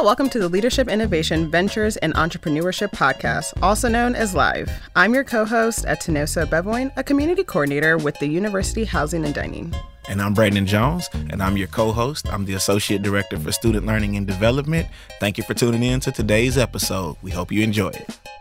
all, 0.00 0.06
welcome 0.06 0.30
to 0.30 0.38
the 0.38 0.48
Leadership 0.48 0.88
Innovation 0.88 1.50
Ventures 1.50 1.98
and 1.98 2.14
Entrepreneurship 2.14 2.90
Podcast, 2.90 3.52
also 3.62 3.86
known 3.86 4.14
as 4.14 4.34
Live. 4.34 4.70
I'm 4.96 5.12
your 5.12 5.24
co 5.24 5.44
host 5.44 5.84
Atinosa 5.84 6.46
Bevoin, 6.46 6.90
a 6.96 7.04
community 7.04 7.44
coordinator 7.44 7.98
with 7.98 8.18
the 8.18 8.26
University 8.26 8.84
Housing 8.84 9.26
and 9.26 9.34
Dining. 9.34 9.74
And 10.08 10.22
I'm 10.22 10.32
Brandon 10.32 10.64
Jones, 10.64 11.10
and 11.12 11.42
I'm 11.42 11.58
your 11.58 11.68
co 11.68 11.92
host. 11.92 12.32
I'm 12.32 12.46
the 12.46 12.54
Associate 12.54 13.02
Director 13.02 13.38
for 13.38 13.52
Student 13.52 13.84
Learning 13.84 14.16
and 14.16 14.26
Development. 14.26 14.88
Thank 15.18 15.36
you 15.36 15.44
for 15.44 15.52
tuning 15.52 15.82
in 15.82 16.00
to 16.00 16.12
today's 16.12 16.56
episode. 16.56 17.16
We 17.20 17.30
hope 17.30 17.52
you 17.52 17.62
enjoy 17.62 17.88
it. 17.88 18.39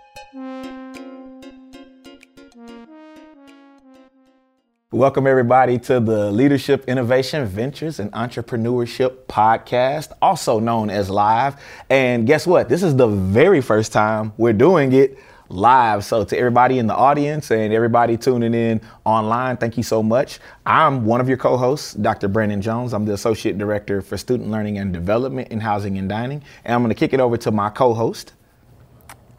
Welcome, 4.91 5.27
everybody, 5.27 5.77
to 5.81 5.99
the 5.99 6.31
Leadership 6.31 6.85
Innovation 6.88 7.45
Ventures 7.45 7.99
and 7.99 8.11
Entrepreneurship 8.11 9.25
Podcast, 9.27 10.13
also 10.20 10.59
known 10.59 10.89
as 10.89 11.11
Live. 11.11 11.61
And 11.91 12.25
guess 12.25 12.47
what? 12.47 12.70
This 12.70 12.81
is 12.81 12.95
the 12.95 13.05
very 13.05 13.61
first 13.61 13.94
time 13.94 14.33
we're 14.38 14.52
doing 14.52 14.94
it 14.94 15.20
live. 15.49 16.03
So, 16.03 16.23
to 16.23 16.35
everybody 16.35 16.80
in 16.80 16.88
the 16.88 16.95
audience 16.95 17.52
and 17.52 17.71
everybody 17.71 18.17
tuning 18.17 18.55
in 18.55 18.81
online, 19.05 19.57
thank 19.57 19.77
you 19.77 19.83
so 19.83 20.02
much. 20.02 20.39
I'm 20.66 21.05
one 21.05 21.21
of 21.21 21.27
your 21.27 21.38
co 21.38 21.55
hosts, 21.55 21.94
Dr. 21.94 22.27
Brandon 22.27 22.59
Jones. 22.59 22.91
I'm 22.91 23.05
the 23.05 23.13
Associate 23.13 23.55
Director 23.55 24.02
for 24.02 24.17
Student 24.17 24.49
Learning 24.49 24.80
and 24.80 24.91
Development 24.91 25.47
in 25.49 25.59
Housing 25.59 25.99
and 25.99 26.09
Dining. 26.09 26.41
And 26.66 26.73
I'm 26.73 26.81
going 26.81 26.89
to 26.89 26.99
kick 26.99 27.13
it 27.13 27.19
over 27.19 27.38
to 27.38 27.52
my 27.52 27.69
co 27.69 27.94
host, 27.94 28.33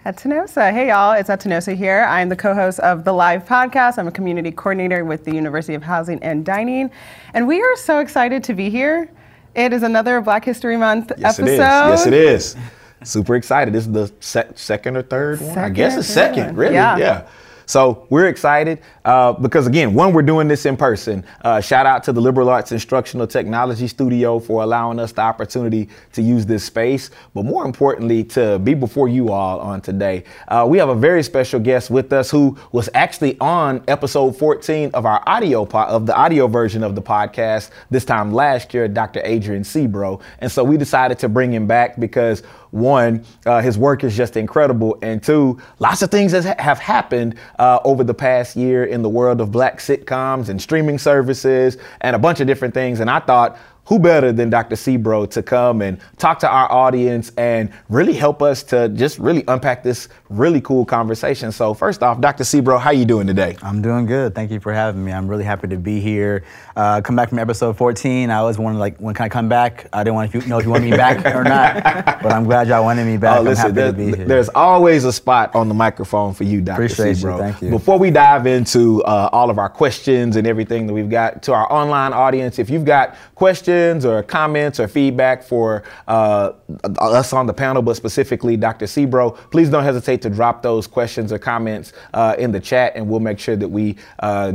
Atinosa. 0.06 0.72
Hey, 0.72 0.88
y'all, 0.88 1.12
it's 1.12 1.28
Atinosa 1.28 1.76
here. 1.76 2.06
I'm 2.08 2.30
the 2.30 2.36
co 2.36 2.54
host 2.54 2.80
of 2.80 3.04
the 3.04 3.12
Live 3.12 3.44
podcast. 3.44 3.98
I'm 3.98 4.08
a 4.08 4.10
community 4.10 4.50
coordinator 4.50 5.04
with 5.04 5.26
the 5.26 5.34
University 5.34 5.74
of 5.74 5.82
Housing 5.82 6.22
and 6.22 6.42
Dining. 6.42 6.90
And 7.34 7.46
we 7.46 7.60
are 7.60 7.76
so 7.76 7.98
excited 7.98 8.42
to 8.44 8.54
be 8.54 8.70
here. 8.70 9.10
It 9.54 9.74
is 9.74 9.82
another 9.82 10.22
Black 10.22 10.42
History 10.42 10.78
Month 10.78 11.12
yes, 11.18 11.38
episode. 11.38 11.52
It 11.52 11.54
is. 11.54 11.60
Yes, 11.60 12.06
it 12.06 12.14
is. 12.14 12.56
Super 13.04 13.36
excited. 13.36 13.74
This 13.74 13.86
is 13.86 13.92
the 13.92 14.12
se- 14.20 14.52
second 14.54 14.96
or 14.96 15.02
third 15.02 15.38
second 15.38 15.54
one. 15.54 15.64
I 15.64 15.68
guess 15.68 15.98
it's 15.98 16.08
second, 16.08 16.56
really. 16.56 16.74
Yeah. 16.74 16.96
yeah. 16.96 17.28
So 17.70 18.04
we're 18.10 18.26
excited 18.26 18.80
uh, 19.04 19.32
because, 19.32 19.68
again, 19.68 19.94
one, 19.94 20.12
we're 20.12 20.22
doing 20.22 20.48
this 20.48 20.66
in 20.66 20.76
person. 20.76 21.24
Uh, 21.42 21.60
shout 21.60 21.86
out 21.86 22.02
to 22.02 22.12
the 22.12 22.20
Liberal 22.20 22.48
Arts 22.48 22.72
Instructional 22.72 23.28
Technology 23.28 23.86
Studio 23.86 24.40
for 24.40 24.64
allowing 24.64 24.98
us 24.98 25.12
the 25.12 25.20
opportunity 25.20 25.88
to 26.14 26.20
use 26.20 26.44
this 26.44 26.64
space, 26.64 27.10
but 27.32 27.44
more 27.44 27.64
importantly, 27.64 28.24
to 28.24 28.58
be 28.58 28.74
before 28.74 29.08
you 29.08 29.30
all 29.30 29.60
on 29.60 29.80
today. 29.80 30.24
Uh, 30.48 30.66
we 30.68 30.78
have 30.78 30.88
a 30.88 30.96
very 30.96 31.22
special 31.22 31.60
guest 31.60 31.90
with 31.90 32.12
us 32.12 32.28
who 32.28 32.58
was 32.72 32.88
actually 32.92 33.38
on 33.38 33.84
episode 33.86 34.36
14 34.36 34.90
of 34.92 35.06
our 35.06 35.22
audio 35.28 35.64
po- 35.64 35.84
of 35.84 36.06
the 36.06 36.16
audio 36.16 36.48
version 36.48 36.82
of 36.82 36.96
the 36.96 37.02
podcast 37.02 37.70
this 37.88 38.04
time 38.04 38.32
last 38.32 38.74
year, 38.74 38.88
Dr. 38.88 39.20
Adrien 39.24 39.62
Sebro. 39.62 40.20
And 40.40 40.50
so 40.50 40.64
we 40.64 40.76
decided 40.76 41.20
to 41.20 41.28
bring 41.28 41.54
him 41.54 41.68
back 41.68 42.00
because 42.00 42.42
one, 42.70 43.24
uh, 43.46 43.60
his 43.60 43.76
work 43.76 44.04
is 44.04 44.16
just 44.16 44.36
incredible, 44.36 44.98
and 45.02 45.22
two, 45.22 45.60
lots 45.78 46.02
of 46.02 46.10
things 46.10 46.32
that 46.32 46.60
have 46.60 46.78
happened 46.78 47.36
uh, 47.58 47.80
over 47.84 48.04
the 48.04 48.14
past 48.14 48.56
year 48.56 48.84
in 48.84 49.02
the 49.02 49.08
world 49.08 49.40
of 49.40 49.50
black 49.50 49.78
sitcoms 49.78 50.48
and 50.48 50.60
streaming 50.60 50.98
services 50.98 51.76
and 52.00 52.14
a 52.14 52.18
bunch 52.18 52.40
of 52.40 52.46
different 52.46 52.74
things. 52.74 53.00
And 53.00 53.10
I 53.10 53.20
thought, 53.20 53.58
who 53.90 53.98
better 53.98 54.32
than 54.32 54.48
Dr. 54.50 54.76
Sebro 54.76 55.28
to 55.30 55.42
come 55.42 55.82
and 55.82 55.98
talk 56.16 56.38
to 56.38 56.48
our 56.48 56.70
audience 56.70 57.32
and 57.36 57.72
really 57.88 58.12
help 58.12 58.40
us 58.40 58.62
to 58.62 58.88
just 58.90 59.18
really 59.18 59.42
unpack 59.48 59.82
this 59.82 60.08
really 60.28 60.60
cool 60.60 60.84
conversation. 60.84 61.50
So 61.50 61.74
first 61.74 62.00
off, 62.00 62.20
Dr. 62.20 62.44
Sebro, 62.44 62.78
how 62.78 62.92
you 62.92 63.04
doing 63.04 63.26
today? 63.26 63.56
I'm 63.62 63.82
doing 63.82 64.06
good. 64.06 64.32
Thank 64.32 64.52
you 64.52 64.60
for 64.60 64.72
having 64.72 65.04
me. 65.04 65.12
I'm 65.12 65.26
really 65.26 65.42
happy 65.42 65.66
to 65.66 65.76
be 65.76 65.98
here. 66.00 66.44
Uh, 66.76 67.00
come 67.00 67.16
back 67.16 67.30
from 67.30 67.40
episode 67.40 67.76
14. 67.76 68.30
I 68.30 68.36
always 68.36 68.58
wanted 68.58 68.78
like, 68.78 68.96
when 68.98 69.12
can 69.12 69.24
I 69.24 69.28
come 69.28 69.48
back? 69.48 69.88
I 69.92 70.04
didn't 70.04 70.14
want 70.14 70.30
to 70.30 70.48
know 70.48 70.58
if 70.58 70.64
you 70.64 70.70
wanted 70.70 70.88
me 70.88 70.96
back 70.96 71.26
or 71.34 71.42
not, 71.42 71.82
but 72.22 72.30
I'm 72.30 72.44
glad 72.44 72.68
y'all 72.68 72.84
wanted 72.84 73.06
me 73.06 73.16
back. 73.16 73.40
Oh, 73.40 73.42
listen, 73.42 73.70
I'm 73.70 73.74
happy 73.74 73.90
to 73.90 73.92
be 73.92 74.16
here. 74.16 74.26
There's 74.26 74.50
always 74.50 75.04
a 75.04 75.12
spot 75.12 75.56
on 75.56 75.66
the 75.66 75.74
microphone 75.74 76.32
for 76.32 76.44
you, 76.44 76.60
Dr. 76.60 76.74
Appreciate 76.74 77.16
Sebro. 77.16 77.32
you. 77.32 77.38
Thank 77.38 77.62
you. 77.62 77.70
Before 77.70 77.98
we 77.98 78.12
dive 78.12 78.46
into 78.46 79.02
uh, 79.02 79.30
all 79.32 79.50
of 79.50 79.58
our 79.58 79.68
questions 79.68 80.36
and 80.36 80.46
everything 80.46 80.86
that 80.86 80.92
we've 80.92 81.10
got 81.10 81.42
to 81.42 81.54
our 81.54 81.70
online 81.72 82.12
audience, 82.12 82.60
if 82.60 82.70
you've 82.70 82.84
got 82.84 83.16
questions 83.34 83.79
or 84.04 84.22
comments 84.22 84.78
or 84.78 84.88
feedback 84.88 85.42
for 85.42 85.82
uh, 86.08 86.52
us 86.98 87.32
on 87.32 87.46
the 87.46 87.52
panel, 87.52 87.82
but 87.82 87.96
specifically 87.96 88.56
Dr. 88.56 88.86
Sebro, 88.86 89.36
please 89.50 89.70
don't 89.70 89.84
hesitate 89.84 90.22
to 90.22 90.30
drop 90.30 90.62
those 90.62 90.86
questions 90.86 91.32
or 91.32 91.38
comments 91.38 91.92
uh, 92.14 92.34
in 92.38 92.52
the 92.52 92.60
chat, 92.60 92.92
and 92.94 93.08
we'll 93.08 93.20
make 93.20 93.38
sure 93.38 93.56
that 93.56 93.68
we 93.68 93.96
uh, 94.20 94.52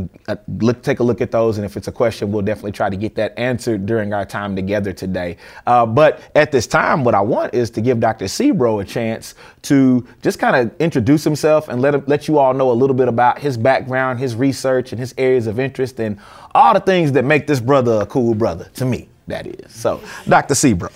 look, 0.60 0.82
take 0.82 1.00
a 1.00 1.04
look 1.04 1.22
at 1.22 1.32
those. 1.32 1.58
And 1.58 1.66
if 1.66 1.78
it's 1.78 1.88
a 1.88 1.92
question, 1.92 2.32
we'll 2.32 2.42
definitely 2.42 2.72
try 2.72 2.90
to 2.90 2.98
get 2.98 3.16
that 3.16 3.38
answered 3.38 3.86
during 3.86 4.14
our 4.14 4.26
time 4.26 4.56
together 4.56 4.94
today. 4.94 5.38
Uh, 5.66 5.86
but 5.86 6.22
at 6.36 6.52
this 6.52 6.68
time, 6.68 7.04
what 7.04 7.16
I 7.16 7.22
want 7.22 7.54
is 7.54 7.70
to 7.72 7.82
give 7.82 8.00
Dr. 8.00 8.26
Sebro 8.26 8.82
a 8.82 8.86
chance 8.86 9.36
to 9.64 10.08
just 10.22 10.40
kind 10.40 10.56
of 10.56 10.76
introduce 10.80 11.24
himself 11.24 11.68
and 11.70 11.82
let 11.82 11.96
him, 11.96 12.04
let 12.08 12.28
you 12.28 12.38
all 12.38 12.54
know 12.54 12.72
a 12.72 12.74
little 12.74 12.96
bit 12.96 13.08
about 13.08 13.40
his 13.40 13.58
background, 13.58 14.20
his 14.20 14.36
research, 14.36 14.92
and 14.92 15.00
his 15.00 15.14
areas 15.18 15.48
of 15.48 15.60
interest, 15.60 16.00
and 16.00 16.20
all 16.54 16.74
the 16.74 16.80
things 16.80 17.12
that 17.14 17.26
make 17.26 17.48
this 17.48 17.60
brother 17.60 18.02
a 18.02 18.06
cool 18.06 18.34
brother 18.36 18.70
to 18.76 18.86
me. 18.86 19.10
That 19.28 19.48
is. 19.48 19.74
So, 19.74 20.02
Dr. 20.28 20.54
Sebro. 20.54 20.92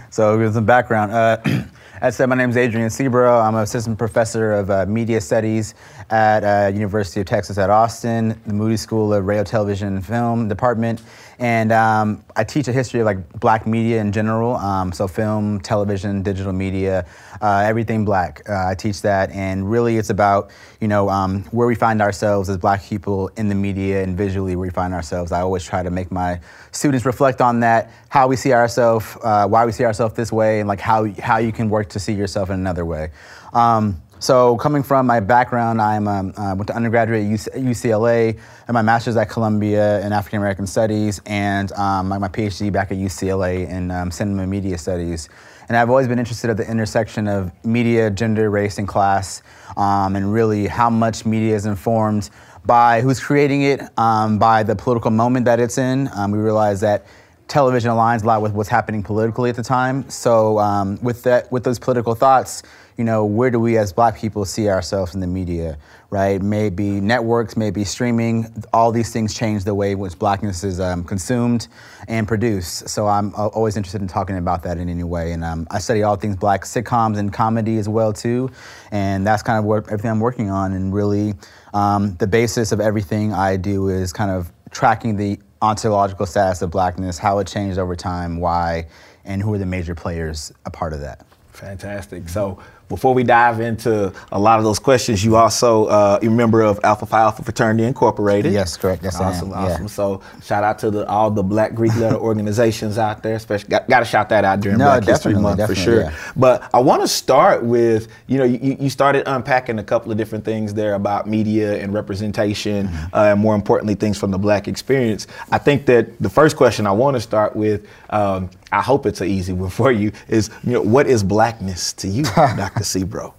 so, 0.10 0.38
with 0.38 0.54
some 0.54 0.64
background. 0.64 1.12
Uh, 1.12 1.38
As 2.00 2.16
said, 2.16 2.28
my 2.28 2.34
name 2.34 2.50
is 2.50 2.56
Adrien 2.58 2.88
Sebro. 2.88 3.42
I'm 3.42 3.54
an 3.54 3.62
assistant 3.62 3.96
professor 3.96 4.52
of 4.52 4.68
uh, 4.68 4.84
media 4.84 5.22
studies 5.22 5.74
at 6.10 6.44
uh, 6.44 6.70
University 6.74 7.20
of 7.20 7.26
Texas 7.26 7.56
at 7.56 7.70
Austin, 7.70 8.38
the 8.46 8.52
Moody 8.52 8.76
School 8.76 9.14
of 9.14 9.24
Radio, 9.24 9.42
Television, 9.42 9.94
and 9.94 10.04
Film 10.04 10.46
Department. 10.46 11.00
And 11.38 11.72
um, 11.72 12.24
I 12.36 12.44
teach 12.44 12.68
a 12.68 12.72
history 12.72 13.00
of 13.00 13.06
like 13.06 13.40
black 13.40 13.66
media 13.66 14.00
in 14.00 14.12
general, 14.12 14.56
um, 14.56 14.92
so 14.92 15.08
film, 15.08 15.60
television, 15.60 16.22
digital 16.22 16.52
media, 16.52 17.06
uh, 17.40 17.64
everything 17.66 18.04
black. 18.04 18.42
Uh, 18.48 18.68
I 18.68 18.74
teach 18.74 19.02
that, 19.02 19.30
and 19.30 19.68
really 19.70 19.96
it's 19.96 20.10
about 20.10 20.50
you 20.80 20.88
know 20.88 21.08
um, 21.08 21.42
where 21.44 21.66
we 21.66 21.74
find 21.74 22.00
ourselves 22.00 22.48
as 22.48 22.56
black 22.56 22.84
people 22.84 23.28
in 23.36 23.48
the 23.48 23.54
media 23.54 24.02
and 24.02 24.16
visually 24.16 24.56
where 24.56 24.68
we 24.68 24.70
find 24.70 24.94
ourselves. 24.94 25.32
I 25.32 25.40
always 25.40 25.64
try 25.64 25.82
to 25.82 25.90
make 25.90 26.12
my 26.12 26.40
students 26.70 27.04
reflect 27.04 27.40
on 27.40 27.60
that, 27.60 27.90
how 28.08 28.28
we 28.28 28.36
see 28.36 28.52
ourselves, 28.52 29.16
uh, 29.22 29.46
why 29.48 29.64
we 29.64 29.72
see 29.72 29.84
ourselves 29.84 30.14
this 30.14 30.30
way, 30.30 30.60
and 30.60 30.68
like 30.68 30.80
how 30.80 31.06
how 31.20 31.38
you 31.38 31.52
can 31.52 31.68
work 31.68 31.88
to 31.90 31.98
see 31.98 32.12
yourself 32.12 32.50
in 32.50 32.54
another 32.54 32.84
way. 32.84 33.10
Um, 33.52 34.02
so 34.24 34.56
coming 34.56 34.82
from 34.82 35.06
my 35.06 35.20
background, 35.20 35.82
I 35.82 35.98
um, 35.98 36.08
uh, 36.08 36.54
went 36.54 36.68
to 36.68 36.74
undergraduate 36.74 37.30
at 37.48 37.60
UCLA 37.60 38.40
and 38.66 38.72
my 38.72 38.80
master's 38.80 39.18
at 39.18 39.28
Columbia 39.28 40.00
in 40.00 40.14
African 40.14 40.38
American 40.38 40.66
Studies 40.66 41.20
and 41.26 41.70
um, 41.72 42.08
my, 42.08 42.16
my, 42.16 42.28
PhD 42.28 42.72
back 42.72 42.90
at 42.90 42.96
UCLA 42.96 43.68
in 43.68 43.90
um, 43.90 44.10
cinema 44.10 44.46
media 44.46 44.78
studies. 44.78 45.28
And 45.68 45.76
I've 45.76 45.90
always 45.90 46.08
been 46.08 46.18
interested 46.18 46.48
at 46.48 46.56
the 46.56 46.66
intersection 46.66 47.28
of 47.28 47.52
media, 47.66 48.10
gender, 48.10 48.48
race, 48.48 48.78
and 48.78 48.88
class, 48.88 49.42
um, 49.76 50.16
and 50.16 50.32
really 50.32 50.68
how 50.68 50.88
much 50.88 51.26
media 51.26 51.54
is 51.54 51.66
informed 51.66 52.30
by 52.64 53.02
who's 53.02 53.20
creating 53.20 53.60
it, 53.60 53.82
um, 53.98 54.38
by 54.38 54.62
the 54.62 54.74
political 54.74 55.10
moment 55.10 55.44
that 55.44 55.60
it's 55.60 55.76
in. 55.76 56.08
Um, 56.16 56.30
we 56.30 56.38
realize 56.38 56.80
that 56.80 57.04
television 57.46 57.90
aligns 57.90 58.22
a 58.22 58.26
lot 58.26 58.40
with 58.40 58.52
what's 58.52 58.70
happening 58.70 59.02
politically 59.02 59.50
at 59.50 59.56
the 59.56 59.62
time. 59.62 60.08
So 60.08 60.96
with 61.02 61.24
that, 61.24 61.52
with 61.52 61.62
those 61.62 61.78
political 61.78 62.14
thoughts, 62.14 62.62
you 62.96 63.04
know, 63.04 63.24
where 63.24 63.50
do 63.50 63.58
we 63.58 63.76
as 63.76 63.92
black 63.92 64.16
people 64.16 64.44
see 64.44 64.68
ourselves 64.68 65.14
in 65.14 65.20
the 65.20 65.26
media, 65.26 65.76
right? 66.10 66.40
Maybe 66.40 67.00
networks, 67.00 67.56
maybe 67.56 67.84
streaming, 67.84 68.46
all 68.72 68.92
these 68.92 69.12
things 69.12 69.34
change 69.34 69.64
the 69.64 69.74
way 69.74 69.92
in 69.92 69.98
which 69.98 70.16
blackness 70.18 70.62
is 70.62 70.78
um, 70.78 71.02
consumed 71.02 71.66
and 72.06 72.28
produced. 72.28 72.88
So 72.88 73.08
I'm 73.08 73.34
always 73.34 73.76
interested 73.76 74.00
in 74.00 74.06
talking 74.06 74.38
about 74.38 74.62
that 74.62 74.78
in 74.78 74.88
any 74.88 75.02
way. 75.02 75.32
And 75.32 75.42
um, 75.42 75.66
I 75.70 75.80
study 75.80 76.04
all 76.04 76.14
things 76.14 76.36
black 76.36 76.62
sitcoms 76.62 77.18
and 77.18 77.32
comedy 77.32 77.78
as 77.78 77.88
well 77.88 78.12
too. 78.12 78.50
And 78.92 79.26
that's 79.26 79.42
kind 79.42 79.58
of 79.58 79.64
what 79.64 79.84
everything 79.86 80.12
I'm 80.12 80.20
working 80.20 80.50
on. 80.50 80.72
And 80.72 80.94
really 80.94 81.34
um, 81.72 82.14
the 82.16 82.28
basis 82.28 82.70
of 82.70 82.80
everything 82.80 83.32
I 83.32 83.56
do 83.56 83.88
is 83.88 84.12
kind 84.12 84.30
of 84.30 84.52
tracking 84.70 85.16
the 85.16 85.40
ontological 85.60 86.26
status 86.26 86.62
of 86.62 86.70
blackness, 86.70 87.18
how 87.18 87.38
it 87.40 87.48
changed 87.48 87.78
over 87.78 87.96
time, 87.96 88.38
why, 88.38 88.86
and 89.24 89.42
who 89.42 89.52
are 89.54 89.58
the 89.58 89.66
major 89.66 89.94
players 89.94 90.52
a 90.64 90.70
part 90.70 90.92
of 90.92 91.00
that. 91.00 91.26
Fantastic. 91.52 92.28
So 92.28 92.58
before 92.88 93.14
we 93.14 93.24
dive 93.24 93.60
into 93.60 94.12
a 94.32 94.38
lot 94.38 94.58
of 94.58 94.64
those 94.64 94.78
questions, 94.78 95.24
you 95.24 95.36
also 95.36 95.86
uh, 95.86 96.18
a 96.22 96.28
member 96.28 96.62
of 96.62 96.78
Alpha 96.84 97.06
Phi 97.06 97.20
Alpha 97.20 97.42
Fraternity 97.42 97.84
Incorporated. 97.84 98.52
Yes, 98.52 98.76
correct. 98.76 99.02
Yes, 99.02 99.20
awesome, 99.20 99.52
awesome. 99.52 99.82
Yeah. 99.82 99.88
So 99.88 100.20
shout 100.42 100.64
out 100.64 100.78
to 100.80 100.90
the, 100.90 101.06
all 101.08 101.30
the 101.30 101.42
Black 101.42 101.74
Greek 101.74 101.94
letter 101.96 102.16
organizations 102.30 102.98
out 102.98 103.22
there. 103.22 103.36
Especially 103.36 103.68
got, 103.68 103.88
got 103.88 104.00
to 104.00 104.04
shout 104.04 104.28
that 104.28 104.44
out 104.44 104.60
during 104.60 104.78
no, 104.78 104.86
Black 104.86 105.04
History 105.04 105.34
Month 105.34 105.66
for 105.66 105.74
sure. 105.74 106.02
Yeah. 106.02 106.14
But 106.36 106.68
I 106.74 106.80
want 106.80 107.02
to 107.02 107.08
start 107.08 107.64
with 107.64 108.08
you 108.26 108.38
know 108.38 108.44
you, 108.44 108.76
you 108.78 108.90
started 108.90 109.24
unpacking 109.26 109.78
a 109.78 109.84
couple 109.84 110.12
of 110.12 110.18
different 110.18 110.44
things 110.44 110.74
there 110.74 110.94
about 110.94 111.26
media 111.26 111.80
and 111.82 111.92
representation, 111.94 112.88
mm-hmm. 112.88 113.14
uh, 113.14 113.32
and 113.32 113.40
more 113.40 113.54
importantly 113.54 113.94
things 113.94 114.18
from 114.18 114.30
the 114.30 114.38
Black 114.38 114.68
experience. 114.68 115.26
I 115.50 115.58
think 115.58 115.86
that 115.86 116.18
the 116.20 116.30
first 116.30 116.56
question 116.56 116.86
I 116.86 116.92
want 116.92 117.16
to 117.16 117.20
start 117.20 117.56
with. 117.56 117.86
Um, 118.10 118.50
I 118.74 118.82
hope 118.82 119.06
it's 119.06 119.20
an 119.20 119.28
easy 119.28 119.52
one 119.52 119.70
for 119.80 119.92
you. 119.92 120.12
Is 120.28 120.50
you 120.64 120.72
know 120.72 120.82
what 120.82 121.06
is 121.06 121.22
blackness 121.22 121.92
to 121.94 122.08
you, 122.08 122.22
Dr. 122.34 122.73
Sebro? 122.80 123.34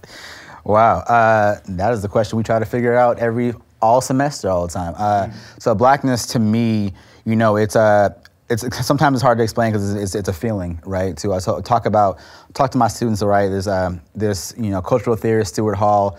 Wow, 0.64 0.98
uh, 0.98 1.60
that 1.68 1.92
is 1.92 2.02
the 2.02 2.08
question 2.08 2.36
we 2.36 2.42
try 2.42 2.58
to 2.58 2.64
figure 2.64 2.94
out 2.94 3.18
every 3.18 3.54
all 3.80 4.00
semester, 4.00 4.48
all 4.48 4.66
the 4.66 4.72
time. 4.72 4.94
Uh, 4.96 5.26
mm-hmm. 5.26 5.38
So 5.58 5.74
blackness 5.74 6.26
to 6.28 6.38
me, 6.38 6.92
you 7.24 7.36
know, 7.36 7.56
it's 7.56 7.76
a 7.76 8.16
it's 8.48 8.86
sometimes 8.86 9.16
it's 9.16 9.22
hard 9.22 9.38
to 9.38 9.44
explain 9.44 9.72
because 9.72 9.92
it's, 9.92 10.02
it's, 10.02 10.14
it's, 10.14 10.28
a 10.28 10.32
feeling, 10.32 10.80
right? 10.84 11.16
To 11.18 11.40
so 11.40 11.60
talk 11.60 11.86
about 11.86 12.18
talk 12.54 12.70
to 12.72 12.78
my 12.78 12.88
students, 12.88 13.22
right? 13.22 13.48
There's 13.48 13.68
um, 13.68 14.00
this 14.14 14.54
you 14.56 14.70
know 14.70 14.80
cultural 14.80 15.16
theorist 15.16 15.54
Stuart 15.54 15.74
Hall 15.74 16.18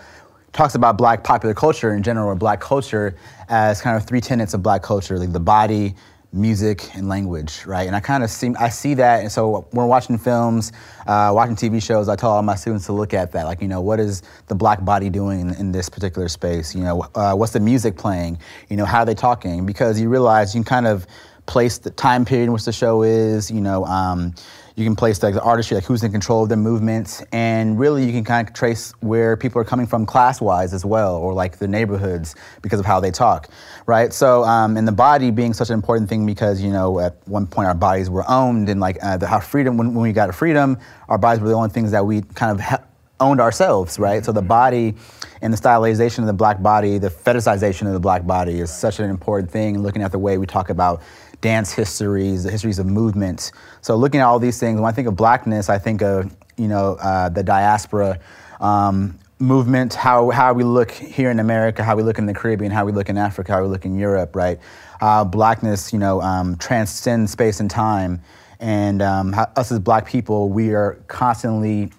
talks 0.52 0.74
about 0.74 0.96
black 0.96 1.24
popular 1.24 1.54
culture 1.54 1.94
in 1.94 2.02
general 2.02 2.28
or 2.28 2.34
black 2.34 2.60
culture 2.60 3.14
as 3.48 3.80
kind 3.80 3.96
of 3.96 4.06
three 4.06 4.20
tenets 4.20 4.54
of 4.54 4.62
black 4.62 4.82
culture, 4.82 5.18
like 5.18 5.32
the 5.32 5.40
body, 5.40 5.94
music, 6.32 6.94
and 6.94 7.08
language, 7.08 7.64
right? 7.64 7.86
And 7.86 7.96
I 7.96 8.00
kind 8.00 8.22
of 8.22 8.30
see 8.30 8.52
I 8.58 8.68
see 8.68 8.94
that, 8.94 9.22
and 9.22 9.32
so 9.32 9.66
when 9.70 9.84
we're 9.84 9.86
watching 9.86 10.18
films, 10.18 10.72
uh, 11.06 11.32
watching 11.34 11.56
TV 11.56 11.82
shows, 11.82 12.08
I 12.08 12.16
tell 12.16 12.30
all 12.30 12.42
my 12.42 12.54
students 12.54 12.86
to 12.86 12.92
look 12.92 13.14
at 13.14 13.32
that, 13.32 13.44
like 13.44 13.62
you 13.62 13.68
know 13.68 13.80
what 13.80 13.98
is 14.00 14.22
the 14.46 14.54
black 14.54 14.84
body 14.84 15.08
doing 15.08 15.40
in, 15.40 15.54
in 15.54 15.72
this 15.72 15.88
particular 15.88 16.28
space? 16.28 16.74
You 16.74 16.82
know 16.82 17.06
uh, 17.14 17.34
what's 17.34 17.52
the 17.52 17.60
music 17.60 17.96
playing? 17.96 18.38
You 18.68 18.76
know 18.76 18.84
how 18.84 19.00
are 19.00 19.06
they 19.06 19.14
talking? 19.14 19.64
Because 19.64 20.00
you 20.00 20.08
realize 20.08 20.54
you 20.54 20.62
can 20.62 20.68
kind 20.68 20.86
of 20.86 21.06
place 21.46 21.78
the 21.78 21.90
time 21.90 22.24
period 22.24 22.44
in 22.44 22.52
which 22.52 22.64
the 22.64 22.72
show 22.72 23.02
is. 23.02 23.50
You 23.50 23.60
know, 23.60 23.84
um, 23.86 24.34
you 24.78 24.84
can 24.84 24.94
place 24.94 25.20
like 25.22 25.34
the 25.34 25.42
artistry, 25.42 25.74
like 25.74 25.84
who's 25.84 26.04
in 26.04 26.12
control 26.12 26.44
of 26.44 26.48
their 26.48 26.56
movements, 26.56 27.20
and 27.32 27.78
really 27.78 28.04
you 28.04 28.12
can 28.12 28.22
kind 28.22 28.46
of 28.46 28.54
trace 28.54 28.92
where 29.00 29.36
people 29.36 29.60
are 29.60 29.64
coming 29.64 29.86
from 29.86 30.06
class-wise 30.06 30.72
as 30.72 30.84
well, 30.84 31.16
or 31.16 31.34
like 31.34 31.58
the 31.58 31.66
neighborhoods 31.66 32.36
because 32.62 32.78
of 32.78 32.86
how 32.86 33.00
they 33.00 33.10
talk, 33.10 33.48
right? 33.86 34.12
So, 34.12 34.44
um, 34.44 34.76
and 34.76 34.86
the 34.86 34.92
body 34.92 35.32
being 35.32 35.52
such 35.52 35.70
an 35.70 35.74
important 35.74 36.08
thing 36.08 36.24
because 36.24 36.62
you 36.62 36.70
know 36.70 37.00
at 37.00 37.16
one 37.26 37.46
point 37.48 37.66
our 37.66 37.74
bodies 37.74 38.08
were 38.08 38.24
owned, 38.30 38.68
and 38.68 38.80
like 38.80 38.98
uh, 39.02 39.16
the, 39.16 39.26
how 39.26 39.40
freedom 39.40 39.76
when, 39.76 39.94
when 39.94 40.02
we 40.02 40.12
got 40.12 40.32
freedom, 40.32 40.78
our 41.08 41.18
bodies 41.18 41.42
were 41.42 41.48
the 41.48 41.54
only 41.54 41.70
things 41.70 41.90
that 41.90 42.06
we 42.06 42.22
kind 42.22 42.52
of. 42.52 42.60
Ha- 42.60 42.84
owned 43.20 43.40
ourselves, 43.40 43.98
right? 43.98 44.24
So 44.24 44.30
the 44.30 44.42
body 44.42 44.94
and 45.42 45.52
the 45.52 45.56
stylization 45.56 46.20
of 46.20 46.26
the 46.26 46.32
black 46.32 46.62
body, 46.62 46.98
the 46.98 47.10
fetishization 47.10 47.88
of 47.88 47.92
the 47.92 47.98
black 47.98 48.24
body 48.24 48.60
is 48.60 48.72
such 48.72 49.00
an 49.00 49.10
important 49.10 49.50
thing. 49.50 49.82
Looking 49.82 50.02
at 50.02 50.12
the 50.12 50.20
way 50.20 50.38
we 50.38 50.46
talk 50.46 50.70
about 50.70 51.02
dance 51.40 51.72
histories, 51.72 52.44
the 52.44 52.50
histories 52.50 52.78
of 52.78 52.86
movements. 52.86 53.52
So 53.80 53.96
looking 53.96 54.20
at 54.20 54.26
all 54.26 54.38
these 54.38 54.58
things, 54.58 54.80
when 54.80 54.88
I 54.88 54.92
think 54.92 55.08
of 55.08 55.16
blackness, 55.16 55.68
I 55.68 55.78
think 55.78 56.02
of 56.02 56.34
you 56.56 56.68
know 56.68 56.96
uh, 57.00 57.28
the 57.28 57.42
diaspora 57.42 58.18
um, 58.60 59.18
movement, 59.38 59.94
how 59.94 60.30
how 60.30 60.52
we 60.52 60.64
look 60.64 60.90
here 60.90 61.30
in 61.30 61.38
America, 61.38 61.84
how 61.84 61.96
we 61.96 62.02
look 62.02 62.18
in 62.18 62.26
the 62.26 62.34
Caribbean, 62.34 62.70
how 62.70 62.84
we 62.84 62.92
look 62.92 63.08
in 63.08 63.16
Africa, 63.16 63.52
how 63.52 63.62
we 63.62 63.68
look 63.68 63.84
in 63.84 63.98
Europe, 63.98 64.34
right? 64.34 64.58
Uh, 65.00 65.24
blackness, 65.24 65.92
you 65.92 65.98
know, 65.98 66.20
um, 66.20 66.56
transcends 66.56 67.30
space 67.30 67.60
and 67.60 67.70
time, 67.70 68.20
and 68.58 69.00
um, 69.00 69.32
how, 69.32 69.50
us 69.56 69.70
as 69.70 69.78
black 69.78 70.06
people, 70.06 70.48
we 70.48 70.74
are 70.74 70.98
constantly 71.06 71.92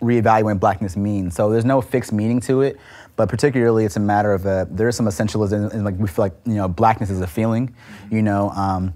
reevaluating 0.00 0.58
blackness 0.58 0.96
means. 0.96 1.34
So 1.34 1.50
there's 1.50 1.64
no 1.64 1.80
fixed 1.80 2.12
meaning 2.12 2.40
to 2.42 2.62
it, 2.62 2.78
but 3.22 3.28
particularly 3.28 3.84
it's 3.84 3.94
a 3.94 4.00
matter 4.00 4.32
of 4.32 4.44
uh, 4.44 4.66
there 4.68 4.88
is 4.88 4.96
some 4.96 5.06
essentialism, 5.06 5.72
and 5.72 5.84
like 5.84 5.96
we 5.96 6.08
feel 6.08 6.24
like 6.24 6.34
you 6.44 6.54
know 6.54 6.66
blackness 6.66 7.08
is 7.08 7.20
a 7.20 7.26
feeling, 7.28 7.72
you 8.10 8.20
know. 8.20 8.50
Um, 8.50 8.94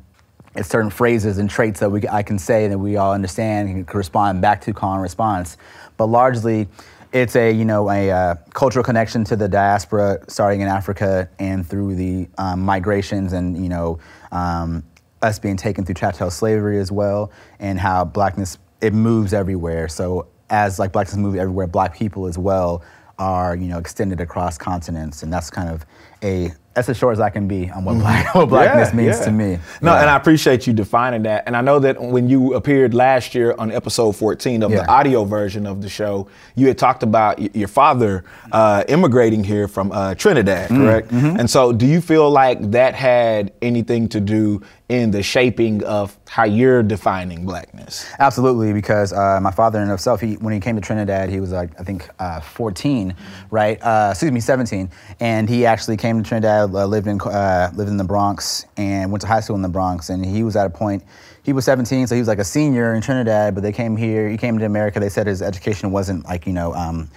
it's 0.56 0.68
certain 0.68 0.90
phrases 0.90 1.38
and 1.38 1.48
traits 1.48 1.78
that 1.78 1.90
we 1.90 2.08
I 2.08 2.24
can 2.24 2.36
say 2.36 2.66
that 2.66 2.76
we 2.76 2.96
all 2.96 3.12
understand 3.12 3.68
and 3.68 3.86
can 3.86 3.96
respond 3.96 4.40
back 4.40 4.62
to 4.62 4.72
call 4.72 4.94
and 4.94 5.02
response, 5.02 5.58
but 5.96 6.06
largely 6.06 6.66
it's 7.12 7.36
a 7.36 7.52
you 7.52 7.64
know 7.64 7.88
a 7.88 8.10
uh, 8.10 8.34
cultural 8.52 8.82
connection 8.82 9.22
to 9.26 9.36
the 9.36 9.48
diaspora 9.48 10.18
starting 10.26 10.60
in 10.60 10.66
Africa 10.66 11.28
and 11.38 11.64
through 11.64 11.94
the 11.94 12.28
um, 12.36 12.62
migrations 12.62 13.32
and 13.32 13.62
you 13.62 13.68
know 13.68 14.00
um, 14.32 14.82
us 15.22 15.38
being 15.38 15.56
taken 15.56 15.84
through 15.84 15.94
chattel 15.94 16.32
slavery 16.32 16.80
as 16.80 16.90
well 16.90 17.30
and 17.60 17.78
how 17.78 18.04
blackness 18.04 18.58
it 18.80 18.92
moves 18.92 19.32
everywhere. 19.32 19.86
So 19.86 20.26
as 20.50 20.80
like 20.80 20.90
blackness 20.90 21.16
moves 21.16 21.38
everywhere, 21.38 21.68
black 21.68 21.94
people 21.94 22.26
as 22.26 22.36
well 22.36 22.82
are 23.18 23.56
you 23.56 23.68
know 23.68 23.78
extended 23.78 24.20
across 24.20 24.58
continents, 24.58 25.22
and 25.22 25.32
that's 25.32 25.50
kind 25.50 25.68
of 25.68 25.86
a 26.26 26.52
that's 26.76 26.90
as 26.90 26.98
short 26.98 27.14
as 27.14 27.20
I 27.20 27.30
can 27.30 27.48
be 27.48 27.70
on 27.70 27.86
what, 27.86 27.92
mm-hmm. 27.92 28.02
black, 28.02 28.34
what 28.34 28.48
blackness 28.50 28.90
yeah, 28.90 28.96
means 28.96 29.18
yeah. 29.18 29.24
to 29.24 29.32
me. 29.32 29.58
No, 29.80 29.94
yeah. 29.94 30.02
and 30.02 30.10
I 30.10 30.16
appreciate 30.16 30.66
you 30.66 30.74
defining 30.74 31.22
that. 31.22 31.44
And 31.46 31.56
I 31.56 31.62
know 31.62 31.78
that 31.78 31.98
when 31.98 32.28
you 32.28 32.52
appeared 32.52 32.92
last 32.92 33.34
year 33.34 33.54
on 33.58 33.72
episode 33.72 34.12
14 34.12 34.62
of 34.62 34.70
the 34.70 34.86
audio 34.86 35.24
version 35.24 35.66
of 35.66 35.80
the 35.80 35.88
show, 35.88 36.28
you 36.54 36.66
had 36.66 36.76
talked 36.76 37.02
about 37.02 37.56
your 37.56 37.68
father 37.68 38.24
uh, 38.52 38.84
immigrating 38.88 39.42
here 39.42 39.68
from 39.68 39.90
uh, 39.90 40.14
Trinidad, 40.16 40.68
mm, 40.68 40.76
correct? 40.76 41.08
Mm-hmm. 41.08 41.40
And 41.40 41.48
so, 41.48 41.72
do 41.72 41.86
you 41.86 42.02
feel 42.02 42.30
like 42.30 42.70
that 42.72 42.94
had 42.94 43.54
anything 43.62 44.06
to 44.10 44.20
do 44.20 44.62
in 44.88 45.10
the 45.10 45.22
shaping 45.22 45.82
of 45.84 46.16
how 46.28 46.44
you're 46.44 46.82
defining 46.82 47.44
blackness? 47.44 48.06
Absolutely, 48.18 48.72
because 48.72 49.12
uh, 49.12 49.40
my 49.40 49.50
father 49.50 49.80
in 49.80 49.88
himself, 49.88 50.20
he 50.20 50.34
when 50.34 50.52
he 50.52 50.60
came 50.60 50.76
to 50.76 50.82
Trinidad, 50.82 51.28
he 51.28 51.40
was 51.40 51.52
like 51.52 51.70
I 51.80 51.84
think 51.84 52.08
uh, 52.18 52.40
14, 52.40 53.14
right? 53.50 53.82
Uh, 53.82 54.08
excuse 54.12 54.30
me, 54.30 54.40
17, 54.40 54.90
and 55.20 55.48
he 55.48 55.66
actually 55.66 55.96
came 55.96 56.15
to 56.22 56.28
Trinidad, 56.28 56.74
uh, 56.74 56.86
lived 56.86 57.06
in 57.06 57.20
uh, 57.20 57.70
lived 57.74 57.90
in 57.90 57.96
the 57.96 58.04
Bronx, 58.04 58.66
and 58.76 59.10
went 59.10 59.22
to 59.22 59.26
high 59.26 59.40
school 59.40 59.56
in 59.56 59.62
the 59.62 59.68
Bronx, 59.68 60.10
and 60.10 60.24
he 60.24 60.42
was 60.42 60.56
at 60.56 60.66
a 60.66 60.70
point. 60.70 61.04
He 61.42 61.52
was 61.52 61.64
17, 61.64 62.08
so 62.08 62.14
he 62.14 62.20
was 62.20 62.28
like 62.28 62.40
a 62.40 62.44
senior 62.44 62.94
in 62.94 63.02
Trinidad, 63.02 63.54
but 63.54 63.62
they 63.62 63.72
came 63.72 63.96
here. 63.96 64.28
He 64.28 64.36
came 64.36 64.58
to 64.58 64.64
America. 64.64 64.98
They 64.98 65.08
said 65.08 65.26
his 65.26 65.42
education 65.42 65.92
wasn't 65.92 66.24
like 66.24 66.46
you 66.46 66.52
know. 66.52 66.74
Um, 66.74 67.10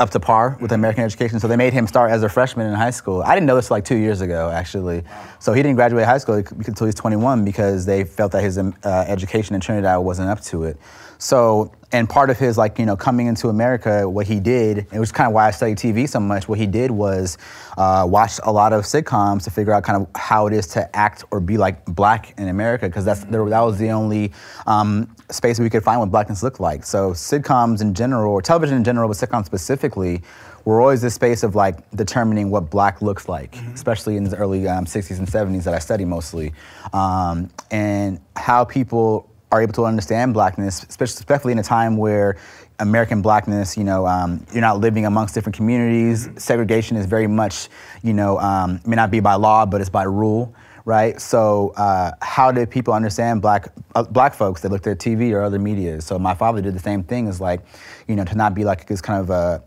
up 0.00 0.08
to 0.08 0.18
par 0.18 0.56
with 0.60 0.72
American 0.72 1.04
education. 1.04 1.38
So 1.38 1.46
they 1.46 1.56
made 1.56 1.74
him 1.74 1.86
start 1.86 2.10
as 2.10 2.22
a 2.22 2.28
freshman 2.28 2.66
in 2.66 2.72
high 2.72 2.90
school. 2.90 3.22
I 3.22 3.34
didn't 3.34 3.46
know 3.46 3.54
this 3.54 3.70
like 3.70 3.84
two 3.84 3.98
years 3.98 4.22
ago, 4.22 4.50
actually. 4.50 5.04
So 5.38 5.52
he 5.52 5.62
didn't 5.62 5.76
graduate 5.76 6.06
high 6.06 6.16
school 6.16 6.36
until 6.36 6.86
he's 6.86 6.94
21 6.94 7.44
because 7.44 7.84
they 7.84 8.04
felt 8.04 8.32
that 8.32 8.42
his 8.42 8.56
um, 8.56 8.74
uh, 8.82 9.04
education 9.06 9.54
in 9.54 9.60
Trinidad 9.60 10.00
wasn't 10.00 10.30
up 10.30 10.40
to 10.44 10.64
it. 10.64 10.78
So, 11.20 11.72
and 11.92 12.08
part 12.08 12.30
of 12.30 12.38
his 12.38 12.56
like, 12.56 12.78
you 12.78 12.86
know, 12.86 12.96
coming 12.96 13.26
into 13.26 13.48
America, 13.48 14.08
what 14.08 14.26
he 14.26 14.40
did, 14.40 14.86
it 14.90 14.98
was 14.98 15.12
kind 15.12 15.28
of 15.28 15.34
why 15.34 15.48
I 15.48 15.50
studied 15.50 15.76
TV 15.76 16.08
so 16.08 16.18
much, 16.18 16.48
what 16.48 16.58
he 16.58 16.66
did 16.66 16.90
was 16.90 17.36
uh, 17.76 18.06
watch 18.08 18.40
a 18.42 18.50
lot 18.50 18.72
of 18.72 18.84
sitcoms 18.84 19.44
to 19.44 19.50
figure 19.50 19.72
out 19.72 19.84
kind 19.84 20.00
of 20.00 20.08
how 20.14 20.46
it 20.46 20.54
is 20.54 20.66
to 20.68 20.96
act 20.96 21.24
or 21.30 21.40
be 21.40 21.58
like 21.58 21.84
black 21.84 22.38
in 22.38 22.48
America, 22.48 22.86
because 22.86 23.04
that's 23.04 23.24
that 23.24 23.40
was 23.42 23.78
the 23.78 23.90
only 23.90 24.32
um, 24.66 25.14
space 25.30 25.60
we 25.60 25.68
could 25.68 25.84
find 25.84 26.00
what 26.00 26.10
blackness 26.10 26.42
looked 26.42 26.60
like. 26.60 26.84
So 26.84 27.10
sitcoms 27.10 27.82
in 27.82 27.92
general, 27.92 28.32
or 28.32 28.40
television 28.40 28.76
in 28.76 28.84
general, 28.84 29.06
but 29.06 29.16
sitcoms 29.16 29.44
specifically, 29.44 30.22
were 30.64 30.80
always 30.80 31.02
this 31.02 31.14
space 31.14 31.42
of 31.42 31.54
like 31.54 31.90
determining 31.90 32.50
what 32.50 32.70
black 32.70 33.02
looks 33.02 33.28
like, 33.28 33.52
mm-hmm. 33.52 33.72
especially 33.72 34.16
in 34.16 34.24
the 34.24 34.36
early 34.36 34.66
um, 34.68 34.84
60s 34.84 35.18
and 35.18 35.28
70s 35.28 35.64
that 35.64 35.74
I 35.74 35.78
study 35.78 36.04
mostly, 36.04 36.52
um, 36.92 37.50
and 37.70 38.20
how 38.36 38.64
people 38.64 39.29
are 39.52 39.62
able 39.62 39.72
to 39.74 39.84
understand 39.84 40.34
blackness, 40.34 40.84
especially 40.88 41.52
in 41.52 41.58
a 41.58 41.62
time 41.62 41.96
where 41.96 42.36
American 42.78 43.20
blackness, 43.20 43.76
you 43.76 43.84
know, 43.84 44.06
um, 44.06 44.44
you're 44.52 44.60
not 44.60 44.78
living 44.78 45.06
amongst 45.06 45.34
different 45.34 45.56
communities. 45.56 46.26
Mm-hmm. 46.26 46.38
Segregation 46.38 46.96
is 46.96 47.06
very 47.06 47.26
much, 47.26 47.68
you 48.02 48.14
know, 48.14 48.38
um, 48.38 48.80
may 48.86 48.96
not 48.96 49.10
be 49.10 49.20
by 49.20 49.34
law, 49.34 49.66
but 49.66 49.80
it's 49.80 49.90
by 49.90 50.04
rule, 50.04 50.54
right? 50.84 51.20
So, 51.20 51.72
uh, 51.76 52.12
how 52.22 52.52
did 52.52 52.70
people 52.70 52.94
understand 52.94 53.42
black 53.42 53.68
uh, 53.94 54.04
black 54.04 54.34
folks 54.34 54.62
that 54.62 54.70
looked 54.70 54.86
at 54.86 54.98
TV 54.98 55.32
or 55.32 55.42
other 55.42 55.58
media? 55.58 56.00
So, 56.00 56.18
my 56.18 56.34
father 56.34 56.62
did 56.62 56.74
the 56.74 56.80
same 56.80 57.02
thing. 57.02 57.26
Is 57.26 57.40
like, 57.40 57.60
you 58.08 58.16
know, 58.16 58.24
to 58.24 58.34
not 58.34 58.54
be 58.54 58.64
like 58.64 58.86
this 58.86 59.02
kind 59.02 59.20
of 59.20 59.30
a 59.30 59.62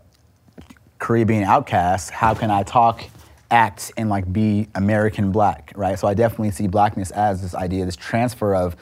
Caribbean 0.98 1.44
outcast. 1.44 2.10
How 2.10 2.34
can 2.34 2.50
I 2.50 2.62
talk? 2.62 3.04
act 3.50 3.92
and 3.96 4.08
like 4.08 4.30
be 4.32 4.68
American 4.74 5.30
black, 5.30 5.72
right? 5.76 5.98
So 5.98 6.08
I 6.08 6.14
definitely 6.14 6.50
see 6.50 6.66
blackness 6.66 7.10
as 7.12 7.40
this 7.40 7.54
idea, 7.54 7.84
this 7.84 7.94
transfer 7.94 8.54
of 8.54 8.74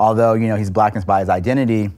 although 0.00 0.32
you 0.32 0.48
know 0.48 0.56
he's 0.56 0.70
blackness 0.70 1.04
by 1.04 1.20
his 1.20 1.28
identity, 1.28 1.90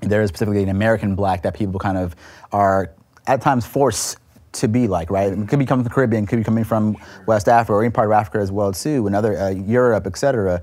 there 0.00 0.22
is 0.22 0.28
specifically 0.28 0.62
an 0.62 0.70
American 0.70 1.14
black 1.14 1.42
that 1.42 1.54
people 1.54 1.78
kind 1.78 1.98
of 1.98 2.14
are 2.52 2.94
at 3.26 3.42
times 3.42 3.66
forced 3.66 4.18
to 4.52 4.68
be 4.68 4.86
like, 4.86 5.10
right? 5.10 5.32
It 5.32 5.48
could 5.48 5.58
be 5.58 5.66
coming 5.66 5.82
from 5.82 5.82
the 5.82 5.90
Caribbean, 5.90 6.26
could 6.26 6.38
be 6.38 6.44
coming 6.44 6.62
from 6.62 6.96
West 7.26 7.48
Africa 7.48 7.72
or 7.72 7.82
any 7.82 7.90
part 7.90 8.08
of 8.08 8.12
Africa 8.12 8.38
as 8.38 8.52
well 8.52 8.72
too, 8.72 9.06
and 9.06 9.16
other 9.16 9.36
uh, 9.36 9.50
Europe, 9.50 10.06
etc. 10.06 10.62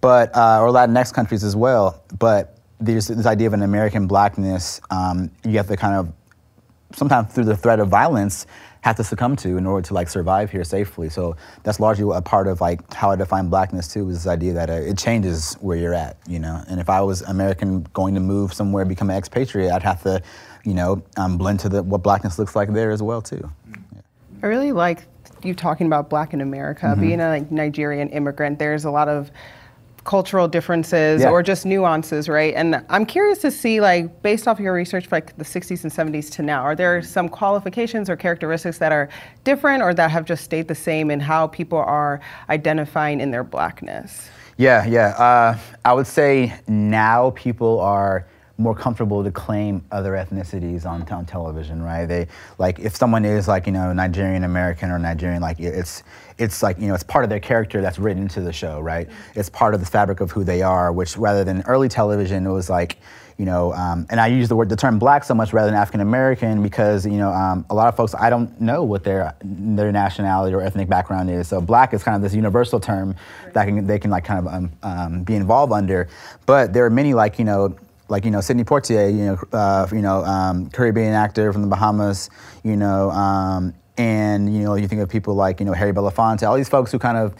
but 0.00 0.34
uh, 0.34 0.60
or 0.62 0.68
Latinx 0.68 1.12
countries 1.12 1.42
as 1.42 1.56
well. 1.56 2.02
But 2.18 2.56
there's 2.78 3.08
this 3.08 3.26
idea 3.26 3.48
of 3.48 3.52
an 3.52 3.62
American 3.62 4.06
blackness. 4.06 4.80
Um, 4.90 5.30
you 5.44 5.56
have 5.56 5.66
to 5.66 5.76
kind 5.76 5.96
of 5.96 6.12
sometimes 6.94 7.34
through 7.34 7.44
the 7.44 7.56
threat 7.56 7.80
of 7.80 7.88
violence 7.88 8.46
have 8.82 8.96
to 8.96 9.04
succumb 9.04 9.36
to 9.36 9.56
in 9.56 9.64
order 9.64 9.86
to 9.86 9.94
like 9.94 10.08
survive 10.08 10.50
here 10.50 10.64
safely. 10.64 11.08
So 11.08 11.36
that's 11.62 11.80
largely 11.80 12.04
a 12.14 12.20
part 12.20 12.48
of 12.48 12.60
like 12.60 12.92
how 12.92 13.10
I 13.10 13.16
define 13.16 13.48
blackness 13.48 13.88
too 13.88 14.08
is 14.08 14.24
this 14.24 14.26
idea 14.26 14.52
that 14.54 14.70
uh, 14.70 14.74
it 14.74 14.98
changes 14.98 15.54
where 15.54 15.76
you're 15.76 15.94
at, 15.94 16.16
you 16.28 16.38
know. 16.38 16.62
And 16.68 16.80
if 16.80 16.90
I 16.90 17.00
was 17.00 17.22
American 17.22 17.82
going 17.94 18.14
to 18.14 18.20
move 18.20 18.52
somewhere, 18.52 18.84
become 18.84 19.08
an 19.08 19.16
expatriate, 19.16 19.70
I'd 19.70 19.82
have 19.84 20.02
to, 20.02 20.20
you 20.64 20.74
know, 20.74 21.02
um, 21.16 21.38
blend 21.38 21.60
to 21.60 21.68
the 21.68 21.82
what 21.82 22.02
blackness 22.02 22.38
looks 22.38 22.56
like 22.56 22.72
there 22.72 22.90
as 22.90 23.02
well 23.02 23.22
too. 23.22 23.50
Yeah. 23.70 24.00
I 24.42 24.46
really 24.46 24.72
like 24.72 25.04
you 25.44 25.54
talking 25.54 25.86
about 25.86 26.10
black 26.10 26.34
in 26.34 26.40
America, 26.40 26.86
mm-hmm. 26.86 27.00
being 27.00 27.20
a 27.20 27.28
like, 27.28 27.50
Nigerian 27.50 28.08
immigrant. 28.08 28.58
There's 28.58 28.84
a 28.84 28.90
lot 28.90 29.08
of 29.08 29.30
cultural 30.04 30.48
differences 30.48 31.22
yeah. 31.22 31.30
or 31.30 31.42
just 31.42 31.64
nuances, 31.64 32.28
right? 32.28 32.54
And 32.54 32.84
I'm 32.88 33.06
curious 33.06 33.38
to 33.38 33.50
see, 33.50 33.80
like, 33.80 34.22
based 34.22 34.48
off 34.48 34.58
of 34.58 34.64
your 34.64 34.74
research, 34.74 35.10
like 35.12 35.36
the 35.36 35.44
60s 35.44 35.84
and 35.84 35.92
70s 35.92 36.30
to 36.32 36.42
now, 36.42 36.62
are 36.62 36.74
there 36.74 37.02
some 37.02 37.28
qualifications 37.28 38.10
or 38.10 38.16
characteristics 38.16 38.78
that 38.78 38.90
are 38.90 39.08
different 39.44 39.82
or 39.82 39.94
that 39.94 40.10
have 40.10 40.24
just 40.24 40.44
stayed 40.44 40.68
the 40.68 40.74
same 40.74 41.10
in 41.10 41.20
how 41.20 41.46
people 41.46 41.78
are 41.78 42.20
identifying 42.48 43.20
in 43.20 43.30
their 43.30 43.44
blackness? 43.44 44.28
Yeah, 44.56 44.84
yeah. 44.86 45.08
Uh, 45.10 45.58
I 45.84 45.92
would 45.92 46.06
say 46.06 46.52
now 46.66 47.30
people 47.30 47.80
are 47.80 48.26
more 48.58 48.74
comfortable 48.74 49.24
to 49.24 49.30
claim 49.30 49.84
other 49.90 50.12
ethnicities 50.12 50.86
on, 50.86 51.02
on 51.08 51.24
television, 51.24 51.82
right? 51.82 52.06
They 52.06 52.28
like 52.58 52.78
if 52.78 52.94
someone 52.96 53.24
is 53.24 53.48
like 53.48 53.66
you 53.66 53.72
know 53.72 53.92
Nigerian 53.92 54.44
American 54.44 54.90
or 54.90 54.98
Nigerian, 54.98 55.42
like 55.42 55.58
it's 55.58 56.02
it's 56.38 56.62
like 56.62 56.78
you 56.78 56.88
know 56.88 56.94
it's 56.94 57.02
part 57.02 57.24
of 57.24 57.30
their 57.30 57.40
character 57.40 57.80
that's 57.80 57.98
written 57.98 58.22
into 58.22 58.40
the 58.40 58.52
show, 58.52 58.80
right? 58.80 59.08
It's 59.34 59.48
part 59.48 59.74
of 59.74 59.80
the 59.80 59.86
fabric 59.86 60.20
of 60.20 60.30
who 60.30 60.44
they 60.44 60.62
are. 60.62 60.92
Which 60.92 61.16
rather 61.16 61.44
than 61.44 61.62
early 61.62 61.88
television, 61.88 62.46
it 62.46 62.52
was 62.52 62.68
like 62.70 62.98
you 63.38 63.46
know, 63.46 63.72
um, 63.72 64.06
and 64.10 64.20
I 64.20 64.28
use 64.28 64.48
the 64.48 64.56
word 64.56 64.68
the 64.68 64.76
term 64.76 64.98
black 64.98 65.24
so 65.24 65.34
much 65.34 65.52
rather 65.52 65.70
than 65.70 65.78
African 65.78 66.00
American 66.00 66.62
because 66.62 67.04
you 67.06 67.18
know 67.18 67.32
um, 67.32 67.64
a 67.70 67.74
lot 67.74 67.88
of 67.88 67.96
folks 67.96 68.14
I 68.14 68.30
don't 68.30 68.60
know 68.60 68.84
what 68.84 69.04
their 69.04 69.34
their 69.42 69.90
nationality 69.90 70.54
or 70.54 70.60
ethnic 70.60 70.88
background 70.88 71.30
is. 71.30 71.48
So 71.48 71.60
black 71.60 71.94
is 71.94 72.02
kind 72.02 72.14
of 72.14 72.22
this 72.22 72.34
universal 72.34 72.78
term 72.78 73.16
that 73.52 73.64
can, 73.64 73.86
they 73.86 73.98
can 73.98 74.10
like 74.10 74.24
kind 74.24 74.46
of 74.46 74.52
um, 74.52 74.72
um, 74.82 75.22
be 75.24 75.34
involved 75.34 75.72
under. 75.72 76.08
But 76.46 76.72
there 76.72 76.84
are 76.84 76.90
many 76.90 77.14
like 77.14 77.38
you 77.38 77.44
know 77.44 77.74
like 78.12 78.24
you 78.26 78.30
know 78.30 78.40
Sidney 78.40 78.62
Poitier, 78.62 79.10
you 79.10 79.24
know, 79.24 79.38
uh, 79.58 79.88
you 79.90 80.02
know 80.02 80.22
um, 80.24 80.68
Caribbean 80.70 81.14
actor 81.14 81.52
from 81.52 81.62
the 81.62 81.68
Bahamas, 81.68 82.30
you 82.62 82.76
know, 82.76 83.10
um, 83.10 83.74
and 83.96 84.54
you 84.54 84.62
know 84.62 84.74
you 84.74 84.86
think 84.86 85.00
of 85.00 85.08
people 85.08 85.34
like 85.34 85.58
you 85.58 85.66
know 85.66 85.72
Harry 85.72 85.92
Belafonte, 85.92 86.46
all 86.46 86.54
these 86.54 86.68
folks 86.68 86.92
who 86.92 86.98
kind 86.98 87.16
of 87.16 87.34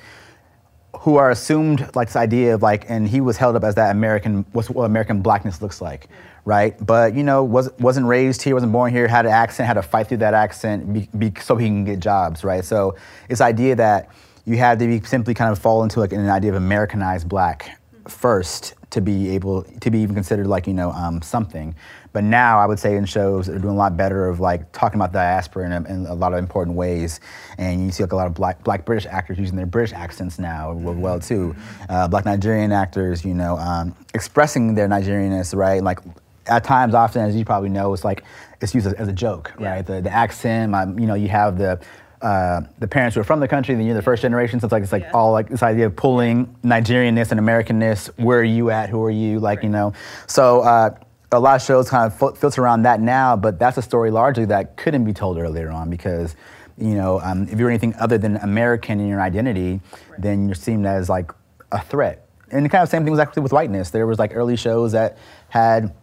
who 0.96 1.16
are 1.16 1.30
assumed 1.30 1.88
like 1.94 2.08
this 2.08 2.16
idea 2.16 2.54
of 2.54 2.62
like, 2.62 2.88
and 2.88 3.06
he 3.06 3.20
was 3.20 3.36
held 3.36 3.54
up 3.56 3.64
as 3.64 3.74
that 3.74 3.90
American, 3.90 4.44
what's 4.52 4.70
what 4.70 4.84
American 4.84 5.20
blackness 5.20 5.60
looks 5.60 5.80
like, 5.80 6.08
right? 6.44 6.74
But 6.84 7.14
you 7.14 7.22
know, 7.22 7.44
was 7.44 7.70
wasn't 7.78 8.06
raised 8.06 8.40
here, 8.40 8.54
wasn't 8.54 8.72
born 8.72 8.92
here, 8.92 9.06
had 9.06 9.26
an 9.26 9.32
accent, 9.32 9.66
had 9.66 9.74
to 9.74 9.82
fight 9.82 10.08
through 10.08 10.18
that 10.18 10.32
accent 10.32 10.92
be, 10.92 11.08
be, 11.16 11.32
so 11.40 11.56
he 11.56 11.66
can 11.66 11.84
get 11.84 12.00
jobs, 12.00 12.44
right? 12.44 12.64
So 12.64 12.96
this 13.28 13.42
idea 13.42 13.76
that 13.76 14.08
you 14.46 14.56
had 14.56 14.78
to 14.78 14.86
be 14.86 15.00
simply 15.02 15.34
kind 15.34 15.52
of 15.52 15.58
fall 15.58 15.82
into 15.82 16.00
like 16.00 16.12
an 16.12 16.28
idea 16.30 16.50
of 16.50 16.56
Americanized 16.56 17.28
black 17.28 17.78
first 18.08 18.74
to 18.90 19.00
be 19.00 19.30
able 19.30 19.62
to 19.62 19.90
be 19.90 20.00
even 20.00 20.14
considered 20.14 20.46
like 20.46 20.66
you 20.66 20.74
know 20.74 20.90
um, 20.92 21.22
something. 21.22 21.74
But 22.12 22.24
now 22.24 22.58
I 22.58 22.66
would 22.66 22.78
say 22.78 22.96
in 22.96 23.06
shows 23.06 23.46
they're 23.46 23.58
doing 23.58 23.74
a 23.74 23.78
lot 23.78 23.96
better 23.96 24.28
of 24.28 24.38
like 24.38 24.70
talking 24.72 25.00
about 25.00 25.12
diaspora 25.12 25.64
in 25.66 25.72
a, 25.72 25.88
in 25.88 26.06
a 26.06 26.14
lot 26.14 26.32
of 26.34 26.38
important 26.38 26.76
ways, 26.76 27.20
and 27.56 27.84
you 27.84 27.90
see 27.90 28.02
like 28.02 28.12
a 28.12 28.16
lot 28.16 28.26
of 28.26 28.34
black 28.34 28.62
black 28.64 28.84
British 28.84 29.06
actors 29.06 29.38
using 29.38 29.56
their 29.56 29.66
British 29.66 29.94
accents 29.94 30.38
now 30.38 30.72
well 30.74 31.18
too. 31.18 31.56
Uh, 31.88 32.06
black 32.08 32.24
Nigerian 32.24 32.70
actors, 32.72 33.24
you 33.24 33.34
know, 33.34 33.56
um, 33.56 33.96
expressing 34.14 34.74
their 34.74 34.88
Nigerianness, 34.88 35.54
right? 35.56 35.82
Like 35.82 36.00
at 36.46 36.64
times, 36.64 36.94
often 36.94 37.22
as 37.22 37.36
you 37.36 37.44
probably 37.44 37.70
know, 37.70 37.92
it's 37.92 38.04
like 38.04 38.24
it's 38.60 38.74
used 38.74 38.86
as, 38.86 38.92
as 38.94 39.08
a 39.08 39.12
joke, 39.12 39.52
yeah. 39.58 39.70
right? 39.70 39.86
The 39.86 40.02
the 40.02 40.10
accent, 40.10 40.74
um, 40.74 40.98
you 40.98 41.06
know, 41.06 41.14
you 41.14 41.28
have 41.28 41.56
the 41.56 41.80
uh, 42.22 42.62
the 42.78 42.86
parents 42.86 43.14
who 43.14 43.20
are 43.20 43.24
from 43.24 43.40
the 43.40 43.48
country, 43.48 43.74
then 43.74 43.84
you're 43.84 43.94
the 43.94 44.02
first 44.02 44.22
generation. 44.22 44.60
So 44.60 44.66
it's 44.66 44.72
like 44.72 44.82
it's 44.82 44.92
like 44.92 45.02
yeah. 45.02 45.10
all 45.12 45.32
like 45.32 45.48
this 45.48 45.62
idea 45.62 45.86
of 45.86 45.96
pulling 45.96 46.46
Nigerianness 46.62 47.32
and 47.32 47.40
Americanness. 47.40 48.06
Where 48.18 48.38
are 48.38 48.44
you 48.44 48.70
at? 48.70 48.88
Who 48.88 49.02
are 49.02 49.10
you? 49.10 49.40
Like 49.40 49.58
right. 49.58 49.64
you 49.64 49.70
know. 49.70 49.92
So 50.26 50.60
uh, 50.60 50.94
a 51.32 51.40
lot 51.40 51.56
of 51.56 51.62
shows 51.62 51.90
kind 51.90 52.12
of 52.12 52.38
filter 52.38 52.62
around 52.62 52.82
that 52.82 53.00
now, 53.00 53.36
but 53.36 53.58
that's 53.58 53.76
a 53.76 53.82
story 53.82 54.10
largely 54.10 54.44
that 54.46 54.76
couldn't 54.76 55.04
be 55.04 55.12
told 55.12 55.38
earlier 55.38 55.70
on 55.70 55.90
because, 55.90 56.36
you 56.76 56.94
know, 56.94 57.20
um, 57.20 57.48
if 57.50 57.58
you're 57.58 57.70
anything 57.70 57.94
other 57.98 58.18
than 58.18 58.36
American 58.36 59.00
in 59.00 59.08
your 59.08 59.20
identity, 59.20 59.80
right. 60.10 60.20
then 60.20 60.46
you're 60.46 60.54
seen 60.54 60.84
as 60.86 61.08
like 61.08 61.32
a 61.72 61.80
threat. 61.80 62.28
And 62.50 62.66
the 62.66 62.68
kind 62.68 62.82
of 62.82 62.88
same 62.90 63.02
thing 63.02 63.10
was 63.10 63.20
actually 63.20 63.42
with 63.42 63.52
whiteness. 63.52 63.90
There 63.90 64.06
was 64.06 64.18
like 64.18 64.36
early 64.36 64.56
shows 64.56 64.92
that 64.92 65.16
had 65.48 65.94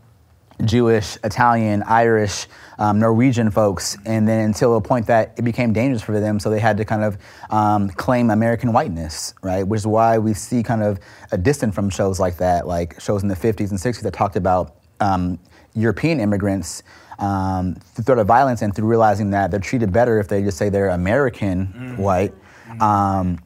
Jewish, 0.66 1.18
Italian, 1.24 1.84
Irish, 1.84 2.48
um, 2.78 3.00
Norwegian 3.00 3.52
folks, 3.52 3.98
and 4.06 4.28
then 4.28 4.46
until 4.46 4.76
a 4.76 4.82
point 4.82 5.08
that 5.08 5.34
it 5.38 5.44
became 5.44 5.74
dangerous 5.74 6.02
for 6.02 6.20
them, 6.20 6.40
so 6.40 6.50
they 6.50 6.60
had 6.60 6.78
to 6.78 6.86
kind 6.86 7.04
of 7.04 7.18
um, 7.50 7.90
claim 7.90 8.30
American 8.30 8.74
whiteness, 8.74 9.34
right? 9.42 9.64
Which 9.64 9.80
is 9.80 9.88
why 9.88 10.18
we 10.18 10.34
see 10.34 10.64
kind 10.64 10.84
of 10.84 11.00
a 11.32 11.38
distance 11.38 11.76
from 11.76 11.90
shows 11.90 12.20
like 12.20 12.38
that, 12.38 12.68
like 12.68 13.00
shows 13.00 13.24
in 13.24 13.30
the 13.30 13.36
50s 13.36 13.72
and 13.72 13.80
60s 13.80 14.02
that 14.02 14.14
talked 14.14 14.36
about 14.36 14.76
um, 15.00 15.40
European 15.76 16.20
immigrants 16.20 16.84
um, 17.20 17.76
through 17.76 18.04
threat 18.04 18.20
of 18.20 18.28
violence 18.28 18.62
and 18.62 18.76
through 18.76 18.88
realizing 18.88 19.30
that 19.32 19.52
they're 19.52 19.60
treated 19.60 19.92
better 19.92 20.20
if 20.20 20.28
they 20.28 20.42
just 20.42 20.58
say 20.58 20.70
they're 20.70 20.90
American 20.90 21.68
mm-hmm. 21.68 21.98
white. 21.98 22.34
Um, 22.80 23.40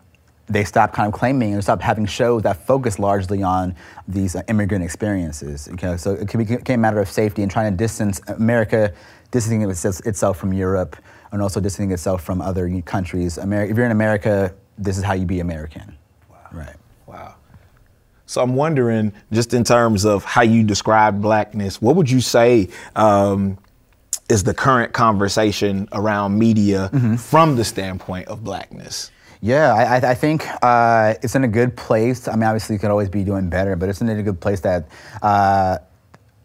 they 0.53 0.63
stopped 0.63 0.93
kind 0.93 1.07
of 1.07 1.19
claiming 1.19 1.53
and 1.53 1.63
stopped 1.63 1.81
having 1.81 2.05
shows 2.05 2.43
that 2.43 2.65
focus 2.65 2.99
largely 2.99 3.43
on 3.43 3.75
these 4.07 4.35
uh, 4.35 4.41
immigrant 4.47 4.83
experiences. 4.83 5.67
Okay? 5.73 5.97
So 5.97 6.13
it 6.13 6.31
became 6.37 6.79
a 6.79 6.81
matter 6.81 6.99
of 6.99 7.09
safety 7.09 7.41
and 7.41 7.51
trying 7.51 7.71
to 7.71 7.77
distance 7.77 8.21
America, 8.27 8.93
distancing 9.31 9.69
itself 10.05 10.37
from 10.37 10.53
Europe, 10.53 10.95
and 11.31 11.41
also 11.41 11.59
distancing 11.59 11.91
itself 11.91 12.23
from 12.23 12.41
other 12.41 12.69
countries. 12.81 13.37
America, 13.37 13.71
if 13.71 13.77
you're 13.77 13.85
in 13.85 13.91
America, 13.91 14.53
this 14.77 14.97
is 14.97 15.03
how 15.03 15.13
you 15.13 15.25
be 15.25 15.39
American. 15.39 15.97
Wow. 16.29 16.37
Right. 16.51 16.75
Wow. 17.07 17.35
So 18.25 18.41
I'm 18.41 18.55
wondering, 18.55 19.13
just 19.31 19.53
in 19.53 19.63
terms 19.63 20.05
of 20.05 20.23
how 20.23 20.43
you 20.43 20.63
describe 20.63 21.21
blackness, 21.21 21.81
what 21.81 21.95
would 21.95 22.09
you 22.09 22.21
say 22.21 22.69
um, 22.95 23.57
is 24.29 24.43
the 24.43 24.53
current 24.53 24.93
conversation 24.93 25.87
around 25.91 26.37
media 26.37 26.89
mm-hmm. 26.93 27.15
from 27.15 27.55
the 27.55 27.63
standpoint 27.63 28.27
of 28.27 28.43
blackness? 28.43 29.11
Yeah, 29.43 29.73
I, 29.73 30.11
I 30.11 30.15
think 30.15 30.47
uh, 30.61 31.15
it's 31.21 31.35
in 31.35 31.43
a 31.43 31.49
good 31.49 31.75
place. 31.75 32.29
I 32.29 32.31
mean, 32.35 32.43
obviously, 32.43 32.75
you 32.75 32.79
could 32.79 32.91
always 32.91 33.09
be 33.09 33.25
doing 33.25 33.49
better, 33.49 33.75
but 33.75 33.89
it's 33.89 33.99
in 33.99 34.07
a 34.07 34.23
good 34.23 34.39
place 34.39 34.61
that 34.61 34.87
uh, 35.21 35.79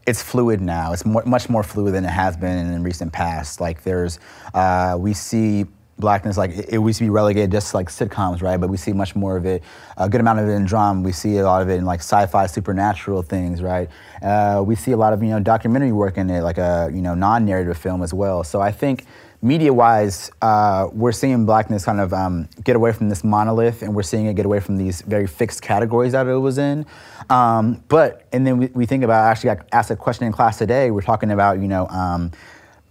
it's 0.04 0.20
fluid 0.20 0.60
now. 0.60 0.92
It's 0.92 1.06
more, 1.06 1.22
much 1.24 1.48
more 1.48 1.62
fluid 1.62 1.94
than 1.94 2.04
it 2.04 2.10
has 2.10 2.36
been 2.36 2.72
in 2.72 2.82
recent 2.82 3.12
past. 3.12 3.60
Like, 3.60 3.84
there's, 3.84 4.18
uh, 4.52 4.96
we 4.98 5.14
see 5.14 5.66
blackness 5.98 6.36
like 6.36 6.50
it, 6.50 6.66
it, 6.70 6.80
used 6.80 6.98
to 6.98 7.04
be 7.04 7.10
relegated 7.10 7.50
just 7.50 7.74
like 7.74 7.88
sitcoms 7.88 8.40
right 8.40 8.58
but 8.58 8.70
we 8.70 8.76
see 8.76 8.92
much 8.92 9.16
more 9.16 9.36
of 9.36 9.44
it 9.44 9.64
a 9.96 10.08
good 10.08 10.20
amount 10.20 10.38
of 10.38 10.48
it 10.48 10.52
in 10.52 10.64
drama 10.64 11.00
we 11.00 11.10
see 11.10 11.38
a 11.38 11.42
lot 11.42 11.60
of 11.60 11.68
it 11.68 11.74
in 11.74 11.84
like 11.84 11.98
sci-fi 11.98 12.46
supernatural 12.46 13.20
things 13.20 13.62
right 13.62 13.90
uh, 14.22 14.62
we 14.64 14.76
see 14.76 14.92
a 14.92 14.96
lot 14.96 15.12
of 15.12 15.20
you 15.24 15.30
know 15.30 15.40
documentary 15.40 15.90
work 15.90 16.16
in 16.16 16.30
it 16.30 16.42
like 16.42 16.56
a 16.56 16.88
you 16.94 17.02
know 17.02 17.14
non-narrative 17.14 17.76
film 17.76 18.00
as 18.00 18.14
well 18.14 18.44
so 18.44 18.60
i 18.60 18.70
think 18.70 19.06
media-wise 19.40 20.30
uh, 20.42 20.88
we're 20.92 21.12
seeing 21.12 21.46
blackness 21.46 21.84
kind 21.84 22.00
of 22.00 22.12
um, 22.12 22.48
get 22.64 22.74
away 22.74 22.92
from 22.92 23.08
this 23.08 23.22
monolith 23.22 23.82
and 23.82 23.94
we're 23.94 24.02
seeing 24.02 24.26
it 24.26 24.34
get 24.34 24.44
away 24.44 24.58
from 24.60 24.76
these 24.76 25.02
very 25.02 25.26
fixed 25.26 25.62
categories 25.62 26.12
that 26.12 26.26
it 26.26 26.36
was 26.36 26.58
in. 26.58 26.84
Um, 27.30 27.82
but 27.88 28.26
and 28.32 28.46
then 28.46 28.58
we, 28.58 28.66
we 28.68 28.86
think 28.86 29.04
about 29.04 29.24
I 29.24 29.30
actually 29.30 29.50
I 29.50 29.58
asked 29.72 29.90
a 29.90 29.96
question 29.96 30.26
in 30.26 30.32
class 30.32 30.58
today. 30.58 30.90
We're 30.90 31.02
talking 31.02 31.30
about 31.30 31.60
you 31.60 31.68
know 31.68 31.86
um, 31.88 32.32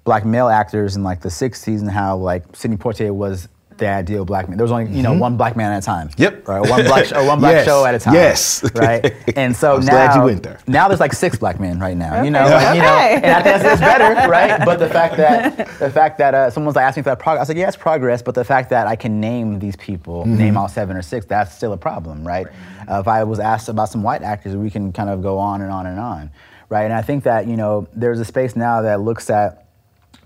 black 0.04 0.26
male 0.26 0.48
actors 0.48 0.96
in 0.96 1.04
like 1.04 1.22
the 1.22 1.30
60s 1.30 1.82
and 1.82 1.92
how 1.92 2.16
like 2.16 2.44
Sidney 2.56 2.78
Poitier 2.78 3.14
was 3.14 3.50
the 3.78 3.88
ideal 3.88 4.26
black 4.26 4.48
man. 4.50 4.58
There 4.58 4.64
was 4.64 4.72
only 4.72 4.92
you 4.92 5.04
know 5.04 5.12
mm-hmm. 5.12 5.20
one 5.20 5.38
black 5.38 5.56
man 5.56 5.72
at 5.72 5.84
a 5.84 5.86
time. 5.86 6.10
Yep. 6.18 6.48
Right. 6.48 6.60
One 6.60 6.84
black 6.84 7.06
show, 7.06 7.26
one 7.26 7.40
black 7.40 7.54
yes. 7.56 7.66
show 7.66 7.86
at 7.86 7.96
a 7.96 8.00
time. 8.00 8.14
Yes. 8.14 8.64
Right. 8.76 9.14
And 9.36 9.56
so 9.56 9.78
now, 9.80 9.92
glad 9.92 10.16
you 10.16 10.24
went 10.24 10.44
there. 10.44 10.60
Now 10.68 10.88
there's 10.88 11.00
like 11.00 11.14
six 11.14 11.38
black 11.38 11.60
men 11.60 11.80
right 11.80 11.96
now. 11.96 12.16
Okay. 12.16 12.26
You 12.26 12.32
know. 12.32 12.48
Like, 12.48 12.76
you 12.76 12.82
know. 12.82 12.88
And 12.88 13.26
I 13.26 13.42
think 13.42 13.62
that's, 13.62 13.80
that's, 13.80 13.82
better, 13.82 14.30
right? 14.30 14.64
But 14.66 14.80
the 14.80 14.90
fact 14.90 15.18
that 15.18 15.58
the 15.80 15.90
fact 15.90 16.18
that 16.18 16.34
uh, 16.34 16.50
someone's 16.50 16.76
like 16.76 16.86
asking 16.86 17.04
for 17.04 17.12
that 17.12 17.20
progress, 17.20 17.40
I 17.40 17.42
was 17.44 17.50
like, 17.50 17.58
yeah, 17.58 17.68
it's 17.68 17.78
progress. 17.78 18.22
But 18.22 18.36
the 18.36 18.46
fact 18.46 18.70
that 18.72 18.88
I 18.88 18.96
can 18.96 19.20
name 19.20 19.60
these 19.60 19.76
people, 19.76 20.22
mm-hmm. 20.22 20.38
name 20.38 20.58
all 20.58 20.68
seven 20.68 20.98
or 20.98 21.02
six, 21.02 21.26
that's 21.26 21.56
still 21.56 21.74
a 21.74 21.78
problem, 21.78 22.28
right? 22.28 22.48
right. 22.48 22.56
Uh, 22.90 23.00
if 23.00 23.08
I 23.08 23.24
was 23.24 23.40
asked 23.40 23.70
about 23.70 23.90
some 23.90 24.04
white 24.04 24.22
actors, 24.22 24.56
we 24.56 24.70
can 24.70 24.92
kind 24.94 25.10
of 25.10 25.22
go 25.22 25.38
on 25.38 25.62
and 25.62 25.72
on 25.72 25.86
and 25.86 26.00
on, 26.00 26.32
right? 26.70 26.84
And 26.84 26.94
I 26.94 27.02
think 27.02 27.24
that 27.24 27.48
you 27.48 27.58
know 27.58 27.88
there's 27.94 28.20
a 28.20 28.26
space 28.26 28.56
now 28.56 28.82
that 28.82 29.02
looks 29.02 29.30
at 29.30 29.67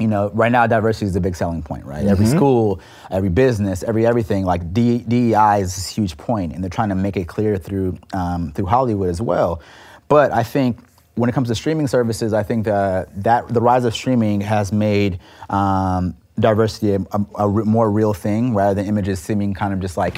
you 0.01 0.07
know, 0.07 0.29
right 0.33 0.51
now 0.51 0.67
diversity 0.67 1.05
is 1.05 1.15
a 1.15 1.21
big 1.21 1.35
selling 1.35 1.61
point, 1.61 1.85
right? 1.85 1.99
Mm-hmm. 1.99 2.09
Every 2.09 2.25
school, 2.25 2.81
every 3.09 3.29
business, 3.29 3.83
every 3.83 4.05
everything, 4.05 4.45
like 4.45 4.73
D- 4.73 5.05
DEI 5.07 5.61
is 5.61 5.77
a 5.77 5.93
huge 5.93 6.17
point, 6.17 6.53
and 6.53 6.63
they're 6.63 6.69
trying 6.69 6.89
to 6.89 6.95
make 6.95 7.15
it 7.17 7.27
clear 7.27 7.57
through 7.57 7.97
um, 8.13 8.51
through 8.51 8.65
Hollywood 8.65 9.09
as 9.09 9.21
well. 9.21 9.61
But 10.07 10.31
I 10.33 10.43
think 10.43 10.79
when 11.15 11.29
it 11.29 11.33
comes 11.33 11.49
to 11.49 11.55
streaming 11.55 11.87
services, 11.87 12.33
I 12.33 12.43
think 12.43 12.65
that, 12.65 13.23
that 13.23 13.47
the 13.47 13.61
rise 13.61 13.85
of 13.85 13.93
streaming 13.93 14.41
has 14.41 14.71
made 14.71 15.19
um, 15.49 16.15
diversity 16.39 16.93
a, 16.93 16.99
a, 17.11 17.45
a, 17.45 17.47
more 17.47 17.91
real 17.91 18.13
thing 18.13 18.53
rather 18.53 18.73
than 18.73 18.85
images 18.85 19.19
seeming 19.19 19.53
kind 19.53 19.73
of 19.73 19.79
just 19.79 19.97
like 19.97 20.17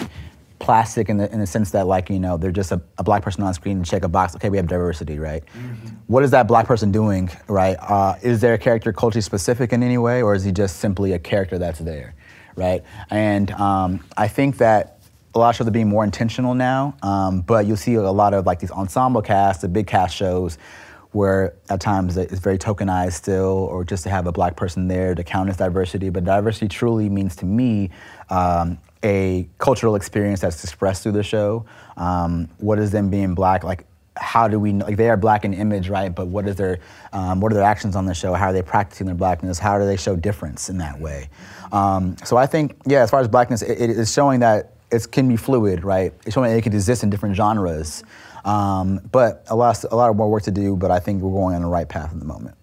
plastic 0.64 1.10
in 1.10 1.18
the, 1.18 1.32
in 1.32 1.40
the 1.40 1.46
sense 1.46 1.72
that 1.72 1.86
like 1.86 2.10
you 2.10 2.20
know 2.20 2.38
they're 2.38 2.52
just 2.52 2.72
a, 2.72 2.82
a 2.98 3.04
black 3.04 3.22
person 3.22 3.44
on 3.44 3.54
screen 3.54 3.78
and 3.78 3.86
check 3.86 4.04
a 4.04 4.08
box 4.08 4.36
okay 4.36 4.50
we 4.50 4.58
have 4.58 4.66
diversity 4.66 5.20
right 5.20 5.44
mm-hmm. 5.46 5.88
what 6.08 6.24
is 6.24 6.32
that 6.32 6.48
black 6.48 6.66
person 6.66 6.92
doing 6.92 7.30
right 7.48 7.76
uh, 7.82 8.16
is 8.24 8.40
their 8.40 8.58
character 8.58 8.94
culturally 8.94 9.22
specific 9.22 9.74
in 9.74 9.84
any 9.84 9.98
way 9.98 10.24
or 10.24 10.34
is 10.34 10.44
he 10.44 10.52
just 10.52 10.78
simply 10.78 11.12
a 11.12 11.20
character 11.20 11.60
that's 11.60 11.80
there 11.80 12.16
right 12.56 12.82
and 13.10 13.52
um, 13.52 14.04
i 14.18 14.28
think 14.28 14.58
that 14.58 15.00
a 15.36 15.40
lot 15.40 15.50
of 15.50 15.56
shows 15.56 15.68
are 15.68 15.72
being 15.72 15.90
more 15.90 16.06
intentional 16.06 16.56
now 16.56 16.96
um, 17.04 17.42
but 17.42 17.66
you'll 17.66 17.76
see 17.76 17.96
a 17.96 18.02
lot 18.02 18.34
of 18.34 18.46
like 18.46 18.60
these 18.60 18.72
ensemble 18.72 19.22
casts 19.22 19.62
the 19.62 19.68
big 19.68 19.86
cast 19.86 20.16
shows 20.16 20.58
where 21.12 21.54
at 21.70 21.80
times 21.80 22.18
it's 22.18 22.40
very 22.40 22.58
tokenized 22.58 23.14
still, 23.14 23.68
or 23.70 23.84
just 23.84 24.02
to 24.02 24.10
have 24.10 24.26
a 24.26 24.32
black 24.32 24.56
person 24.56 24.88
there 24.88 25.14
to 25.14 25.24
count 25.24 25.48
as 25.48 25.58
diversity. 25.58 26.10
But 26.10 26.26
diversity 26.26 26.68
truly 26.68 27.08
means 27.08 27.36
to 27.36 27.46
me 27.46 27.92
um, 28.32 28.80
a 29.04 29.48
cultural 29.58 29.96
experience 29.96 30.40
that's 30.40 30.64
expressed 30.64 31.04
through 31.04 31.12
the 31.14 31.24
show. 31.24 31.66
Um, 31.98 32.50
what 32.58 32.80
is 32.80 32.92
them 32.92 33.10
being 33.10 33.36
black 33.36 33.64
like? 33.64 33.86
How 34.16 34.48
do 34.48 34.60
we 34.60 34.74
like 34.74 34.96
they 34.96 35.10
are 35.10 35.18
black 35.18 35.44
in 35.44 35.56
image, 35.56 35.90
right? 35.90 36.14
But 36.14 36.28
what 36.28 36.48
is 36.48 36.56
their 36.56 36.80
um, 37.14 37.42
what 37.42 37.52
are 37.52 37.56
their 37.56 37.64
actions 37.64 37.96
on 37.96 38.06
the 38.06 38.14
show? 38.14 38.34
How 38.34 38.48
are 38.48 38.54
they 38.54 38.62
practicing 38.62 39.08
their 39.08 39.16
blackness? 39.16 39.58
How 39.58 39.80
do 39.80 39.86
they 39.86 39.98
show 39.98 40.16
difference 40.16 40.70
in 40.70 40.78
that 40.78 41.00
way? 41.00 41.30
Um, 41.72 42.16
so 42.24 42.38
I 42.38 42.46
think 42.46 42.76
yeah, 42.86 43.02
as 43.02 43.10
far 43.10 43.22
as 43.22 43.28
blackness, 43.28 43.64
it, 43.64 43.82
it 43.82 43.90
is 43.90 44.14
showing 44.14 44.42
that 44.42 44.74
it 44.92 45.12
can 45.12 45.28
be 45.28 45.36
fluid, 45.36 45.84
right? 45.84 46.14
It's 46.26 46.36
showing 46.36 46.52
that 46.52 46.58
it 46.58 46.62
can 46.62 46.74
exist 46.74 47.04
in 47.04 47.10
different 47.10 47.36
genres. 47.36 48.04
Um, 48.46 49.00
but 49.12 49.44
a 49.50 49.56
lot, 49.56 49.84
a 49.84 49.96
lot 49.96 50.16
more 50.16 50.30
work 50.30 50.44
to 50.44 50.52
do. 50.52 50.76
But 50.76 50.92
I 50.92 51.00
think 51.00 51.22
we're 51.22 51.32
going 51.32 51.56
on 51.56 51.62
the 51.62 51.68
right 51.68 51.90
path 51.90 52.12
at 52.14 52.20
the 52.20 52.26
moment. 52.26 52.56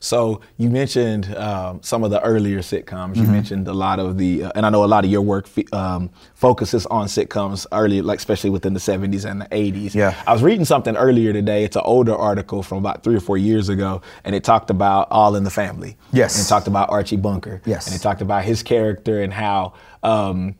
So 0.00 0.40
you 0.56 0.70
mentioned 0.70 1.34
um, 1.36 1.80
some 1.82 2.02
of 2.02 2.10
the 2.10 2.20
earlier 2.22 2.60
sitcoms. 2.60 3.16
You 3.16 3.22
mm-hmm. 3.22 3.32
mentioned 3.32 3.68
a 3.68 3.74
lot 3.74 4.00
of 4.00 4.16
the, 4.16 4.44
uh, 4.44 4.52
and 4.54 4.64
I 4.64 4.70
know 4.70 4.82
a 4.82 4.86
lot 4.86 5.04
of 5.04 5.10
your 5.10 5.20
work 5.20 5.46
um, 5.72 6.10
focuses 6.34 6.86
on 6.86 7.06
sitcoms 7.06 7.66
early, 7.70 8.00
like 8.00 8.18
especially 8.18 8.48
within 8.48 8.72
the 8.72 8.80
70s 8.80 9.30
and 9.30 9.42
the 9.42 9.46
80s. 9.46 9.94
Yeah. 9.94 10.20
I 10.26 10.32
was 10.32 10.42
reading 10.42 10.64
something 10.64 10.96
earlier 10.96 11.34
today. 11.34 11.64
It's 11.64 11.76
an 11.76 11.82
older 11.84 12.16
article 12.16 12.62
from 12.62 12.78
about 12.78 13.04
three 13.04 13.14
or 13.14 13.20
four 13.20 13.36
years 13.36 13.68
ago, 13.68 14.00
and 14.24 14.34
it 14.34 14.42
talked 14.42 14.70
about 14.70 15.08
All 15.10 15.36
in 15.36 15.44
the 15.44 15.50
Family. 15.50 15.98
Yes. 16.12 16.36
And 16.36 16.46
it 16.46 16.48
talked 16.48 16.66
about 16.66 16.88
Archie 16.88 17.16
Bunker. 17.16 17.60
Yes. 17.66 17.86
And 17.86 17.94
it 17.94 18.02
talked 18.02 18.22
about 18.22 18.44
his 18.44 18.62
character 18.62 19.22
and 19.22 19.32
how. 19.32 19.74
Um, 20.02 20.56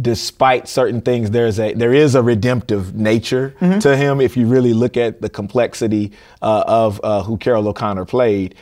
despite 0.00 0.68
certain 0.68 1.00
things, 1.00 1.30
there's 1.30 1.58
a 1.58 1.74
there 1.74 1.92
is 1.92 2.14
a 2.14 2.22
redemptive 2.22 2.94
nature 2.94 3.54
mm-hmm. 3.60 3.78
to 3.80 3.96
him. 3.96 4.20
If 4.20 4.36
you 4.36 4.46
really 4.46 4.72
look 4.72 4.96
at 4.96 5.20
the 5.20 5.28
complexity 5.28 6.12
uh, 6.42 6.64
of 6.66 7.00
uh, 7.02 7.22
who 7.22 7.36
Carroll 7.36 7.68
O'Connor 7.68 8.04
played, 8.04 8.54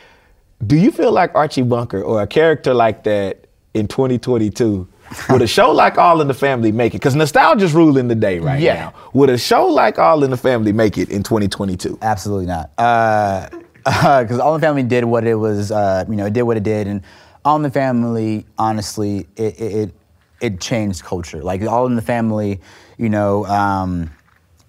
do 0.66 0.76
you 0.76 0.90
feel 0.90 1.12
like 1.12 1.34
Archie 1.34 1.62
Bunker 1.62 2.02
or 2.02 2.22
a 2.22 2.26
character 2.26 2.74
like 2.74 3.04
that 3.04 3.46
in 3.74 3.86
2022? 3.86 4.88
would 5.30 5.42
a 5.42 5.46
show 5.46 5.70
like 5.70 5.98
All 5.98 6.20
in 6.20 6.28
the 6.28 6.34
Family 6.34 6.72
make 6.72 6.94
it? 6.94 6.98
Because 6.98 7.14
nostalgia's 7.14 7.72
ruling 7.72 8.08
the 8.08 8.14
day 8.14 8.38
right 8.38 8.60
yeah. 8.60 8.74
now. 8.74 8.94
Would 9.14 9.30
a 9.30 9.38
show 9.38 9.66
like 9.66 9.98
All 9.98 10.24
in 10.24 10.30
the 10.30 10.36
Family 10.36 10.72
make 10.72 10.98
it 10.98 11.10
in 11.10 11.22
2022? 11.22 11.98
Absolutely 12.02 12.46
not. 12.46 12.70
Because 12.76 14.38
uh, 14.38 14.42
All 14.42 14.54
in 14.54 14.60
the 14.60 14.66
Family 14.66 14.82
did 14.82 15.04
what 15.04 15.26
it 15.26 15.36
was, 15.36 15.70
uh, 15.70 16.04
you 16.08 16.16
know, 16.16 16.26
it 16.26 16.32
did 16.32 16.42
what 16.42 16.56
it 16.56 16.62
did, 16.62 16.86
and 16.86 17.02
All 17.44 17.56
in 17.56 17.62
the 17.62 17.70
Family, 17.70 18.46
honestly, 18.58 19.26
it, 19.36 19.60
it 19.60 19.94
it 20.40 20.60
changed 20.60 21.02
culture. 21.02 21.42
Like 21.42 21.62
All 21.62 21.86
in 21.86 21.96
the 21.96 22.02
Family, 22.02 22.60
you 22.96 23.08
know. 23.08 23.44
Um, 23.46 24.10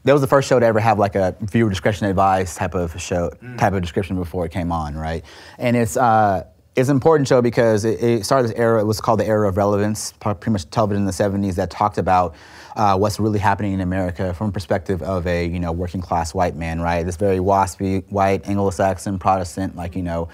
that 0.03 0.13
was 0.13 0.21
the 0.21 0.27
first 0.27 0.47
show 0.47 0.59
to 0.59 0.65
ever 0.65 0.79
have 0.79 0.97
like 0.97 1.15
a 1.15 1.35
viewer 1.41 1.69
discretion 1.69 2.07
advice 2.07 2.55
type 2.55 2.73
of 2.73 2.99
show, 3.01 3.31
mm. 3.43 3.57
type 3.57 3.73
of 3.73 3.81
description 3.81 4.15
before 4.15 4.45
it 4.45 4.51
came 4.51 4.71
on, 4.71 4.95
right? 4.95 5.25
And 5.57 5.75
it's 5.75 5.97
uh, 5.97 6.45
it's 6.75 6.89
an 6.89 6.95
important 6.95 7.27
show 7.27 7.41
because 7.41 7.83
it, 7.83 8.01
it, 8.01 8.25
started 8.25 8.49
this 8.49 8.57
era. 8.57 8.79
It 8.79 8.85
was 8.85 9.01
called 9.01 9.19
the 9.19 9.27
era 9.27 9.49
of 9.49 9.57
relevance, 9.57 10.13
pretty 10.13 10.51
much 10.51 10.69
television 10.69 11.01
in 11.01 11.05
the 11.05 11.11
'70s 11.11 11.55
that 11.55 11.69
talked 11.69 11.97
about 11.97 12.35
uh, 12.75 12.97
what's 12.97 13.19
really 13.19 13.39
happening 13.39 13.73
in 13.73 13.81
America 13.81 14.33
from 14.33 14.49
a 14.49 14.51
perspective 14.51 15.01
of 15.01 15.27
a 15.27 15.45
you 15.45 15.59
know 15.59 15.73
working 15.73 16.01
class 16.01 16.33
white 16.33 16.55
man, 16.55 16.79
right? 16.79 17.05
This 17.05 17.17
very 17.17 17.39
waspy 17.39 18.09
white 18.09 18.47
Anglo-Saxon 18.47 19.19
Protestant, 19.19 19.75
like 19.75 19.95
you 19.95 20.03
know, 20.03 20.29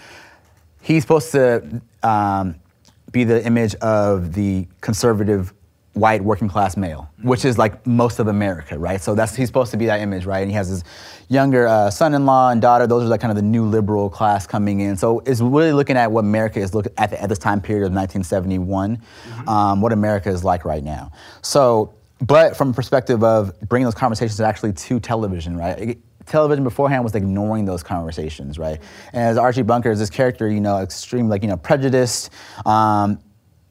he's 0.81 1.01
supposed 1.03 1.31
to 1.31 1.81
um, 2.03 2.55
be 3.11 3.23
the 3.23 3.43
image 3.43 3.73
of 3.75 4.33
the 4.33 4.67
conservative 4.81 5.53
white 5.95 6.21
working 6.21 6.49
class 6.49 6.75
male, 6.75 7.09
which 7.23 7.45
is 7.45 7.57
like 7.57 7.87
most 7.87 8.19
of 8.19 8.27
America, 8.27 8.77
right? 8.77 8.99
So 9.01 9.15
that's 9.15 9.33
he's 9.33 9.47
supposed 9.47 9.71
to 9.71 9.77
be 9.77 9.85
that 9.85 10.01
image, 10.01 10.25
right? 10.25 10.41
And 10.41 10.51
he 10.51 10.55
has 10.55 10.67
his 10.67 10.83
younger 11.29 11.67
uh, 11.67 11.89
son-in-law 11.89 12.51
and 12.51 12.61
daughter. 12.61 12.85
Those 12.85 13.03
are 13.03 13.07
like 13.07 13.21
kind 13.21 13.31
of 13.31 13.37
the 13.37 13.41
new 13.41 13.65
liberal 13.65 14.09
class 14.09 14.45
coming 14.45 14.81
in. 14.81 14.97
So 14.97 15.21
it's 15.21 15.39
really 15.39 15.71
looking 15.71 15.95
at 15.95 16.11
what 16.11 16.19
America 16.19 16.59
is 16.59 16.75
looking 16.75 16.91
at, 16.97 17.11
the, 17.11 17.21
at 17.21 17.29
this 17.29 17.39
time 17.39 17.61
period 17.61 17.83
of 17.83 17.93
1971, 17.93 18.97
mm-hmm. 18.97 19.49
um, 19.49 19.81
what 19.81 19.93
America 19.93 20.29
is 20.29 20.43
like 20.43 20.65
right 20.65 20.83
now. 20.83 21.11
So, 21.41 21.93
but 22.19 22.57
from 22.57 22.71
a 22.71 22.73
perspective 22.73 23.23
of 23.23 23.57
bringing 23.61 23.85
those 23.85 23.95
conversations 23.95 24.41
actually 24.41 24.73
to 24.73 24.99
television, 24.99 25.55
right? 25.55 25.79
It, 25.79 25.97
television 26.25 26.65
beforehand 26.65 27.05
was 27.05 27.15
ignoring 27.15 27.63
those 27.63 27.83
conversations, 27.83 28.59
right? 28.59 28.81
And 29.13 29.23
as 29.23 29.37
Archie 29.37 29.61
Bunker 29.61 29.91
is 29.91 29.99
this 29.99 30.09
character, 30.09 30.49
you 30.49 30.59
know, 30.59 30.79
extreme, 30.79 31.29
like, 31.29 31.41
you 31.41 31.47
know, 31.47 31.57
prejudiced, 31.57 32.31
um, 32.65 33.19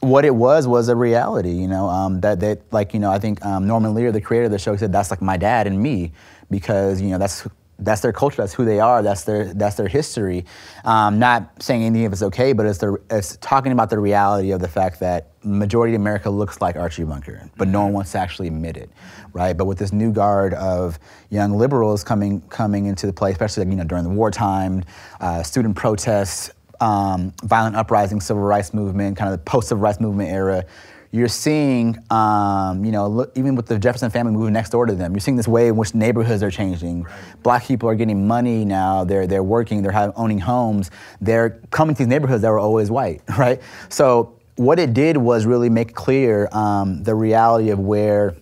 what 0.05 0.25
it 0.25 0.35
was 0.35 0.67
was 0.67 0.89
a 0.89 0.97
reality, 0.97 1.53
you 1.53 1.69
know. 1.69 1.89
Um, 1.89 2.21
that 2.21 2.41
that 2.41 2.73
like 2.73 2.95
you 2.95 3.01
know, 3.01 3.11
I 3.11 3.19
think 3.19 3.45
um, 3.45 3.67
Norman 3.67 3.95
Lear, 3.95 4.13
the 4.13 4.21
creator 4.21 4.47
of 4.47 4.51
the 4.53 4.59
show, 4.59 4.77
said 4.77 4.93
that's 4.93 5.11
like 5.11 5.23
my 5.23 5.37
dad 5.37 5.67
and 5.67 5.81
me, 5.81 6.13
because 6.51 7.01
you 7.01 7.11
know 7.11 7.19
that's 7.19 7.47
that's 7.79 8.01
their 8.01 8.13
culture, 8.13 8.37
that's 8.37 8.55
who 8.55 8.65
they 8.65 8.81
are, 8.81 9.03
that's 9.03 9.25
their 9.25 9.53
that's 9.55 9.77
their 9.77 9.89
history. 9.89 10.45
Um, 10.85 11.19
not 11.19 11.63
saying 11.63 11.83
anything 11.83 12.05
if 12.05 12.13
it's 12.13 12.23
okay, 12.23 12.53
but 12.53 12.67
it's 12.67 12.79
the 12.79 12.97
it's 13.11 13.37
talking 13.39 13.73
about 13.73 13.91
the 13.91 13.99
reality 13.99 14.53
of 14.53 14.61
the 14.61 14.69
fact 14.69 15.01
that 15.01 15.33
majority 15.43 15.95
of 15.95 16.01
America 16.01 16.31
looks 16.31 16.61
like 16.61 16.77
Archie 16.77 17.05
Bunker, 17.05 17.51
but 17.57 17.69
no 17.69 17.83
one 17.83 17.93
wants 17.93 18.12
to 18.12 18.19
actually 18.19 18.49
admit 18.49 18.77
it, 18.77 18.90
right? 19.33 19.57
But 19.57 19.67
with 19.67 19.79
this 19.79 19.93
new 19.93 20.12
guard 20.12 20.55
of 20.55 20.99
young 21.31 21.53
liberals 21.53 22.05
coming 22.05 22.40
coming 22.43 22.87
into 22.87 23.07
the 23.07 23.12
play, 23.12 23.33
especially 23.33 23.67
you 23.67 23.77
know 23.77 23.85
during 23.85 24.05
the 24.05 24.11
wartime, 24.11 24.85
uh, 25.21 25.43
student 25.43 25.75
protests, 25.75 26.51
um, 26.85 27.33
violent 27.42 27.77
uprising, 27.77 28.20
civil 28.20 28.42
rights 28.42 28.75
movement, 28.75 29.16
kind 29.16 29.33
of 29.33 29.38
the 29.38 29.44
post-civil 29.44 29.83
rights 29.83 30.01
movement 30.01 30.31
era, 30.31 30.64
you're 31.12 31.29
seeing, 31.29 31.97
um, 32.11 32.85
you 32.85 32.92
know, 32.92 33.07
look, 33.07 33.33
even 33.37 33.55
with 33.55 33.66
the 33.66 33.79
Jefferson 33.79 34.11
family 34.11 34.33
moving 34.33 34.53
next 34.53 34.70
door 34.70 34.85
to 34.85 34.94
them, 34.94 35.12
you're 35.12 35.20
seeing 35.20 35.37
this 35.37 35.49
way 35.49 35.68
in 35.68 35.77
which 35.77 35.94
neighborhoods 35.94 36.42
are 36.42 36.51
changing. 36.51 37.05
Right. 37.05 37.42
Black 37.42 37.64
people 37.64 37.88
are 37.88 37.94
getting 37.94 38.27
money 38.27 38.64
now. 38.64 39.05
They're 39.05 39.27
they're 39.27 39.44
working. 39.44 39.83
They're 39.83 39.92
having, 39.92 40.14
owning 40.16 40.40
homes. 40.40 40.90
They're 41.20 41.61
coming 41.70 41.94
to 41.94 42.01
these 42.01 42.09
neighborhoods 42.09 42.42
that 42.42 42.51
were 42.51 42.59
always 42.59 42.90
white, 42.90 43.23
right? 43.38 43.62
So 43.88 44.40
what 44.57 44.79
it 44.79 44.92
did 44.92 45.16
was 45.16 45.47
really 45.47 45.70
make 45.70 45.94
clear 45.94 46.49
um, 46.53 47.03
the 47.05 47.14
reality 47.14 47.70
of 47.70 47.79
where 47.79 48.37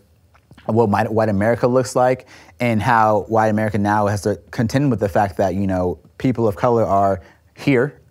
what 0.64 0.88
white 1.12 1.28
America 1.28 1.66
looks 1.66 1.94
like 1.94 2.26
and 2.58 2.80
how 2.80 3.22
white 3.28 3.48
America 3.48 3.76
now 3.76 4.06
has 4.06 4.22
to 4.22 4.40
contend 4.50 4.90
with 4.90 5.00
the 5.00 5.08
fact 5.08 5.36
that 5.36 5.54
you 5.54 5.66
know 5.66 5.98
people 6.16 6.48
of 6.48 6.56
color 6.56 6.84
are 6.84 7.20
here 7.54 8.01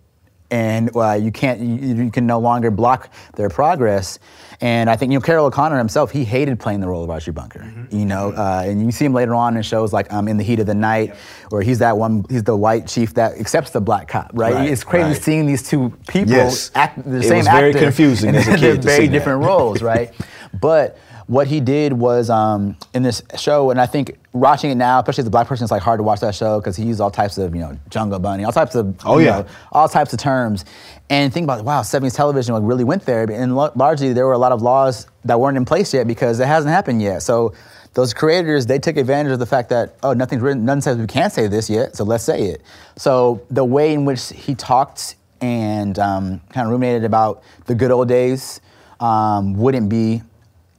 and 0.52 0.94
uh, 0.94 1.14
you 1.14 1.32
can't 1.32 1.60
you, 1.60 2.04
you, 2.04 2.10
can 2.10 2.26
no 2.26 2.38
longer 2.38 2.70
block 2.70 3.10
their 3.36 3.48
progress. 3.48 4.18
And 4.60 4.88
I 4.90 4.96
think 4.96 5.10
you 5.10 5.18
know 5.18 5.22
Carroll 5.22 5.46
O'Connor 5.46 5.78
himself, 5.78 6.12
he 6.12 6.24
hated 6.24 6.60
playing 6.60 6.80
the 6.80 6.86
role 6.86 7.02
of 7.02 7.10
Archie 7.10 7.30
Bunker. 7.30 7.60
Mm-hmm. 7.60 7.96
You 7.96 8.04
know, 8.04 8.32
uh, 8.32 8.62
and 8.66 8.84
you 8.84 8.92
see 8.92 9.06
him 9.06 9.14
later 9.14 9.34
on 9.34 9.56
in 9.56 9.62
shows 9.62 9.92
like 9.92 10.12
um, 10.12 10.28
In 10.28 10.36
the 10.36 10.44
Heat 10.44 10.60
of 10.60 10.66
the 10.66 10.74
Night, 10.74 11.08
yep. 11.08 11.16
where 11.48 11.62
he's 11.62 11.78
that 11.78 11.96
one, 11.96 12.24
he's 12.28 12.44
the 12.44 12.56
white 12.56 12.86
chief 12.86 13.14
that 13.14 13.38
accepts 13.38 13.70
the 13.70 13.80
black 13.80 14.08
cop. 14.08 14.30
Right? 14.34 14.52
right 14.52 14.68
it's 14.68 14.84
crazy 14.84 15.08
right. 15.08 15.22
seeing 15.22 15.46
these 15.46 15.66
two 15.68 15.90
people 16.06 16.34
yes. 16.34 16.70
act 16.74 17.02
the 17.02 17.18
it 17.18 17.22
same 17.22 17.38
was 17.38 17.46
actor, 17.46 17.72
very 17.72 17.84
confusing 17.84 18.36
and 18.36 18.44
they're 18.60 18.76
very 18.76 19.08
different 19.08 19.42
roles, 19.42 19.82
right? 19.82 20.12
But 20.60 20.98
what 21.26 21.46
he 21.46 21.60
did 21.60 21.92
was 21.92 22.30
um, 22.30 22.76
in 22.94 23.02
this 23.02 23.22
show, 23.38 23.70
and 23.70 23.80
I 23.80 23.86
think 23.86 24.18
watching 24.32 24.70
it 24.70 24.74
now, 24.74 25.00
especially 25.00 25.22
as 25.22 25.28
a 25.28 25.30
black 25.30 25.46
person, 25.46 25.64
it's 25.64 25.70
like 25.70 25.82
hard 25.82 25.98
to 25.98 26.02
watch 26.02 26.20
that 26.20 26.34
show 26.34 26.60
because 26.60 26.76
he 26.76 26.84
used 26.84 27.00
all 27.00 27.10
types 27.10 27.38
of, 27.38 27.54
you 27.54 27.60
know, 27.60 27.78
jungle 27.90 28.18
bunny, 28.18 28.44
all 28.44 28.52
types 28.52 28.74
of, 28.74 28.96
oh 29.04 29.18
yeah, 29.18 29.40
know, 29.40 29.46
all 29.70 29.88
types 29.88 30.12
of 30.12 30.18
terms, 30.18 30.64
and 31.10 31.32
think 31.32 31.44
about 31.44 31.64
wow, 31.64 31.82
70s 31.82 32.14
television 32.14 32.54
like, 32.54 32.62
really 32.64 32.84
went 32.84 33.04
there, 33.04 33.30
and 33.30 33.54
largely 33.54 34.12
there 34.12 34.26
were 34.26 34.32
a 34.32 34.38
lot 34.38 34.52
of 34.52 34.62
laws 34.62 35.06
that 35.24 35.38
weren't 35.38 35.56
in 35.56 35.64
place 35.64 35.92
yet 35.94 36.06
because 36.06 36.40
it 36.40 36.46
hasn't 36.46 36.72
happened 36.72 37.00
yet. 37.02 37.22
So 37.22 37.54
those 37.94 38.14
creators 38.14 38.66
they 38.66 38.78
took 38.78 38.96
advantage 38.96 39.32
of 39.32 39.38
the 39.38 39.46
fact 39.46 39.68
that 39.68 39.96
oh 40.02 40.12
nothing's 40.12 40.42
written, 40.42 40.64
nothing 40.64 40.80
says 40.80 40.98
we 40.98 41.06
can't 41.06 41.32
say 41.32 41.46
this 41.46 41.68
yet, 41.68 41.96
so 41.96 42.04
let's 42.04 42.24
say 42.24 42.42
it. 42.44 42.62
So 42.96 43.42
the 43.50 43.64
way 43.64 43.92
in 43.92 44.04
which 44.04 44.30
he 44.30 44.54
talked 44.54 45.16
and 45.40 45.98
um, 45.98 46.40
kind 46.50 46.66
of 46.66 46.72
ruminated 46.72 47.04
about 47.04 47.42
the 47.66 47.74
good 47.74 47.90
old 47.90 48.08
days 48.08 48.60
um, 49.00 49.54
wouldn't 49.54 49.88
be 49.88 50.22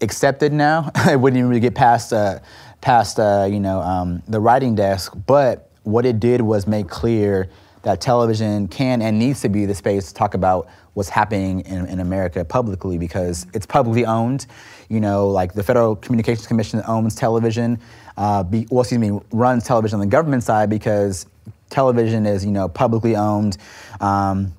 accepted 0.04 0.54
now. 0.54 0.92
it 1.08 1.20
wouldn't 1.20 1.38
even 1.38 1.50
really 1.50 1.60
get 1.60 1.74
past 1.74 2.14
uh, 2.14 2.40
past 2.82 3.20
uh, 3.20 3.48
you 3.50 3.60
know 3.60 3.82
um, 3.82 4.22
the 4.28 4.40
writing 4.40 4.76
desk. 4.76 5.14
But 5.26 5.70
what 5.84 6.06
it 6.06 6.20
did 6.20 6.42
was 6.42 6.68
make 6.68 6.88
clear 6.88 7.50
that 7.82 8.00
television 8.00 8.68
can 8.68 9.02
and 9.02 9.20
needs 9.20 9.42
to 9.42 9.50
be 9.50 9.66
the 9.66 9.76
space 9.76 10.08
to 10.08 10.14
talk 10.14 10.34
about 10.34 10.68
what's 10.94 11.10
happening 11.10 11.62
in, 11.62 11.86
in 11.88 12.00
America 12.00 12.46
publicly 12.46 12.98
because 12.98 13.48
it's 13.54 13.66
publicly 13.66 14.06
owned. 14.06 14.46
You 14.90 15.00
know, 15.00 15.28
like 15.28 15.54
the 15.54 15.64
Federal 15.64 15.96
Communications 15.96 16.46
Commission 16.46 16.82
owns 16.88 17.16
television. 17.16 17.80
Uh, 18.16 18.44
be, 18.44 18.68
well, 18.70 18.82
excuse 18.82 19.00
me, 19.00 19.20
runs 19.32 19.64
television 19.66 19.96
on 19.96 20.02
the 20.02 20.12
government 20.12 20.44
side 20.44 20.70
because 20.70 21.26
television 21.70 22.26
is 22.26 22.46
you 22.46 22.52
know 22.52 22.68
publicly 22.68 23.16
owned. 23.16 23.58
Um, 24.00 24.54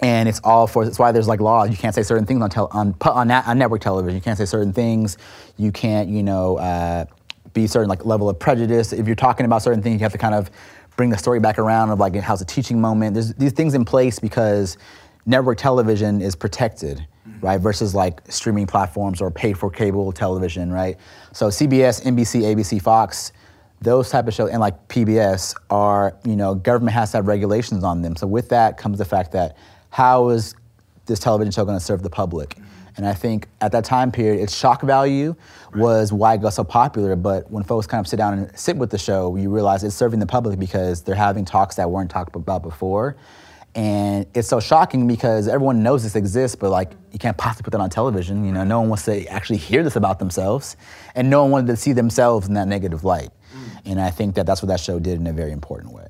and 0.00 0.28
it's 0.28 0.40
all 0.44 0.66
for 0.66 0.84
that's 0.84 0.98
why 0.98 1.12
there's 1.12 1.28
like 1.28 1.40
laws. 1.40 1.70
You 1.70 1.76
can't 1.76 1.94
say 1.94 2.02
certain 2.02 2.26
things 2.26 2.42
on 2.42 2.50
tel- 2.50 2.70
on 2.72 2.94
on, 3.02 3.30
on 3.30 3.58
network 3.58 3.80
television. 3.80 4.14
You 4.14 4.22
can't 4.22 4.38
say 4.38 4.44
certain 4.44 4.72
things. 4.72 5.18
You 5.56 5.72
can't 5.72 6.08
you 6.08 6.22
know 6.22 6.58
uh, 6.58 7.06
be 7.52 7.66
certain 7.66 7.88
like 7.88 8.04
level 8.04 8.28
of 8.28 8.38
prejudice. 8.38 8.92
If 8.92 9.06
you're 9.06 9.16
talking 9.16 9.46
about 9.46 9.62
certain 9.62 9.82
things 9.82 10.00
you 10.00 10.04
have 10.04 10.12
to 10.12 10.18
kind 10.18 10.34
of 10.34 10.50
bring 10.96 11.10
the 11.10 11.18
story 11.18 11.40
back 11.40 11.58
around 11.58 11.90
of 11.90 11.98
like 11.98 12.14
how's 12.16 12.40
a 12.40 12.44
teaching 12.44 12.80
moment. 12.80 13.14
There's 13.14 13.34
these 13.34 13.52
things 13.52 13.74
in 13.74 13.84
place 13.84 14.18
because 14.18 14.76
network 15.26 15.58
television 15.58 16.22
is 16.22 16.34
protected 16.34 16.98
mm-hmm. 16.98 17.46
right 17.46 17.60
versus 17.60 17.94
like 17.94 18.20
streaming 18.28 18.66
platforms 18.66 19.20
or 19.20 19.30
paid 19.30 19.58
for 19.58 19.70
cable 19.70 20.10
television 20.12 20.72
right? 20.72 20.96
So 21.32 21.48
cbs 21.48 22.02
nbc 22.04 22.42
abc 22.42 22.80
fox 22.80 23.32
those 23.80 24.10
type 24.10 24.26
of 24.26 24.34
shows 24.34 24.50
and 24.50 24.60
like 24.60 24.88
pbs 24.88 25.54
are 25.70 26.16
you 26.24 26.34
know 26.34 26.54
government 26.54 26.94
has 26.94 27.12
to 27.12 27.18
have 27.18 27.26
regulations 27.26 27.84
on 27.84 28.02
them. 28.02 28.16
So 28.16 28.26
with 28.26 28.48
that 28.48 28.76
comes 28.76 28.98
the 28.98 29.04
fact 29.04 29.32
that 29.32 29.56
how 29.90 30.28
is 30.28 30.54
this 31.06 31.18
television 31.18 31.50
show 31.50 31.64
going 31.64 31.78
to 31.78 31.84
serve 31.84 32.02
the 32.02 32.10
public? 32.10 32.56
And 32.98 33.06
I 33.06 33.14
think 33.14 33.46
at 33.60 33.70
that 33.72 33.84
time 33.84 34.10
period, 34.10 34.42
its 34.42 34.54
shock 34.54 34.82
value 34.82 35.36
right. 35.70 35.80
was 35.80 36.12
why 36.12 36.34
it 36.34 36.42
got 36.42 36.52
so 36.52 36.64
popular. 36.64 37.14
But 37.14 37.48
when 37.48 37.62
folks 37.62 37.86
kind 37.86 38.00
of 38.00 38.08
sit 38.08 38.16
down 38.16 38.36
and 38.36 38.58
sit 38.58 38.76
with 38.76 38.90
the 38.90 38.98
show, 38.98 39.36
you 39.36 39.50
realize 39.50 39.84
it's 39.84 39.94
serving 39.94 40.18
the 40.18 40.26
public 40.26 40.58
because 40.58 41.02
they're 41.02 41.14
having 41.14 41.44
talks 41.44 41.76
that 41.76 41.88
weren't 41.88 42.10
talked 42.10 42.34
about 42.34 42.62
before. 42.62 43.16
And 43.76 44.26
it's 44.34 44.48
so 44.48 44.58
shocking 44.58 45.06
because 45.06 45.46
everyone 45.46 45.84
knows 45.84 46.02
this 46.02 46.16
exists, 46.16 46.56
but 46.56 46.70
like 46.70 46.90
you 47.12 47.20
can't 47.20 47.36
possibly 47.36 47.62
put 47.62 47.70
that 47.70 47.80
on 47.80 47.90
television. 47.90 48.44
You 48.44 48.50
know, 48.50 48.64
no 48.64 48.80
one 48.80 48.88
wants 48.88 49.04
to 49.04 49.24
actually 49.26 49.58
hear 49.58 49.84
this 49.84 49.94
about 49.94 50.18
themselves, 50.18 50.76
and 51.14 51.30
no 51.30 51.42
one 51.42 51.52
wanted 51.52 51.66
to 51.68 51.76
see 51.76 51.92
themselves 51.92 52.48
in 52.48 52.54
that 52.54 52.66
negative 52.66 53.04
light. 53.04 53.30
Mm. 53.54 53.92
And 53.92 54.00
I 54.00 54.10
think 54.10 54.34
that 54.34 54.46
that's 54.46 54.62
what 54.62 54.68
that 54.68 54.80
show 54.80 54.98
did 54.98 55.20
in 55.20 55.28
a 55.28 55.32
very 55.32 55.52
important 55.52 55.92
way. 55.92 56.07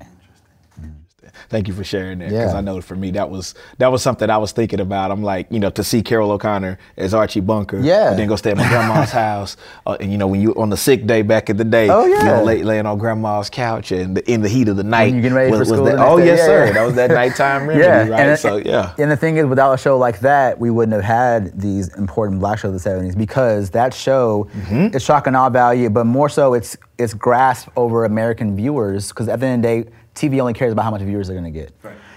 Thank 1.49 1.67
you 1.67 1.73
for 1.73 1.83
sharing 1.83 2.19
that 2.19 2.29
because 2.29 2.51
Yeah. 2.53 2.57
I 2.57 2.61
know 2.61 2.79
for 2.79 2.95
me 2.95 3.09
that 3.11 3.29
was 3.29 3.55
that 3.79 3.91
was 3.91 4.01
something 4.03 4.29
I 4.29 4.37
was 4.37 4.51
thinking 4.51 4.79
about. 4.79 5.09
I'm 5.11 5.23
like, 5.23 5.47
you 5.49 5.59
know, 5.59 5.71
to 5.71 5.83
see 5.83 6.01
Carroll 6.03 6.31
O'Connor 6.31 6.77
as 6.95 7.13
Archie 7.13 7.39
Bunker, 7.39 7.79
Yeah. 7.79 8.11
and 8.11 8.19
then 8.19 8.27
go 8.27 8.35
stay 8.35 8.51
at 8.51 8.57
my 8.57 8.67
grandma's 8.69 9.11
house, 9.25 9.57
uh, 9.87 9.97
and 9.99 10.11
you 10.11 10.17
know, 10.19 10.27
when 10.27 10.41
you 10.41 10.53
on 10.55 10.69
the 10.69 10.77
sick 10.77 11.07
day 11.07 11.23
back 11.23 11.49
in 11.49 11.57
the 11.57 11.63
day, 11.63 11.89
Oh, 11.89 12.05
you 12.05 12.13
yeah. 12.13 12.23
know, 12.23 12.43
lay, 12.43 12.61
laying 12.63 12.85
on 12.85 12.97
grandma's 12.99 13.49
couch 13.49 13.91
and 13.91 14.15
the, 14.17 14.31
in 14.31 14.41
the 14.41 14.49
heat 14.49 14.67
of 14.67 14.77
the 14.77 14.83
night, 14.83 15.11
you're 15.11 15.21
getting 15.23 15.35
ready 15.35 15.51
for 15.51 15.65
school 15.65 15.83
that, 15.85 15.97
oh 15.99 16.17
day. 16.19 16.27
yes, 16.27 16.39
Yeah, 16.39 16.45
sir, 16.45 16.65
yeah. 16.67 16.71
that 16.73 16.85
was 16.85 16.95
that 16.95 17.09
nighttime 17.11 17.67
remedy, 17.67 18.11
right? 18.11 18.19
And, 18.19 18.39
so 18.39 18.57
yeah, 18.57 18.93
And 18.99 19.09
the 19.09 19.17
thing 19.17 19.37
is, 19.37 19.45
without 19.47 19.73
a 19.73 19.77
show 19.77 19.97
like 19.97 20.19
that, 20.19 20.59
we 20.59 20.69
wouldn't 20.69 20.93
have 20.93 21.03
had 21.03 21.59
these 21.59 21.87
important 21.97 22.39
black 22.39 22.59
shows 22.59 22.75
of 22.75 22.83
the 22.83 22.89
'70s 22.89 23.17
because 23.17 23.71
that 23.71 23.93
show 23.93 24.47
Mm-hmm. 24.55 24.95
is 24.95 25.01
shock 25.03 25.25
and 25.27 25.35
awe 25.35 25.49
value, 25.49 25.89
but 25.89 26.05
more 26.05 26.29
so, 26.29 26.53
it's 26.53 26.77
it's 26.99 27.13
grasp 27.13 27.69
over 27.77 28.03
American 28.05 28.55
viewers 28.55 29.07
because 29.09 29.27
at 29.29 29.39
the 29.39 29.45
end 29.47 29.63
of 29.65 29.71
the 29.71 29.83
day, 29.83 29.89
TV 30.19 30.39
only 30.39 30.53
cares 30.53 30.71
about 30.73 30.83
how 30.83 30.91
much 30.91 31.01
viewers 31.01 31.27
they're 31.27 31.39
going 31.39 31.51
to 31.51 31.59
get. 31.59 31.73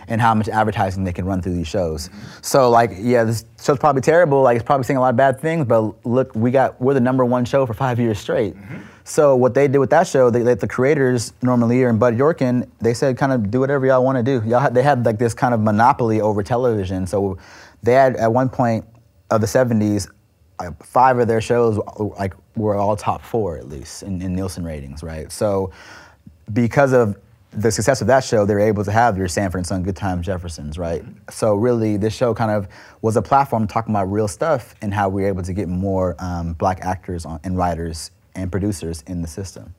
And 0.08 0.20
how 0.20 0.34
much 0.34 0.48
advertising 0.48 1.04
they 1.04 1.12
can 1.12 1.24
run 1.24 1.40
through 1.40 1.54
these 1.54 1.68
shows. 1.68 2.10
So, 2.42 2.68
like, 2.68 2.90
yeah, 2.98 3.22
this 3.22 3.44
show's 3.62 3.78
probably 3.78 4.02
terrible. 4.02 4.42
Like, 4.42 4.56
it's 4.56 4.64
probably 4.64 4.84
saying 4.84 4.98
a 4.98 5.00
lot 5.00 5.10
of 5.10 5.16
bad 5.16 5.40
things. 5.40 5.64
But 5.64 6.04
look, 6.04 6.34
we 6.34 6.50
got 6.50 6.80
we're 6.80 6.94
the 6.94 7.00
number 7.00 7.24
one 7.24 7.44
show 7.44 7.64
for 7.66 7.72
five 7.72 8.00
years 8.00 8.18
straight. 8.18 8.56
So 9.04 9.34
what 9.36 9.54
they 9.54 9.68
did 9.68 9.78
with 9.78 9.90
that 9.90 10.06
show, 10.06 10.30
they 10.30 10.42
let 10.42 10.60
the 10.60 10.68
creators, 10.68 11.32
Norman 11.42 11.68
Lear 11.68 11.88
and 11.88 11.98
Bud 11.98 12.16
Yorkin, 12.16 12.68
they 12.80 12.94
said, 12.94 13.16
kind 13.16 13.32
of 13.32 13.50
do 13.50 13.60
whatever 13.60 13.86
y'all 13.86 14.04
want 14.04 14.16
to 14.16 14.22
do. 14.22 14.46
Y'all 14.46 14.60
had, 14.60 14.74
they 14.74 14.82
had 14.82 15.04
like 15.04 15.18
this 15.18 15.34
kind 15.34 15.54
of 15.54 15.60
monopoly 15.60 16.20
over 16.20 16.42
television. 16.42 17.06
So 17.06 17.38
they 17.82 17.94
had 17.94 18.16
at 18.16 18.32
one 18.32 18.48
point 18.48 18.84
of 19.30 19.40
the 19.40 19.46
'70s, 19.46 20.08
uh, 20.58 20.70
five 20.80 21.18
of 21.18 21.26
their 21.26 21.40
shows 21.40 21.80
like 22.18 22.34
were 22.54 22.76
all 22.76 22.96
top 22.96 23.22
four 23.22 23.56
at 23.56 23.68
least 23.68 24.02
in, 24.02 24.20
in 24.22 24.34
Nielsen 24.34 24.64
ratings, 24.64 25.02
right? 25.02 25.32
So 25.32 25.72
because 26.52 26.92
of 26.92 27.16
the 27.52 27.70
success 27.70 28.00
of 28.00 28.06
that 28.06 28.24
show, 28.24 28.46
they 28.46 28.54
were 28.54 28.60
able 28.60 28.84
to 28.84 28.92
have 28.92 29.18
your 29.18 29.28
Sanford 29.28 29.58
and 29.58 29.66
Son, 29.66 29.82
Good 29.82 29.96
Times, 29.96 30.26
Jeffersons, 30.26 30.78
right? 30.78 31.04
So 31.30 31.54
really, 31.54 31.96
this 31.96 32.14
show 32.14 32.34
kind 32.34 32.50
of 32.50 32.66
was 33.02 33.16
a 33.16 33.22
platform 33.22 33.66
talking 33.66 33.94
about 33.94 34.10
real 34.10 34.28
stuff 34.28 34.74
and 34.80 34.92
how 34.92 35.08
we 35.08 35.22
were 35.22 35.28
able 35.28 35.42
to 35.42 35.52
get 35.52 35.68
more 35.68 36.16
um, 36.18 36.54
black 36.54 36.80
actors 36.80 37.26
on, 37.26 37.40
and 37.44 37.56
writers 37.56 38.10
and 38.34 38.50
producers 38.50 39.02
in 39.06 39.22
the 39.22 39.28
system. 39.28 39.74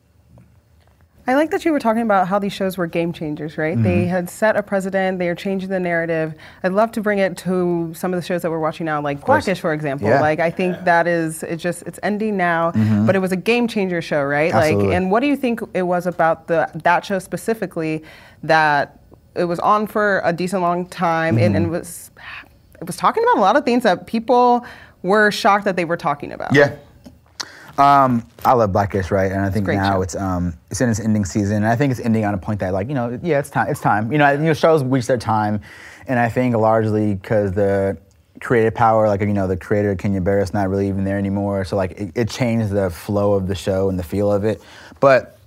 I 1.26 1.36
like 1.36 1.52
that 1.52 1.64
you 1.64 1.72
were 1.72 1.80
talking 1.80 2.02
about 2.02 2.28
how 2.28 2.38
these 2.38 2.52
shows 2.52 2.78
were 2.78 2.86
game 2.86 3.14
changers, 3.14 3.58
right? 3.58 3.76
Mm-hmm. 3.76 3.84
They 3.84 4.06
had 4.06 4.30
set 4.30 4.58
a 4.58 4.64
precedent, 4.64 5.20
they 5.20 5.30
are 5.30 5.36
changing 5.36 5.70
the 5.70 5.80
narrative. 5.80 6.36
I'd 6.64 6.74
love 6.74 6.92
to 6.94 7.02
bring 7.02 7.20
it 7.20 7.38
to 7.38 7.94
some 7.96 8.14
of 8.14 8.20
the 8.20 8.26
shows 8.26 8.42
that 8.42 8.52
we're 8.52 8.60
watching 8.60 8.86
now, 8.86 9.02
like 9.02 9.22
course. 9.22 9.46
Blackish, 9.46 9.62
for 9.62 9.72
example. 9.74 10.08
Yeah. 10.08 10.16
Mm-hmm. 10.16 10.22
Like, 10.22 10.40
I 10.42 10.52
think 10.52 10.84
that 10.84 11.08
is, 11.08 11.42
it's 11.44 11.64
just, 11.64 11.84
it's 11.84 11.98
ending 12.04 12.36
now, 12.36 12.72
but 13.06 13.16
it 13.16 13.20
was 13.20 13.32
a 13.32 13.38
game 13.38 13.70
changer 13.70 14.02
show, 14.02 14.22
right? 14.24 14.54
Absolutely. 14.54 14.88
Like, 14.88 14.96
and 14.98 15.12
what 15.12 15.22
do 15.22 15.28
you 15.28 15.38
think 15.38 15.62
it 15.74 15.84
was 15.84 16.08
about 16.08 16.48
the 16.48 16.70
that 16.84 17.06
show 17.06 17.20
specifically 17.20 18.04
that 18.44 19.00
it 19.36 19.46
was 19.46 19.60
on 19.60 19.88
for 19.88 20.22
a 20.26 20.34
decent 20.34 20.62
long 20.62 20.86
time 20.88 21.38
and, 21.38 21.56
Mm-hmm. 21.56 21.64
and 21.64 21.72
was, 21.72 22.12
it 22.82 22.86
was 22.86 22.98
talking 22.98 23.24
about 23.24 23.38
a 23.38 23.42
lot 23.42 23.56
of 23.56 23.64
things 23.64 23.84
that 23.84 24.08
people 24.08 24.66
were 25.04 25.32
shocked 25.32 25.64
that 25.66 25.78
they 25.78 25.86
were 25.86 25.98
talking 25.98 26.34
about. 26.34 26.54
Yeah. 26.54 26.76
Um, 27.78 28.28
I 28.46 28.54
love 28.54 28.72
Blackish, 28.72 29.10
right? 29.10 29.32
And 29.32 29.42
I 29.42 29.50
think 29.50 29.66
great 29.66 29.78
now 29.78 29.94
show. 29.94 30.02
it's 30.04 30.16
um, 30.16 30.54
it's 30.70 30.82
in 30.82 30.90
its 30.90 31.00
ending 31.00 31.26
season, 31.26 31.58
and 31.58 31.68
I 31.68 31.76
think 31.76 31.92
it's 31.92 32.00
ending 32.00 32.24
on 32.24 32.34
a 32.34 32.38
point 32.38 32.60
that, 32.60 32.74
like, 32.74 32.88
you 32.88 32.94
know, 32.94 33.20
yeah, 33.24 33.40
it's 33.40 33.50
time. 33.50 33.68
It's 33.70 33.80
time. 33.80 34.12
You 34.12 34.20
know, 34.20 34.32
you 34.32 34.38
know, 34.40 34.54
shows 34.54 34.84
reach 34.84 35.08
their 35.08 35.18
time, 35.18 35.62
and 36.08 36.20
I 36.20 36.30
think 36.30 36.56
largely 36.56 37.16
because 37.16 37.54
the 37.54 37.98
creative 38.40 38.76
power, 38.76 39.08
like, 39.08 39.22
you 39.22 39.28
know, 39.28 39.48
the 39.48 39.58
creator 39.58 39.96
Kenya 39.96 40.22
Barris 40.22 40.54
not 40.54 40.70
really 40.70 40.88
even 40.88 41.04
there 41.04 41.18
anymore, 41.18 41.66
so 41.66 41.76
like 41.76 41.92
it, 41.92 42.12
it 42.16 42.30
changed 42.30 42.70
the 42.70 42.90
flow 42.90 43.34
of 43.34 43.48
the 43.48 43.56
show 43.56 43.90
and 43.90 43.98
the 43.98 44.04
feel 44.04 44.32
of 44.32 44.44
it. 44.44 44.62
But 45.00 45.40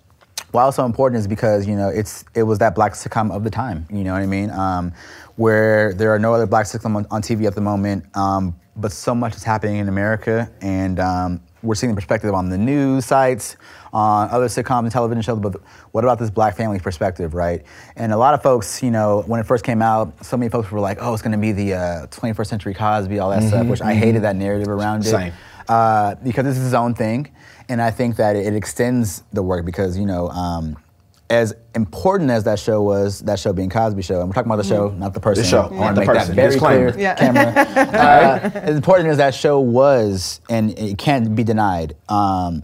why 0.51 0.67
it's 0.67 0.77
so 0.77 0.85
important 0.85 1.21
is 1.21 1.27
because 1.29 1.67
you 1.67 1.77
know 1.77 1.89
it's 1.89 2.25
it 2.35 2.43
was 2.43 2.59
that 2.59 2.75
black 2.75 2.95
sitcom 2.95 3.31
of 3.31 3.45
the 3.45 3.51
time. 3.51 3.87
You 3.91 4.03
know 4.03 4.12
what 4.12 4.23
I 4.23 4.27
mean? 4.27 4.51
Um, 4.51 4.93
where 5.37 5.93
there 5.95 6.12
are 6.12 6.19
no 6.19 6.35
other 6.35 6.47
black 6.47 6.67
sitcom 6.67 6.97
on, 6.97 7.07
on 7.11 7.23
TV 7.23 7.47
at 7.47 7.55
the 7.55 7.61
moment, 7.61 8.05
um, 8.17 8.57
but 8.75 8.91
so 8.91 9.15
much 9.15 9.37
is 9.37 9.45
happening 9.45 9.77
in 9.77 9.89
America, 9.89 10.51
and 10.61 10.99
um, 10.99 11.41
we're 11.62 11.75
seeing 11.75 11.90
the 11.90 11.97
perspective 11.97 12.33
on 12.35 12.49
the 12.49 12.59
news 12.59 13.07
sites, 13.07 13.57
on 13.92 14.29
other 14.31 14.47
sitcoms 14.47 14.81
and 14.81 14.92
television 14.92 15.23
shows. 15.23 15.38
But 15.38 15.61
what 15.92 16.05
about 16.05 16.19
this 16.19 16.31
black 16.31 16.57
family 16.57 16.79
perspective, 16.79 17.35
right? 17.35 17.64
And 17.97 18.12
a 18.12 18.16
lot 18.16 18.35
of 18.35 18.42
folks, 18.42 18.83
you 18.83 18.90
know, 18.90 19.23
when 19.27 19.40
it 19.40 19.47
first 19.47 19.64
came 19.64 19.83
out, 19.83 20.25
so 20.25 20.37
many 20.37 20.51
folks 20.51 20.71
were 20.71 20.81
like, 20.81 20.99
"Oh, 21.01 21.12
it's 21.12 21.23
going 21.23 21.33
to 21.33 21.38
be 21.38 21.53
the 21.53 21.75
uh, 21.75 22.07
21st 22.09 22.47
century 22.47 22.75
Cosby, 22.75 23.19
all 23.19 23.31
that 23.31 23.42
stuff," 23.42 23.66
which 23.66 23.81
I 23.81 23.95
hated 23.95 24.23
that 24.23 24.37
narrative 24.37 24.69
around 24.69 25.01
it 25.01 25.11
Same. 25.11 25.33
uh, 25.69 26.14
because 26.23 26.45
this 26.45 26.57
is 26.57 26.64
his 26.64 26.75
own 26.75 26.95
thing, 26.95 27.31
and 27.69 27.81
I 27.81 27.90
think 27.90 28.16
that 28.16 28.37
it, 28.37 28.55
extends 28.55 29.23
the 29.33 29.42
work 29.42 29.64
because 29.64 29.99
you 29.99 30.07
know, 30.07 30.29
um, 30.29 30.77
as 31.29 31.55
important 31.75 32.31
as 32.31 32.45
that 32.45 32.59
show 32.59 32.83
was, 32.83 33.21
that 33.23 33.39
show 33.39 33.53
being 33.53 33.69
Cosby 33.71 34.03
Show, 34.03 34.21
and 34.21 34.29
we're 34.29 34.35
talking 34.35 34.51
about 34.51 34.62
the 34.62 34.69
show, 34.69 34.91
not 34.91 35.12
the 35.12 35.21
person. 35.21 35.43
The 35.43 35.49
show, 35.49 35.62
I 35.62 35.71
want 35.73 35.95
the 35.97 36.03
to 36.03 36.07
make 36.07 36.17
person. 36.17 36.29
that 36.29 36.35
very 36.35 36.53
Disclaimer. 36.53 36.93
clear, 36.93 37.03
Yeah. 37.03 37.15
camera. 37.17 38.51
uh, 38.55 38.59
as 38.61 38.77
important 38.77 39.09
as 39.09 39.17
that 39.17 39.35
show 39.35 39.59
was, 39.61 40.41
and 40.49 40.79
it 40.79 40.99
can't 40.99 41.35
be 41.35 41.43
denied. 41.43 41.97
Um, 42.09 42.62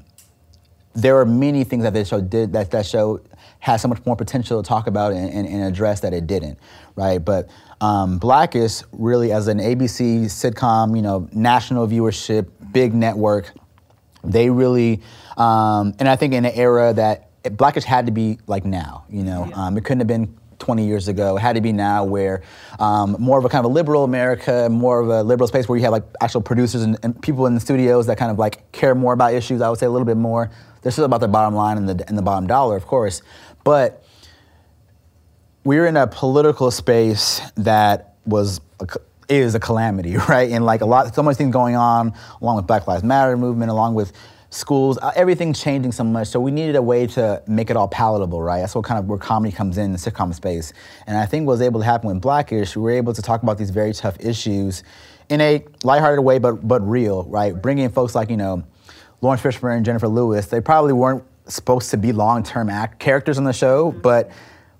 there 0.94 1.18
are 1.18 1.24
many 1.26 1.64
things 1.64 1.82
that 1.84 1.92
this 1.94 2.08
show 2.08 2.20
did 2.20 2.52
that 2.52 2.70
that 2.70 2.86
show 2.86 3.20
has 3.58 3.80
so 3.80 3.88
much 3.88 4.04
more 4.04 4.16
potential 4.16 4.62
to 4.62 4.68
talk 4.68 4.86
about 4.86 5.12
and, 5.12 5.30
and, 5.32 5.46
and 5.48 5.62
address 5.64 6.00
that 6.00 6.12
it 6.12 6.26
didn't, 6.26 6.58
right? 6.96 7.18
But 7.18 7.48
um, 7.80 8.18
Blackish 8.18 8.82
really, 8.92 9.32
as 9.32 9.48
an 9.48 9.58
ABC 9.58 10.24
sitcom, 10.26 10.94
you 10.96 11.02
know, 11.02 11.28
national 11.32 11.86
viewership, 11.88 12.48
big 12.72 12.92
network, 12.94 13.52
they 14.24 14.50
really, 14.50 15.00
um, 15.36 15.94
and 15.98 16.08
I 16.08 16.16
think 16.16 16.34
in 16.34 16.44
an 16.44 16.52
era 16.54 16.92
that 16.92 17.30
Blackish 17.50 17.84
had 17.84 18.06
to 18.06 18.12
be 18.12 18.38
like 18.46 18.64
now, 18.64 19.04
you 19.10 19.24
know, 19.24 19.50
um, 19.54 19.76
it 19.76 19.84
couldn't 19.84 20.00
have 20.00 20.06
been 20.06 20.36
20 20.62 20.86
years 20.86 21.08
ago. 21.08 21.36
It 21.36 21.40
had 21.40 21.56
to 21.56 21.60
be 21.60 21.72
now 21.72 22.04
where 22.04 22.42
um, 22.78 23.16
more 23.18 23.38
of 23.38 23.44
a 23.44 23.48
kind 23.48 23.64
of 23.64 23.70
a 23.70 23.74
liberal 23.74 24.04
America, 24.04 24.68
more 24.70 25.00
of 25.00 25.08
a 25.08 25.22
liberal 25.22 25.48
space 25.48 25.68
where 25.68 25.76
you 25.76 25.84
have 25.84 25.92
like 25.92 26.04
actual 26.20 26.40
producers 26.40 26.82
and, 26.82 26.96
and 27.02 27.20
people 27.20 27.46
in 27.46 27.54
the 27.54 27.60
studios 27.60 28.06
that 28.06 28.16
kind 28.16 28.30
of 28.30 28.38
like 28.38 28.70
care 28.72 28.94
more 28.94 29.12
about 29.12 29.34
issues. 29.34 29.60
I 29.60 29.68
would 29.68 29.78
say 29.78 29.86
a 29.86 29.90
little 29.90 30.06
bit 30.06 30.16
more. 30.16 30.50
They're 30.82 30.92
still 30.92 31.04
about 31.04 31.20
the 31.20 31.28
bottom 31.28 31.54
line 31.54 31.78
and 31.78 31.88
the, 31.88 32.08
and 32.08 32.16
the 32.16 32.22
bottom 32.22 32.46
dollar, 32.46 32.76
of 32.76 32.86
course. 32.86 33.22
But 33.64 34.04
we're 35.64 35.86
in 35.86 35.96
a 35.96 36.06
political 36.06 36.70
space 36.70 37.40
that 37.56 38.16
was 38.24 38.60
a, 38.80 38.86
is 39.28 39.54
a 39.54 39.60
calamity, 39.60 40.16
right? 40.28 40.50
And 40.50 40.64
like 40.64 40.80
a 40.80 40.86
lot, 40.86 41.14
so 41.14 41.22
much 41.22 41.36
things 41.36 41.52
going 41.52 41.76
on, 41.76 42.14
along 42.40 42.56
with 42.56 42.66
Black 42.66 42.86
Lives 42.86 43.02
Matter 43.02 43.36
movement, 43.36 43.70
along 43.70 43.94
with 43.94 44.12
schools, 44.52 44.98
uh, 45.00 45.10
everything 45.16 45.52
changing 45.54 45.92
so 45.92 46.04
much. 46.04 46.28
So 46.28 46.38
we 46.38 46.50
needed 46.50 46.76
a 46.76 46.82
way 46.82 47.06
to 47.08 47.42
make 47.46 47.70
it 47.70 47.76
all 47.76 47.88
palatable, 47.88 48.42
right? 48.42 48.60
That's 48.60 48.74
what 48.74 48.84
kind 48.84 48.98
of 48.98 49.06
where 49.06 49.18
comedy 49.18 49.54
comes 49.54 49.78
in, 49.78 49.92
the 49.92 49.98
sitcom 49.98 50.34
space. 50.34 50.74
And 51.06 51.16
I 51.16 51.24
think 51.24 51.46
what 51.46 51.52
was 51.52 51.62
able 51.62 51.80
to 51.80 51.86
happen 51.86 52.08
with 52.08 52.20
Blackish, 52.20 52.76
we 52.76 52.82
were 52.82 52.90
able 52.90 53.14
to 53.14 53.22
talk 53.22 53.42
about 53.42 53.56
these 53.56 53.70
very 53.70 53.94
tough 53.94 54.16
issues 54.20 54.84
in 55.30 55.40
a 55.40 55.64
lighthearted 55.82 56.22
way, 56.24 56.38
but 56.38 56.66
but 56.66 56.86
real, 56.86 57.24
right? 57.24 57.60
Bringing 57.60 57.86
in 57.86 57.92
folks 57.92 58.14
like 58.14 58.28
you 58.28 58.36
know 58.36 58.62
Laurence 59.22 59.42
Fishburne 59.42 59.76
and 59.78 59.86
Jennifer 59.86 60.08
Lewis. 60.08 60.46
They 60.46 60.60
probably 60.60 60.92
weren't 60.92 61.24
supposed 61.46 61.90
to 61.90 61.96
be 61.96 62.12
long-term 62.12 62.68
act 62.68 62.98
characters 62.98 63.38
on 63.38 63.44
the 63.44 63.52
show, 63.52 63.90
but 63.90 64.30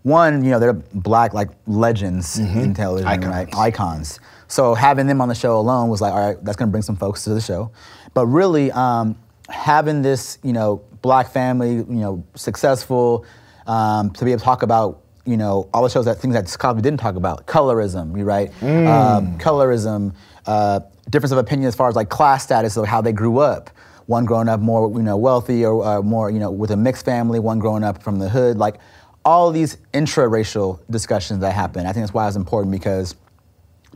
one, 0.03 0.45
you 0.45 0.51
know, 0.51 0.59
they're 0.59 0.75
black 0.75 1.33
like 1.33 1.49
legends 1.67 2.39
in 2.39 2.75
television, 2.75 3.09
Icons. 3.09 3.27
right? 3.27 3.57
Icons. 3.57 4.21
So 4.49 4.75
having 4.75 5.07
them 5.07 5.23
on 5.23 5.29
the 5.29 5.35
show 5.35 5.59
alone 5.59 5.89
was 5.89 6.03
like, 6.03 6.13
all 6.13 6.29
right, 6.29 6.45
that's 6.45 6.57
gonna 6.59 6.71
bring 6.71 6.83
some 6.83 6.97
folks 6.97 7.25
to 7.25 7.31
the 7.31 7.41
show. 7.41 7.71
But 8.13 8.27
really, 8.27 8.71
um, 8.73 9.17
having 9.53 10.03
this, 10.03 10.39
you 10.43 10.53
know, 10.53 10.83
black 11.03 11.31
family, 11.31 11.75
you 11.75 11.85
know, 11.87 12.25
successful, 12.35 13.25
um, 13.67 14.11
to 14.11 14.25
be 14.25 14.33
able 14.33 14.41
to 14.41 14.45
talk 14.45 14.63
about, 14.63 15.03
you 15.25 15.37
know, 15.37 15.69
all 15.73 15.83
the 15.83 15.89
shows 15.89 16.05
that 16.07 16.19
things 16.19 16.35
that 16.35 16.47
Cosby 16.59 16.83
didn't 16.83 16.99
talk 16.99 17.15
about, 17.15 17.47
colorism, 17.47 18.17
you 18.17 18.25
right? 18.25 18.51
Um, 18.63 19.39
colorism, 19.39 20.15
uh, 20.47 20.81
difference 21.11 21.33
of 21.33 21.39
opinion 21.39 21.69
as 21.69 21.75
far 21.75 21.89
as 21.89 21.95
like 21.95 22.09
class 22.09 22.43
status 22.43 22.77
of 22.77 22.87
how 22.87 23.01
they 23.01 23.13
grew 23.13 23.39
up. 23.39 23.71
One 24.07 24.25
growing 24.25 24.49
up 24.49 24.59
more, 24.59 24.91
you 24.91 25.03
know, 25.03 25.17
wealthy 25.17 25.65
or 25.65 25.85
uh, 25.85 26.03
more, 26.03 26.31
you 26.31 26.41
know, 26.41 26.51
with 26.51 26.73
a 26.73 26.77
mixed 26.77 27.05
family. 27.05 27.39
One 27.39 27.61
growing 27.61 27.85
up 27.85 28.03
from 28.03 28.19
the 28.19 28.29
hood. 28.29 28.59
Like 28.59 28.77
all 29.25 29.53
these 29.53 29.79
intra-racial 29.93 30.81
discussions 30.91 31.41
that 31.41 31.53
happen. 31.53 31.87
I 31.87 31.93
think 31.93 32.03
that's 32.05 32.15
why 32.15 32.27
it's 32.27 32.37
important 32.37 32.73
because 32.73 33.15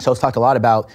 shows 0.00 0.20
talked 0.20 0.36
a 0.36 0.40
lot 0.40 0.56
about 0.56 0.90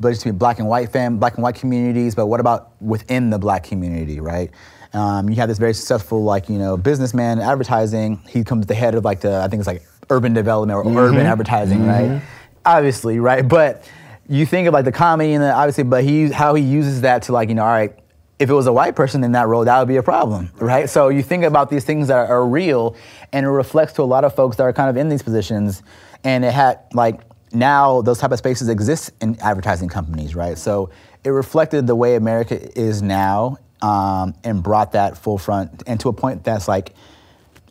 but 0.00 0.08
it's 0.08 0.20
between 0.20 0.38
black 0.38 0.58
and 0.58 0.68
white 0.68 0.90
fam, 0.90 1.18
black 1.18 1.34
and 1.34 1.42
white 1.42 1.56
communities, 1.56 2.14
but 2.14 2.26
what 2.26 2.40
about 2.40 2.80
within 2.80 3.30
the 3.30 3.38
black 3.38 3.64
community, 3.64 4.20
right? 4.20 4.50
Um, 4.94 5.28
you 5.28 5.36
have 5.36 5.48
this 5.48 5.58
very 5.58 5.74
successful, 5.74 6.24
like 6.24 6.48
you 6.48 6.58
know, 6.58 6.76
businessman 6.76 7.40
advertising. 7.40 8.20
He 8.28 8.44
comes 8.44 8.62
at 8.62 8.68
the 8.68 8.74
head 8.74 8.94
of 8.94 9.04
like 9.04 9.20
the, 9.20 9.40
I 9.40 9.48
think 9.48 9.60
it's 9.60 9.66
like 9.66 9.82
urban 10.10 10.32
development 10.32 10.78
or 10.78 10.98
urban 10.98 11.26
advertising, 11.26 11.86
right? 11.86 12.22
Obviously, 12.64 13.18
right? 13.18 13.46
But 13.46 13.88
you 14.28 14.46
think 14.46 14.68
of 14.68 14.74
like 14.74 14.84
the 14.84 14.92
comedy 14.92 15.32
and 15.32 15.42
the 15.42 15.52
obviously, 15.52 15.84
but 15.84 16.04
he 16.04 16.30
how 16.30 16.54
he 16.54 16.62
uses 16.62 17.02
that 17.02 17.22
to 17.24 17.32
like 17.32 17.48
you 17.48 17.54
know, 17.54 17.64
all 17.64 17.68
right. 17.68 17.98
If 18.38 18.48
it 18.48 18.52
was 18.52 18.68
a 18.68 18.72
white 18.72 18.94
person 18.94 19.24
in 19.24 19.32
that 19.32 19.48
role, 19.48 19.64
that 19.64 19.78
would 19.80 19.88
be 19.88 19.96
a 19.96 20.02
problem, 20.02 20.52
right? 20.58 20.88
So 20.88 21.08
you 21.08 21.24
think 21.24 21.42
about 21.42 21.70
these 21.70 21.84
things 21.84 22.06
that 22.06 22.16
are, 22.16 22.26
are 22.26 22.46
real, 22.46 22.94
and 23.32 23.44
it 23.44 23.48
reflects 23.48 23.94
to 23.94 24.02
a 24.02 24.04
lot 24.04 24.22
of 24.22 24.32
folks 24.32 24.56
that 24.58 24.62
are 24.62 24.72
kind 24.72 24.88
of 24.88 24.96
in 24.96 25.08
these 25.08 25.24
positions, 25.24 25.82
and 26.22 26.44
it 26.44 26.52
had 26.52 26.78
like 26.94 27.20
now 27.52 28.02
those 28.02 28.18
type 28.18 28.32
of 28.32 28.38
spaces 28.38 28.68
exist 28.68 29.10
in 29.20 29.38
advertising 29.40 29.88
companies, 29.88 30.34
right? 30.34 30.58
So 30.58 30.90
it 31.24 31.30
reflected 31.30 31.86
the 31.86 31.96
way 31.96 32.16
America 32.16 32.78
is 32.78 33.02
now 33.02 33.58
um, 33.82 34.34
and 34.44 34.62
brought 34.62 34.92
that 34.92 35.16
full 35.16 35.38
front 35.38 35.82
and 35.86 35.98
to 36.00 36.08
a 36.08 36.12
point 36.12 36.44
that's 36.44 36.68
like 36.68 36.94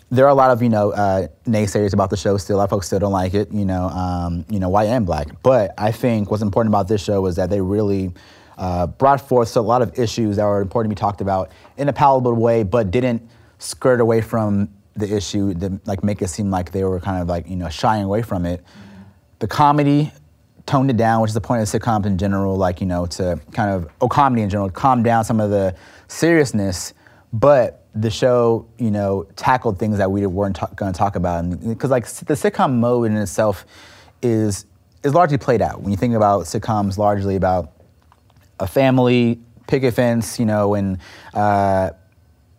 there 0.10 0.26
are 0.26 0.30
a 0.30 0.34
lot 0.34 0.52
of 0.52 0.62
you 0.62 0.70
know 0.70 0.92
uh, 0.92 1.28
naysayers 1.46 1.94
about 1.94 2.10
the 2.10 2.18
show. 2.18 2.38
Still, 2.38 2.56
a 2.56 2.60
lot 2.60 2.64
of 2.66 2.70
folks 2.70 2.88
still 2.88 3.00
don't 3.00 3.12
like 3.12 3.34
it. 3.34 3.52
You 3.52 3.66
know, 3.66 3.90
um, 3.90 4.46
you 4.50 4.60
know, 4.60 4.70
white 4.70 4.88
and 4.88 5.06
black. 5.06 5.28
But 5.44 5.74
I 5.78 5.92
think 5.92 6.32
what's 6.32 6.44
important 6.44 6.74
about 6.74 6.88
this 6.88 7.04
show 7.04 7.26
is 7.26 7.36
that 7.36 7.50
they 7.50 7.60
really 7.60 8.14
uh, 8.58 8.88
brought 8.88 9.28
forth 9.28 9.56
a 9.58 9.62
lot 9.62 9.82
of 9.82 9.98
issues 10.00 10.38
that 10.38 10.46
were 10.46 10.62
important 10.62 10.92
to 10.92 10.96
be 10.96 11.00
talked 11.00 11.22
about 11.22 11.52
in 11.78 11.90
a 11.90 11.94
palatable 11.94 12.34
way, 12.34 12.64
but 12.64 12.90
didn't 12.90 13.28
skirt 13.60 14.00
away 14.00 14.22
from 14.22 14.70
the 14.96 15.14
issue 15.14 15.54
that 15.56 15.86
like 15.88 16.04
make 16.04 16.22
it 16.22 16.28
seem 16.30 16.50
like 16.50 16.72
they 16.72 16.84
were 16.84 17.00
kind 17.00 17.22
of 17.22 17.28
like 17.28 17.48
you 17.48 17.56
know 17.56 17.70
shying 17.70 18.04
away 18.04 18.22
from 18.22 18.46
it. 18.46 18.64
The 19.40 19.48
comedy 19.48 20.12
toned 20.66 20.90
it 20.90 20.98
down, 20.98 21.22
which 21.22 21.30
is 21.30 21.34
the 21.34 21.42
point 21.42 21.62
of 21.62 21.68
sitcoms 21.68 22.06
in 22.06 22.18
general, 22.18 22.56
like 22.58 22.82
you 22.82 22.88
know 22.88 23.06
to 23.06 23.40
kind 23.54 23.72
of 23.72 23.90
oh 24.02 24.08
comedy 24.08 24.42
in 24.42 24.50
general, 24.50 24.70
calm 24.70 25.04
down 25.04 25.24
some 25.24 25.40
of 25.40 25.50
the 25.50 25.76
seriousness, 26.08 26.94
but 27.34 27.86
the 27.96 28.12
show, 28.12 28.68
you 28.78 28.92
know, 28.92 29.26
tackled 29.36 29.80
things 29.80 29.98
that 29.98 30.12
we 30.12 30.26
weren't 30.26 30.60
going 30.76 30.94
to 30.94 30.98
talk 30.98 31.16
about, 31.16 31.50
because 31.68 31.90
like 31.90 32.06
the 32.06 32.36
sitcom 32.36 32.76
mode 32.76 33.10
in 33.10 33.18
itself 33.18 33.66
is 34.22 34.66
is 35.04 35.14
largely 35.14 35.38
played 35.38 35.62
out. 35.62 35.82
When 35.82 35.92
you 35.92 35.98
think 35.98 36.16
about 36.16 36.46
sitcoms, 36.46 36.98
largely 36.98 37.36
about 37.36 37.72
a 38.60 38.68
family, 38.68 39.40
picket 39.68 39.94
fence, 39.94 40.40
you 40.40 40.46
know, 40.46 40.74
and 40.74 40.98
uh, 41.34 41.92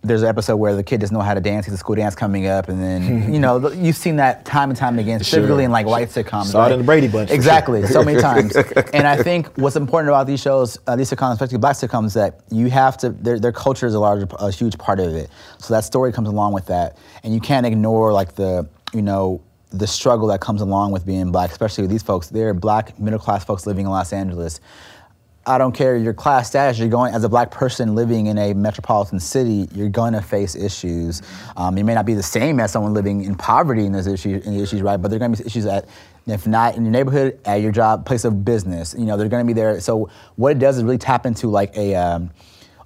there's 0.09 0.23
an 0.23 0.29
episode 0.29 0.57
where 0.57 0.75
the 0.75 0.83
kid 0.83 1.01
doesn't 1.01 1.14
know 1.14 1.23
how 1.23 1.35
to 1.35 1.40
dance. 1.40 1.66
He's 1.66 1.75
a 1.75 1.79
school 1.79 1.94
dance 1.94 2.14
coming 2.14 2.47
up, 2.47 2.68
and 2.68 2.83
then 2.83 3.33
you 3.33 3.38
know 3.38 3.71
you've 3.71 3.97
seen 3.97 4.16
that 4.16 4.44
time 4.44 4.71
and 4.71 4.79
time 4.79 4.99
again, 4.99 5.21
specifically 5.21 5.57
sure. 5.57 5.61
in 5.61 5.71
like 5.71 5.87
white 5.87 6.09
sitcoms. 6.09 6.47
Saw 6.47 6.62
right? 6.62 6.73
in 6.73 6.79
the 6.79 6.85
Brady 6.85 7.09
Bunch. 7.09 7.31
Exactly, 7.31 7.81
sure. 7.83 7.90
so 7.90 8.03
many 8.03 8.21
times. 8.21 8.57
and 8.92 9.07
I 9.07 9.23
think 9.23 9.49
what's 9.57 9.77
important 9.77 10.11
about 10.11 10.27
these 10.27 10.40
shows, 10.40 10.79
uh, 10.87 10.97
these 10.97 11.11
sitcoms, 11.11 11.35
especially 11.35 11.59
black 11.59 11.77
sitcoms, 11.77 12.14
that 12.14 12.40
you 12.51 12.71
have 12.71 12.97
to 12.99 13.11
their, 13.11 13.38
their 13.38 13.53
culture 13.53 13.87
is 13.87 13.94
a 13.94 14.01
large, 14.01 14.29
a 14.38 14.51
huge 14.51 14.79
part 14.79 15.01
of 15.01 15.14
it. 15.14 15.31
So 15.59 15.75
that 15.75 15.85
story 15.85 16.12
comes 16.12 16.29
along 16.29 16.53
with 16.55 16.66
that, 16.66 16.97
and 17.23 17.33
you 17.35 17.40
can't 17.40 17.66
ignore 17.66 18.12
like 18.12 18.35
the 18.35 18.68
you 18.92 19.03
know 19.03 19.42
the 19.71 19.87
struggle 19.87 20.29
that 20.29 20.40
comes 20.40 20.62
along 20.62 20.92
with 20.92 21.05
being 21.05 21.31
black, 21.31 21.51
especially 21.51 21.83
with 21.83 21.90
these 21.90 22.03
folks. 22.03 22.29
They're 22.29 22.55
black 22.55 22.99
middle 22.99 23.18
class 23.18 23.44
folks 23.44 23.66
living 23.66 23.85
in 23.85 23.90
Los 23.90 24.12
Angeles. 24.12 24.61
I 25.49 25.57
don't 25.57 25.73
care 25.73 25.97
your 25.97 26.13
class 26.13 26.49
status. 26.49 26.79
You're 26.79 26.89
going 26.89 27.15
as 27.15 27.25
a 27.25 27.29
black 27.29 27.51
person 27.51 27.95
living 27.95 28.27
in 28.27 28.37
a 28.37 28.53
metropolitan 28.53 29.19
city. 29.19 29.67
You're 29.73 29.89
going 29.89 30.13
to 30.13 30.21
face 30.21 30.55
issues. 30.55 31.23
Um, 31.57 31.79
you 31.79 31.87
may 31.87 31.95
not 31.95 32.05
be 32.05 32.13
the 32.13 32.23
same 32.23 32.61
as 32.61 32.71
someone 32.71 32.93
living 32.93 33.25
in 33.25 33.35
poverty 33.35 33.87
in 33.87 33.93
those 33.93 34.07
issues, 34.07 34.47
in 34.47 34.61
issues, 34.61 34.83
right? 34.83 34.99
But 34.99 35.09
there 35.09 35.17
are 35.17 35.21
going 35.21 35.33
to 35.33 35.43
be 35.43 35.47
issues 35.47 35.65
at, 35.65 35.89
if 36.27 36.47
not 36.47 36.77
in 36.77 36.85
your 36.85 36.93
neighborhood, 36.93 37.41
at 37.47 37.63
your 37.63 37.73
job, 37.73 38.05
place 38.05 38.27
of 38.27 38.45
business. 38.45 38.95
You 38.97 39.07
know, 39.07 39.17
they're 39.17 39.31
going 39.31 39.43
to 39.43 39.47
be 39.47 39.59
there. 39.59 39.81
So 39.81 40.11
what 40.37 40.53
it 40.53 40.59
does 40.59 40.77
is 40.77 40.85
really 40.85 40.99
tap 40.99 41.25
into 41.25 41.49
like 41.49 41.75
a. 41.77 41.95
Um, 41.95 42.31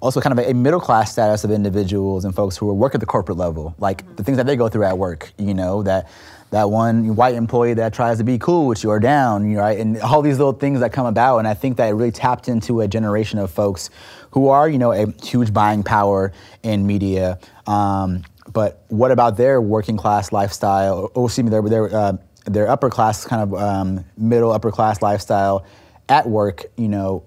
also 0.01 0.19
kind 0.19 0.37
of 0.37 0.45
a, 0.45 0.53
middle 0.53 0.81
class 0.81 1.13
status 1.13 1.45
of 1.45 1.51
individuals 1.51 2.25
and 2.25 2.35
folks 2.35 2.57
who 2.57 2.73
work 2.73 2.93
at 2.93 2.99
the 2.99 3.05
corporate 3.05 3.37
level, 3.37 3.73
like 3.79 4.03
the 4.17 4.23
things 4.23 4.35
that 4.35 4.45
they 4.45 4.57
go 4.57 4.67
through 4.67 4.83
at 4.83 4.97
work, 4.97 5.31
you 5.37 5.53
know, 5.53 5.81
that 5.81 6.09
that 6.53 6.69
one 6.69 7.15
white 7.15 7.33
employee 7.33 7.73
that 7.73 7.95
tries 7.95 8.19
to 8.19 8.23
be 8.23 8.37
cool 8.37 8.67
with 8.67 8.83
you 8.83 8.91
or 8.91 8.99
down, 8.99 9.55
right? 9.55 9.79
And 9.79 9.99
all 10.01 10.21
these 10.21 10.37
little 10.37 10.53
things 10.53 10.81
that 10.81 10.93
come 10.93 11.07
about. 11.07 11.39
And 11.39 11.47
I 11.47 11.55
think 11.55 11.77
that 11.77 11.89
it 11.89 11.93
really 11.93 12.11
tapped 12.11 12.47
into 12.47 12.81
a 12.81 12.87
generation 12.87 13.39
of 13.39 13.49
folks 13.49 13.89
who 14.29 14.49
are, 14.49 14.69
you 14.69 14.77
know, 14.77 14.91
a 14.91 15.11
huge 15.23 15.51
buying 15.51 15.81
power 15.81 16.31
in 16.61 16.85
media. 16.85 17.39
Um, 17.65 18.21
but 18.51 18.83
what 18.89 19.09
about 19.09 19.35
their 19.35 19.59
working 19.59 19.97
class 19.97 20.31
lifestyle? 20.31 21.09
Or 21.15 21.25
excuse 21.25 21.43
me, 21.43 21.49
their 21.49 21.63
their 21.63 21.95
uh, 21.95 22.17
their 22.45 22.69
upper 22.69 22.91
class 22.91 23.25
kind 23.25 23.41
of 23.41 23.59
um, 23.59 24.05
middle 24.15 24.51
upper 24.51 24.69
class 24.69 25.01
lifestyle 25.01 25.65
at 26.07 26.29
work. 26.29 26.65
You 26.77 26.87
know, 26.87 27.23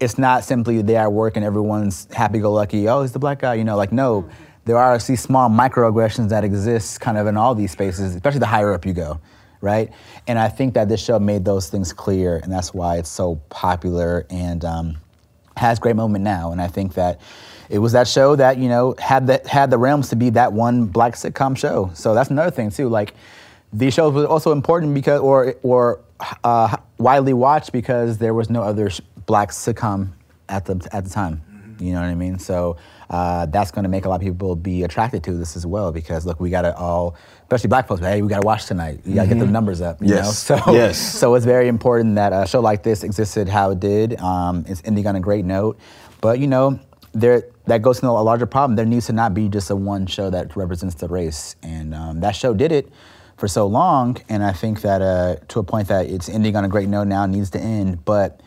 it's 0.00 0.18
not 0.18 0.44
simply 0.44 0.82
they 0.82 0.96
at 0.96 1.10
work 1.14 1.36
and 1.36 1.46
everyone's 1.46 2.08
happy 2.12 2.40
go 2.40 2.52
lucky. 2.52 2.88
Oh, 2.90 3.00
he's 3.00 3.12
the 3.12 3.18
black 3.18 3.38
guy. 3.38 3.54
You 3.54 3.64
know, 3.64 3.78
like 3.78 3.90
no 3.90 4.28
there 4.64 4.78
are 4.78 4.98
these 4.98 5.20
small 5.20 5.48
microaggressions 5.50 6.30
that 6.30 6.44
exist 6.44 7.00
kind 7.00 7.18
of 7.18 7.26
in 7.26 7.36
all 7.36 7.54
these 7.54 7.72
spaces, 7.72 8.14
especially 8.14 8.40
the 8.40 8.46
higher 8.46 8.72
up 8.72 8.86
you 8.86 8.92
go, 8.92 9.20
right? 9.60 9.92
And 10.26 10.38
I 10.38 10.48
think 10.48 10.74
that 10.74 10.88
this 10.88 11.04
show 11.04 11.18
made 11.18 11.44
those 11.44 11.68
things 11.68 11.92
clear, 11.92 12.38
and 12.38 12.50
that's 12.50 12.72
why 12.72 12.96
it's 12.96 13.10
so 13.10 13.36
popular 13.50 14.26
and 14.30 14.64
um, 14.64 14.96
has 15.56 15.78
great 15.78 15.96
moment 15.96 16.24
now. 16.24 16.52
And 16.52 16.60
I 16.60 16.68
think 16.68 16.94
that 16.94 17.20
it 17.68 17.78
was 17.78 17.92
that 17.92 18.08
show 18.08 18.36
that 18.36 18.58
you 18.58 18.68
know 18.68 18.94
had 18.98 19.26
the 19.26 19.40
had 19.46 19.70
the 19.70 19.78
realms 19.78 20.08
to 20.10 20.16
be 20.16 20.30
that 20.30 20.52
one 20.52 20.86
black 20.86 21.14
sitcom 21.14 21.56
show. 21.56 21.90
So 21.94 22.14
that's 22.14 22.30
another 22.30 22.50
thing 22.50 22.70
too. 22.70 22.88
Like 22.88 23.14
these 23.72 23.92
shows 23.94 24.14
were 24.14 24.26
also 24.26 24.52
important 24.52 24.94
because 24.94 25.20
or 25.20 25.54
or 25.62 26.00
uh, 26.42 26.76
widely 26.98 27.34
watched 27.34 27.72
because 27.72 28.18
there 28.18 28.34
was 28.34 28.48
no 28.48 28.62
other 28.62 28.90
black 29.26 29.50
sitcom 29.50 30.08
at 30.48 30.64
the 30.64 30.88
at 30.92 31.04
the 31.04 31.10
time. 31.10 31.42
You 31.80 31.92
know 31.92 32.00
what 32.00 32.08
I 32.08 32.14
mean? 32.14 32.38
So 32.38 32.76
uh, 33.10 33.46
that's 33.46 33.70
going 33.70 33.82
to 33.82 33.88
make 33.88 34.04
a 34.04 34.08
lot 34.08 34.16
of 34.16 34.20
people 34.22 34.56
be 34.56 34.82
attracted 34.82 35.22
to 35.24 35.32
this 35.32 35.56
as 35.56 35.66
well 35.66 35.92
because 35.92 36.26
look, 36.26 36.40
we 36.40 36.50
got 36.50 36.62
to 36.62 36.76
all, 36.76 37.16
especially 37.42 37.68
black 37.68 37.86
folks, 37.88 38.00
hey, 38.00 38.22
we 38.22 38.28
got 38.28 38.40
to 38.40 38.46
watch 38.46 38.66
tonight. 38.66 39.00
You 39.04 39.14
got 39.14 39.22
to 39.22 39.28
mm-hmm. 39.28 39.38
get 39.40 39.46
the 39.46 39.52
numbers 39.52 39.80
up. 39.80 40.00
You 40.00 40.08
yes. 40.08 40.48
Know? 40.48 40.56
So, 40.56 40.72
yes. 40.72 40.98
So 40.98 41.34
it's 41.34 41.44
very 41.44 41.68
important 41.68 42.16
that 42.16 42.32
a 42.32 42.46
show 42.46 42.60
like 42.60 42.82
this 42.82 43.02
existed 43.04 43.48
how 43.48 43.70
it 43.70 43.80
did. 43.80 44.18
Um, 44.20 44.64
it's 44.68 44.82
ending 44.84 45.06
on 45.06 45.16
a 45.16 45.20
great 45.20 45.44
note, 45.44 45.78
but 46.20 46.38
you 46.38 46.46
know, 46.46 46.80
there 47.12 47.44
that 47.66 47.80
goes 47.80 48.00
to 48.00 48.06
a 48.06 48.10
larger 48.10 48.46
problem. 48.46 48.76
There 48.76 48.84
needs 48.84 49.06
to 49.06 49.12
not 49.12 49.34
be 49.34 49.48
just 49.48 49.70
a 49.70 49.76
one 49.76 50.06
show 50.06 50.30
that 50.30 50.56
represents 50.56 50.96
the 50.96 51.08
race, 51.08 51.56
and 51.62 51.94
um, 51.94 52.20
that 52.20 52.32
show 52.32 52.52
did 52.52 52.72
it 52.72 52.90
for 53.36 53.48
so 53.48 53.66
long. 53.66 54.16
And 54.28 54.42
I 54.42 54.52
think 54.52 54.82
that 54.82 55.00
uh, 55.00 55.36
to 55.48 55.60
a 55.60 55.64
point 55.64 55.88
that 55.88 56.06
it's 56.06 56.28
ending 56.28 56.56
on 56.56 56.64
a 56.64 56.68
great 56.68 56.88
note 56.88 57.06
now 57.06 57.26
needs 57.26 57.50
to 57.50 57.60
end, 57.60 58.04
but 58.04 58.40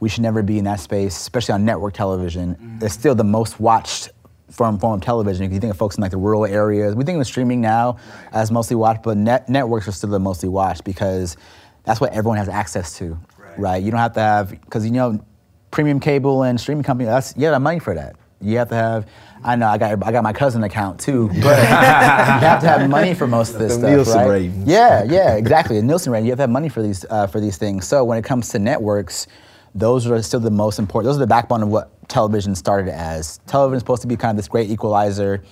we 0.00 0.08
should 0.08 0.22
never 0.22 0.42
be 0.42 0.58
in 0.58 0.64
that 0.64 0.80
space, 0.80 1.16
especially 1.16 1.54
on 1.54 1.64
network 1.64 1.94
television. 1.94 2.54
Mm-hmm. 2.54 2.84
It's 2.84 2.94
still 2.94 3.14
the 3.14 3.24
most 3.24 3.60
watched 3.60 4.10
form, 4.50 4.78
form 4.78 4.94
of 4.94 5.00
television. 5.00 5.44
If 5.44 5.52
you 5.52 5.60
think 5.60 5.70
of 5.70 5.76
folks 5.76 5.96
in 5.96 6.02
like 6.02 6.10
the 6.10 6.16
rural 6.16 6.44
areas, 6.44 6.94
we 6.94 7.04
think 7.04 7.18
of 7.18 7.26
streaming 7.26 7.60
now 7.60 7.98
as 8.32 8.50
mostly 8.50 8.76
watched, 8.76 9.02
but 9.02 9.16
net, 9.16 9.48
networks 9.48 9.88
are 9.88 9.92
still 9.92 10.10
the 10.10 10.18
mostly 10.18 10.48
watched 10.48 10.84
because 10.84 11.36
that's 11.84 12.00
what 12.00 12.12
everyone 12.12 12.38
has 12.38 12.48
access 12.48 12.96
to, 12.98 13.18
right? 13.38 13.58
right? 13.58 13.82
You 13.82 13.90
don't 13.90 14.00
have 14.00 14.14
to 14.14 14.20
have 14.20 14.50
because 14.50 14.84
you 14.84 14.92
know 14.92 15.24
premium 15.70 16.00
cable 16.00 16.42
and 16.42 16.60
streaming 16.60 16.84
company. 16.84 17.06
That's 17.06 17.36
you 17.36 17.46
have 17.46 17.60
money 17.60 17.78
for 17.78 17.94
that. 17.94 18.16
You 18.40 18.58
have 18.58 18.68
to 18.68 18.74
have. 18.74 19.08
I 19.42 19.56
know 19.56 19.66
I 19.66 19.78
got 19.78 20.02
I 20.02 20.12
got 20.12 20.22
my 20.22 20.32
cousin 20.32 20.64
account 20.64 21.00
too, 21.00 21.28
but 21.28 21.36
you 21.36 21.42
have 21.42 22.60
to 22.60 22.68
have 22.68 22.88
money 22.88 23.14
for 23.14 23.26
most 23.26 23.54
of 23.54 23.58
this 23.58 23.74
the 23.74 23.80
stuff, 23.80 23.90
Nielsen 23.90 24.18
right? 24.18 24.28
Ratings. 24.28 24.68
Yeah, 24.68 25.04
yeah, 25.04 25.36
exactly. 25.36 25.78
A 25.78 25.82
Nielsen 25.82 26.12
rating. 26.12 26.26
You 26.26 26.32
have 26.32 26.38
to 26.38 26.42
have 26.42 26.50
money 26.50 26.68
for 26.68 26.82
these 26.82 27.04
uh, 27.10 27.26
for 27.26 27.40
these 27.40 27.56
things. 27.56 27.86
So 27.86 28.04
when 28.04 28.18
it 28.18 28.24
comes 28.24 28.48
to 28.50 28.58
networks 28.58 29.26
those 29.74 30.06
are 30.06 30.22
still 30.22 30.40
the 30.40 30.50
most 30.50 30.78
important. 30.78 31.08
Those 31.08 31.16
are 31.16 31.20
the 31.20 31.26
backbone 31.26 31.62
of 31.62 31.68
what 31.68 32.08
television 32.08 32.54
started 32.54 32.92
as. 32.92 33.38
Television 33.46 33.76
is 33.76 33.80
supposed 33.80 34.02
to 34.02 34.08
be 34.08 34.16
kind 34.16 34.30
of 34.30 34.36
this 34.36 34.48
great 34.48 34.70
equalizer. 34.70 35.42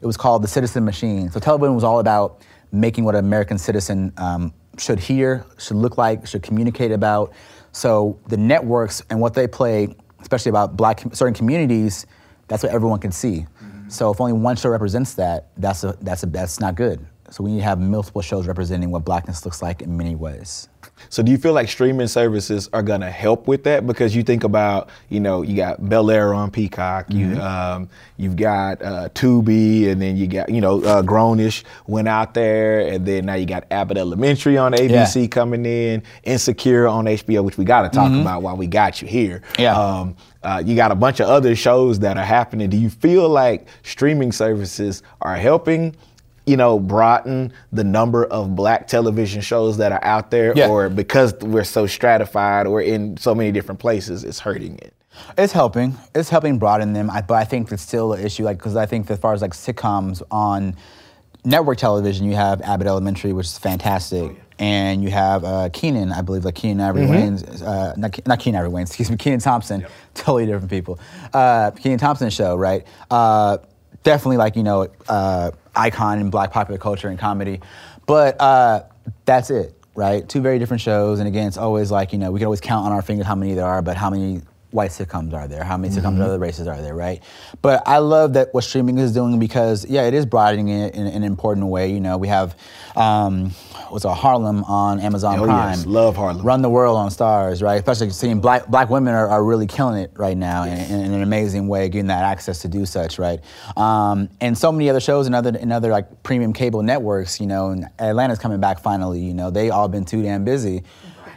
It 0.00 0.06
was 0.06 0.16
called 0.16 0.42
the 0.42 0.48
citizen 0.48 0.84
machine. 0.84 1.30
So 1.30 1.40
television 1.40 1.74
was 1.74 1.84
all 1.84 2.00
about 2.00 2.42
making 2.70 3.04
what 3.04 3.14
an 3.14 3.24
American 3.24 3.58
citizen 3.58 4.12
um, 4.16 4.54
should 4.78 4.98
hear, 4.98 5.44
should 5.58 5.76
look 5.76 5.98
like, 5.98 6.26
should 6.26 6.42
communicate 6.42 6.92
about. 6.92 7.32
So 7.72 8.18
the 8.28 8.36
networks 8.36 9.02
and 9.10 9.20
what 9.20 9.34
they 9.34 9.46
play, 9.46 9.94
especially 10.20 10.50
about 10.50 10.76
black 10.76 11.02
certain 11.12 11.34
communities, 11.34 12.06
that's 12.48 12.62
what 12.62 12.72
everyone 12.72 13.00
can 13.00 13.12
see. 13.12 13.46
Mm-hmm. 13.62 13.88
So 13.88 14.10
if 14.10 14.20
only 14.20 14.32
one 14.32 14.56
show 14.56 14.70
represents 14.70 15.14
that, 15.14 15.48
that's 15.56 15.84
a, 15.84 15.96
that's 16.00 16.22
a, 16.22 16.26
that's 16.26 16.60
not 16.60 16.74
good. 16.74 17.04
So 17.30 17.42
we 17.42 17.52
need 17.52 17.58
to 17.58 17.64
have 17.64 17.80
multiple 17.80 18.22
shows 18.22 18.46
representing 18.46 18.90
what 18.90 19.04
blackness 19.04 19.44
looks 19.44 19.62
like 19.62 19.82
in 19.82 19.96
many 19.96 20.14
ways. 20.14 20.68
So 21.08 21.22
do 21.22 21.30
you 21.30 21.38
feel 21.38 21.52
like 21.52 21.68
streaming 21.68 22.08
services 22.08 22.68
are 22.72 22.82
gonna 22.82 23.10
help 23.10 23.46
with 23.46 23.64
that? 23.64 23.86
Because 23.86 24.14
you 24.14 24.22
think 24.22 24.44
about, 24.44 24.88
you 25.08 25.20
know, 25.20 25.42
you 25.42 25.56
got 25.56 25.88
Bel 25.88 26.10
Air 26.10 26.34
on 26.34 26.50
Peacock, 26.50 27.08
mm-hmm. 27.08 27.34
you 27.34 27.40
um, 27.40 27.88
you've 28.16 28.36
got 28.36 28.82
uh, 28.82 29.08
Tubi, 29.10 29.88
and 29.88 30.00
then 30.00 30.16
you 30.16 30.26
got, 30.26 30.48
you 30.48 30.60
know, 30.60 30.82
uh, 30.82 31.02
Grownish 31.02 31.64
went 31.86 32.08
out 32.08 32.34
there, 32.34 32.80
and 32.80 33.06
then 33.06 33.26
now 33.26 33.34
you 33.34 33.46
got 33.46 33.64
Abbott 33.70 33.98
Elementary 33.98 34.56
on 34.56 34.72
ABC 34.72 35.22
yeah. 35.22 35.26
coming 35.28 35.66
in, 35.66 36.02
Insecure 36.24 36.86
on 36.86 37.06
HBO, 37.06 37.44
which 37.44 37.58
we 37.58 37.64
got 37.64 37.82
to 37.82 37.88
talk 37.88 38.10
mm-hmm. 38.10 38.20
about 38.20 38.42
while 38.42 38.56
we 38.56 38.66
got 38.66 39.02
you 39.02 39.08
here. 39.08 39.42
Yeah. 39.58 39.76
Um, 39.76 40.16
uh, 40.42 40.62
you 40.64 40.74
got 40.74 40.90
a 40.90 40.94
bunch 40.94 41.20
of 41.20 41.28
other 41.28 41.54
shows 41.54 42.00
that 42.00 42.18
are 42.18 42.24
happening. 42.24 42.68
Do 42.68 42.76
you 42.76 42.90
feel 42.90 43.28
like 43.28 43.66
streaming 43.82 44.32
services 44.32 45.02
are 45.20 45.36
helping? 45.36 45.94
You 46.46 46.56
know, 46.56 46.78
broaden 46.78 47.52
the 47.72 47.84
number 47.84 48.24
of 48.24 48.56
black 48.56 48.88
television 48.88 49.42
shows 49.42 49.76
that 49.76 49.92
are 49.92 50.04
out 50.04 50.30
there, 50.30 50.52
yeah. 50.56 50.68
or 50.68 50.88
because 50.88 51.34
we're 51.34 51.64
so 51.64 51.86
stratified 51.86 52.66
or 52.66 52.82
in 52.82 53.16
so 53.16 53.34
many 53.34 53.52
different 53.52 53.80
places, 53.80 54.24
it's 54.24 54.40
hurting 54.40 54.78
it? 54.78 54.92
It's 55.36 55.52
helping. 55.52 55.96
It's 56.14 56.28
helping 56.28 56.58
broaden 56.58 56.92
them, 56.92 57.10
I, 57.10 57.22
but 57.22 57.34
I 57.34 57.44
think 57.44 57.70
it's 57.70 57.82
still 57.82 58.12
an 58.12 58.24
issue. 58.24 58.44
Like, 58.44 58.58
because 58.58 58.76
I 58.76 58.86
think 58.86 59.10
as 59.10 59.18
far 59.18 59.34
as 59.34 59.42
like 59.42 59.52
sitcoms 59.52 60.22
on 60.30 60.76
network 61.44 61.78
television, 61.78 62.26
you 62.26 62.34
have 62.34 62.60
Abbott 62.62 62.86
Elementary, 62.86 63.32
which 63.32 63.46
is 63.46 63.58
fantastic. 63.58 64.22
Oh, 64.22 64.30
yeah. 64.30 64.38
And 64.58 65.02
you 65.02 65.10
have 65.10 65.44
uh, 65.44 65.70
Kenan, 65.72 66.12
I 66.12 66.22
believe, 66.22 66.44
like 66.44 66.54
Keenen 66.54 66.80
Ivory 66.80 67.02
mm-hmm. 67.02 67.14
Wayans, 67.14 67.62
uh, 67.62 67.94
not, 67.96 68.26
not 68.26 68.38
Keenen 68.38 68.58
Ivory 68.58 68.70
Wayans, 68.70 68.82
excuse 68.88 69.10
me, 69.10 69.16
Kenan 69.16 69.40
Thompson, 69.40 69.80
yep. 69.80 69.90
totally 70.14 70.46
different 70.46 70.70
people. 70.70 70.98
Uh, 71.32 71.72
Kenan 71.72 71.98
Thompson 71.98 72.30
show, 72.30 72.56
right? 72.56 72.86
Uh, 73.10 73.58
definitely 74.04 74.36
like, 74.36 74.56
you 74.56 74.62
know, 74.62 74.88
uh, 75.08 75.50
icon 75.74 76.18
in 76.20 76.30
black 76.30 76.52
popular 76.52 76.78
culture 76.78 77.08
and 77.08 77.18
comedy. 77.18 77.60
But 78.06 78.40
uh, 78.40 78.84
that's 79.24 79.50
it, 79.50 79.74
right? 79.94 80.28
Two 80.28 80.40
very 80.40 80.58
different 80.58 80.80
shows. 80.80 81.18
And 81.18 81.28
again, 81.28 81.46
it's 81.46 81.56
always 81.56 81.90
like, 81.90 82.12
you 82.12 82.18
know, 82.18 82.30
we 82.30 82.40
can 82.40 82.46
always 82.46 82.60
count 82.60 82.86
on 82.86 82.92
our 82.92 83.02
fingers 83.02 83.26
how 83.26 83.34
many 83.34 83.54
there 83.54 83.66
are, 83.66 83.82
but 83.82 83.96
how 83.96 84.10
many 84.10 84.42
white 84.72 84.90
sitcoms 84.90 85.32
are 85.34 85.46
there? 85.46 85.64
How 85.64 85.76
many 85.76 85.94
sitcoms 85.94 86.14
mm-hmm. 86.14 86.22
other 86.22 86.38
races 86.38 86.66
are 86.66 86.80
there, 86.80 86.94
right? 86.94 87.22
But 87.60 87.82
I 87.86 87.98
love 87.98 88.32
that 88.34 88.52
what 88.52 88.64
streaming 88.64 88.98
is 88.98 89.12
doing 89.12 89.38
because 89.38 89.84
yeah, 89.88 90.02
it 90.02 90.14
is 90.14 90.26
broadening 90.26 90.68
it 90.68 90.94
in, 90.94 91.06
in 91.06 91.14
an 91.16 91.24
important 91.24 91.66
way. 91.66 91.92
You 91.92 92.00
know, 92.00 92.16
we 92.16 92.28
have 92.28 92.56
um, 92.96 93.50
what's 93.88 94.04
a 94.04 94.14
Harlem 94.14 94.64
on 94.64 95.00
Amazon 95.00 95.38
oh, 95.40 95.44
Prime. 95.44 95.78
Yes. 95.78 95.86
Love 95.86 96.16
Harlem. 96.16 96.44
Run 96.44 96.62
the 96.62 96.70
World 96.70 96.96
on 96.96 97.10
Starz, 97.10 97.62
right? 97.62 97.76
Especially 97.76 98.10
seeing 98.10 98.40
black 98.40 98.66
black 98.68 98.88
women 98.90 99.14
are, 99.14 99.28
are 99.28 99.44
really 99.44 99.66
killing 99.66 100.02
it 100.02 100.10
right 100.16 100.36
now 100.36 100.64
yes. 100.64 100.90
in, 100.90 101.00
in, 101.00 101.12
an 101.12 101.22
amazing 101.22 101.68
way, 101.68 101.88
getting 101.88 102.06
that 102.06 102.24
access 102.24 102.60
to 102.60 102.68
do 102.68 102.86
such, 102.86 103.18
right? 103.18 103.40
Um, 103.76 104.28
and 104.40 104.56
so 104.56 104.72
many 104.72 104.88
other 104.88 105.00
shows 105.00 105.26
and 105.26 105.34
other 105.34 105.56
and 105.58 105.72
other 105.72 105.90
like 105.90 106.22
premium 106.22 106.52
cable 106.52 106.82
networks. 106.82 107.40
You 107.40 107.46
know, 107.46 107.70
and 107.70 107.88
Atlanta's 107.98 108.38
coming 108.38 108.60
back 108.60 108.80
finally. 108.80 109.20
You 109.20 109.34
know, 109.34 109.50
they 109.50 109.70
all 109.70 109.88
been 109.88 110.04
too 110.04 110.22
damn 110.22 110.44
busy 110.44 110.82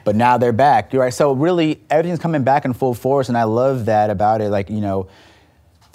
but 0.05 0.15
now 0.15 0.37
they're 0.37 0.53
back. 0.53 0.93
Right. 0.93 1.13
So 1.13 1.33
really, 1.33 1.81
everything's 1.89 2.19
coming 2.19 2.43
back 2.45 2.63
in 2.63 2.73
full 2.73 2.93
force, 2.93 3.27
and 3.27 3.37
I 3.37 3.43
love 3.43 3.85
that 3.87 4.09
about 4.09 4.39
it. 4.39 4.49
Like 4.49 4.69
you 4.69 4.79
know, 4.79 5.09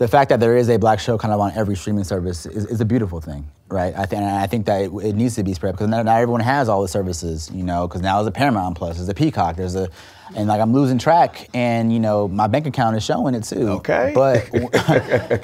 the 0.00 0.08
fact 0.08 0.30
that 0.30 0.40
there 0.40 0.56
is 0.56 0.70
a 0.70 0.78
black 0.78 0.98
show 0.98 1.18
kind 1.18 1.34
of 1.34 1.40
on 1.40 1.52
every 1.54 1.76
streaming 1.76 2.04
service 2.04 2.46
is, 2.46 2.64
is 2.64 2.80
a 2.80 2.86
beautiful 2.86 3.20
thing, 3.20 3.46
right? 3.68 3.94
I 3.94 4.06
think, 4.06 4.22
I 4.22 4.46
think 4.46 4.64
that 4.64 4.80
it, 4.80 4.90
it, 4.90 5.14
needs 5.14 5.34
to 5.34 5.42
be 5.42 5.52
spread 5.52 5.72
because 5.72 5.88
not, 5.88 6.06
not 6.06 6.18
everyone 6.18 6.40
has 6.40 6.70
all 6.70 6.80
the 6.80 6.88
services, 6.88 7.50
you 7.52 7.62
know. 7.62 7.86
Because 7.86 8.00
now 8.00 8.16
there's 8.16 8.28
a 8.28 8.32
Paramount 8.32 8.78
Plus, 8.78 8.96
there's 8.96 9.10
a 9.10 9.14
Peacock, 9.14 9.56
there's 9.56 9.74
a, 9.74 9.90
and 10.34 10.48
like 10.48 10.58
I'm 10.58 10.72
losing 10.72 10.96
track, 10.96 11.50
and 11.52 11.92
you 11.92 12.00
know 12.00 12.28
my 12.28 12.46
bank 12.46 12.66
account 12.66 12.96
is 12.96 13.04
showing 13.04 13.34
it 13.34 13.44
too. 13.44 13.68
Okay. 13.68 14.12
But, 14.14 14.48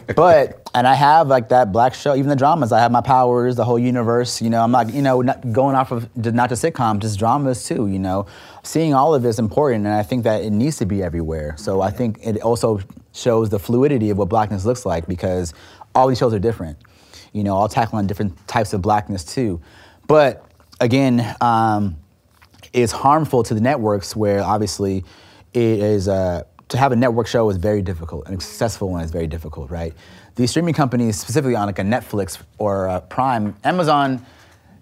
but, 0.16 0.70
and 0.72 0.88
I 0.88 0.94
have 0.94 1.28
like 1.28 1.50
that 1.50 1.70
black 1.70 1.92
show, 1.92 2.16
even 2.16 2.30
the 2.30 2.36
dramas. 2.36 2.72
I 2.72 2.80
have 2.80 2.90
my 2.90 3.02
powers, 3.02 3.56
the 3.56 3.64
whole 3.66 3.78
universe. 3.78 4.40
You 4.40 4.48
know, 4.48 4.62
I'm 4.62 4.70
not, 4.70 4.90
you 4.90 5.02
know, 5.02 5.20
not 5.20 5.52
going 5.52 5.76
off 5.76 5.92
of 5.92 6.08
not 6.16 6.48
just 6.48 6.64
sitcom, 6.64 7.00
just 7.00 7.18
dramas 7.18 7.62
too. 7.66 7.88
You 7.88 7.98
know, 7.98 8.24
seeing 8.62 8.94
all 8.94 9.14
of 9.14 9.22
this 9.22 9.38
important, 9.38 9.84
and 9.84 9.94
I 9.94 10.02
think 10.02 10.24
that 10.24 10.42
it 10.42 10.50
needs 10.50 10.78
to 10.78 10.86
be 10.86 11.02
everywhere. 11.02 11.56
So 11.58 11.82
I 11.82 11.90
think 11.90 12.20
it 12.22 12.40
also 12.40 12.80
shows 13.16 13.48
the 13.48 13.59
fluidity 13.59 14.11
of 14.11 14.18
what 14.18 14.29
blackness 14.29 14.64
looks 14.64 14.87
like 14.87 15.07
because 15.07 15.55
all 15.94 16.09
these 16.09 16.18
shows 16.18 16.35
are 16.35 16.38
different. 16.38 16.79
You 17.33 17.44
know, 17.44 17.55
all 17.55 17.68
tackling 17.68 18.07
different 18.07 18.46
types 18.46 18.72
of 18.72 18.83
blackness 18.83 19.24
too. 19.24 19.61
But 20.07 20.44
again, 20.81 21.35
um, 21.40 21.96
it's 22.72 22.92
harmful 22.92 23.42
to 23.44 23.55
the 23.55 23.61
networks 23.61 24.14
where 24.14 24.42
obviously 24.42 25.05
it 25.52 25.81
is. 25.81 26.09
Uh, 26.09 26.44
to 26.68 26.76
have 26.76 26.90
a 26.90 26.96
network 26.96 27.29
show 27.29 27.48
is 27.48 27.59
very 27.59 27.81
difficult. 27.81 28.26
An 28.26 28.40
successful 28.40 28.90
one 28.90 29.00
is 29.05 29.12
very 29.12 29.29
difficult, 29.29 29.70
right? 29.70 29.94
These 30.35 30.50
streaming 30.50 30.74
companies, 30.74 31.16
specifically 31.16 31.55
on 31.55 31.66
like 31.66 31.79
a 31.79 31.83
Netflix 31.83 32.42
or 32.59 32.87
a 32.87 33.00
Prime, 33.00 33.55
Amazon 33.62 34.26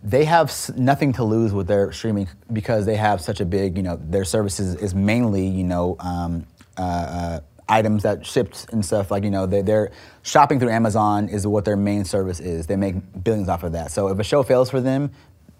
they 0.05 0.27
have 0.27 0.55
nothing 0.77 1.15
to 1.15 1.25
lose 1.25 1.55
with 1.55 1.67
their 1.67 1.91
streaming 1.91 2.29
because 2.53 2.85
they 2.85 2.97
have 2.97 3.23
such 3.23 3.41
a 3.41 3.47
big, 3.47 3.79
you 3.79 3.83
know, 3.83 3.97
their 3.97 4.25
services 4.25 4.75
is 4.75 4.95
mainly, 4.95 5.47
you 5.47 5.65
know, 5.65 5.97
um, 5.99 6.47
uh, 6.77 6.83
uh, 6.83 7.41
items 7.69 8.03
that 8.03 8.27
shipped 8.27 8.67
and 8.73 8.85
stuff 8.85 9.11
like 9.11 9.25
you 9.25 9.31
know 9.31 9.47
they, 9.47 9.63
they're 9.63 9.91
shopping 10.23 10.61
through 10.61 10.69
amazon 10.69 11.29
is 11.29 11.47
what 11.47 11.65
their 11.65 11.77
main 11.77 12.05
service 12.05 12.39
is 12.39 12.67
they 12.67 12.77
make 12.77 12.95
billions 13.25 13.49
off 13.49 13.63
of 13.63 13.73
that 13.73 13.91
so 13.91 14.09
if 14.09 14.19
a 14.19 14.25
show 14.25 14.43
fails 14.43 14.69
for 14.69 14.81
them 14.81 15.11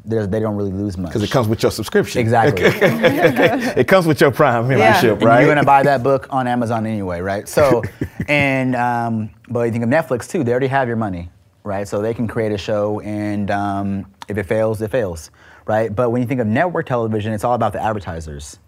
they 0.05 0.41
don't 0.41 0.57
really 0.57 0.73
lose 0.73 0.99
much 0.99 1.11
because 1.11 1.23
it 1.23 1.31
comes 1.31 1.49
with 1.49 1.63
your 1.63 1.73
subscription. 1.73 2.21
Exactly, 2.21 2.65
it 2.67 3.89
comes 3.89 4.07
with 4.07 4.21
your 4.21 4.31
Prime 4.31 4.69
membership, 4.69 5.21
yeah. 5.21 5.27
right? 5.27 5.39
And 5.39 5.47
you're 5.47 5.55
gonna 5.55 5.67
buy 5.67 5.83
that 5.83 6.03
book 6.03 6.27
on 6.31 6.47
Amazon 6.57 6.87
anyway, 6.87 7.21
right? 7.21 7.49
So, 7.49 7.83
and 8.29 8.77
um, 8.77 9.31
but 9.49 9.63
you 9.63 9.73
think 9.73 9.85
of 9.85 9.91
Netflix 9.91 10.29
too; 10.29 10.45
they 10.45 10.51
already 10.51 10.67
have 10.67 10.89
your 10.89 10.97
money, 10.97 11.31
right? 11.63 11.89
So 11.89 12.03
they 12.03 12.13
can 12.13 12.29
create 12.29 12.53
a 12.53 12.59
show, 12.59 13.01
and 13.01 13.51
um, 13.51 14.07
if 14.29 14.37
it 14.37 14.45
fails, 14.45 14.83
it 14.83 14.91
fails, 14.91 15.31
right? 15.67 15.95
But 15.95 16.11
when 16.11 16.21
you 16.21 16.29
think 16.29 16.41
of 16.41 16.47
network 16.47 16.87
television, 16.87 17.33
it's 17.33 17.45
all 17.45 17.55
about 17.55 17.73
the 17.73 17.83
advertisers, 17.83 18.59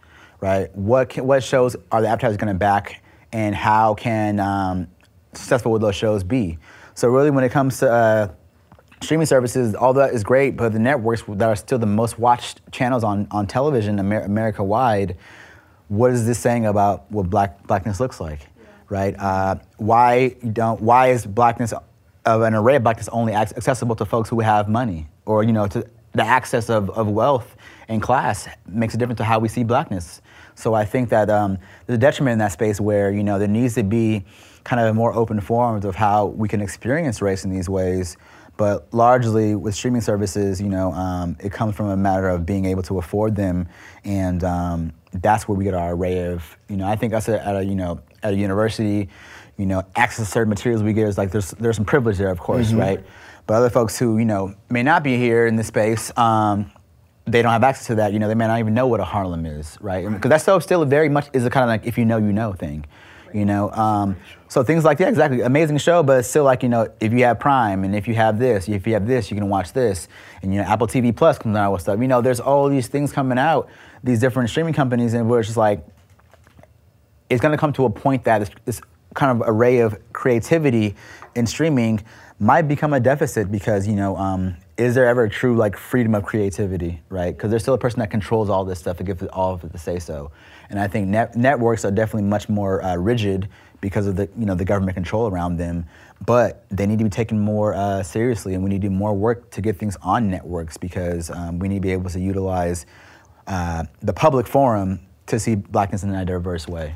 right? 0.41 0.75
What 0.75 1.11
can, 1.11 1.27
what 1.27 1.45
shows 1.45 1.77
are 1.93 2.01
the 2.01 2.09
advertisers 2.09 2.39
going 2.39 2.53
to 2.53 2.59
back, 2.59 3.03
and 3.33 3.55
how 3.55 3.95
can 3.95 4.41
um, 4.41 4.89
successful 5.33 5.73
would 5.73 5.83
those 5.83 5.95
shows 5.95 6.23
be? 6.25 6.59
So 6.95 7.09
really, 7.09 7.31
when 7.31 7.45
it 7.45 7.51
comes 7.51 7.79
to 7.79 7.91
uh, 7.91 8.29
streaming 9.03 9.27
services, 9.27 9.75
all 9.75 9.93
that 9.95 10.15
is 10.15 10.25
great, 10.25 10.57
but 10.57 10.73
the 10.73 10.79
networks 10.79 11.23
that 11.29 11.49
are 11.49 11.57
still 11.57 11.79
the 11.79 11.87
most 11.87 12.19
watched 12.19 12.61
channels 12.73 13.05
on, 13.05 13.29
on 13.31 13.47
television 13.47 13.99
Amer- 13.99 14.23
America 14.23 14.65
wide, 14.65 15.17
what 15.89 16.11
is 16.11 16.27
this 16.27 16.39
saying 16.39 16.67
about 16.67 17.11
what 17.11 17.29
black 17.29 17.67
blackness 17.67 18.01
looks 18.01 18.21
like, 18.21 18.41
yeah. 18.41 18.65
right? 18.89 19.15
Uh, 19.19 19.57
why 19.77 20.29
don't 20.53 20.81
why 20.81 21.09
is 21.09 21.27
blackness 21.27 21.73
of 22.25 22.43
an 22.43 22.55
array 22.55 22.77
of 22.77 22.83
blackness 22.83 23.09
only 23.09 23.35
accessible 23.35 23.95
to 23.95 24.05
folks 24.05 24.29
who 24.29 24.41
have 24.41 24.69
money, 24.69 25.07
or 25.27 25.45
you 25.45 25.53
know, 25.53 25.67
to 25.67 25.87
the 26.13 26.25
access 26.25 26.71
of, 26.71 26.91
of 26.91 27.09
wealth 27.09 27.57
and 27.89 28.03
class 28.03 28.49
makes 28.67 28.95
a 28.95 28.97
difference 28.97 29.19
to 29.19 29.25
how 29.25 29.39
we 29.39 29.49
see 29.49 29.63
blackness. 29.63 30.23
So 30.57 30.75
I 30.75 30.85
think 30.85 31.11
that 31.11 31.31
um, 31.31 31.59
there's 31.87 31.97
a 31.97 32.01
detriment 32.01 32.33
in 32.33 32.39
that 32.41 32.53
space 32.53 32.81
where 32.81 33.13
you 33.13 33.23
know 33.23 33.39
there 33.39 33.49
needs 33.49 33.75
to 33.75 33.83
be 33.83 34.25
kind 34.65 34.81
of 34.81 34.89
a 34.89 34.95
more 34.95 35.15
open 35.15 35.41
forums 35.41 35.85
of 35.85 35.95
how 35.95 36.27
we 36.27 36.49
can 36.49 36.61
experience 36.61 37.23
race 37.23 37.45
in 37.45 37.51
these 37.51 37.69
ways. 37.69 38.17
But 38.57 38.93
largely 38.93 39.55
with 39.55 39.75
streaming 39.75 40.01
services, 40.01 40.61
you 40.61 40.69
know, 40.69 40.91
um, 40.93 41.37
it 41.41 41.53
comes 41.53 41.77
from 41.77 41.89
a 41.89 41.97
matter 41.97 42.29
of 42.29 42.47
being 42.47 42.65
able 42.65 42.83
to 42.85 42.99
afford 42.99 43.37
them, 43.37 43.69
and 44.03 44.43
um, 44.43 44.93
that's 45.13 45.47
where 45.47 45.57
we 45.57 45.65
get 45.65 45.75
our 45.75 45.93
array 45.93 46.33
of, 46.33 46.57
you 46.69 46.77
know, 46.77 46.89
I 46.89 46.97
think 46.97 47.13
us 47.13 47.29
at 47.29 47.55
a, 47.55 47.63
you 47.63 47.75
know, 47.75 48.01
at 48.23 48.33
a 48.33 48.37
university, 48.37 49.09
you 49.59 49.67
know, 49.67 49.83
access 49.95 50.25
to 50.27 50.33
certain 50.33 50.49
materials 50.49 50.83
we 50.83 50.95
get 50.95 51.07
is 51.07 51.19
like 51.19 51.31
there's 51.31 51.51
there's 51.53 51.77
some 51.77 51.85
privilege 51.85 52.17
there, 52.17 52.31
of 52.31 52.41
course, 52.41 52.69
mm-hmm. 52.69 52.79
right? 52.79 53.05
But 53.47 53.55
other 53.55 53.71
folks 53.71 53.99
who 53.99 54.19
you 54.19 54.25
know 54.25 54.55
may 54.71 54.83
not 54.83 55.03
be 55.03 55.17
here 55.17 55.47
in 55.47 55.57
this 55.57 55.67
space, 55.69 56.11
um, 56.17 56.71
they 57.27 57.43
don't 57.43 57.53
have 57.53 57.65
access 57.65 57.87
to 57.89 57.97
that. 57.97 58.13
You 58.13 58.19
know, 58.19 58.29
they 58.29 58.35
may 58.35 58.47
not 58.47 58.61
even 58.61 58.75
know 58.75 58.87
what 58.87 59.01
a 59.01 59.05
Harlem 59.05 59.47
is, 59.47 59.77
right? 59.81 60.09
Because 60.09 60.29
that's 60.29 60.45
so 60.45 60.59
still 60.61 60.85
very 60.85 61.09
much 61.09 61.29
is 61.33 61.45
a 61.45 61.51
kind 61.51 61.65
of 61.65 61.69
like 61.69 61.87
if 61.87 61.99
you 61.99 62.05
know, 62.05 62.19
you 62.19 62.33
know 62.33 62.53
thing. 62.53 62.87
You 63.35 63.45
know, 63.45 63.71
um, 63.73 64.17
so 64.49 64.63
things 64.63 64.85
like 64.85 64.99
that, 64.99 65.09
exactly. 65.09 65.43
Amazing 65.43 65.79
show, 65.79 66.03
but 66.03 66.21
it's 66.21 66.29
still 66.29 66.45
like 66.45 66.63
you 66.63 66.69
know, 66.69 66.89
if 67.01 67.13
you 67.13 67.25
have 67.25 67.41
Prime 67.41 67.85
and 67.85 67.95
if 67.95 68.07
you 68.07 68.15
have 68.15 68.39
this, 68.39 68.69
if 68.69 68.87
you 68.87 68.95
have 68.95 69.07
this, 69.07 69.31
you 69.31 69.37
can 69.37 69.49
watch 69.49 69.73
this, 69.73 70.09
and 70.43 70.55
you 70.55 70.61
know, 70.61 70.67
Apple 70.67 70.87
TV 70.87 71.15
Plus 71.15 71.37
comes 71.37 71.57
out 71.57 71.73
with 71.73 71.83
stuff. 71.83 72.01
You 72.01 72.09
know, 72.09 72.23
there's 72.23 72.41
all 72.41 72.69
these 72.69 72.87
things 72.87 73.13
coming 73.13 73.37
out, 73.37 73.69
these 74.03 74.21
different 74.21 74.49
streaming 74.49 74.73
companies, 74.73 75.13
and 75.13 75.29
where 75.29 75.41
it's 75.41 75.49
just 75.49 75.59
like, 75.59 75.85
it's 77.29 77.43
going 77.43 77.53
to 77.53 77.59
come 77.59 77.73
to 77.75 77.85
a 77.85 77.91
point 77.91 78.25
that 78.25 78.39
this, 78.39 78.51
this 78.65 78.81
kind 79.15 79.43
of 79.43 79.49
array 79.49 79.81
of 79.81 79.99
creativity 80.13 80.95
in 81.35 81.47
streaming 81.47 82.03
might 82.39 82.63
become 82.63 82.93
a 82.93 83.01
deficit 83.01 83.51
because 83.51 83.89
you 83.89 83.97
know 83.97 84.17
um, 84.17 84.57
is 84.79 84.95
there 84.95 85.07
ever 85.07 85.25
a 85.25 85.31
true 85.31 85.57
like 85.57 85.77
freedom 85.77 86.15
of 86.15 86.25
creativity 86.25 87.01
right? 87.09 87.37
Because 87.37 87.51
there's 87.51 87.63
still 87.63 87.75
a 87.75 87.79
person 87.79 88.01
that 88.01 88.11
controls 88.11 88.51
all 88.51 88.65
this 88.65 88.79
stuff 88.79 88.99
to 88.99 89.05
give 89.05 89.27
all 89.33 89.55
of 89.55 89.65
it 89.65 89.73
to 89.73 89.79
say 89.79 89.99
so 89.99 90.31
and 90.71 90.79
i 90.79 90.87
think 90.89 91.09
net- 91.09 91.37
networks 91.37 91.85
are 91.85 91.91
definitely 91.91 92.29
much 92.29 92.49
more 92.49 92.83
uh, 92.83 92.97
rigid 92.97 93.49
because 93.81 94.07
of 94.07 94.17
the 94.17 94.29
you 94.37 94.47
know 94.47 94.55
the 94.55 94.65
government 94.65 94.95
control 94.95 95.29
around 95.29 95.57
them. 95.57 95.87
But 96.25 96.65
they 96.71 96.87
need 96.87 96.99
to 96.99 97.05
be 97.05 97.11
taken 97.11 97.39
more 97.39 97.75
uh, 97.75 98.03
seriously 98.03 98.55
and 98.55 98.65
we 98.65 98.71
need 98.71 98.83
to 98.83 98.89
do 98.89 98.95
more 98.95 99.15
work 99.15 99.51
to 99.53 99.61
get 99.61 99.79
things 99.79 99.97
on 100.03 100.31
networks 100.31 100.77
because 100.77 101.31
um, 101.31 101.59
we 101.59 101.69
need 101.69 101.77
to 101.77 101.81
be 101.83 101.93
able 101.93 102.11
to 102.11 102.21
utilize 102.21 102.87
uh, 103.47 103.85
the 104.01 104.13
public 104.13 104.47
forum 104.47 105.01
to 105.27 105.39
see 105.39 105.55
blackness 105.55 106.03
in 106.03 106.15
a 106.15 106.25
diverse 106.25 106.67
way. 106.67 106.95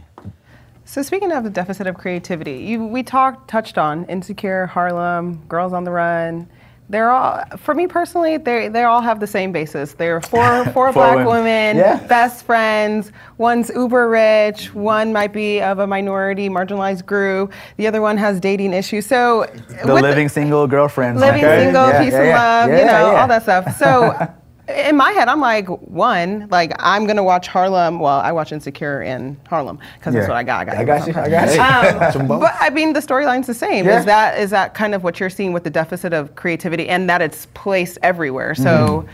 So 0.85 1.03
speaking 1.03 1.31
of 1.31 1.45
the 1.45 1.51
deficit 1.51 1.87
of 1.87 1.97
creativity, 1.97 2.59
you, 2.59 2.85
we 2.85 3.03
talked 3.03 3.49
touched 3.49 3.79
on 3.79 4.05
Insecure, 4.07 4.67
Harlem, 4.67 5.45
Girls 5.47 5.73
on 5.73 5.85
the 5.85 5.91
Run. 5.91 6.49
They're 6.91 7.11
all, 7.11 7.45
for 7.57 7.73
me 7.73 7.87
personally, 7.87 8.37
they 8.37 8.69
they 8.69 8.83
all 8.83 9.01
have 9.01 9.21
the 9.21 9.27
same 9.27 9.53
basis. 9.53 9.95
They're 9.95 10.21
four 10.33 10.65
four 10.73 10.93
black 10.93 11.19
women, 11.19 11.29
women 11.29 11.77
yeah. 11.77 12.05
best 12.09 12.45
friends. 12.45 13.13
One's 13.39 13.71
uber 13.71 14.09
rich. 14.09 14.75
One 14.75 15.13
might 15.13 15.33
be 15.33 15.63
of 15.63 15.79
a 15.79 15.87
minority, 15.87 16.49
marginalized 16.49 17.07
group. 17.07 17.53
The 17.77 17.87
other 17.87 18.01
one 18.03 18.17
has 18.17 18.41
dating 18.41 18.73
issues. 18.73 19.07
So 19.07 19.47
the 19.85 19.95
living 19.95 20.27
the, 20.27 20.31
single 20.31 20.67
girlfriends, 20.67 21.21
living 21.21 21.45
okay. 21.45 21.65
single, 21.65 21.89
yeah, 21.89 22.05
peace 22.05 22.13
yeah, 22.13 22.63
and 22.63 22.71
love, 22.73 22.81
you 22.81 22.87
know, 22.87 23.17
all 23.17 23.29
that 23.29 23.43
stuff. 23.45 23.77
So 23.79 24.35
in 24.71 24.97
my 24.97 25.13
head, 25.13 25.29
I'm 25.29 25.41
like, 25.41 25.69
one, 25.69 26.49
like 26.51 26.73
I'm 26.79 27.07
gonna 27.07 27.23
watch 27.23 27.47
Harlem. 27.47 28.01
Well, 28.01 28.21
I 28.21 28.33
watch 28.33 28.53
Insecure 28.53 29.03
in 29.03 29.39
Harlem 29.49 29.79
because 29.99 30.15
yeah. 30.15 30.21
that's 30.21 30.29
what 30.29 30.37
I 30.37 30.43
got. 30.43 30.61
I 30.61 30.65
got, 30.65 30.77
I 30.77 30.85
got 30.85 31.07
you. 31.07 31.15
I 31.15 31.29
got 31.29 32.15
you. 32.15 32.21
Um, 32.21 32.29
but 32.41 32.55
I 32.59 32.71
mean, 32.71 32.93
the 32.93 33.01
storyline's 33.01 33.47
the 33.47 33.55
same. 33.55 33.85
Yeah. 33.85 33.99
Is 33.99 34.05
that 34.07 34.39
is 34.39 34.51
that 34.51 34.75
kind 34.75 34.95
of 34.95 35.05
what 35.05 35.21
you're 35.21 35.31
seeing 35.31 35.53
with 35.53 35.65
the 35.65 35.71
deficit 35.71 36.13
of 36.13 36.35
creativity 36.35 36.89
and 36.89 37.09
that 37.09 37.23
it's 37.23 37.47
placed 37.55 37.99
everywhere? 38.03 38.55
So. 38.55 39.07
Mm. 39.07 39.09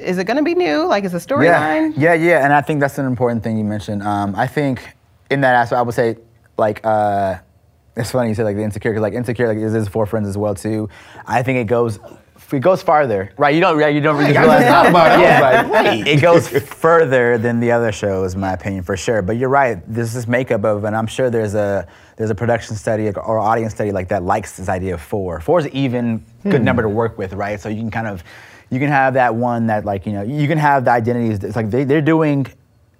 Is 0.00 0.18
it 0.18 0.24
going 0.24 0.36
to 0.36 0.42
be 0.42 0.56
new? 0.56 0.84
Like, 0.84 1.04
is 1.04 1.12
the 1.12 1.18
storyline? 1.18 1.92
Yeah. 1.96 2.12
yeah, 2.12 2.14
yeah, 2.14 2.44
and 2.44 2.52
I 2.52 2.60
think 2.60 2.80
that's 2.80 2.98
an 2.98 3.06
important 3.06 3.44
thing 3.44 3.56
you 3.56 3.62
mentioned. 3.62 4.02
Um, 4.02 4.34
I 4.34 4.48
think 4.48 4.96
in 5.30 5.42
that 5.42 5.54
aspect, 5.54 5.78
I 5.78 5.82
would 5.82 5.94
say, 5.94 6.16
like, 6.58 6.84
uh, 6.84 7.36
it's 7.96 8.10
funny 8.10 8.28
you 8.28 8.34
said 8.34 8.44
like 8.44 8.56
the 8.56 8.62
insecure, 8.62 8.98
like 9.00 9.14
insecure, 9.14 9.48
like 9.48 9.58
is 9.58 9.72
his 9.72 9.88
four 9.88 10.06
friends 10.06 10.28
as 10.28 10.36
well 10.36 10.54
too. 10.54 10.88
I 11.26 11.42
think 11.42 11.58
it 11.58 11.64
goes 11.64 11.98
it 12.52 12.60
goes 12.60 12.82
farther, 12.82 13.32
right? 13.36 13.54
You 13.54 13.60
don't, 13.60 13.78
you 13.94 14.00
don't 14.00 14.16
really 14.16 14.32
hey, 14.32 14.40
realize 14.40 14.60
that. 14.62 14.88
About 14.88 15.18
it. 15.18 15.22
Yeah. 15.22 15.62
Like, 15.62 16.06
it 16.06 16.20
goes 16.20 16.48
further 16.48 17.38
than 17.38 17.60
the 17.60 17.72
other 17.72 17.92
shows, 17.92 18.34
in 18.34 18.40
my 18.40 18.52
opinion, 18.52 18.82
for 18.82 18.96
sure. 18.96 19.22
But 19.22 19.36
you're 19.36 19.48
right. 19.48 19.82
There's 19.86 20.12
this 20.12 20.26
makeup 20.26 20.64
of, 20.64 20.84
and 20.84 20.94
I'm 20.94 21.06
sure 21.06 21.30
there's 21.30 21.54
a 21.54 21.86
there's 22.16 22.30
a 22.30 22.34
production 22.34 22.76
study 22.76 23.10
or 23.10 23.38
audience 23.38 23.74
study 23.74 23.92
like 23.92 24.08
that 24.08 24.22
likes 24.22 24.56
this 24.56 24.68
idea 24.68 24.94
of 24.94 25.00
four. 25.00 25.40
Four 25.40 25.60
is 25.60 25.68
even 25.68 26.24
hmm. 26.42 26.50
good 26.50 26.62
number 26.62 26.82
to 26.82 26.88
work 26.88 27.18
with, 27.18 27.32
right? 27.32 27.60
So 27.60 27.68
you 27.68 27.80
can 27.80 27.90
kind 27.90 28.06
of 28.06 28.22
you 28.70 28.78
can 28.78 28.88
have 28.88 29.14
that 29.14 29.34
one 29.34 29.66
that 29.66 29.84
like 29.84 30.06
you 30.06 30.12
know 30.12 30.22
you 30.22 30.48
can 30.48 30.58
have 30.58 30.84
the 30.84 30.90
identities. 30.90 31.42
It's 31.44 31.56
like 31.56 31.70
they, 31.70 31.84
they're 31.84 32.00
doing 32.00 32.46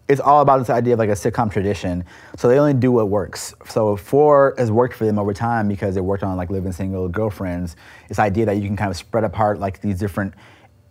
it's 0.08 0.20
all 0.20 0.40
about 0.40 0.58
this 0.58 0.70
idea 0.70 0.92
of 0.92 0.98
like 0.98 1.08
a 1.08 1.12
sitcom 1.12 1.50
tradition. 1.50 2.04
So 2.36 2.48
they 2.48 2.58
only 2.58 2.74
do 2.74 2.92
what 2.92 3.08
works. 3.08 3.54
So 3.68 3.96
four 3.96 4.54
has 4.56 4.70
worked 4.70 4.94
for 4.94 5.04
them 5.04 5.18
over 5.18 5.34
time 5.34 5.66
because 5.66 5.94
they 5.94 6.00
worked 6.00 6.22
on 6.22 6.36
like 6.36 6.48
living 6.50 6.72
single 6.72 7.08
girlfriends. 7.08 7.76
This 8.08 8.18
idea 8.18 8.46
that 8.46 8.56
you 8.56 8.66
can 8.66 8.76
kind 8.76 8.90
of 8.90 8.96
spread 8.96 9.24
apart 9.24 9.58
like 9.58 9.80
these 9.80 9.98
different 9.98 10.34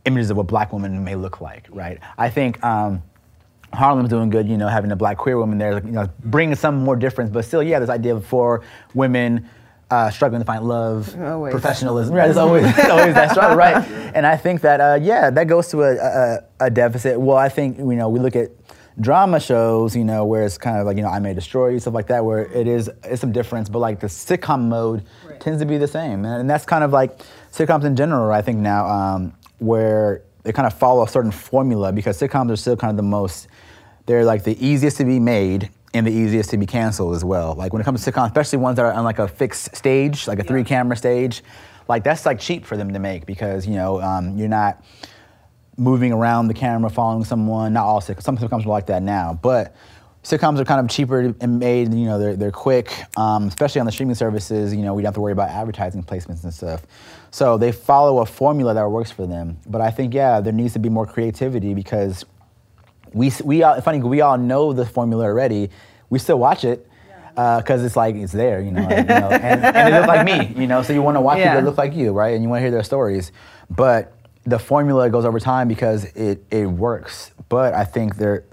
images 0.04 0.30
of 0.30 0.38
what 0.38 0.48
black 0.48 0.74
women 0.74 1.04
may 1.04 1.16
look 1.16 1.40
like, 1.40 1.68
right? 1.70 2.00
I 2.18 2.30
think 2.30 2.62
um, 2.64 3.02
Harlem's 3.74 4.10
doing 4.10 4.30
good, 4.30 4.48
you 4.50 4.58
know, 4.58 4.68
having 4.68 4.92
a 4.92 4.96
black 4.96 5.18
queer 5.18 5.38
woman 5.38 5.58
there, 5.58 5.76
you 5.84 5.92
know, 5.92 6.10
bringing 6.24 6.56
some 6.56 6.84
more 6.84 6.96
difference. 6.96 7.32
But 7.32 7.46
still, 7.46 7.64
yeah, 7.64 7.80
this 7.80 7.90
idea 7.90 8.16
of 8.16 8.26
four 8.26 8.64
women 8.94 9.50
uh, 9.90 10.10
struggling 10.10 10.42
to 10.42 10.46
find 10.46 10.68
love, 10.68 11.16
Always. 11.22 11.52
professionalism. 11.52 12.14
Right, 12.14 12.30
it's 12.30 12.38
always, 12.38 12.66
it's 12.66 12.90
always 12.90 13.14
that 13.14 13.32
struggle, 13.32 13.56
right? 13.56 13.88
And 14.14 14.26
I 14.26 14.36
think 14.36 14.62
that, 14.62 14.82
uh, 14.82 15.00
yeah, 15.02 15.30
that 15.30 15.48
goes 15.48 15.70
to 15.70 15.84
a, 15.84 15.96
a, 15.96 16.44
a 16.60 16.70
deficit. 16.70 17.20
Well, 17.20 17.38
I 17.38 17.50
think, 17.50 17.78
you 17.78 17.96
know, 17.96 18.10
we 18.10 18.20
look 18.20 18.36
at 18.36 18.50
drama 19.00 19.40
shows, 19.40 19.96
you 19.96 20.04
know, 20.04 20.26
where 20.26 20.46
it's 20.46 20.58
kind 20.58 20.78
of 20.80 20.86
like, 20.86 20.98
you 20.98 21.04
know, 21.04 21.10
I 21.10 21.20
May 21.20 21.34
Destroy 21.34 21.70
You, 21.70 21.80
stuff 21.80 21.94
like 21.94 22.08
that, 22.08 22.24
where 22.24 22.46
it 22.46 22.68
is, 22.68 22.90
it's 23.04 23.22
some 23.22 23.32
difference, 23.32 23.68
but 23.70 23.80
like 23.80 24.00
the 24.00 24.08
sitcom 24.08 24.68
mode 24.70 25.04
Right. 25.28 25.40
tends 25.40 25.60
to 25.62 25.66
be 25.66 25.78
the 25.78 25.88
same. 25.88 26.24
And, 26.26 26.42
and 26.42 26.50
that's 26.50 26.66
kind 26.66 26.84
of 26.84 26.92
like 26.94 27.20
sitcoms 27.52 27.84
in 27.84 27.96
general, 27.96 28.32
I 28.32 28.42
think 28.42 28.60
now, 28.60 28.86
um, 28.88 29.34
where 29.60 30.22
they 30.44 30.52
kind 30.54 30.66
of 30.68 30.74
follow 30.74 31.04
a 31.04 31.08
certain 31.08 31.32
formula 31.32 31.92
because 31.92 32.20
sitcoms 32.20 32.52
are 32.52 32.56
still 32.56 32.78
kind 32.78 32.92
of 32.92 32.98
the 32.98 33.04
most, 33.04 33.48
they're 34.06 34.24
like 34.26 34.44
the 34.44 34.56
easiest 34.66 34.98
to 34.98 35.06
be 35.06 35.20
made 35.20 35.70
and 35.94 36.06
the 36.06 36.12
easiest 36.12 36.50
to 36.52 36.58
be 36.58 36.66
canceled 36.66 37.16
as 37.16 37.24
well. 37.26 37.54
Like 37.56 37.74
when 37.74 37.82
it 37.82 37.86
comes 37.86 38.04
to 38.04 38.12
sitcoms, 38.12 38.28
especially 38.28 38.60
ones 38.60 38.76
that 38.78 38.86
are 38.86 38.94
on 38.94 39.04
like 39.04 39.20
a 39.20 39.28
fixed 39.28 39.76
stage, 39.76 40.28
like 40.28 40.40
a 40.40 40.44
three 40.44 40.64
camera 40.64 40.96
stage, 40.96 41.44
like 41.88 42.04
that's 42.04 42.26
like 42.26 42.40
cheap 42.40 42.66
for 42.66 42.78
them 42.78 42.94
to 42.94 43.00
make 43.00 43.26
because, 43.26 43.68
you 43.68 43.76
know, 43.76 44.02
um, 44.02 44.38
you're 44.38 44.48
not, 44.48 44.84
moving 45.78 46.12
around 46.12 46.48
the 46.48 46.54
camera, 46.54 46.90
following 46.90 47.24
someone. 47.26 47.74
Not 47.74 47.86
all 47.86 48.02
sitcoms. 48.02 48.24
Some 48.24 48.38
sitcoms 48.38 48.66
are 48.66 48.70
like 48.70 48.88
that 48.88 49.04
now, 49.04 49.38
but 49.42 49.76
sitcoms 50.24 50.60
are 50.60 50.66
kind 50.66 50.80
of 50.80 50.90
cheaper 50.90 51.34
and 51.42 51.60
made. 51.60 51.94
You 51.94 52.06
know, 52.06 52.18
they're 52.20 52.36
they're 52.36 52.52
quick, 52.52 52.92
um, 53.18 53.48
especially 53.48 53.80
on 53.80 53.86
the 53.86 53.92
streaming 53.92 54.16
services. 54.16 54.74
You 54.74 54.82
know, 54.84 54.94
we 54.94 55.02
don't 55.02 55.08
have 55.10 55.16
to 55.16 55.22
worry 55.22 55.34
about 55.34 55.50
advertising 55.50 56.04
placements 56.04 56.44
and 56.44 56.54
stuff. 56.54 56.84
So 57.32 57.58
they 57.58 57.72
follow 57.72 58.20
a 58.22 58.26
formula 58.26 58.74
that 58.74 58.90
works 58.90 59.12
for 59.12 59.26
them. 59.28 59.58
But 59.68 59.82
I 59.82 59.92
think 59.92 60.14
yeah, 60.14 60.40
there 60.42 60.54
needs 60.54 60.74
to 60.74 60.80
be 60.80 60.90
more 60.90 61.06
creativity 61.06 61.74
because 61.74 62.26
we 63.14 63.32
we 63.44 63.64
all 63.64 63.80
funny 63.82 64.00
we 64.02 64.22
all 64.22 64.38
know 64.38 64.74
the 64.74 64.86
formula 64.86 65.26
already. 65.26 65.70
We 66.10 66.20
still 66.20 66.40
watch 66.40 66.64
it. 66.64 66.88
Because 67.36 67.84
it's 67.84 67.98
like 67.98 68.16
it's 68.16 68.32
there, 68.32 68.62
you 68.62 68.72
know, 68.72 68.84
like, 68.84 68.98
you 69.00 69.04
know 69.04 69.28
and, 69.30 69.62
and 69.62 69.94
they 69.94 70.00
look 70.00 70.08
like 70.08 70.26
me, 70.26 70.56
you 70.62 70.68
know. 70.68 70.84
So 70.84 70.94
you 70.94 71.02
want 71.02 71.18
to 71.18 71.22
watch 71.22 71.38
Yeah. 71.38 71.50
people 71.50 71.62
that 71.64 71.68
look 71.70 71.78
like 71.78 71.94
you, 71.94 72.14
right? 72.14 72.34
And 72.34 72.42
you 72.42 72.48
want 72.48 72.60
to 72.60 72.62
hear 72.64 72.72
their 72.72 72.82
stories. 72.82 73.34
But 73.70 74.15
the 74.46 74.60
formula 74.60 75.10
goes 75.10 75.26
over 75.26 75.40
time 75.40 75.68
because 75.68 76.06
it, 76.06 76.44
it 76.52 76.66
works. 76.66 77.32
But 77.50 77.74
I 77.74 77.84
think 77.84 78.18
there 78.18 78.44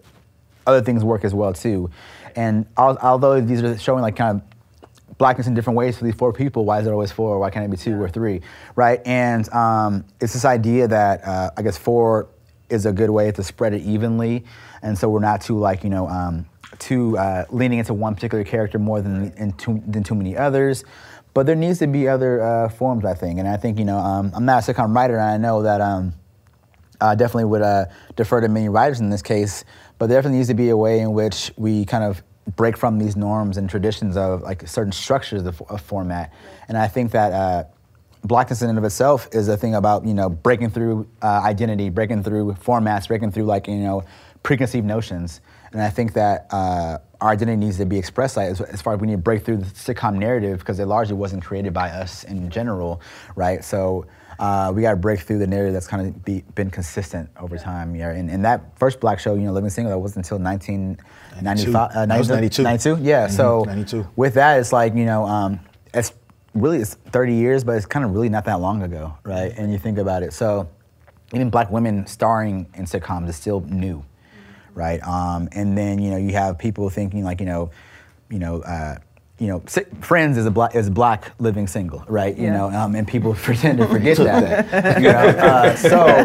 other 0.67 0.83
things 0.83 1.05
work 1.05 1.25
as 1.25 1.35
well 1.35 1.53
too. 1.53 1.91
And 2.37 2.67
al- 2.77 2.99
although 2.99 3.41
these 3.41 3.63
are 3.63 3.79
showing 3.79 4.03
like 4.03 4.17
kind 4.17 4.41
of 4.41 5.19
blackness 5.19 5.47
in 5.47 5.55
different 5.55 5.77
ways 5.77 5.99
for 5.99 6.05
these 6.05 6.15
four 6.15 6.33
people, 6.33 6.65
why 6.65 6.81
is 6.81 6.87
it 6.87 6.91
always 6.91 7.13
four? 7.13 7.39
Why 7.39 7.51
can't 7.51 7.65
it 7.65 7.71
be 7.71 7.77
two 7.77 8.01
or 8.01 8.09
three, 8.09 8.41
right? 8.75 9.01
And 9.07 9.49
um, 9.53 10.05
it's 10.21 10.33
this 10.33 10.45
idea 10.45 10.89
that 10.89 11.25
uh, 11.25 11.51
I 11.57 11.63
guess 11.63 11.77
four 11.77 12.29
is 12.71 12.87
a 12.87 12.93
good 12.93 13.11
way 13.11 13.31
to 13.33 13.43
spread 13.43 13.75
it 13.75 13.83
evenly, 13.83 14.45
and 14.81 14.97
so 14.97 15.11
we're 15.11 15.21
not 15.21 15.43
too 15.43 15.59
like 15.59 15.85
you 15.85 15.91
know 15.91 16.09
um, 16.09 16.47
too 16.79 17.19
uh, 17.19 17.45
leaning 17.51 17.79
into 17.79 17.93
one 17.93 18.15
particular 18.15 18.45
character 18.45 18.79
more 18.79 19.03
than 19.03 19.33
in 19.37 19.53
too, 19.53 19.83
than 19.87 20.03
too 20.03 20.15
many 20.15 20.37
others. 20.37 20.85
But 21.35 21.47
there 21.47 21.57
needs 21.57 21.79
to 21.79 21.87
be 21.87 22.09
other 22.09 22.43
uh, 22.43 22.69
forms, 22.69 23.05
I 23.05 23.15
think, 23.15 23.39
and 23.39 23.49
I 23.49 23.57
think 23.57 23.79
you 23.79 23.85
know 23.85 23.99
um, 23.99 24.33
I'm 24.35 24.45
not 24.45 24.69
a 24.69 24.73
sitcom 24.73 24.95
writer, 24.95 25.15
and 25.15 25.31
I 25.31 25.37
know 25.37 25.63
that. 25.63 25.81
Um, 25.81 26.15
I 27.01 27.17
definitely 27.17 27.47
would 27.47 27.63
uh, 27.63 27.87
defer 28.15 28.41
to 28.41 28.49
many 28.49 28.69
writers 28.69 29.01
in 29.01 29.11
this 29.11 29.23
case, 29.23 29.65
but 29.99 30.07
there 30.07 30.19
definitely 30.19 30.39
needs 30.39 30.49
to 30.51 30.55
be 30.55 30.69
a 30.69 30.77
way 30.77 31.01
in 31.01 31.13
which 31.13 31.51
we 31.57 31.85
kind 31.85 32.05
of 32.05 32.23
break 32.57 32.77
from 32.77 32.99
these 32.99 33.17
norms 33.17 33.57
and 33.57 33.69
traditions 33.69 34.17
of 34.17 34.43
like 34.43 34.67
certain 34.69 34.93
structures 34.93 35.45
of, 35.45 35.61
of 35.63 35.81
format. 35.81 36.33
And 36.69 36.77
I 36.77 36.89
think 36.89 37.13
that 37.13 37.33
uh, 37.33 37.65
blackness 38.25 38.63
in 38.63 38.69
and 38.69 38.79
of 38.79 38.85
itself 38.85 39.29
is 39.33 39.49
a 39.49 39.57
thing 39.57 39.75
about 39.75 40.07
you 40.07 40.15
know 40.15 40.29
breaking 40.29 40.71
through 40.71 41.09
uh, 41.23 41.43
identity, 41.45 41.91
breaking 41.91 42.23
through 42.23 42.53
formats, 42.55 43.09
breaking 43.09 43.33
through 43.33 43.45
like 43.45 43.67
you 43.67 43.77
know 43.77 44.05
preconceived 44.43 44.87
notions. 44.87 45.41
And 45.73 45.81
I 45.81 45.89
think 45.89 46.13
that 46.15 46.47
uh, 46.51 46.99
our 47.23 47.31
identity 47.31 47.57
needs 47.57 47.77
to 47.77 47.87
be 47.87 47.97
expressed 47.97 48.37
like, 48.37 48.49
as, 48.49 48.61
as 48.61 48.83
far 48.83 48.95
as 48.95 49.01
we 49.01 49.07
need 49.07 49.13
to 49.15 49.19
break 49.19 49.45
through 49.45 49.59
the 49.59 49.67
sitcom 49.67 50.17
narrative 50.17 50.59
because 50.59 50.81
it 50.81 50.87
largely 50.87 51.15
wasn't 51.15 51.43
created 51.45 51.73
by 51.73 51.89
us 51.89 52.25
in 52.25 52.51
general, 52.51 53.01
right? 53.37 53.65
So 53.65 54.07
uh, 54.41 54.73
we 54.75 54.83
got 54.83 54.91
to 54.91 54.97
break 54.97 55.21
through 55.21 55.39
the 55.39 55.47
narrative 55.47 55.73
that's 55.73 55.87
kind 55.87 56.05
of 56.05 56.25
be, 56.25 56.43
been 56.57 56.69
consistent 56.69 57.31
over 57.39 57.57
time. 57.57 57.95
Yeah, 57.95 58.11
and, 58.11 58.29
and 58.29 58.45
that 58.45 58.77
first 58.77 58.99
black 58.99 59.21
show, 59.21 59.35
you 59.37 59.43
know, 59.43 59.53
Living 59.53 59.71
Single, 59.71 59.93
that 59.93 59.99
wasn't 59.99 60.27
until 60.27 60.39
1995. 60.39 61.91
Uh, 61.95 62.07
That 62.07 62.19
was 62.19 62.29
92. 62.29 62.63
92? 62.65 62.99
Yeah. 63.03 63.29
So 63.29 63.63
92. 63.63 64.05
with 64.17 64.35
that, 64.35 64.59
it's 64.59 64.73
like 64.73 64.95
you 64.97 65.05
know, 65.05 65.25
um, 65.25 65.61
it's 65.95 66.13
really 66.55 66.79
it's 66.79 66.95
30 66.95 67.35
years, 67.35 67.63
but 67.63 67.77
it's 67.77 67.87
kind 67.87 68.05
of 68.05 68.13
really 68.13 68.31
not 68.31 68.45
that 68.47 68.59
long 68.61 68.83
ago, 68.83 69.15
right? 69.23 69.53
And 69.57 69.71
you 69.71 69.79
think 69.79 69.99
about 69.99 70.25
it, 70.25 70.33
so 70.33 70.69
even 71.33 71.49
black 71.49 71.71
women 71.71 72.05
starring 72.09 72.67
in 72.75 72.85
sitcoms 72.85 73.29
is 73.29 73.37
still 73.37 73.61
new, 73.61 74.05
right? 74.75 75.03
Um, 75.07 75.49
and 75.53 75.77
then 75.77 75.99
you 75.99 76.11
know 76.11 76.17
you 76.17 76.33
have 76.33 76.59
people 76.59 76.89
thinking 76.91 77.25
like 77.25 77.41
you 77.41 77.47
know, 77.47 77.71
you 78.31 78.39
know. 78.39 78.63
Uh, 78.63 78.97
you 79.39 79.49
know, 79.49 79.61
si- 79.67 79.83
Friends 80.03 80.39
is 80.39 80.47
a 80.47 80.53
black 80.53 80.77
is 80.77 80.89
black 80.89 81.33
living 81.41 81.67
single, 81.67 82.05
right? 82.07 82.37
You 82.37 82.45
Yeah. 82.45 82.53
know, 82.59 82.71
um, 82.71 82.95
and 82.95 83.09
people 83.09 83.35
pretend 83.43 83.79
to 83.79 83.89
forget 83.89 84.17
that. 84.19 85.01
you 85.01 85.09
know, 85.09 85.19
uh, 85.19 85.75
so 85.75 86.19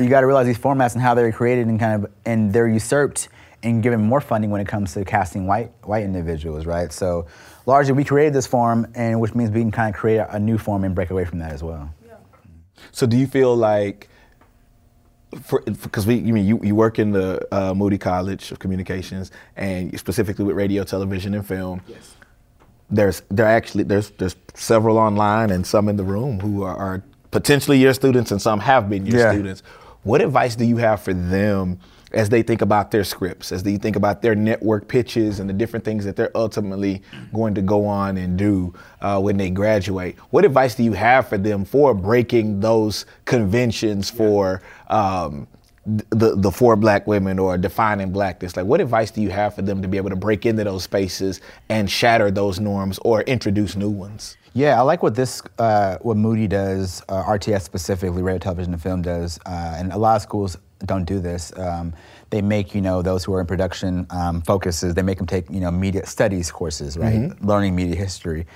you 0.00 0.08
got 0.08 0.20
to 0.20 0.26
realize 0.26 0.46
these 0.46 0.58
formats 0.58 0.92
and 0.92 1.02
how 1.02 1.14
they're 1.14 1.32
created 1.32 1.66
and 1.66 1.80
kind 1.80 2.04
of 2.04 2.12
and 2.24 2.52
they're 2.52 2.68
usurped 2.68 3.28
and 3.64 3.82
given 3.82 4.00
more 4.02 4.20
funding 4.20 4.50
when 4.50 4.60
it 4.60 4.68
comes 4.68 4.92
to 4.94 5.04
casting 5.04 5.48
white 5.48 5.72
white 5.82 6.04
individuals, 6.04 6.64
right? 6.64 6.92
So 6.92 7.26
largely 7.66 7.94
we 7.94 8.04
created 8.04 8.34
this 8.34 8.46
form, 8.46 8.86
and 8.94 9.20
which 9.20 9.34
means 9.34 9.50
we 9.50 9.60
can 9.62 9.72
kind 9.72 9.92
of 9.92 9.98
create 9.98 10.18
a, 10.18 10.34
a 10.36 10.38
new 10.38 10.58
form 10.58 10.84
and 10.84 10.94
break 10.94 11.10
away 11.10 11.24
from 11.24 11.40
that 11.40 11.50
as 11.50 11.62
well. 11.62 11.92
So 12.92 13.04
do 13.06 13.16
you 13.16 13.26
feel 13.26 13.56
like, 13.56 14.08
because 15.82 16.06
we, 16.06 16.14
you 16.16 16.32
mean 16.32 16.46
you, 16.46 16.60
you 16.62 16.74
work 16.74 16.98
in 16.98 17.12
the 17.12 17.46
uh, 17.52 17.74
Moody 17.74 17.98
College 17.98 18.50
of 18.52 18.58
Communications 18.58 19.30
and 19.56 19.98
specifically 19.98 20.44
with 20.44 20.56
radio, 20.56 20.84
television, 20.84 21.34
and 21.34 21.46
film. 21.46 21.80
Yes. 21.86 22.14
There's 22.90 23.22
there 23.30 23.46
actually 23.46 23.84
there's 23.84 24.10
there's 24.10 24.36
several 24.54 24.98
online 24.98 25.50
and 25.50 25.66
some 25.66 25.88
in 25.88 25.96
the 25.96 26.04
room 26.04 26.38
who 26.40 26.62
are, 26.62 26.76
are 26.76 27.02
potentially 27.30 27.78
your 27.78 27.94
students 27.94 28.30
and 28.30 28.40
some 28.40 28.60
have 28.60 28.88
been 28.88 29.06
your 29.06 29.18
Yeah. 29.20 29.32
students. 29.32 29.62
What 30.02 30.20
advice 30.20 30.54
do 30.54 30.64
you 30.64 30.76
have 30.76 31.00
for 31.02 31.14
them 31.14 31.80
as 32.14 32.28
they 32.28 32.42
think 32.42 32.62
about 32.62 32.90
their 32.90 33.04
scripts, 33.04 33.52
as 33.52 33.62
they 33.62 33.76
think 33.76 33.96
about 33.96 34.22
their 34.22 34.34
network 34.34 34.88
pitches 34.88 35.40
and 35.40 35.50
the 35.50 35.52
different 35.52 35.84
things 35.84 36.04
that 36.04 36.16
they're 36.16 36.34
ultimately 36.36 37.02
going 37.32 37.54
to 37.54 37.62
go 37.62 37.84
on 37.84 38.16
and 38.16 38.38
do 38.38 38.72
uh, 39.00 39.20
when 39.20 39.36
they 39.36 39.50
graduate? 39.50 40.16
What 40.30 40.44
advice 40.44 40.74
do 40.74 40.84
you 40.84 40.92
have 40.92 41.28
for 41.28 41.36
them 41.36 41.64
for 41.64 41.92
breaking 41.92 42.60
those 42.60 43.04
conventions 43.24 44.08
for 44.10 44.62
um, 44.88 45.48
the 45.86 46.34
the 46.36 46.50
four 46.50 46.76
black 46.76 47.06
women 47.06 47.38
or 47.38 47.58
defining 47.58 48.10
blackness? 48.12 48.56
Like, 48.56 48.66
what 48.66 48.80
advice 48.80 49.10
do 49.10 49.20
you 49.20 49.30
have 49.30 49.54
for 49.54 49.62
them 49.62 49.82
to 49.82 49.88
be 49.88 49.96
able 49.96 50.10
to 50.10 50.16
break 50.16 50.46
into 50.46 50.64
those 50.64 50.84
spaces 50.84 51.40
and 51.68 51.90
shatter 51.90 52.30
those 52.30 52.60
norms 52.60 52.98
or 53.04 53.22
introduce 53.22 53.76
new 53.76 53.90
ones? 53.90 54.36
Yeah, 54.56 54.78
I 54.78 54.82
like 54.82 55.02
what 55.02 55.16
this, 55.16 55.42
uh, 55.58 55.98
what 56.02 56.16
Moody 56.16 56.46
does, 56.46 57.02
uh, 57.08 57.24
RTF 57.24 57.60
specifically, 57.60 58.22
radio, 58.22 58.38
television, 58.38 58.72
and 58.72 58.80
film 58.80 59.02
does, 59.02 59.40
uh, 59.46 59.74
and 59.76 59.92
a 59.92 59.98
lot 59.98 60.14
of 60.14 60.22
schools 60.22 60.56
don't 60.86 61.04
do 61.04 61.20
this. 61.20 61.52
Um, 61.56 61.94
they 62.30 62.42
make 62.42 62.74
you 62.74 62.80
know 62.80 63.02
those 63.02 63.24
who 63.24 63.34
are 63.34 63.40
in 63.40 63.46
production 63.46 64.06
um, 64.10 64.42
focuses. 64.42 64.94
They 64.94 65.02
make 65.02 65.18
them 65.18 65.26
take 65.26 65.48
you 65.50 65.60
know 65.60 65.70
media 65.70 66.06
studies 66.06 66.50
courses, 66.50 66.96
right? 66.96 67.30
Learning 67.42 67.74
media 67.74 67.96
history. 67.96 68.46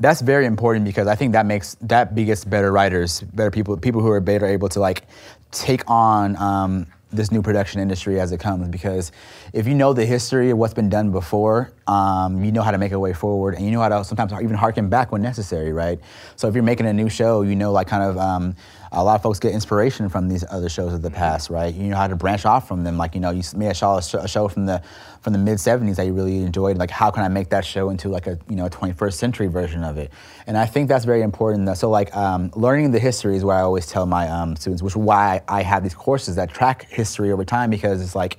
That's 0.00 0.20
very 0.20 0.46
important 0.46 0.84
because 0.84 1.06
I 1.06 1.14
think 1.14 1.32
that 1.32 1.46
makes 1.46 1.76
that 1.82 2.14
biggest 2.14 2.50
better 2.50 2.72
writers, 2.72 3.20
better 3.20 3.50
people, 3.50 3.76
people 3.76 4.00
who 4.00 4.10
are 4.10 4.20
better 4.20 4.46
able 4.46 4.68
to 4.70 4.80
like 4.80 5.04
take 5.50 5.88
on. 5.88 6.36
Um, 6.36 6.86
this 7.12 7.30
new 7.30 7.42
production 7.42 7.80
industry 7.80 8.18
as 8.18 8.32
it 8.32 8.40
comes 8.40 8.68
because 8.68 9.12
if 9.52 9.66
you 9.66 9.74
know 9.74 9.92
the 9.92 10.06
history 10.06 10.50
of 10.50 10.58
what's 10.58 10.74
been 10.74 10.88
done 10.88 11.12
before, 11.12 11.70
um, 11.86 12.42
you 12.42 12.50
know 12.50 12.62
how 12.62 12.70
to 12.70 12.78
make 12.78 12.92
a 12.92 12.98
way 12.98 13.12
forward 13.12 13.54
and 13.54 13.64
you 13.64 13.70
know 13.70 13.80
how 13.80 13.88
to 13.88 14.04
sometimes 14.04 14.32
even 14.32 14.56
harken 14.56 14.88
back 14.88 15.12
when 15.12 15.20
necessary, 15.20 15.72
right? 15.72 16.00
So 16.36 16.48
if 16.48 16.54
you're 16.54 16.64
making 16.64 16.86
a 16.86 16.92
new 16.92 17.10
show, 17.10 17.42
you 17.42 17.54
know, 17.54 17.70
like 17.70 17.86
kind 17.86 18.02
of 18.02 18.16
um, 18.16 18.56
a 18.92 19.02
lot 19.02 19.14
of 19.14 19.22
folks 19.22 19.38
get 19.38 19.52
inspiration 19.52 20.08
from 20.08 20.28
these 20.28 20.44
other 20.50 20.68
shows 20.68 20.92
of 20.92 21.00
the 21.00 21.10
past, 21.10 21.48
right? 21.48 21.74
You 21.74 21.88
know 21.88 21.96
how 21.96 22.06
to 22.06 22.16
branch 22.16 22.44
off 22.44 22.68
from 22.68 22.84
them. 22.84 22.98
Like, 22.98 23.14
you 23.14 23.20
know, 23.20 23.30
you 23.30 23.42
saw 23.42 23.96
a 23.96 24.02
show, 24.02 24.18
a 24.18 24.28
show 24.28 24.48
from 24.48 24.66
the 24.66 24.82
from 25.22 25.32
the 25.32 25.38
mid 25.38 25.58
70s 25.58 25.96
that 25.96 26.04
you 26.04 26.12
really 26.12 26.38
enjoyed. 26.38 26.76
Like, 26.76 26.90
how 26.90 27.10
can 27.10 27.22
I 27.22 27.28
make 27.28 27.48
that 27.50 27.64
show 27.64 27.88
into 27.88 28.08
like 28.08 28.26
a 28.26 28.38
you 28.48 28.56
know 28.56 28.68
21st 28.68 29.14
century 29.14 29.46
version 29.46 29.82
of 29.82 29.96
it? 29.96 30.12
And 30.46 30.58
I 30.58 30.66
think 30.66 30.88
that's 30.88 31.06
very 31.06 31.22
important. 31.22 31.74
So 31.78 31.88
like 31.88 32.14
um, 32.14 32.50
learning 32.54 32.90
the 32.90 32.98
history 32.98 33.36
is 33.36 33.44
what 33.44 33.56
I 33.56 33.60
always 33.60 33.86
tell 33.86 34.04
my 34.04 34.28
um, 34.28 34.56
students, 34.56 34.82
which 34.82 34.92
is 34.92 34.96
why 34.96 35.40
I 35.48 35.62
have 35.62 35.82
these 35.82 35.94
courses 35.94 36.36
that 36.36 36.50
track 36.50 36.86
history 36.90 37.32
over 37.32 37.44
time 37.44 37.70
because 37.70 38.02
it's 38.02 38.14
like 38.14 38.38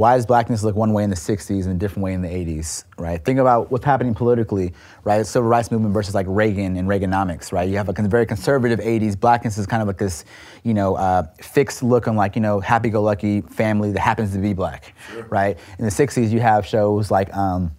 why 0.00 0.16
does 0.16 0.24
blackness 0.24 0.62
look 0.62 0.74
one 0.74 0.94
way 0.94 1.04
in 1.04 1.10
the 1.10 1.14
60s 1.14 1.64
and 1.64 1.72
a 1.72 1.74
different 1.74 2.02
way 2.02 2.14
in 2.14 2.22
the 2.22 2.28
80s, 2.28 2.84
right? 2.96 3.22
Think 3.22 3.38
about 3.38 3.70
what's 3.70 3.84
happening 3.84 4.14
politically, 4.14 4.72
right? 5.04 5.26
Civil 5.26 5.46
rights 5.46 5.70
movement 5.70 5.92
versus 5.92 6.14
like 6.14 6.24
Reagan 6.26 6.78
and 6.78 6.88
Reaganomics, 6.88 7.52
right? 7.52 7.68
You 7.68 7.76
have 7.76 7.90
a 7.90 7.92
very 7.92 8.24
conservative 8.24 8.80
80s. 8.80 9.20
Blackness 9.20 9.58
is 9.58 9.66
kind 9.66 9.82
of 9.82 9.88
like 9.88 9.98
this, 9.98 10.24
you 10.64 10.72
know, 10.72 10.94
uh, 10.94 11.24
fixed 11.42 11.82
look 11.82 12.08
on 12.08 12.16
like, 12.16 12.34
you 12.34 12.40
know, 12.40 12.60
happy-go-lucky 12.60 13.42
family 13.42 13.92
that 13.92 14.00
happens 14.00 14.32
to 14.32 14.38
be 14.38 14.54
black, 14.54 14.94
sure. 15.12 15.24
right? 15.24 15.58
In 15.78 15.84
the 15.84 15.90
60s, 15.90 16.30
you 16.30 16.40
have 16.40 16.64
shows 16.64 17.10
like, 17.10 17.30
um, 17.36 17.70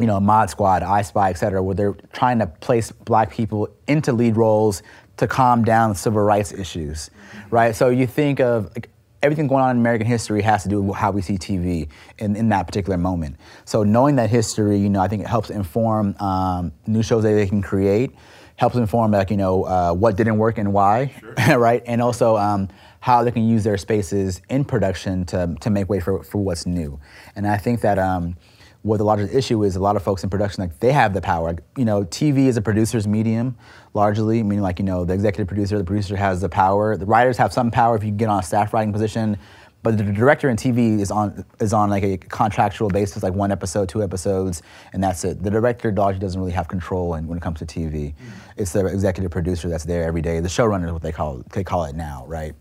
you 0.00 0.06
know, 0.06 0.18
Mod 0.18 0.50
Squad, 0.50 0.82
I 0.82 1.02
Spy, 1.02 1.30
et 1.30 1.38
cetera, 1.38 1.62
where 1.62 1.76
they're 1.76 1.96
trying 2.12 2.40
to 2.40 2.48
place 2.48 2.90
black 2.90 3.30
people 3.30 3.68
into 3.86 4.12
lead 4.12 4.36
roles 4.36 4.82
to 5.18 5.28
calm 5.28 5.62
down 5.62 5.94
civil 5.94 6.22
rights 6.22 6.50
issues, 6.50 7.10
right? 7.50 7.76
So 7.76 7.88
you 7.88 8.08
think 8.08 8.40
of 8.40 8.64
like, 8.74 8.88
everything 9.22 9.46
going 9.46 9.62
on 9.62 9.70
in 9.70 9.76
American 9.78 10.06
history 10.06 10.42
has 10.42 10.64
to 10.64 10.68
do 10.68 10.82
with 10.82 10.96
how 10.96 11.10
we 11.10 11.22
see 11.22 11.38
TV 11.38 11.88
in, 12.18 12.34
in 12.34 12.48
that 12.48 12.66
particular 12.66 12.98
moment. 12.98 13.36
So 13.64 13.84
knowing 13.84 14.16
that 14.16 14.30
history, 14.30 14.78
you 14.78 14.90
know, 14.90 15.00
I 15.00 15.08
think 15.08 15.22
it 15.22 15.28
helps 15.28 15.50
inform 15.50 16.16
um, 16.20 16.72
new 16.86 17.02
shows 17.02 17.22
that 17.22 17.32
they 17.32 17.46
can 17.46 17.62
create, 17.62 18.12
helps 18.56 18.76
inform 18.76 19.12
like 19.12 19.30
you 19.30 19.36
know 19.36 19.64
uh, 19.64 19.92
what 19.92 20.16
didn't 20.16 20.38
work 20.38 20.58
and 20.58 20.72
why, 20.72 21.14
sure. 21.46 21.58
right? 21.58 21.82
And 21.86 22.02
also 22.02 22.36
um, 22.36 22.68
how 23.00 23.22
they 23.24 23.30
can 23.30 23.48
use 23.48 23.64
their 23.64 23.78
spaces 23.78 24.42
in 24.50 24.64
production 24.64 25.24
to 25.26 25.56
to 25.60 25.70
make 25.70 25.88
way 25.88 26.00
for 26.00 26.22
for 26.24 26.38
what's 26.38 26.66
new. 26.66 27.00
And 27.36 27.46
I 27.46 27.58
think 27.58 27.80
that. 27.82 27.98
Um, 27.98 28.36
what 28.84 28.96
the 28.96 29.04
largest 29.04 29.32
issue 29.32 29.62
is 29.62 29.76
a 29.76 29.80
lot 29.80 29.94
of 29.94 30.02
folks 30.02 30.24
in 30.24 30.30
production 30.30 30.60
like 30.60 30.80
they 30.80 30.90
have 30.90 31.14
the 31.14 31.20
power 31.20 31.56
you 31.76 31.84
know 31.84 32.02
tv 32.02 32.48
is 32.48 32.56
a 32.56 32.60
producer's 32.60 33.06
medium 33.06 33.56
largely 33.94 34.42
meaning 34.42 34.62
like 34.62 34.78
you 34.78 34.84
know 34.84 35.04
the 35.04 35.12
executive 35.12 35.46
producer 35.46 35.78
the 35.78 35.84
producer 35.84 36.16
has 36.16 36.40
the 36.40 36.48
power 36.48 36.96
the 36.96 37.06
writers 37.06 37.36
have 37.36 37.52
some 37.52 37.70
power 37.70 37.96
if 37.96 38.04
you 38.04 38.10
get 38.10 38.28
on 38.28 38.38
a 38.38 38.42
staff 38.42 38.72
writing 38.72 38.92
position 38.92 39.36
but 39.82 39.98
the 39.98 40.04
director 40.04 40.48
in 40.48 40.56
tv 40.56 41.00
is 41.00 41.10
on 41.10 41.44
is 41.60 41.72
on 41.72 41.90
like 41.90 42.02
a 42.02 42.16
contractual 42.16 42.88
basis 42.88 43.22
like 43.22 43.34
one 43.34 43.52
episode 43.52 43.88
two 43.88 44.02
episodes 44.02 44.62
and 44.92 45.02
that's 45.02 45.24
it. 45.24 45.42
The 45.42 45.50
director 45.50 45.92
largely 45.92 46.20
doesn't 46.20 46.40
really 46.40 46.52
have 46.52 46.68
control 46.68 47.14
and 47.14 47.28
when 47.28 47.36
it 47.36 47.42
comes 47.42 47.58
to 47.58 47.66
tv 47.66 48.14
mm-hmm. 48.14 48.30
it's 48.56 48.72
the 48.72 48.86
executive 48.86 49.30
producer 49.30 49.68
that's 49.68 49.84
there 49.84 50.04
every 50.04 50.22
day. 50.22 50.40
The 50.40 50.48
showrunner 50.48 50.86
is 50.86 50.92
what 50.92 51.02
they 51.02 51.12
call 51.12 51.42
they 51.52 51.64
call 51.64 51.84
it 51.84 51.94
now 51.96 52.24
right? 52.26 52.54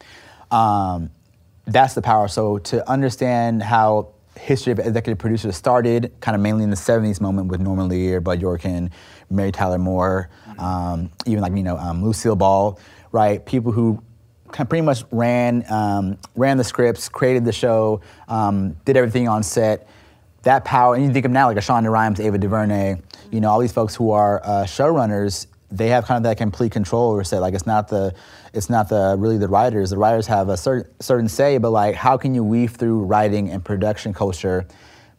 Um, 0.52 1.12
that's 1.66 1.94
the 1.94 2.02
power. 2.02 2.28
So 2.28 2.58
to 2.58 2.88
understand 2.90 3.64
how 3.64 4.14
history 4.38 4.72
of 4.72 4.80
executive 4.80 5.18
producers 5.18 5.56
started 5.56 6.12
kind 6.20 6.36
of 6.36 6.42
mainly 6.42 6.64
in 6.64 6.70
the 6.70 6.76
70s 6.76 7.22
moment 7.22 7.48
with 7.48 7.62
Norman 7.62 7.90
Lear, 7.90 8.22
Bud 8.22 8.42
Yorkin, 8.42 8.92
Mary 9.30 9.52
Tyler 9.52 9.78
Moore, 9.78 10.30
um, 10.62 11.12
even 11.26 11.41
like, 11.41 11.55
you 11.55 11.64
know, 11.64 11.78
um, 11.78 12.03
Lucille 12.03 12.36
Ball, 12.36 12.80
right? 13.12 13.45
People 13.45 13.72
who 13.72 14.01
kind 14.47 14.66
of 14.66 14.70
pretty 14.70 14.86
much 14.86 15.03
ran, 15.12 15.66
um, 15.70 16.18
ran 16.36 16.57
the 16.57 16.64
scripts, 16.64 17.09
created 17.09 17.45
the 17.45 17.51
show, 17.51 18.01
um, 18.28 18.74
did 18.86 18.95
everything 18.95 19.28
on 19.28 19.43
set. 19.43 19.88
That 20.43 20.66
power, 20.66 20.95
and 20.95 21.05
you 21.05 21.14
think 21.14 21.26
of 21.26 21.32
now 21.32 21.47
like 21.47 21.57
a 21.57 21.62
Shonda 21.62 21.91
Rhimes, 21.91 22.20
Ava 22.20 22.38
DuVernay, 22.38 22.95
you 23.32 23.41
know, 23.41 23.49
all 23.49 23.59
these 23.59 23.72
folks 23.72 23.95
who 23.95 24.12
are 24.12 24.41
uh, 24.43 24.64
showrunners 24.64 25.47
they 25.72 25.88
have 25.88 26.05
kind 26.05 26.18
of 26.18 26.24
that 26.24 26.38
complete 26.38 26.72
control 26.72 27.12
over 27.12 27.24
set. 27.24 27.39
Like 27.39 27.53
it's 27.53 27.66
not 27.66 27.88
the, 27.88 28.14
it's 28.53 28.70
not 28.70 28.89
the 28.89 29.16
really 29.18 29.38
the 29.38 29.47
writers. 29.47 29.89
The 29.89 29.97
writers 29.97 30.28
have 30.28 30.49
a 30.49 30.57
certain 30.57 30.91
certain 30.99 31.30
say, 31.30 31.57
but 31.57 31.72
like 31.72 31.95
how 31.95 32.18
can 32.18 32.36
you 32.36 32.43
weave 32.43 32.72
through 32.72 33.03
writing 33.03 33.49
and 33.49 33.64
production 33.64 34.14
culture, 34.14 34.68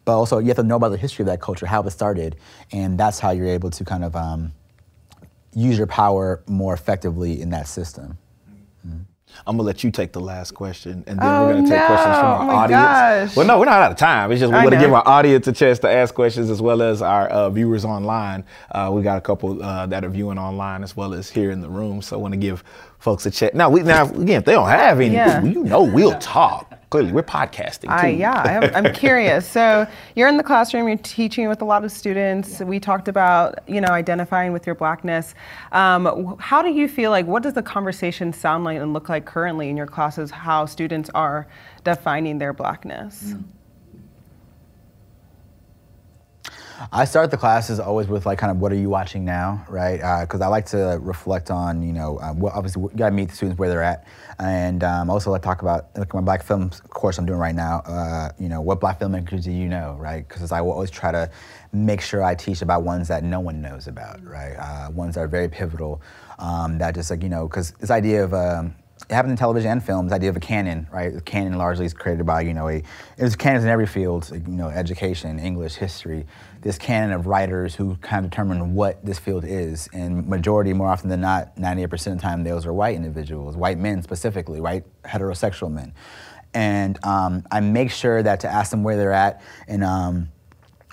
but 0.05 0.17
also 0.17 0.39
you 0.39 0.49
have 0.49 0.57
to 0.57 0.63
know 0.63 0.77
about 0.77 0.91
the 0.91 0.99
history 0.99 1.23
of 1.23 1.27
that 1.29 1.41
culture, 1.41 1.67
how 1.67 1.83
it 1.83 1.91
started, 1.91 2.37
and 2.71 2.99
that's 2.99 3.19
how 3.19 3.31
you're 3.31 3.47
able 3.47 3.71
to 3.71 3.85
kind 3.85 4.05
of 4.05 4.15
um, 4.15 4.53
use 5.55 5.79
your 5.79 5.87
power 5.87 6.43
more 6.47 6.75
effectively 6.75 7.41
in 7.41 7.51
that 7.51 7.69
system. 7.69 8.19
Mm-hmm. 8.87 8.99
I'm 9.47 9.57
gonna 9.57 9.67
let 9.67 9.83
you 9.83 9.91
take 9.91 10.13
the 10.13 10.21
last 10.21 10.53
question, 10.53 11.05
and 11.07 11.19
then 11.19 11.27
oh, 11.27 11.47
we're 11.47 11.55
gonna 11.55 11.69
take 11.69 11.79
no. 11.79 11.87
questions 11.87 12.17
from 12.17 12.27
our 12.27 12.51
oh 12.51 12.57
audience. 12.57 12.83
Gosh. 12.83 13.37
Well, 13.37 13.47
no, 13.47 13.59
we're 13.59 13.65
not 13.65 13.83
out 13.83 13.93
of 13.93 13.99
time. 13.99 14.31
It's 14.31 14.41
just 14.41 14.53
we 14.53 14.59
want 14.59 14.73
to 14.73 14.79
give 14.79 14.93
our 14.93 15.07
audience 15.07 15.47
a 15.47 15.53
chance 15.53 15.79
to 15.81 15.91
ask 15.91 16.15
questions 16.15 16.51
as 16.51 16.61
well 16.61 16.83
as 16.83 17.03
our 17.03 17.29
uh, 17.29 17.51
viewers 17.51 17.85
online. 17.85 18.45
Uh, 18.71 18.91
we 18.93 19.03
got 19.03 19.19
a 19.19 19.21
couple 19.21 19.63
uh, 19.63 19.87
that 19.87 20.05
are 20.05 20.11
viewing 20.11 20.39
online 20.39 20.83
as 20.83 20.97
well 20.97 21.15
as 21.15 21.31
here 21.31 21.51
in 21.51 21.61
the 21.61 21.69
room, 21.69 22.03
so 22.03 22.17
I 22.17 22.21
want 22.21 22.33
to 22.35 22.39
give 22.39 22.63
folks 22.99 23.27
a 23.27 23.31
check. 23.31 23.55
Now, 23.55 23.71
we 23.71 23.83
now 23.83 24.09
again, 24.09 24.39
if 24.39 24.45
they 24.45 24.53
don't 24.53 24.69
have 24.69 25.01
any, 25.01 25.15
yeah. 25.15 25.43
you 25.43 25.65
know, 25.65 25.83
we'll 25.83 26.19
talk 26.19 26.72
clearly 26.93 27.11
we're 27.11 27.23
podcasting 27.23 27.89
too. 28.03 28.09
yeah, 28.09 28.71
I'm, 28.75 28.85
I'm 28.85 28.93
curious. 29.05 29.49
So 29.49 29.87
you're 30.15 30.29
in 30.29 30.37
the 30.37 30.43
classroom, 30.43 30.87
you're 30.87 30.99
teaching 30.99 31.49
with 31.49 31.63
a 31.63 31.65
lot 31.65 31.85
of 31.87 31.91
students. 31.91 32.61
Yeah. 32.61 32.67
We 32.67 32.79
talked 32.79 33.09
about 33.09 33.61
you 33.67 33.81
know 33.81 33.89
identifying 33.89 34.53
with 34.53 34.67
your 34.67 34.75
blackness. 34.75 35.35
Um, 35.73 36.37
how 36.39 36.61
do 36.61 36.71
you 36.71 36.87
feel 36.89 37.11
like? 37.11 37.27
What 37.27 37.43
does 37.43 37.55
the 37.55 37.63
conversation 37.63 38.31
sound 38.35 38.65
like 38.65 38.77
and 38.77 38.93
look 38.93 39.09
like 39.09 39.25
currently 39.25 39.71
in 39.71 39.77
your 39.77 39.87
classes? 39.87 40.31
How 40.31 40.67
students 40.67 41.09
are 41.15 41.47
defining 41.83 42.37
their 42.37 42.53
blackness? 42.53 43.33
Mm. 43.33 43.45
I 46.93 47.05
start 47.05 47.31
the 47.31 47.37
classes 47.37 47.81
always 47.81 48.09
with 48.09 48.27
like 48.27 48.39
kind 48.39 48.51
of 48.51 48.59
what 48.59 48.73
are 48.73 48.77
you 48.77 48.89
watching 48.89 49.25
now, 49.25 49.65
right? 49.69 49.97
Because 50.23 50.41
uh, 50.41 50.45
I 50.45 50.49
like 50.49 50.67
to 50.67 50.99
reflect 51.01 51.51
on 51.51 51.83
you 51.83 51.93
know 51.93 52.19
uh, 52.19 52.33
what, 52.33 52.55
obviously 52.55 52.83
you 52.83 52.91
got 52.97 53.11
to 53.11 53.15
meet 53.15 53.29
the 53.29 53.35
students 53.35 53.59
where 53.59 53.69
they're 53.69 53.83
at, 53.83 54.07
and 54.39 54.83
um, 54.85 55.11
also 55.11 55.31
like 55.31 55.43
talk 55.43 55.63
about 55.63 55.97
like 55.97 56.13
my 56.15 56.21
black 56.21 56.43
film 56.43 56.71
course 56.91 57.19
I'm 57.19 57.27
doing 57.27 57.39
right 57.39 57.55
now. 57.55 57.81
Uh, 57.81 58.31
you 58.39 58.49
know 58.49 58.61
what 58.61 58.81
black 58.81 59.01
filmmakers 59.01 59.45
do 59.45 59.53
you 59.53 59.69
know, 59.69 59.97
right? 59.99 60.27
Because 60.27 60.53
I 60.53 60.61
will 60.61 60.73
always 60.73 60.91
try 60.91 61.13
to 61.13 61.31
make 61.73 62.01
sure 62.01 62.23
I 62.23 62.35
teach 62.35 62.63
about 62.63 62.83
ones 62.83 63.09
that 63.09 63.25
no 63.25 63.41
one 63.41 63.63
knows 63.63 63.87
about, 63.87 64.25
right? 64.25 64.55
Uh, 64.55 64.91
ones 64.91 65.15
that 65.15 65.21
are 65.21 65.29
very 65.29 65.49
pivotal. 65.49 66.03
Um, 66.39 66.79
that 66.79 66.95
just 66.95 67.11
like 67.11 67.23
you 67.23 67.29
know 67.29 67.47
because 67.47 67.73
this 67.73 67.91
idea 67.91 68.25
of 68.25 68.35
um, 68.35 68.75
it 69.09 69.15
happens 69.15 69.33
in 69.33 69.37
television 69.37 69.71
and 69.71 69.85
films. 69.85 70.13
Idea 70.13 70.31
of 70.31 70.37
a 70.37 70.41
canon, 70.41 70.87
right? 70.93 71.13
The 71.13 71.21
canon 71.21 71.59
largely 71.59 71.87
is 71.87 71.95
created 71.95 72.25
by 72.25 72.43
you 72.43 72.55
know 72.55 72.69
a 72.69 72.83
there's 73.17 73.37
canons 73.37 73.65
in 73.65 73.71
every 73.71 73.87
field, 73.87 74.31
you 74.33 74.41
know, 74.55 74.69
education, 74.69 75.39
English, 75.39 75.75
history. 75.75 76.27
This 76.63 76.79
canon 76.79 77.13
of 77.13 77.27
writers 77.27 77.75
who 77.75 77.97
kind 77.97 78.25
of 78.25 78.31
determine 78.31 78.75
what 78.75 79.05
this 79.05 79.19
field 79.19 79.45
is, 79.45 79.89
and 79.93 80.27
majority, 80.27 80.73
more 80.73 80.89
often 80.89 81.09
than 81.09 81.21
not, 81.21 81.57
98% 81.57 81.93
of 81.93 82.17
the 82.17 82.23
time, 82.23 82.45
those 82.45 82.67
are 82.67 82.73
white 82.73 82.97
individuals, 82.97 83.57
white 83.57 83.79
men 83.79 84.03
specifically, 84.03 84.61
white 84.61 84.85
heterosexual 85.03 85.71
men. 85.71 85.93
And 86.55 87.05
um, 87.05 87.45
I 87.51 87.61
make 87.61 87.91
sure 87.91 88.23
that 88.23 88.41
to 88.41 88.49
ask 88.49 88.71
them 88.71 88.83
where 88.83 88.97
they're 88.97 89.13
at 89.13 89.43
and 89.67 89.83
um, 89.83 90.29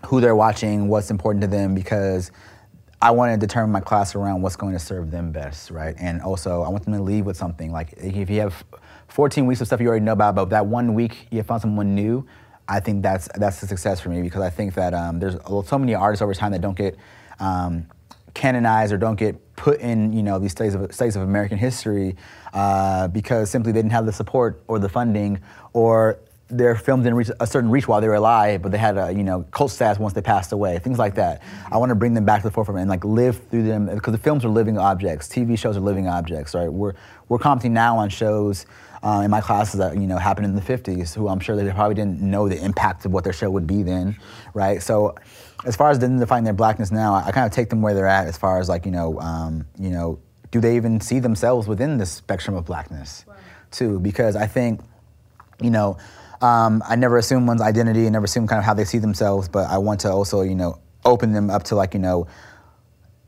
who 0.06 0.22
they're 0.22 0.36
watching, 0.36 0.88
what's 0.88 1.12
important 1.12 1.42
to 1.42 1.48
them, 1.48 1.76
because 1.76 2.32
I 3.02 3.12
want 3.12 3.32
to 3.34 3.38
determine 3.38 3.72
my 3.72 3.80
class 3.80 4.16
around 4.16 4.42
what's 4.42 4.56
going 4.56 4.74
to 4.74 4.80
serve 4.80 5.12
them 5.12 5.32
best, 5.32 5.72
right? 5.72 5.96
And 6.00 6.22
also, 6.22 6.64
I 6.64 6.70
want 6.70 6.84
them 6.84 6.94
to 6.94 7.02
leave 7.02 7.26
with 7.26 7.38
something. 7.38 7.72
Like, 7.72 7.94
if 7.98 8.30
you 8.30 8.42
have 8.42 8.64
14 9.08 9.46
weeks 9.46 9.62
of 9.62 9.68
stuff 9.68 9.80
you 9.80 9.88
already 9.88 10.04
know 10.04 10.14
about, 10.14 10.36
but 10.36 10.50
that 10.50 10.66
one 10.66 10.94
week 10.94 11.28
you 11.32 11.42
found 11.44 11.62
someone 11.62 11.96
new, 11.96 12.26
I 12.70 12.80
think 12.80 13.02
that's 13.02 13.28
that's 13.36 13.64
a 13.64 13.68
success 13.68 14.00
for 14.00 14.10
me 14.10 14.22
because 14.22 14.42
I 14.42 14.52
think 14.52 14.76
that 14.76 14.94
um, 14.94 15.20
there's 15.20 15.36
so 15.68 15.80
many 15.80 15.96
artists 15.96 16.22
over 16.22 16.36
time 16.36 16.52
that 16.52 16.62
don't 16.62 16.78
get 16.78 16.96
um, 17.40 17.88
canonized 18.36 18.94
or 18.94 18.98
don't 18.98 19.18
get 19.18 19.56
put 19.56 19.80
in, 19.80 20.14
you 20.14 20.22
know, 20.22 20.38
these 20.38 20.52
studies 20.52 20.76
of 20.76 20.94
studies 20.94 21.16
of 21.16 21.24
American 21.24 21.58
history 21.58 22.16
uh, 22.54 23.08
because 23.08 23.50
simply 23.50 23.72
they 23.72 23.80
didn't 23.80 23.92
have 23.92 24.06
the 24.06 24.14
support 24.14 24.62
or 24.68 24.78
the 24.78 24.88
funding 24.88 25.42
or 25.74 26.20
their 26.52 26.76
films 26.76 27.04
didn't 27.04 27.16
reach 27.16 27.30
a 27.40 27.46
certain 27.46 27.70
reach 27.70 27.88
while 27.88 28.02
they 28.02 28.08
were 28.08 28.16
alive, 28.16 28.62
but 28.62 28.72
they 28.72 28.78
had 28.78 28.98
a 28.98 29.12
you 29.12 29.24
know 29.24 29.44
cult 29.52 29.72
status 29.72 30.00
once 30.00 30.14
they 30.14 30.22
passed 30.22 30.52
away, 30.52 30.78
things 30.80 31.00
like 31.00 31.16
that. 31.16 31.42
I 31.72 31.78
want 31.78 31.90
to 31.90 31.96
bring 31.96 32.14
them 32.14 32.26
back 32.26 32.42
to 32.42 32.48
the 32.48 32.52
forefront 32.52 32.80
and 32.80 32.90
like 32.90 33.04
live 33.04 33.42
through 33.50 33.64
them 33.64 33.88
because 33.88 34.12
the 34.12 34.20
films 34.20 34.46
are 34.46 34.50
living 34.50 34.78
objects, 34.78 35.28
TV 35.28 35.58
shows 35.58 35.76
are 35.78 35.82
living 35.82 36.08
objects, 36.08 36.54
right? 36.54 36.72
We're 36.72 36.94
we're 37.30 37.40
commenting 37.40 37.74
now 37.74 37.98
on 37.98 38.10
shows 38.10 38.66
uh, 39.04 39.22
in 39.24 39.32
my 39.32 39.41
classes 39.41 39.80
that 39.80 39.95
you 39.95 40.08
know 40.08 40.18
happened 40.18 40.45
in 40.45 40.56
the 40.56 40.62
50s, 40.62 41.14
who 41.14 41.28
I'm 41.28 41.39
sure 41.39 41.56
they 41.56 41.70
probably 41.72 41.95
didn't 41.95 42.22
know 42.22 42.50
the 42.50 42.64
impact 42.64 43.06
of 43.06 43.12
what 43.12 43.24
their 43.24 43.34
show 43.34 43.50
would 43.50 43.68
be 43.68 43.84
then, 43.84 44.18
right? 44.54 44.82
So, 44.82 45.16
as 45.66 45.76
far 45.76 45.89
as 45.89 46.00
them 46.00 46.20
defining 46.20 46.45
their 46.45 46.54
blackness 46.54 46.91
now, 46.91 47.14
I, 47.14 47.28
I 47.28 47.32
kind 47.32 47.45
of 47.45 47.52
take 47.52 47.70
them 47.70 47.82
where 47.82 47.93
they're 47.93 48.08
at 48.08 48.28
as 48.28 48.38
far 48.38 48.60
as 48.60 48.70
like 48.70 48.86
you 48.86 48.91
know 48.91 49.20
um, 49.20 49.66
you 49.78 49.89
know 49.89 50.20
do 50.52 50.60
they 50.60 50.76
even 50.76 51.00
see 51.00 51.20
themselves 51.20 51.68
within 51.68 51.97
the 51.97 52.06
spectrum 52.06 52.56
of 52.56 52.66
blackness, 52.66 53.24
wow. 53.28 53.36
too? 53.72 54.00
Because 54.00 54.36
I 54.36 54.47
think 54.47 54.82
you 55.62 55.70
know 55.70 55.97
um, 56.41 56.82
I 56.88 56.95
never 56.95 57.18
assume 57.18 57.45
one's 57.47 57.62
identity 57.62 58.06
and 58.06 58.14
never 58.14 58.26
assume 58.26 58.47
kind 58.47 58.60
of 58.60 58.66
how 58.66 58.74
they 58.74 58.86
see 58.86 58.97
themselves, 58.97 59.50
but 59.50 59.70
I 59.70 59.78
want 59.78 60.00
to 60.02 60.12
also, 60.12 60.41
you 60.41 60.56
know, 60.56 60.80
open 61.04 61.34
them 61.34 61.50
up 61.50 61.64
to 61.64 61.76
like, 61.76 61.93
you 61.93 62.00
know, 62.00 62.28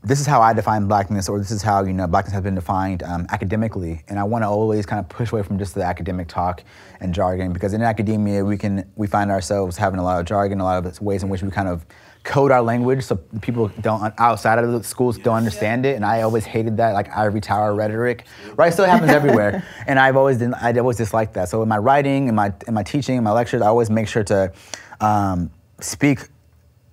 this 0.04 0.20
is 0.20 0.26
how 0.26 0.42
I 0.42 0.54
define 0.54 0.88
blackness, 0.88 1.30
or 1.30 1.38
this 1.38 1.52
is 1.52 1.62
how 1.62 1.84
you 1.84 1.94
know 1.94 2.08
blackness 2.08 2.34
has 2.34 2.42
been 2.44 2.56
defined 2.56 3.04
um, 3.04 3.28
academically, 3.30 4.04
and 4.08 4.18
I 4.18 4.24
want 4.24 4.44
to 4.44 4.48
always 4.48 4.86
kind 4.86 5.00
of 5.00 5.08
push 5.10 5.32
away 5.32 5.44
from 5.44 5.60
just 5.60 5.76
the 5.76 5.84
academic 5.84 6.28
talk 6.28 6.64
and 7.00 7.14
jargon, 7.14 7.54
because 7.54 7.74
in 7.74 7.84
academia 7.84 8.44
we 8.44 8.58
can 8.58 8.92
we 8.96 9.06
find 9.06 9.30
ourselves 9.30 9.78
having 9.78 10.00
a 10.00 10.04
lot 10.04 10.20
of 10.20 10.26
jargon, 10.26 10.60
a 10.60 10.64
lot 10.64 10.84
of 10.84 11.02
ways 11.02 11.22
in 11.22 11.30
which 11.30 11.44
we 11.44 11.52
kind 11.52 11.68
of 11.68 11.86
code 12.24 12.52
our 12.52 12.62
language 12.62 13.04
so 13.04 13.16
people 13.42 13.68
don't 13.82 14.14
outside 14.20 14.60
of 14.60 14.72
the 14.72 14.84
schools 14.84 15.18
don't 15.18 15.38
understand 15.38 15.86
it. 15.86 15.96
And 15.96 16.06
i 16.06 16.22
always 16.22 16.46
hated 16.46 16.78
that 16.78 16.94
like 16.94 17.10
ivory 17.16 17.42
tower 17.42 17.74
rhetoric 17.74 18.26
right 18.56 18.72
still 18.72 18.86
happens 18.86 19.12
everywhere. 19.12 19.66
And 19.88 19.98
i've 19.98 20.16
always 20.16 20.38
been 20.38 20.54
i 20.54 20.72
always 20.74 20.98
disliked 20.98 21.34
that. 21.34 21.50
So 21.50 21.64
in 21.64 21.70
my 21.70 21.80
writing 21.80 22.28
in 22.28 22.36
my 22.36 22.54
in 22.68 22.76
my 22.76 22.84
teaching 22.84 23.18
in 23.18 23.24
my 23.24 23.32
lectures 23.32 23.62
i 23.64 23.68
always 23.68 23.90
make 23.90 24.08
sure 24.08 24.24
to 24.26 24.54
um, 25.00 25.50
speak 25.80 26.28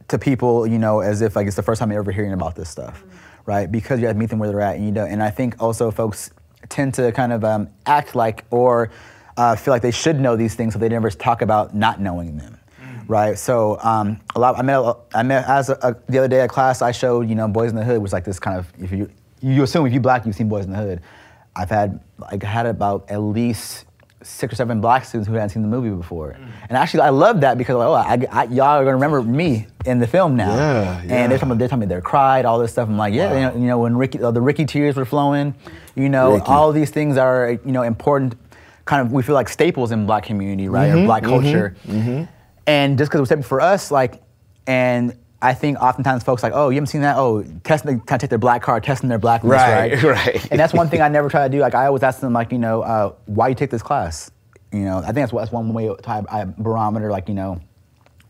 to 0.08 0.18
people 0.18 0.66
you 0.66 0.78
know 0.78 1.00
as 1.00 1.20
if 1.20 1.36
like 1.36 1.46
it's 1.46 1.56
the 1.56 1.62
first 1.62 1.78
time 1.78 1.90
you're 1.90 2.00
ever 2.00 2.12
hearing 2.12 2.32
about 2.32 2.54
this 2.54 2.68
stuff 2.68 3.04
right 3.46 3.70
because 3.70 4.00
you 4.00 4.06
have 4.06 4.14
to 4.16 4.18
meet 4.18 4.30
them 4.30 4.38
where 4.38 4.48
they're 4.48 4.60
at 4.60 4.76
and 4.76 4.84
you 4.84 4.92
know 4.92 5.04
and 5.04 5.22
i 5.22 5.30
think 5.30 5.54
also 5.60 5.90
folks 5.90 6.30
tend 6.68 6.92
to 6.94 7.12
kind 7.12 7.32
of 7.32 7.44
um, 7.44 7.68
act 7.86 8.14
like 8.14 8.44
or 8.50 8.90
uh, 9.36 9.54
feel 9.54 9.72
like 9.72 9.82
they 9.82 9.92
should 9.92 10.18
know 10.18 10.34
these 10.34 10.54
things 10.54 10.72
so 10.72 10.78
they 10.78 10.88
never 10.88 11.08
talk 11.10 11.40
about 11.42 11.74
not 11.74 12.00
knowing 12.00 12.36
them 12.36 12.58
right? 13.08 13.38
So 13.38 13.78
um, 13.82 14.20
a 14.36 14.38
lot. 14.38 14.56
I 14.58 14.62
met 14.62 14.78
a- 14.78 14.96
I 15.14 15.22
met 15.22 15.48
as 15.48 15.70
a, 15.70 15.78
a, 15.82 15.96
the 16.08 16.18
other 16.18 16.28
day 16.28 16.42
at 16.42 16.50
class. 16.50 16.82
I 16.82 16.92
showed 16.92 17.28
you 17.28 17.34
know 17.34 17.48
Boyz 17.48 17.70
n 17.70 17.74
the 17.74 17.84
Hood 17.84 18.00
was 18.00 18.12
like 18.12 18.24
this 18.24 18.38
kind 18.38 18.58
of 18.58 18.70
if 18.78 18.92
you 18.92 19.10
you 19.40 19.62
assume 19.62 19.86
if 19.86 19.92
you 19.92 20.00
black 20.00 20.26
you've 20.26 20.36
seen 20.36 20.48
Boyz 20.48 20.64
n 20.64 20.70
the 20.72 20.76
Hood. 20.76 21.00
I've 21.56 21.70
had 21.70 21.98
like 22.18 22.42
had 22.42 22.66
about 22.66 23.10
at 23.10 23.18
least 23.18 23.86
six 24.22 24.52
or 24.52 24.56
seven 24.56 24.80
black 24.80 25.04
students 25.04 25.28
who 25.28 25.34
hadn't 25.34 25.50
seen 25.50 25.62
the 25.62 25.68
movie 25.68 25.90
before, 25.90 26.30
and 26.68 26.76
actually 26.76 27.00
I 27.02 27.10
love 27.10 27.40
that 27.42 27.56
because 27.56 27.76
like, 27.76 27.86
oh 27.86 27.92
I, 27.94 28.40
I, 28.40 28.44
y'all 28.44 28.64
are 28.66 28.84
gonna 28.84 28.94
remember 28.94 29.22
me 29.22 29.66
in 29.86 29.98
the 30.00 30.06
film 30.06 30.34
now. 30.36 30.54
Yeah, 30.54 31.00
And 31.02 31.30
they're 31.30 31.38
talking, 31.38 31.56
they're 31.56 31.68
telling 31.68 31.80
me 31.80 31.86
they're 31.86 32.00
cried, 32.00 32.44
all 32.44 32.58
this 32.58 32.72
stuff. 32.72 32.88
I'm 32.88 32.98
like, 32.98 33.14
yeah, 33.14 33.32
you, 33.32 33.40
know, 33.40 33.52
you 33.54 33.66
know, 33.68 33.78
when 33.78 33.96
Ricky, 33.96 34.20
uh, 34.22 34.30
the 34.32 34.40
Ricky 34.40 34.64
tears 34.64 34.96
were 34.96 35.04
flowing, 35.04 35.54
you 35.94 36.08
know, 36.08 36.34
Ricky. 36.34 36.46
all 36.46 36.72
these 36.72 36.90
things 36.90 37.16
are, 37.16 37.52
you 37.64 37.72
know, 37.72 37.82
important, 37.82 38.34
kind 38.84 39.06
of, 39.06 39.12
we 39.12 39.22
feel 39.22 39.34
like 39.36 39.48
staples 39.48 39.92
in 39.92 40.04
black 40.06 40.24
community, 40.24 40.68
right, 40.68 40.90
Mm-hmm, 40.90 40.98
or 41.02 41.06
black 41.06 41.22
culture. 41.22 41.76
And 42.66 42.98
just 42.98 43.10
because 43.10 43.18
it 43.18 43.22
was 43.22 43.28
staples 43.28 43.44
for 43.44 43.60
us, 43.60 43.90
like, 43.90 44.20
and 44.66 45.16
I 45.40 45.54
think 45.54 45.78
oftentimes 45.78 46.24
folks 46.24 46.42
like, 46.42 46.52
oh, 46.54 46.68
you 46.68 46.74
haven't 46.76 46.88
seen 46.88 47.02
that? 47.02 47.16
Oh, 47.16 47.44
testing, 47.62 48.00
kind 48.00 48.16
of 48.16 48.20
take 48.22 48.30
their 48.30 48.38
black 48.40 48.60
card, 48.60 48.82
testing 48.82 49.08
their 49.08 49.18
blackness, 49.18 49.52
Right, 49.52 49.92
right? 49.92 50.02
right. 50.26 50.50
And 50.50 50.58
that's 50.58 50.74
one 50.74 50.88
thing 50.88 51.00
I 51.00 51.08
never 51.08 51.28
try 51.28 51.46
to 51.46 51.48
do. 51.48 51.60
Like, 51.60 51.76
I 51.76 51.86
always 51.86 52.02
ask 52.02 52.20
them, 52.20 52.32
like, 52.32 52.50
you 52.50 52.58
know, 52.58 52.82
uh, 52.82 53.12
why 53.26 53.48
you 53.48 53.54
take 53.54 53.70
this 53.70 53.82
class? 53.82 54.32
You 54.72 54.80
know, 54.80 54.98
I 54.98 55.12
think 55.12 55.16
that's, 55.16 55.32
that's 55.32 55.52
one 55.52 55.72
way 55.72 55.86
to 55.86 56.10
I, 56.10 56.24
I 56.28 56.44
barometer, 56.44 57.10
like, 57.10 57.28
you 57.28 57.34
know, 57.34 57.60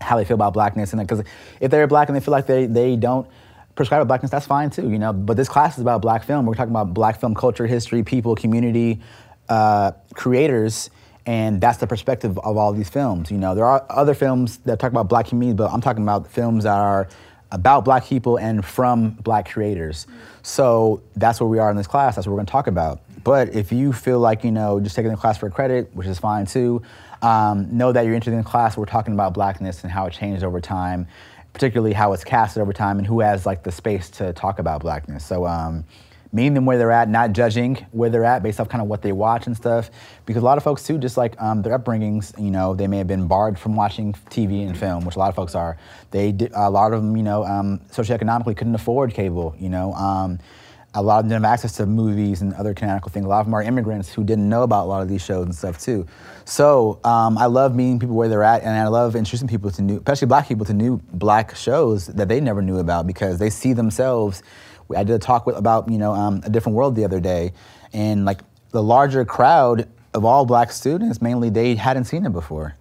how 0.00 0.16
they 0.16 0.24
feel 0.24 0.36
about 0.36 0.52
blackness 0.52 0.92
and 0.92 1.00
because 1.02 1.24
if 1.60 1.70
they're 1.70 1.86
black 1.86 2.08
and 2.08 2.16
they 2.16 2.20
feel 2.20 2.32
like 2.32 2.46
they, 2.46 2.66
they 2.66 2.96
don't 2.96 3.26
prescribe 3.74 4.06
blackness 4.06 4.30
that's 4.30 4.46
fine 4.46 4.70
too 4.70 4.90
you 4.90 4.98
know 4.98 5.12
but 5.12 5.36
this 5.36 5.48
class 5.48 5.76
is 5.76 5.82
about 5.82 6.02
black 6.02 6.24
film 6.24 6.46
we're 6.46 6.54
talking 6.54 6.70
about 6.70 6.94
black 6.94 7.18
film 7.18 7.34
culture 7.34 7.66
history 7.66 8.02
people 8.02 8.34
community 8.34 9.00
uh, 9.48 9.92
creators 10.14 10.90
and 11.28 11.60
that's 11.60 11.76
the 11.76 11.86
perspective 11.86 12.38
of 12.38 12.56
all 12.56 12.72
these 12.72 12.88
films 12.88 13.30
you 13.30 13.38
know. 13.38 13.54
There 13.54 13.64
are 13.64 13.84
other 13.90 14.14
films 14.14 14.58
that 14.58 14.78
talk 14.78 14.90
about 14.90 15.08
black 15.08 15.26
community 15.26 15.56
but 15.56 15.70
i'm 15.70 15.80
talking 15.80 16.02
about 16.02 16.26
films 16.26 16.64
that 16.64 16.78
are 16.78 17.08
about 17.50 17.84
black 17.84 18.04
people 18.04 18.38
and 18.38 18.64
from 18.64 19.10
black 19.10 19.50
creators. 19.50 20.06
So 20.42 21.02
that's 21.16 21.40
where 21.40 21.48
we 21.48 21.58
are 21.58 21.70
in 21.70 21.78
this 21.78 21.86
class. 21.86 22.14
That's 22.14 22.26
what 22.26 22.32
we're 22.32 22.38
going 22.38 22.46
to 22.46 22.52
talk 22.52 22.66
about. 22.66 23.00
But 23.24 23.54
if 23.54 23.72
you 23.72 23.92
feel 23.92 24.18
like 24.20 24.44
you 24.44 24.52
know 24.52 24.80
just 24.80 24.96
taking 24.96 25.10
the 25.10 25.16
class 25.16 25.38
for 25.38 25.50
credit 25.50 25.90
which 25.94 26.06
is 26.06 26.18
fine 26.18 26.46
too 26.46 26.82
um, 27.20 27.76
know 27.76 27.90
that 27.92 28.04
you're 28.04 28.14
interested 28.14 28.36
in 28.36 28.44
class. 28.44 28.76
We're 28.76 28.86
talking 28.86 29.14
about 29.14 29.34
blackness 29.34 29.82
and 29.82 29.92
how 29.92 30.06
it 30.06 30.12
changed 30.12 30.44
over 30.44 30.60
time 30.60 31.06
particularly 31.52 31.92
how 31.92 32.12
it's 32.12 32.24
casted 32.24 32.62
over 32.62 32.72
time 32.72 32.98
and 32.98 33.06
who 33.06 33.20
has 33.20 33.44
like 33.44 33.64
the 33.64 33.72
space 33.72 34.10
to 34.10 34.32
talk 34.32 34.60
about 34.60 34.80
blackness. 34.80 35.24
So 35.24 35.46
um, 35.46 35.84
meeting 36.32 36.54
them 36.54 36.66
where 36.66 36.78
they're 36.78 36.92
at 36.92 37.08
not 37.08 37.32
judging 37.32 37.86
where 37.92 38.10
they're 38.10 38.24
at 38.24 38.42
based 38.42 38.60
off 38.60 38.68
kind 38.68 38.82
of 38.82 38.88
what 38.88 39.02
they 39.02 39.12
watch 39.12 39.46
and 39.46 39.56
stuff 39.56 39.90
because 40.26 40.42
a 40.42 40.44
lot 40.44 40.58
of 40.58 40.64
folks 40.64 40.82
too 40.82 40.98
just 40.98 41.16
like 41.16 41.40
um, 41.40 41.62
their 41.62 41.78
upbringings 41.78 42.38
you 42.42 42.50
know 42.50 42.74
they 42.74 42.86
may 42.86 42.98
have 42.98 43.06
been 43.06 43.26
barred 43.26 43.58
from 43.58 43.76
watching 43.76 44.12
tv 44.30 44.66
and 44.66 44.76
film 44.76 45.04
which 45.04 45.16
a 45.16 45.18
lot 45.18 45.28
of 45.28 45.34
folks 45.34 45.54
are 45.54 45.76
they 46.10 46.32
did, 46.32 46.52
a 46.54 46.70
lot 46.70 46.92
of 46.92 47.02
them 47.02 47.16
you 47.16 47.22
know 47.22 47.44
um, 47.44 47.78
socioeconomically 47.90 48.56
couldn't 48.56 48.74
afford 48.74 49.12
cable 49.12 49.54
you 49.58 49.68
know 49.68 49.92
um, 49.94 50.38
a 50.94 51.02
lot 51.02 51.18
of 51.18 51.24
them 51.24 51.30
didn't 51.30 51.44
have 51.44 51.52
access 51.52 51.76
to 51.76 51.86
movies 51.86 52.40
and 52.40 52.54
other 52.54 52.72
canonical 52.72 53.10
things. 53.10 53.26
A 53.26 53.28
lot 53.28 53.40
of 53.40 53.46
them 53.46 53.54
are 53.54 53.62
immigrants 53.62 54.12
who 54.12 54.24
didn't 54.24 54.48
know 54.48 54.62
about 54.62 54.84
a 54.84 54.88
lot 54.88 55.02
of 55.02 55.08
these 55.08 55.22
shows 55.22 55.44
and 55.44 55.54
stuff 55.54 55.78
too. 55.78 56.06
So 56.44 56.98
um, 57.04 57.36
I 57.36 57.46
love 57.46 57.74
meeting 57.74 57.98
people 57.98 58.16
where 58.16 58.28
they're 58.28 58.42
at, 58.42 58.62
and 58.62 58.70
I 58.70 58.88
love 58.88 59.14
introducing 59.14 59.48
people 59.48 59.70
to 59.70 59.82
new, 59.82 59.98
especially 59.98 60.26
black 60.26 60.48
people, 60.48 60.64
to 60.66 60.72
new 60.72 61.00
black 61.12 61.54
shows 61.54 62.06
that 62.06 62.28
they 62.28 62.40
never 62.40 62.62
knew 62.62 62.78
about 62.78 63.06
because 63.06 63.38
they 63.38 63.50
see 63.50 63.74
themselves. 63.74 64.42
I 64.96 65.04
did 65.04 65.14
a 65.14 65.18
talk 65.18 65.46
with, 65.46 65.56
about 65.56 65.90
you 65.90 65.98
know 65.98 66.12
um, 66.12 66.40
a 66.44 66.50
different 66.50 66.76
world 66.76 66.94
the 66.96 67.04
other 67.04 67.20
day, 67.20 67.52
and 67.92 68.24
like 68.24 68.40
the 68.70 68.82
larger 68.82 69.24
crowd 69.24 69.88
of 70.14 70.24
all 70.24 70.46
black 70.46 70.72
students, 70.72 71.20
mainly 71.20 71.50
they 71.50 71.74
hadn't 71.74 72.04
seen 72.04 72.24
it 72.24 72.32
before, 72.32 72.74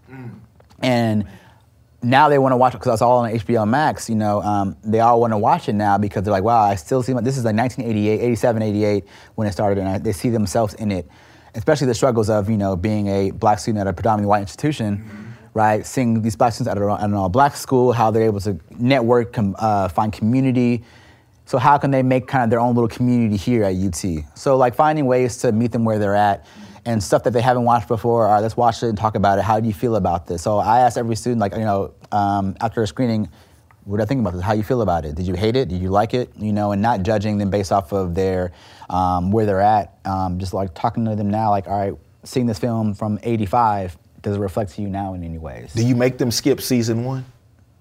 and 0.82 1.28
now 2.02 2.30
they 2.30 2.38
want 2.38 2.54
to 2.54 2.58
watch 2.58 2.74
it 2.74 2.78
because 2.78 2.94
it's 2.94 3.02
all 3.02 3.20
on 3.20 3.32
HBO 3.32 3.68
Max. 3.68 4.10
You 4.10 4.16
know, 4.16 4.42
um, 4.42 4.78
they 4.84 5.00
all 5.00 5.20
want 5.20 5.34
to 5.34 5.38
watch 5.38 5.68
it 5.68 5.74
now 5.74 5.98
because 5.98 6.24
they're 6.24 6.32
like, 6.32 6.44
wow, 6.44 6.62
I 6.62 6.76
still 6.76 7.02
see 7.04 7.14
my, 7.14 7.22
this 7.22 7.38
is 7.38 7.44
like 7.46 7.56
1988, 7.56 8.22
87, 8.22 8.62
88 8.62 9.06
when 9.36 9.48
it 9.48 9.52
started, 9.52 9.80
and 9.80 9.90
I, 9.90 9.98
they 9.98 10.14
see 10.14 10.30
themselves 10.30 10.74
in 10.76 10.92
it. 10.92 11.08
Especially 11.56 11.88
the 11.88 11.96
struggles 11.96 12.30
of 12.30 12.50
you 12.50 12.58
know 12.58 12.76
being 12.76 13.08
a 13.08 13.32
black 13.32 13.60
student 13.60 13.82
at 13.82 13.88
a 13.88 13.94
predominantly 13.94 14.30
white 14.30 14.42
institution, 14.42 15.36
right? 15.54 15.86
Seeing 15.86 16.22
these 16.22 16.36
black 16.36 16.54
students 16.54 16.72
at, 16.72 16.78
an 16.78 17.14
all 17.14 17.30
black 17.30 17.56
school, 17.56 17.92
how 17.92 18.12
they're 18.12 18.24
able 18.24 18.42
to 18.42 18.60
network, 18.78 19.34
com, 19.34 19.56
uh, 19.58 19.88
find 19.88 20.14
community. 20.14 20.84
So 21.48 21.58
how 21.58 21.78
can 21.78 21.92
they 21.92 22.04
make 22.04 22.28
kind 22.28 22.44
of 22.44 22.50
their 22.50 22.60
own 22.60 22.76
little 22.76 22.90
community 22.90 23.38
here 23.38 23.64
at 23.64 23.74
UT? 23.74 24.04
So 24.36 24.58
like 24.58 24.76
finding 24.76 25.06
ways 25.06 25.38
to 25.38 25.54
meet 25.54 25.72
them 25.72 25.86
where 25.86 25.98
they're 25.98 26.16
at 26.16 26.46
and 26.84 27.02
stuff 27.02 27.24
that 27.24 27.32
they 27.32 27.42
haven't 27.42 27.64
watched 27.64 27.88
before. 27.88 28.28
All 28.28 28.34
right, 28.34 28.42
let's 28.42 28.58
watch 28.58 28.84
it 28.84 28.90
and 28.90 28.98
talk 28.98 29.16
about 29.16 29.40
it. 29.40 29.44
How 29.44 29.62
do 29.62 29.66
you 29.66 29.74
feel 29.74 29.96
about 29.96 30.28
this? 30.28 30.42
So 30.42 30.58
I 30.58 30.82
asked 30.82 30.98
every 30.98 31.16
student, 31.16 31.40
like 31.40 31.54
you 31.54 31.60
know, 31.60 31.94
um, 32.12 32.58
after 32.60 32.84
a 32.84 32.88
screening, 32.88 33.30
what 33.86 33.98
do 33.98 34.04
I 34.04 34.06
think 34.06 34.20
about 34.20 34.34
this? 34.34 34.42
How 34.42 34.52
you 34.52 34.64
feel 34.64 34.82
about 34.82 35.06
it? 35.06 35.16
Did 35.16 35.26
you 35.26 35.36
hate 35.36 35.56
it? 35.56 35.70
Did 35.70 35.82
you 35.82 35.90
like 35.90 36.14
it? 36.14 36.30
You 36.36 36.52
know, 36.52 36.74
and 36.74 36.82
not 36.82 37.04
judging 37.04 37.38
them 37.38 37.50
based 37.50 37.72
off 37.72 37.94
of 37.94 38.14
their 38.14 38.52
um, 38.90 39.32
where 39.32 39.46
they're 39.46 39.62
at. 39.62 40.00
Um, 40.04 40.40
just 40.40 40.54
like 40.54 40.74
talking 40.74 41.06
to 41.06 41.16
them 41.16 41.30
now, 41.30 41.52
like 41.52 41.68
all 41.68 41.80
right, 41.80 41.94
seeing 42.26 42.46
this 42.46 42.60
film 42.60 42.94
from 42.94 43.20
'85, 43.24 43.98
does 44.22 44.36
it 44.36 44.40
reflect 44.40 44.74
to 44.74 44.82
you 44.82 44.90
now 44.90 45.14
in 45.14 45.24
any 45.24 45.38
ways? 45.38 45.74
Do 45.74 45.86
you 45.86 45.96
make 45.96 46.18
them 46.18 46.30
skip 46.30 46.60
season 46.60 47.06
one? 47.06 47.24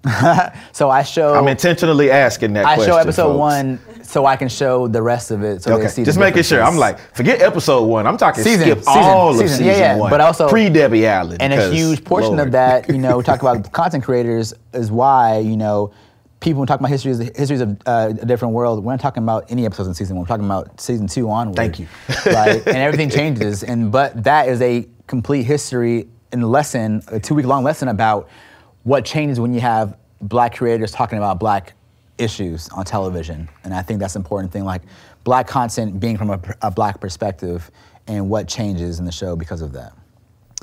so 0.73 0.91
I 0.91 1.03
show. 1.03 1.35
I'm 1.35 1.49
intentionally 1.49 2.11
asking 2.11 2.53
that 2.55 2.65
I 2.67 2.75
question. 2.75 2.93
show 2.95 2.99
episode 2.99 3.23
folks. 3.33 3.39
one 3.39 3.81
so 4.05 4.25
I 4.25 4.37
can 4.37 4.49
show 4.49 4.87
the 4.87 5.03
rest 5.03 5.31
of 5.33 5.43
it. 5.43 5.63
So 5.63 5.71
they 5.71 5.77
Okay, 5.77 5.89
see 5.89 6.03
the 6.03 6.07
just 6.07 6.19
making 6.19 6.45
sure. 6.45 6.63
I'm 6.63 6.77
like, 6.77 6.99
forget 7.15 7.43
episode 7.43 7.85
one. 7.87 8.07
I'm 8.07 8.17
talking 8.17 8.45
Season, 8.45 8.63
skip 8.67 8.79
season, 8.79 8.93
all 9.03 9.31
of 9.31 9.37
season. 9.37 9.49
season 9.49 9.67
Yeah, 9.67 9.79
yeah, 9.79 9.97
one. 9.97 10.11
but 10.11 10.21
also- 10.21 10.49
pre 10.49 10.69
Debbie 10.71 11.07
Allen. 11.07 11.39
and 11.41 11.53
a 11.53 11.71
huge 11.73 12.05
portion 12.05 12.37
Lord. 12.37 12.49
of 12.49 12.53
that, 12.53 12.89
you 12.89 12.99
know, 12.99 13.21
talk 13.23 13.41
about 13.41 13.73
content 13.81 14.05
creators 14.05 14.55
is 14.73 14.91
why 14.93 15.39
you 15.39 15.57
know 15.57 15.93
people 16.39 16.61
when 16.61 16.67
talking 16.69 16.85
about 16.85 16.91
histories, 16.93 17.19
histories 17.37 17.61
of 17.63 17.77
uh, 17.87 18.13
a 18.21 18.27
different 18.27 18.55
world. 18.55 18.85
We're 18.85 18.93
not 18.93 19.01
talking 19.01 19.23
about 19.25 19.51
any 19.51 19.67
episodes 19.67 19.89
in 19.89 19.95
season 19.95 20.17
one. 20.17 20.23
We're 20.25 20.29
talking 20.29 20.45
about 20.45 20.81
season 20.81 21.09
two 21.09 21.29
onward. 21.29 21.57
Thank 21.57 21.81
you. 21.81 21.89
right, 22.27 22.65
and 22.67 22.77
everything 22.77 23.11
changes, 23.11 23.65
and 23.65 23.91
but 23.91 24.23
that 24.23 24.49
is 24.49 24.61
a 24.63 24.87
complete 25.09 25.43
history 25.45 26.07
and 26.33 26.49
lesson, 26.49 27.03
a 27.09 27.19
two 27.19 27.35
week 27.35 27.47
long 27.47 27.65
lesson 27.65 27.89
about 27.89 28.29
what 28.87 29.05
changes 29.05 29.41
when 29.41 29.53
you 29.53 29.59
have 29.59 29.97
black 30.21 30.55
creators 30.55 30.93
talking 30.93 31.19
about 31.19 31.41
black 31.41 31.75
issues 32.19 32.69
on 32.69 32.85
television, 32.85 33.49
and 33.65 33.75
I 33.75 33.83
think 33.83 33.99
that's 33.99 34.15
an 34.15 34.21
important 34.21 34.53
thing. 34.53 34.65
Like 34.65 34.83
black 35.25 35.49
content 35.49 35.99
being 35.99 36.17
from 36.17 36.31
a, 36.31 36.41
a 36.63 36.71
black 36.71 37.01
perspective, 37.01 37.69
and 38.07 38.31
what 38.31 38.47
changes 38.47 39.01
in 39.01 39.05
the 39.05 39.11
show 39.11 39.35
because 39.35 39.61
of 39.61 39.73
that. 39.73 39.93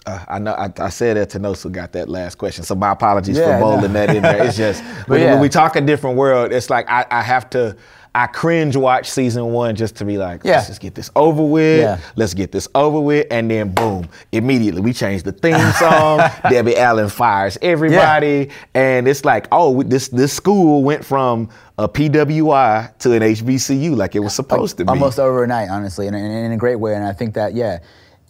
Uh, 0.06 0.24
I 0.30 0.40
know 0.40 0.54
I, 0.54 0.72
I 0.78 0.88
said 0.88 1.18
that 1.18 1.32
Tanosa 1.32 1.70
got 1.70 1.92
that 1.92 2.08
last 2.08 2.36
question, 2.38 2.64
so 2.64 2.76
my 2.76 2.94
apologies 2.94 3.38
Yeah, 3.38 3.58
for 3.58 3.66
bowling 3.66 3.92
no. 3.92 4.06
that 4.06 4.16
in 4.16 4.24
there. 4.24 4.46
It's 4.46 4.56
just 4.56 4.82
when, 5.08 5.20
yeah. 5.20 5.34
when 5.34 5.42
we 5.42 5.50
talk 5.50 5.76
a 5.76 5.82
different 5.82 6.16
world, 6.16 6.54
it's 6.54 6.70
like 6.70 6.90
I, 6.90 7.06
I 7.12 7.22
have 7.22 7.50
to. 7.52 7.76
I 8.16 8.28
cringe 8.28 8.76
watch 8.76 9.10
season 9.10 9.46
one 9.46 9.76
just 9.76 9.96
to 9.96 10.06
be 10.06 10.20
like, 10.20 10.42
Yeah. 10.44 10.58
let's 10.58 10.68
just 10.68 10.82
get 10.82 10.94
this 10.94 11.10
over 11.16 11.44
with. 11.44 11.82
Yeah. 11.82 11.98
Let's 12.16 12.36
get 12.36 12.52
this 12.52 12.68
over 12.76 13.00
with, 13.00 13.26
and 13.32 13.50
then 13.50 13.70
boom, 13.74 14.08
immediately 14.32 14.82
we 14.82 14.94
change 14.94 15.24
the 15.24 15.32
theme 15.32 15.72
song. 15.80 16.22
Debbie 16.50 16.78
Allen 16.78 17.10
fires 17.10 17.58
everybody, 17.62 18.50
and 18.76 19.08
it's 19.08 19.26
like, 19.26 19.48
oh, 19.52 19.82
this 19.82 20.10
this 20.10 20.32
school 20.32 20.84
went 20.84 21.04
from 21.04 21.50
a 21.80 21.90
PWI 21.90 22.98
to 23.00 23.14
an 23.14 23.24
HBCU 23.24 23.96
like 23.96 24.16
it 24.16 24.20
was 24.20 24.36
supposed 24.36 24.78
to 24.78 24.86
be. 24.86 24.90
almost 24.90 25.20
overnight, 25.20 25.70
honestly, 25.70 26.06
and 26.08 26.16
in, 26.16 26.24
in 26.32 26.52
a 26.52 26.58
great 26.58 26.76
way. 26.76 26.94
And 26.96 27.04
I 27.04 27.14
think 27.14 27.34
that 27.34 27.56
yeah, 27.56 27.80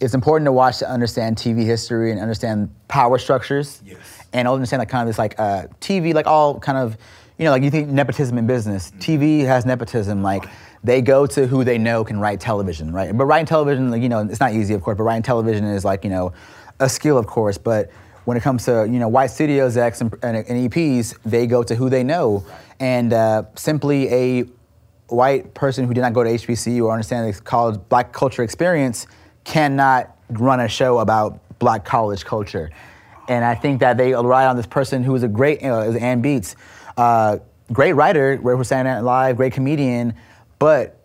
it's 0.00 0.14
important 0.14 0.46
to 0.46 0.52
watch 0.52 0.78
to 0.78 0.88
understand 0.90 1.36
TV 1.36 1.64
history 1.64 2.10
and 2.10 2.20
understand 2.20 2.70
power 2.88 3.18
structures, 3.18 3.82
Yes. 3.84 3.98
and 4.32 4.48
understand 4.48 4.80
like 4.80 4.88
kind 4.88 5.02
of 5.02 5.08
this 5.08 5.18
like 5.18 5.38
uh, 5.38 5.66
TV, 5.80 6.14
like 6.14 6.26
all 6.26 6.58
kind 6.58 6.78
of, 6.78 6.96
you 7.44 7.48
know, 7.50 7.52
like 7.52 7.62
you 7.62 7.70
think 7.70 7.90
nepotism 7.90 8.38
in 8.38 8.46
business. 8.46 8.90
TV 8.92 9.44
has 9.44 9.66
nepotism, 9.66 10.22
like. 10.22 10.46
They 10.82 11.00
go 11.00 11.26
to 11.26 11.46
who 11.46 11.64
they 11.64 11.78
know 11.78 12.04
can 12.04 12.20
write 12.20 12.40
television, 12.40 12.92
right? 12.92 13.16
But 13.16 13.24
writing 13.24 13.46
television, 13.46 13.90
like, 13.90 14.02
you 14.02 14.10
know, 14.10 14.20
it's 14.20 14.38
not 14.38 14.52
easy, 14.52 14.74
of 14.74 14.82
course. 14.82 14.98
But 14.98 15.04
writing 15.04 15.22
television 15.22 15.64
is 15.64 15.82
like, 15.82 16.04
you 16.04 16.10
know, 16.10 16.34
a 16.78 16.90
skill, 16.90 17.16
of 17.16 17.26
course. 17.26 17.56
But 17.56 17.90
when 18.26 18.36
it 18.36 18.42
comes 18.42 18.66
to 18.66 18.86
you 18.90 18.98
know 18.98 19.08
white 19.08 19.28
studio 19.28 19.64
execs 19.64 20.02
and, 20.02 20.14
and, 20.22 20.36
and 20.36 20.70
EPs, 20.70 21.16
they 21.24 21.46
go 21.46 21.62
to 21.62 21.74
who 21.74 21.88
they 21.88 22.02
know, 22.02 22.44
and 22.80 23.14
uh, 23.14 23.44
simply 23.54 24.12
a 24.12 24.44
white 25.08 25.54
person 25.54 25.86
who 25.86 25.94
did 25.94 26.02
not 26.02 26.12
go 26.12 26.22
to 26.22 26.30
HBCU 26.30 26.84
or 26.84 26.92
understand 26.92 27.32
the 27.32 27.40
college 27.40 27.80
black 27.88 28.12
culture 28.12 28.42
experience 28.42 29.06
cannot 29.44 30.16
run 30.30 30.60
a 30.60 30.68
show 30.68 30.98
about 30.98 31.40
black 31.58 31.84
college 31.84 32.24
culture. 32.24 32.70
And 33.28 33.44
I 33.44 33.54
think 33.54 33.80
that 33.80 33.96
they 33.96 34.12
rely 34.12 34.46
on 34.46 34.56
this 34.56 34.66
person 34.66 35.02
who 35.02 35.14
is 35.14 35.22
a 35.22 35.28
great, 35.28 35.62
you 35.62 35.68
know, 35.68 35.80
is 35.80 35.96
Anne 35.96 36.22
Beatts, 36.22 36.56
uh, 36.96 37.38
great 37.72 37.92
writer, 37.92 38.36
where 38.36 38.56
we're 38.56 38.64
Saturday 38.64 38.94
Night 38.94 39.00
Live, 39.00 39.36
great 39.36 39.52
comedian, 39.52 40.14
but 40.58 41.00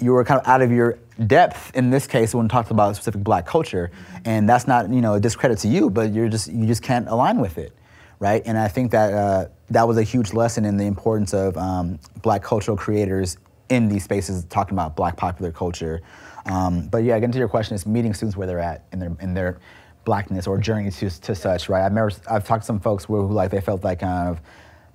you 0.00 0.12
were 0.12 0.24
kind 0.24 0.40
of 0.40 0.46
out 0.46 0.62
of 0.62 0.70
your 0.70 0.98
depth 1.26 1.74
in 1.74 1.90
this 1.90 2.06
case 2.06 2.34
when 2.34 2.48
talked 2.48 2.70
about 2.70 2.94
specific 2.94 3.22
black 3.22 3.46
culture. 3.46 3.90
And 4.24 4.48
that's 4.48 4.66
not 4.66 4.88
you 4.90 5.00
know 5.00 5.14
a 5.14 5.20
discredit 5.20 5.58
to 5.58 5.68
you 5.68 5.90
but 5.90 6.12
you're 6.12 6.28
just 6.28 6.52
you 6.52 6.66
just 6.66 6.82
can't 6.82 7.08
align 7.08 7.40
with 7.40 7.58
it 7.58 7.72
right? 8.20 8.42
And 8.46 8.58
i 8.58 8.68
think 8.68 8.90
that 8.92 9.12
uh, 9.12 9.46
that 9.70 9.86
was 9.86 9.96
a 9.96 10.02
huge 10.02 10.32
lesson 10.32 10.64
in 10.64 10.76
the 10.76 10.86
importance 10.86 11.34
of 11.34 11.56
um, 11.56 11.98
black 12.22 12.42
cultural 12.42 12.76
creators 12.76 13.38
in 13.68 13.88
these 13.88 14.04
spaces 14.04 14.44
talking 14.44 14.74
about 14.74 14.96
black 14.96 15.16
popular 15.16 15.52
culture. 15.52 16.00
Um, 16.46 16.88
but 16.88 17.04
yeah 17.04 17.18
getting 17.18 17.32
to 17.32 17.38
your 17.38 17.48
question 17.48 17.74
is 17.74 17.86
meeting 17.86 18.14
students 18.14 18.36
where 18.36 18.46
they're 18.46 18.60
at 18.60 18.84
in 18.92 18.98
their 18.98 19.16
in 19.20 19.34
their 19.34 19.58
blackness 20.04 20.46
or 20.46 20.56
journey 20.56 20.90
to, 20.90 21.10
to 21.10 21.34
such, 21.34 21.68
right? 21.68 21.82
I 21.82 21.86
remember 21.86 22.14
I've 22.30 22.46
talked 22.46 22.62
to 22.62 22.66
some 22.66 22.80
folks 22.80 23.04
who, 23.04 23.26
who 23.26 23.32
like 23.32 23.50
they 23.50 23.60
felt 23.60 23.84
like 23.84 24.00
kind 24.00 24.28
of 24.28 24.40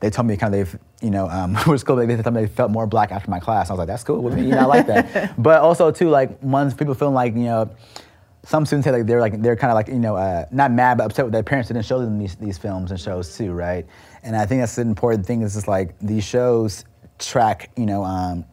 they 0.03 0.09
told 0.09 0.27
me 0.27 0.35
kind 0.35 0.53
of 0.53 0.59
they've 0.59 0.79
you 1.01 1.09
know 1.09 1.29
um, 1.29 1.55
it 1.55 1.65
was 1.65 1.81
cool. 1.81 1.95
They, 1.95 2.05
told 2.17 2.35
me 2.35 2.41
they 2.41 2.47
felt 2.47 2.71
more 2.71 2.85
black 2.85 3.11
after 3.13 3.31
my 3.31 3.39
class. 3.39 3.69
I 3.69 3.73
was 3.73 3.79
like, 3.79 3.87
that's 3.87 4.03
cool 4.03 4.21
with 4.21 4.33
me. 4.33 4.43
You 4.43 4.49
know, 4.49 4.59
I 4.59 4.65
like 4.65 4.87
that. 4.87 5.33
but 5.41 5.61
also 5.61 5.91
too 5.91 6.09
like 6.09 6.43
once 6.43 6.73
people 6.73 6.93
feeling 6.93 7.13
like 7.13 7.33
you 7.35 7.45
know 7.45 7.73
some 8.43 8.65
students 8.65 8.85
say 8.85 8.91
like 8.91 9.05
they're 9.05 9.21
like 9.21 9.41
they're 9.41 9.55
kind 9.55 9.71
of 9.71 9.75
like 9.75 9.87
you 9.87 9.99
know 9.99 10.17
uh, 10.17 10.45
not 10.51 10.71
mad 10.71 10.97
but 10.97 11.05
upset 11.05 11.23
with 11.23 11.31
their 11.31 11.41
parents 11.41 11.69
didn't 11.69 11.85
show 11.85 11.99
them 11.99 12.19
these, 12.19 12.35
these 12.35 12.57
films 12.57 12.91
and 12.91 12.99
shows 12.99 13.37
too, 13.37 13.53
right? 13.53 13.85
And 14.23 14.35
I 14.35 14.45
think 14.45 14.61
that's 14.61 14.77
an 14.77 14.89
important 14.89 15.25
thing 15.25 15.41
is 15.41 15.53
just 15.53 15.69
like 15.69 15.97
these 15.99 16.25
shows 16.25 16.83
track 17.17 17.69
you 17.77 17.85
know 17.85 18.03
um, 18.03 18.43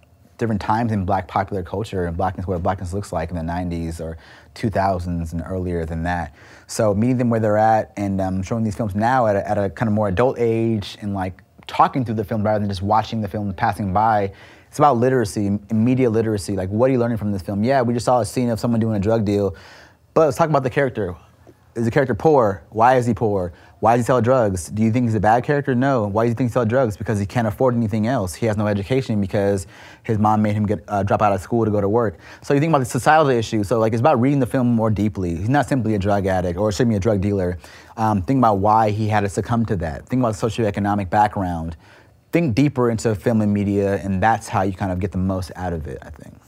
different 0.40 0.60
times 0.60 0.90
in 0.90 1.04
black 1.04 1.28
popular 1.28 1.62
culture 1.62 2.06
and 2.06 2.16
blackness 2.16 2.46
what 2.46 2.60
blackness 2.62 2.92
looks 2.92 3.12
like 3.12 3.30
in 3.30 3.36
the 3.36 3.42
90s 3.42 4.00
or 4.00 4.16
2000s 4.56 5.32
and 5.32 5.42
earlier 5.46 5.84
than 5.84 6.02
that. 6.02 6.34
So 6.66 6.94
meeting 6.94 7.18
them 7.18 7.30
where 7.30 7.38
they're 7.38 7.58
at 7.58 7.92
and 7.96 8.20
um, 8.20 8.42
showing 8.42 8.64
these 8.64 8.74
films 8.74 8.96
now 8.96 9.26
at 9.26 9.36
a, 9.36 9.48
at 9.48 9.58
a 9.58 9.70
kind 9.70 9.88
of 9.88 9.94
more 9.94 10.08
adult 10.08 10.38
age 10.38 10.96
and 11.00 11.14
like 11.14 11.42
talking 11.66 12.04
through 12.04 12.16
the 12.16 12.24
film 12.24 12.42
rather 12.42 12.58
than 12.58 12.68
just 12.68 12.82
watching 12.82 13.20
the 13.20 13.28
film 13.28 13.52
passing 13.54 13.92
by. 13.92 14.32
It's 14.68 14.78
about 14.78 14.96
literacy, 14.96 15.58
media 15.70 16.08
literacy. 16.08 16.56
Like, 16.56 16.70
what 16.70 16.88
are 16.88 16.92
you 16.92 16.98
learning 16.98 17.18
from 17.18 17.32
this 17.32 17.42
film? 17.42 17.62
Yeah, 17.62 17.82
we 17.82 17.92
just 17.92 18.06
saw 18.06 18.20
a 18.20 18.24
scene 18.24 18.48
of 18.48 18.58
someone 18.58 18.80
doing 18.80 18.96
a 18.96 19.00
drug 19.00 19.24
deal, 19.24 19.54
but 20.14 20.26
let's 20.26 20.36
talk 20.36 20.48
about 20.48 20.62
the 20.62 20.70
character. 20.70 21.14
Is 21.76 21.84
the 21.84 21.90
character 21.90 22.16
poor? 22.16 22.64
Why 22.70 22.96
is 22.96 23.06
he 23.06 23.14
poor? 23.14 23.52
Why 23.78 23.96
does 23.96 24.04
he 24.04 24.06
sell 24.08 24.20
drugs? 24.20 24.68
Do 24.68 24.82
you 24.82 24.90
think 24.90 25.06
he's 25.06 25.14
a 25.14 25.20
bad 25.20 25.44
character? 25.44 25.74
No. 25.74 26.08
Why 26.08 26.24
do 26.24 26.28
you 26.28 26.34
think 26.34 26.50
he 26.50 26.52
sells 26.52 26.66
drugs? 26.66 26.96
Because 26.96 27.20
he 27.20 27.26
can't 27.26 27.46
afford 27.46 27.76
anything 27.76 28.08
else. 28.08 28.34
He 28.34 28.46
has 28.46 28.56
no 28.56 28.66
education 28.66 29.20
because 29.20 29.68
his 30.02 30.18
mom 30.18 30.42
made 30.42 30.54
him 30.54 30.66
get 30.66 30.82
uh, 30.88 31.04
drop 31.04 31.22
out 31.22 31.32
of 31.32 31.40
school 31.40 31.64
to 31.64 31.70
go 31.70 31.80
to 31.80 31.88
work. 31.88 32.18
So 32.42 32.54
you 32.54 32.60
think 32.60 32.70
about 32.70 32.80
the 32.80 32.86
societal 32.86 33.30
issue. 33.30 33.62
So 33.62 33.78
like 33.78 33.92
it's 33.92 34.00
about 34.00 34.20
reading 34.20 34.40
the 34.40 34.46
film 34.46 34.66
more 34.66 34.90
deeply. 34.90 35.36
He's 35.36 35.48
not 35.48 35.68
simply 35.68 35.94
a 35.94 35.98
drug 35.98 36.26
addict 36.26 36.58
or 36.58 36.72
be 36.72 36.96
a 36.96 37.00
drug 37.00 37.20
dealer. 37.20 37.56
Um, 37.96 38.22
think 38.22 38.38
about 38.38 38.58
why 38.58 38.90
he 38.90 39.06
had 39.06 39.20
to 39.20 39.28
succumb 39.28 39.64
to 39.66 39.76
that. 39.76 40.06
Think 40.06 40.20
about 40.20 40.34
the 40.34 40.46
socioeconomic 40.46 41.08
background. 41.08 41.76
Think 42.32 42.54
deeper 42.54 42.90
into 42.90 43.14
film 43.14 43.40
and 43.42 43.52
media, 43.52 43.96
and 43.96 44.22
that's 44.22 44.48
how 44.48 44.62
you 44.62 44.72
kind 44.72 44.92
of 44.92 44.98
get 44.98 45.12
the 45.12 45.18
most 45.18 45.52
out 45.56 45.72
of 45.72 45.86
it. 45.86 45.98
I 46.02 46.10
think. 46.10 46.39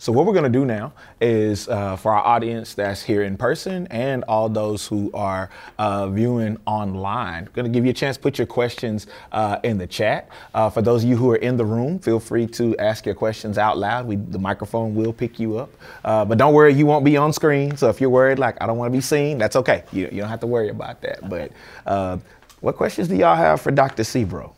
So 0.00 0.12
what 0.12 0.24
we're 0.24 0.32
going 0.32 0.50
to 0.50 0.58
do 0.58 0.64
now 0.64 0.94
is 1.20 1.68
uh, 1.68 1.94
for 1.94 2.14
our 2.14 2.24
audience 2.24 2.72
that's 2.72 3.02
here 3.02 3.22
in 3.22 3.36
person 3.36 3.86
and 3.88 4.24
all 4.24 4.48
those 4.48 4.86
who 4.86 5.10
are 5.12 5.50
uh, 5.78 6.08
viewing 6.08 6.56
online, 6.64 7.50
going 7.52 7.66
to 7.66 7.70
give 7.70 7.84
you 7.84 7.90
a 7.90 7.94
chance 7.94 8.16
to 8.16 8.22
put 8.22 8.38
your 8.38 8.46
questions 8.46 9.08
uh, 9.32 9.58
in 9.62 9.76
the 9.76 9.86
chat. 9.86 10.30
Uh, 10.54 10.70
for 10.70 10.80
those 10.80 11.04
of 11.04 11.10
you 11.10 11.16
who 11.16 11.30
are 11.30 11.36
in 11.36 11.58
the 11.58 11.64
room, 11.66 11.98
feel 11.98 12.18
free 12.18 12.46
to 12.46 12.74
ask 12.78 13.04
your 13.04 13.14
questions 13.14 13.58
out 13.58 13.76
loud. 13.76 14.06
We, 14.06 14.16
the 14.16 14.38
microphone 14.38 14.94
will 14.94 15.12
pick 15.12 15.38
you 15.38 15.58
up. 15.58 15.70
Uh, 16.02 16.24
but 16.24 16.38
don't 16.38 16.54
worry, 16.54 16.72
you 16.72 16.86
won't 16.86 17.04
be 17.04 17.18
on 17.18 17.30
screen. 17.30 17.76
So 17.76 17.90
if 17.90 18.00
you're 18.00 18.08
worried, 18.08 18.38
like, 18.38 18.56
I 18.62 18.66
don't 18.66 18.78
want 18.78 18.90
to 18.90 18.96
be 18.96 19.02
seen, 19.02 19.36
that's 19.36 19.56
okay. 19.56 19.84
You, 19.92 20.08
you 20.10 20.22
don't 20.22 20.30
have 20.30 20.40
to 20.40 20.46
worry 20.46 20.70
about 20.70 21.02
that. 21.02 21.28
But 21.28 21.52
uh, 21.84 22.16
what 22.60 22.74
questions 22.74 23.06
do 23.08 23.16
y'all 23.16 23.36
have 23.36 23.60
for 23.60 23.70
Dr. 23.70 24.02
Sebro? 24.02 24.54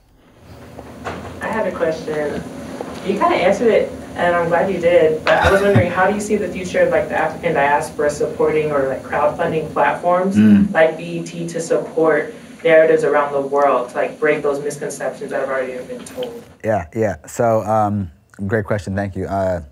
I 1.40 1.48
have 1.48 1.66
a 1.66 1.76
question. 1.76 2.61
You 3.04 3.18
kind 3.18 3.34
of 3.34 3.40
answered 3.40 3.68
it 3.68 3.92
and 4.14 4.36
I'm 4.36 4.48
glad 4.48 4.70
you 4.70 4.80
did. 4.80 5.24
But 5.24 5.38
I 5.38 5.50
was 5.50 5.62
wondering, 5.62 5.90
how 5.90 6.08
do 6.08 6.14
you 6.14 6.20
see 6.20 6.36
the 6.36 6.48
future 6.48 6.80
of 6.80 6.90
like 6.90 7.08
the 7.08 7.16
African 7.16 7.54
diaspora 7.54 8.10
supporting 8.10 8.70
or 8.70 8.88
like 8.88 9.02
crowdfunding 9.02 9.72
platforms 9.72 10.36
mm. 10.36 10.72
like 10.72 10.96
BET 10.96 11.48
to 11.48 11.60
support 11.60 12.34
narratives 12.62 13.04
around 13.04 13.32
the 13.32 13.40
world 13.40 13.88
to 13.90 13.94
like 13.94 14.20
break 14.20 14.42
those 14.42 14.62
misconceptions 14.62 15.30
that 15.30 15.40
have 15.40 15.48
already 15.48 15.84
been 15.86 16.04
told? 16.04 16.44
Yeah, 16.64 16.86
yeah. 16.94 17.26
So, 17.26 17.62
um, 17.62 18.10
great 18.46 18.66
question. 18.66 18.94
Thank 18.94 19.16
you. 19.16 19.26
Uh, 19.26 19.62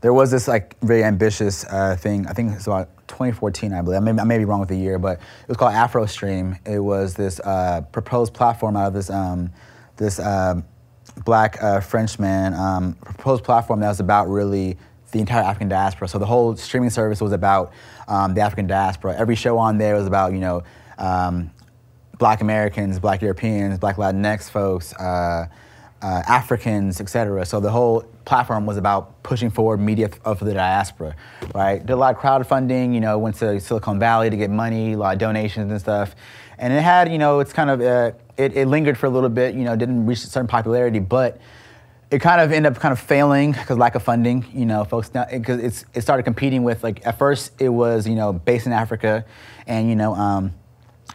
there 0.00 0.12
was 0.12 0.30
this 0.30 0.48
like 0.48 0.78
very 0.80 1.04
ambitious 1.04 1.64
uh, 1.64 1.96
thing. 1.96 2.26
I 2.26 2.32
think 2.32 2.52
it's 2.54 2.66
about 2.66 2.88
2014, 3.08 3.72
I 3.72 3.82
believe. 3.82 3.96
I 3.96 4.00
may, 4.00 4.20
I 4.20 4.24
may, 4.24 4.38
be 4.38 4.44
wrong 4.44 4.60
with 4.60 4.68
the 4.68 4.76
year, 4.76 4.98
but 4.98 5.18
it 5.18 5.48
was 5.48 5.56
called 5.56 5.74
AfroStream. 5.74 6.58
It 6.66 6.80
was 6.80 7.14
this 7.14 7.40
uh, 7.40 7.82
proposed 7.92 8.34
platform 8.34 8.76
out 8.76 8.88
of 8.88 8.94
this 8.94 9.10
um, 9.10 9.52
this 9.96 10.18
um, 10.18 10.64
black 11.24 11.62
uh, 11.62 11.80
Frenchman 11.80 12.54
um, 12.54 12.94
proposed 12.94 13.44
platform 13.44 13.80
that 13.80 13.88
was 13.88 14.00
about 14.00 14.28
really 14.28 14.76
the 15.12 15.20
entire 15.20 15.42
African 15.42 15.68
diaspora. 15.68 16.08
So 16.08 16.18
the 16.18 16.26
whole 16.26 16.56
streaming 16.56 16.90
service 16.90 17.20
was 17.20 17.32
about 17.32 17.72
um, 18.08 18.34
the 18.34 18.40
African 18.40 18.66
diaspora. 18.66 19.14
Every 19.16 19.36
show 19.36 19.58
on 19.58 19.78
there 19.78 19.94
was 19.94 20.06
about 20.06 20.32
you 20.32 20.40
know 20.40 20.64
um, 20.98 21.50
black 22.18 22.40
Americans, 22.40 22.98
black 22.98 23.22
Europeans, 23.22 23.78
black 23.78 23.96
Latinx 23.96 24.50
folks, 24.50 24.94
uh, 24.94 25.46
uh, 26.02 26.22
Africans, 26.26 27.00
etc. 27.00 27.44
So 27.46 27.60
the 27.60 27.70
whole 27.70 28.02
platform 28.24 28.66
was 28.66 28.76
about 28.76 29.22
pushing 29.22 29.50
forward 29.50 29.78
media 29.78 30.10
of 30.24 30.40
the 30.40 30.54
diaspora, 30.54 31.14
right? 31.54 31.78
Did 31.78 31.92
a 31.92 31.96
lot 31.96 32.14
of 32.14 32.20
crowdfunding, 32.20 32.94
you 32.94 33.00
know, 33.00 33.18
went 33.18 33.36
to 33.36 33.60
Silicon 33.60 33.98
Valley 33.98 34.30
to 34.30 34.36
get 34.36 34.50
money, 34.50 34.92
a 34.92 34.96
lot 34.96 35.14
of 35.14 35.18
donations 35.20 35.70
and 35.70 35.80
stuff. 35.80 36.14
And 36.62 36.72
it 36.72 36.80
had, 36.80 37.10
you 37.10 37.18
know, 37.18 37.40
it's 37.40 37.52
kind 37.52 37.70
of, 37.70 37.80
uh, 37.80 38.12
it, 38.36 38.56
it 38.56 38.68
lingered 38.68 38.96
for 38.96 39.06
a 39.06 39.10
little 39.10 39.28
bit, 39.28 39.56
you 39.56 39.64
know, 39.64 39.74
didn't 39.74 40.06
reach 40.06 40.22
a 40.22 40.28
certain 40.28 40.46
popularity, 40.46 41.00
but 41.00 41.40
it 42.12 42.20
kind 42.20 42.40
of 42.40 42.52
ended 42.52 42.70
up 42.70 42.80
kind 42.80 42.92
of 42.92 43.00
failing 43.00 43.50
because 43.50 43.76
lack 43.76 43.96
of 43.96 44.02
funding. 44.04 44.46
You 44.52 44.66
know, 44.66 44.84
folks 44.84 45.08
because 45.08 45.58
it, 45.58 45.64
it's 45.64 45.84
it 45.94 46.02
started 46.02 46.22
competing 46.22 46.62
with 46.62 46.84
like 46.84 47.04
at 47.04 47.18
first 47.18 47.52
it 47.58 47.70
was 47.70 48.06
you 48.06 48.14
know 48.14 48.32
based 48.32 48.66
in 48.66 48.72
Africa, 48.72 49.24
and 49.66 49.88
you 49.88 49.96
know 49.96 50.14
um, 50.14 50.52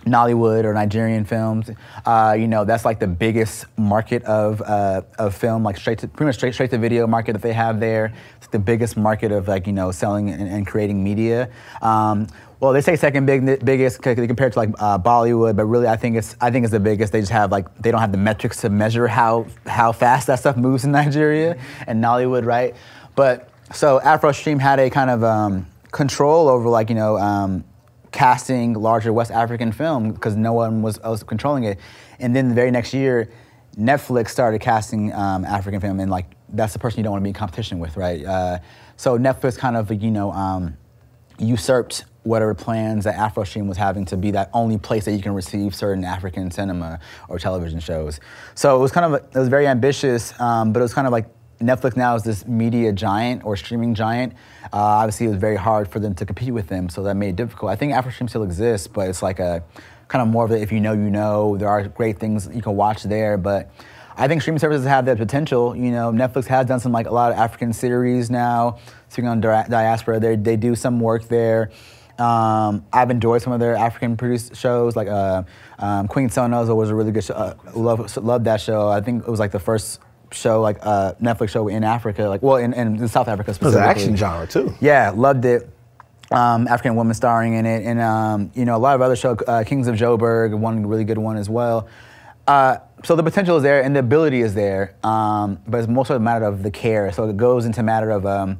Nollywood 0.07 0.63
or 0.63 0.73
Nigerian 0.73 1.25
films. 1.25 1.69
Uh, 2.05 2.35
you 2.37 2.47
know, 2.47 2.65
that's 2.65 2.85
like 2.85 2.99
the 2.99 3.07
biggest 3.07 3.65
market 3.77 4.23
of, 4.23 4.61
uh, 4.61 5.01
of 5.19 5.35
film, 5.35 5.63
like 5.63 5.77
straight 5.77 5.99
to, 5.99 6.07
pretty 6.07 6.27
much 6.27 6.35
straight, 6.35 6.53
straight 6.53 6.69
to 6.71 6.77
video 6.77 7.07
market 7.07 7.33
that 7.33 7.41
they 7.41 7.53
have 7.53 7.79
there. 7.79 8.13
It's 8.37 8.47
the 8.47 8.59
biggest 8.59 8.97
market 8.97 9.31
of 9.31 9.47
like, 9.47 9.67
you 9.67 9.73
know, 9.73 9.91
selling 9.91 10.29
and, 10.29 10.47
and 10.49 10.65
creating 10.65 11.03
media. 11.03 11.49
Um, 11.81 12.27
well, 12.59 12.73
they 12.73 12.81
say 12.81 12.95
second 12.95 13.27
big, 13.27 13.63
biggest 13.63 14.01
compared 14.01 14.53
to 14.53 14.59
like 14.59 14.69
uh, 14.79 14.97
Bollywood, 14.97 15.55
but 15.55 15.65
really 15.65 15.87
I 15.87 15.95
think 15.95 16.17
it's 16.17 16.35
I 16.41 16.49
think 16.49 16.63
it's 16.63 16.71
the 16.71 16.79
biggest. 16.79 17.13
They 17.13 17.19
just 17.19 17.31
have 17.31 17.51
like 17.51 17.73
they 17.77 17.91
don't 17.91 18.01
have 18.01 18.11
the 18.11 18.17
metrics 18.17 18.61
to 18.61 18.69
measure 18.69 19.07
how 19.07 19.45
how 19.67 19.91
fast 19.91 20.27
that 20.27 20.39
stuff 20.39 20.57
moves 20.57 20.83
in 20.83 20.91
Nigeria 21.03 21.57
and 21.85 22.03
Nollywood, 22.03 22.45
right? 22.45 22.75
But 23.15 23.49
so 23.71 23.99
AfroStream 23.99 24.59
had 24.59 24.79
a 24.79 24.89
kind 24.89 25.09
of 25.11 25.23
um, 25.23 25.67
control 25.91 26.49
over 26.49 26.67
like 26.67 26.89
you 26.89 26.95
know 26.95 27.17
um, 27.17 27.63
casting 28.11 28.73
larger 28.73 29.13
West 29.13 29.29
African 29.29 29.71
film 29.71 30.11
because 30.11 30.35
no 30.35 30.53
one 30.53 30.81
was 30.81 30.99
controlling 31.23 31.65
it. 31.65 31.79
And 32.19 32.35
then 32.35 32.49
the 32.49 32.55
very 32.55 32.71
next 32.71 32.91
year, 32.91 33.29
Netflix 33.77 34.29
started 34.29 34.61
casting 34.61 35.13
um, 35.13 35.45
African 35.45 35.79
film, 35.79 35.99
and 35.99 36.09
like 36.09 36.25
that's 36.49 36.73
the 36.73 36.79
person 36.79 36.97
you 36.97 37.03
don't 37.03 37.11
want 37.11 37.21
to 37.21 37.25
be 37.25 37.29
in 37.29 37.35
competition 37.35 37.77
with, 37.77 37.95
right? 37.97 38.25
Uh, 38.25 38.57
so 38.95 39.15
Netflix 39.19 39.59
kind 39.59 39.77
of 39.77 39.91
you 39.91 40.09
know 40.09 40.31
um, 40.31 40.75
usurped 41.37 42.05
whatever 42.27 42.53
plans 42.53 43.05
that 43.05 43.15
AfroStream 43.15 43.67
was 43.67 43.77
having 43.77 44.05
to 44.05 44.17
be 44.17 44.31
that 44.31 44.49
only 44.53 44.77
place 44.77 45.05
that 45.05 45.13
you 45.13 45.21
can 45.21 45.33
receive 45.33 45.73
certain 45.73 46.03
African 46.03 46.51
cinema 46.51 46.99
or 47.29 47.39
television 47.39 47.79
shows. 47.79 48.19
So 48.53 48.75
it 48.75 48.79
was 48.79 48.91
kind 48.91 49.05
of 49.05 49.13
it 49.35 49.39
was 49.39 49.47
very 49.47 49.67
ambitious, 49.67 50.39
um, 50.39 50.73
but 50.73 50.79
it 50.79 50.83
was 50.83 50.93
kind 50.93 51.07
of 51.07 51.13
like 51.13 51.27
Netflix 51.59 51.97
now 51.97 52.15
is 52.15 52.23
this 52.23 52.45
media 52.45 52.91
giant 52.91 53.43
or 53.43 53.55
streaming 53.57 53.95
giant. 53.95 54.33
Uh, 54.65 54.77
obviously, 54.77 55.25
it 55.25 55.29
was 55.29 55.37
very 55.39 55.55
hard 55.55 55.87
for 55.87 55.99
them 55.99 56.13
to 56.15 56.25
compete 56.25 56.53
with 56.53 56.67
them, 56.67 56.89
so 56.89 57.01
that 57.03 57.15
made 57.15 57.29
it 57.29 57.35
difficult. 57.35 57.71
I 57.71 57.75
think 57.75 57.93
AfroStream 57.93 58.29
still 58.29 58.43
exists, 58.43 58.87
but 58.87 59.09
it's 59.09 59.23
like 59.23 59.39
a 59.39 59.63
kind 60.07 60.21
of 60.21 60.27
more 60.27 60.45
of 60.45 60.51
a 60.51 60.61
if 60.61 60.71
you 60.71 60.79
know, 60.79 60.93
you 60.93 61.09
know. 61.09 61.57
There 61.57 61.69
are 61.69 61.87
great 61.87 62.19
things 62.19 62.49
you 62.53 62.61
can 62.61 62.75
watch 62.75 63.03
there, 63.03 63.37
but 63.37 63.71
I 64.15 64.27
think 64.27 64.41
streaming 64.41 64.59
services 64.59 64.85
have 64.85 65.05
that 65.05 65.17
potential. 65.17 65.75
You 65.75 65.91
know, 65.91 66.11
Netflix 66.11 66.45
has 66.47 66.65
done 66.65 66.79
some 66.79 66.91
like 66.91 67.07
a 67.07 67.13
lot 67.13 67.31
of 67.31 67.37
African 67.37 67.73
series 67.73 68.29
now. 68.29 68.79
Speaking 69.09 69.29
on 69.29 69.39
diaspora, 69.41 70.19
they 70.19 70.35
they 70.35 70.57
do 70.57 70.75
some 70.75 70.99
work 70.99 71.27
there. 71.27 71.71
Um, 72.19 72.85
I've 72.91 73.11
enjoyed 73.11 73.41
some 73.41 73.53
of 73.53 73.59
their 73.59 73.75
African 73.75 74.17
produced 74.17 74.55
shows, 74.55 74.95
like 74.95 75.07
uh, 75.07 75.43
um, 75.79 76.07
Queen 76.07 76.29
Sonoza 76.29 76.75
was 76.75 76.89
a 76.89 76.95
really 76.95 77.11
good 77.11 77.23
show. 77.23 77.35
Uh, 77.35 77.55
love, 77.75 78.17
loved 78.17 78.45
that 78.45 78.59
show. 78.59 78.87
I 78.87 79.01
think 79.01 79.23
it 79.23 79.29
was 79.29 79.39
like 79.39 79.51
the 79.51 79.59
first 79.59 79.99
show, 80.31 80.61
like 80.61 80.77
uh, 80.81 81.13
Netflix 81.21 81.49
show 81.49 81.67
in 81.67 81.83
Africa, 81.83 82.23
like 82.23 82.41
well, 82.41 82.57
in, 82.57 82.73
in 82.73 83.07
South 83.07 83.27
Africa 83.27 83.53
specifically. 83.53 83.83
It 83.83 83.87
was 83.87 83.97
an 83.97 84.01
action 84.01 84.15
genre 84.15 84.47
too. 84.47 84.73
Yeah, 84.79 85.11
loved 85.15 85.45
it. 85.45 85.69
Um, 86.29 86.67
African 86.67 86.95
woman 86.95 87.13
starring 87.13 87.53
in 87.53 87.65
it, 87.65 87.85
and 87.85 88.01
um, 88.01 88.51
you 88.53 88.65
know 88.65 88.75
a 88.75 88.79
lot 88.79 88.95
of 88.95 89.01
other 89.01 89.15
shows. 89.15 89.37
Uh, 89.47 89.63
Kings 89.63 89.87
of 89.87 89.95
Joburg, 89.95 90.57
one 90.57 90.85
really 90.85 91.05
good 91.05 91.17
one 91.17 91.37
as 91.37 91.49
well. 91.49 91.87
Uh, 92.47 92.77
so 93.03 93.15
the 93.15 93.23
potential 93.23 93.57
is 93.57 93.63
there 93.63 93.83
and 93.83 93.95
the 93.95 93.99
ability 93.99 94.41
is 94.41 94.53
there, 94.55 94.95
um, 95.03 95.59
but 95.67 95.79
it's 95.79 95.87
mostly 95.87 96.15
a 96.15 96.19
matter 96.19 96.45
of 96.45 96.63
the 96.63 96.71
care. 96.71 97.11
So 97.11 97.29
it 97.29 97.37
goes 97.37 97.65
into 97.65 97.81
a 97.81 97.83
matter 97.83 98.09
of 98.09 98.25
um, 98.25 98.57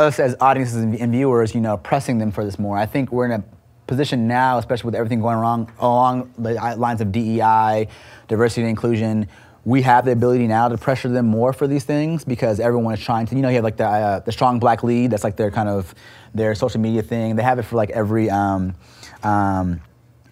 us 0.00 0.18
as 0.18 0.34
audiences 0.40 0.76
and 0.76 1.12
viewers, 1.12 1.54
you 1.54 1.60
know, 1.60 1.76
pressing 1.76 2.18
them 2.18 2.32
for 2.32 2.44
this 2.44 2.58
more. 2.58 2.76
I 2.76 2.86
think 2.86 3.12
we're 3.12 3.26
in 3.26 3.32
a 3.32 3.44
position 3.86 4.26
now, 4.26 4.58
especially 4.58 4.86
with 4.86 4.94
everything 4.94 5.20
going 5.20 5.36
wrong 5.36 5.70
along 5.78 6.32
the 6.38 6.54
lines 6.76 7.00
of 7.00 7.12
DEI, 7.12 7.88
diversity 8.28 8.62
and 8.62 8.70
inclusion, 8.70 9.28
we 9.64 9.82
have 9.82 10.04
the 10.04 10.12
ability 10.12 10.46
now 10.46 10.68
to 10.68 10.78
pressure 10.78 11.08
them 11.08 11.26
more 11.26 11.52
for 11.52 11.66
these 11.66 11.84
things 11.84 12.24
because 12.24 12.60
everyone 12.60 12.94
is 12.94 13.00
trying 13.00 13.26
to. 13.26 13.36
You 13.36 13.42
know, 13.42 13.48
you 13.48 13.56
have 13.56 13.64
like 13.64 13.76
the 13.76 13.86
uh, 13.86 14.18
the 14.20 14.32
strong 14.32 14.58
black 14.58 14.82
lead. 14.82 15.10
That's 15.10 15.24
like 15.24 15.36
their 15.36 15.50
kind 15.50 15.68
of 15.68 15.94
their 16.34 16.54
social 16.54 16.80
media 16.80 17.02
thing. 17.02 17.36
They 17.36 17.42
have 17.42 17.58
it 17.58 17.64
for 17.64 17.76
like 17.76 17.90
every 17.90 18.30
um, 18.30 18.74
um, 19.22 19.80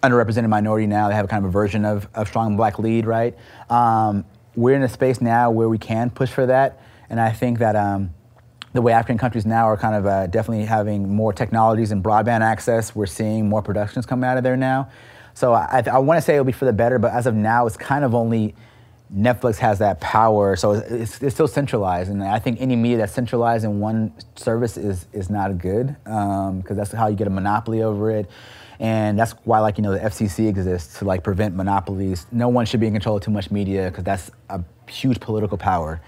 underrepresented 0.01 0.49
minority 0.49 0.87
now. 0.87 1.09
They 1.09 1.15
have 1.15 1.25
a 1.25 1.27
kind 1.27 1.45
of 1.45 1.49
a 1.49 1.51
version 1.51 1.85
of, 1.85 2.07
of 2.15 2.27
strong 2.27 2.57
black 2.57 2.79
lead, 2.79 3.05
right? 3.05 3.37
Um, 3.69 4.25
we're 4.55 4.75
in 4.75 4.83
a 4.83 4.89
space 4.89 5.21
now 5.21 5.51
where 5.51 5.69
we 5.69 5.77
can 5.77 6.09
push 6.09 6.31
for 6.31 6.47
that, 6.47 6.81
and 7.09 7.19
I 7.19 7.31
think 7.31 7.59
that 7.59 7.75
um, 7.75 8.13
the 8.73 8.81
way 8.81 8.93
African 8.93 9.17
countries 9.17 9.45
now 9.45 9.65
are 9.65 9.77
kind 9.77 9.95
of 9.95 10.05
uh, 10.05 10.27
definitely 10.27 10.65
having 10.65 11.13
more 11.13 11.33
technologies 11.33 11.91
and 11.91 12.03
broadband 12.03 12.41
access, 12.41 12.95
we're 12.95 13.05
seeing 13.05 13.49
more 13.49 13.61
productions 13.61 14.05
come 14.05 14.23
out 14.23 14.37
of 14.37 14.43
there 14.43 14.57
now. 14.57 14.89
So 15.33 15.53
I, 15.53 15.83
I 15.91 15.97
want 15.99 16.17
to 16.17 16.21
say 16.21 16.33
it'll 16.33 16.45
be 16.45 16.51
for 16.51 16.65
the 16.65 16.73
better, 16.73 16.99
but 16.99 17.11
as 17.13 17.25
of 17.25 17.33
now, 17.33 17.65
it's 17.65 17.77
kind 17.77 18.03
of 18.03 18.13
only 18.13 18.55
Netflix 19.13 19.57
has 19.57 19.79
that 19.79 19.99
power, 19.99 20.55
so 20.55 20.73
it's, 20.73 21.21
it's 21.21 21.33
still 21.33 21.47
centralized. 21.47 22.11
And 22.11 22.23
I 22.23 22.37
think 22.37 22.61
any 22.61 22.75
media 22.75 22.97
that's 22.97 23.13
centralized 23.13 23.65
in 23.65 23.79
one 23.79 24.13
service 24.35 24.77
is 24.77 25.07
is 25.13 25.31
not 25.31 25.57
good 25.57 25.95
because 26.03 26.49
um, 26.49 26.63
that's 26.75 26.91
how 26.91 27.07
you 27.07 27.15
get 27.15 27.25
a 27.25 27.31
monopoly 27.31 27.81
over 27.81 28.11
it. 28.11 28.29
And 28.79 29.17
that's 29.17 29.31
why, 29.43 29.59
like 29.59 29.77
you 29.77 29.83
know, 29.83 29.93
the 29.93 29.99
FCC 29.99 30.47
exists 30.47 30.99
to 30.99 31.05
like 31.05 31.23
prevent 31.23 31.55
monopolies. 31.55 32.27
No 32.31 32.49
one 32.49 32.65
should 32.65 32.79
be 32.79 32.87
in 32.87 32.93
control 32.93 33.17
of 33.17 33.23
too 33.23 33.31
much 33.31 33.49
media 33.49 33.89
because 33.89 34.03
that's 34.03 34.29
a 34.49 34.63
huge 34.87 35.19
political 35.19 35.57
power. 35.57 36.01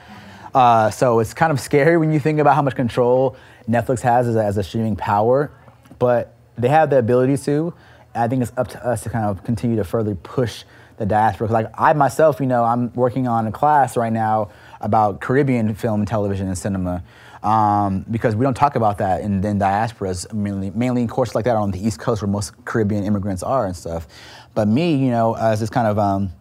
Uh, 0.54 0.90
so 0.90 1.20
it's 1.20 1.34
kind 1.34 1.52
of 1.52 1.60
scary 1.60 1.98
when 1.98 2.12
you 2.12 2.20
think 2.20 2.40
about 2.40 2.56
how 2.56 2.62
much 2.62 2.76
control 2.76 3.36
Netflix 3.70 4.02
has 4.02 4.28
as 4.28 4.36
a, 4.36 4.44
as 4.44 4.58
a 4.58 4.64
streaming 4.64 4.96
power, 4.96 5.52
but 6.00 6.36
they 6.58 6.68
have 6.68 6.90
the 6.90 6.98
ability 6.98 7.38
to. 7.38 7.74
I 8.14 8.28
think 8.28 8.42
it's 8.42 8.52
up 8.58 8.68
to 8.70 8.86
us 8.86 9.04
to 9.04 9.10
kind 9.10 9.26
of 9.26 9.44
continue 9.44 9.78
to 9.78 9.84
further 9.84 10.16
push 10.16 10.64
the 10.98 11.06
diaspora. 11.06 11.48
Like 11.48 11.72
I 11.78 11.94
myself, 11.94 12.40
you 12.40 12.46
know, 12.46 12.64
I'm 12.64 12.94
working 12.94 13.28
on 13.28 13.48
a 13.48 13.52
class 13.52 13.96
right 13.96 14.12
now 14.12 14.52
about 14.82 15.22
Caribbean 15.22 15.74
film, 15.76 16.06
television, 16.06 16.48
and 16.48 16.58
cinema. 16.58 17.04
Um, 17.42 18.06
because 18.12 18.36
we 18.36 18.44
don't 18.44 18.54
talk 18.54 18.76
about 18.76 19.00
that 19.00 19.22
in, 19.22 19.44
in 19.44 19.58
diasporas, 19.58 20.32
mainly, 20.32 20.70
mainly 20.70 21.02
in 21.02 21.08
courses 21.08 21.34
like 21.34 21.46
that 21.46 21.56
on 21.56 21.72
the 21.72 21.84
East 21.84 22.00
Coast 22.00 22.22
where 22.22 22.30
most 22.30 22.54
Caribbean 22.66 23.04
immigrants 23.04 23.42
are 23.42 23.66
and 23.66 23.76
stuff. 23.76 24.08
But 24.54 24.68
me, 24.68 24.94
you 24.94 25.10
know, 25.10 25.36
as 25.36 25.60
this 25.60 25.72
kind 25.72 25.88
of 25.88 25.98
um, 25.98 26.32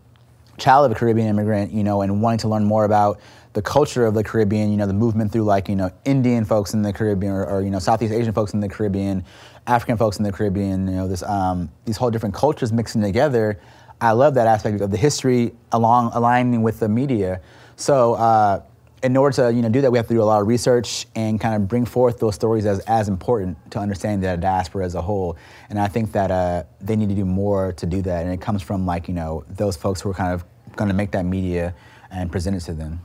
child 0.59 0.85
of 0.85 0.93
a 0.93 0.95
Caribbean 0.95 1.29
immigrant, 1.29 1.73
you 1.73 1.83
know, 1.83 2.03
and 2.03 2.21
wanting 2.21 2.41
to 2.41 2.49
learn 2.49 2.65
more 2.65 2.85
about 2.85 3.19
the 3.53 3.62
culture 3.62 4.07
of 4.07 4.14
the 4.14 4.22
Caribbean, 4.22 4.70
you 4.70 4.76
know, 4.76 4.86
the 4.86 4.92
movement 4.92 5.32
through 5.32 5.42
like, 5.42 5.68
you 5.68 5.76
know, 5.76 5.90
Indian 6.05 6.44
folks 6.44 6.72
in 6.72 6.82
the 6.82 6.92
Caribbean 6.92 7.32
or, 7.32 7.44
or 7.44 7.62
you 7.62 7.70
know, 7.70 7.78
Southeast 7.78 8.12
Asian 8.12 8.32
folks 8.32 8.55
in 8.55 8.61
the 8.61 8.68
Caribbean, 8.68 9.24
African 9.66 9.96
folks 9.96 10.18
in 10.18 10.24
the 10.24 10.32
Caribbean, 10.32 10.86
you 10.86 10.94
know, 10.94 11.09
this, 11.09 11.22
um, 11.22 11.70
these 11.84 11.96
whole 11.96 12.11
different 12.11 12.34
cultures 12.34 12.72
mixing 12.72 13.03
together. 13.03 13.61
I 14.01 14.12
love 14.12 14.34
that 14.34 14.46
aspect 14.46 14.80
of 14.80 14.90
the 14.90 14.96
history 14.96 15.53
along 15.72 16.12
aligning 16.14 16.62
with 16.62 16.80
the 16.80 16.88
media. 16.88 17.40
So 17.76 18.14
uh, 18.14 18.62
in 19.03 19.16
order 19.16 19.34
to 19.36 19.53
you 19.53 19.62
know 19.62 19.68
do 19.68 19.80
that, 19.80 19.90
we 19.90 19.98
have 19.98 20.09
to 20.09 20.14
do 20.14 20.22
a 20.22 20.24
lot 20.24 20.40
of 20.40 20.46
research 20.46 21.07
and 21.14 21.40
kind 21.40 21.55
of 21.55 21.68
bring 21.68 21.84
forth 21.84 22.18
those 22.18 22.34
stories 22.34 22.66
as, 22.66 22.80
as 22.80 23.09
important 23.09 23.59
to 23.72 23.78
understanding 23.78 24.20
the 24.20 24.36
diaspora 24.36 24.84
as 24.84 24.94
a 24.94 25.03
whole. 25.03 25.36
And 25.68 25.78
I 25.78 25.88
think 25.88 26.12
that 26.12 26.30
uh, 26.30 26.64
they 26.80 26.96
need 26.96 27.09
to 27.09 27.14
do 27.14 27.24
more 27.24 27.72
to 27.72 27.86
do 27.86 28.03
that. 28.03 28.24
And 28.24 28.32
it 28.32 28.40
comes 28.40 28.62
from 28.62 28.86
like 28.86 29.09
you 29.09 29.14
know 29.14 29.44
those 29.48 29.76
folks 29.76 30.01
who 30.01 30.11
are 30.11 30.14
kind 30.14 30.32
of 30.32 30.44
going 30.76 30.88
to 30.88 30.94
make 30.94 31.11
that 31.12 31.24
media 31.24 31.74
and 32.11 32.30
present 32.30 32.57
it 32.57 32.61
to 32.61 32.72
them. 32.72 33.01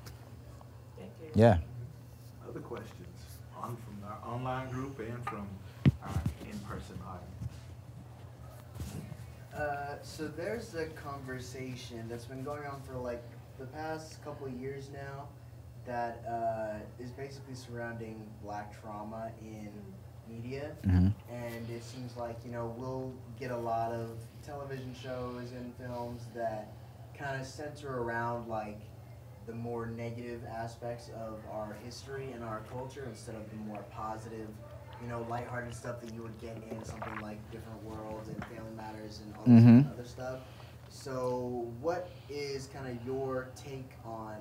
Yeah. 1.36 1.58
Other 2.50 2.62
questions 2.62 3.08
on 3.62 3.76
from 3.76 4.02
our 4.10 4.34
online 4.34 4.70
group 4.70 4.98
and 5.00 5.24
from 5.26 5.48
our 6.02 6.22
in-person 6.50 6.98
audience. 7.06 7.32
Uh, 9.54 9.96
so 10.02 10.28
there's 10.28 10.76
a 10.76 10.86
conversation 10.88 12.08
that's 12.10 12.26
been 12.26 12.44
going 12.44 12.66
on 12.66 12.82
for 12.82 12.96
like 12.96 13.24
the 13.60 13.66
past 13.66 14.24
couple 14.24 14.48
of 14.48 14.54
years 14.54 14.90
now 14.94 15.28
that 15.86 16.24
uh, 16.28 17.04
is 17.04 17.12
basically 17.12 17.56
surrounding 17.56 18.26
black 18.42 18.82
trauma 18.82 19.32
in 19.42 19.70
media. 20.30 20.72
Mm-hmm. 20.86 21.10
And 21.34 21.70
it 21.70 21.84
seems 21.84 22.16
like, 22.18 22.38
you 22.46 22.52
know, 22.52 22.74
we'll 22.78 23.14
get 23.40 23.52
a 23.52 23.58
lot 23.58 23.92
of 23.92 24.12
television 24.44 24.94
shows 24.94 25.52
and 25.52 25.74
films 25.76 26.24
that 26.34 26.74
kind 27.18 27.40
of 27.40 27.48
center 27.48 28.02
around 28.02 28.48
like 28.48 28.80
the 29.46 29.54
more 29.54 29.86
negative 29.86 30.42
aspects 30.46 31.10
of 31.10 31.40
our 31.52 31.76
history 31.84 32.32
and 32.32 32.44
our 32.44 32.62
culture 32.72 33.06
instead 33.08 33.36
of 33.36 33.50
the 33.50 33.58
more 33.58 33.84
positive, 33.92 34.48
you 35.02 35.08
know, 35.08 35.26
lighthearted 35.30 35.74
stuff 35.74 36.02
that 36.02 36.14
you 36.14 36.24
would 36.24 36.40
get 36.40 36.58
in 36.70 36.84
something 36.84 37.20
like 37.22 37.40
Different 37.52 37.84
Worlds 37.84 38.28
and 38.30 38.44
Family 38.46 38.72
Matters 38.76 39.22
and 39.24 39.36
all 39.36 39.44
this 39.46 39.64
mm-hmm. 39.64 39.92
other 39.92 40.08
stuff. 40.08 40.40
So, 40.90 41.72
what 41.82 42.10
is 42.30 42.68
kind 42.68 42.88
of 42.88 43.06
your 43.06 43.50
take 43.56 43.92
on, 44.04 44.38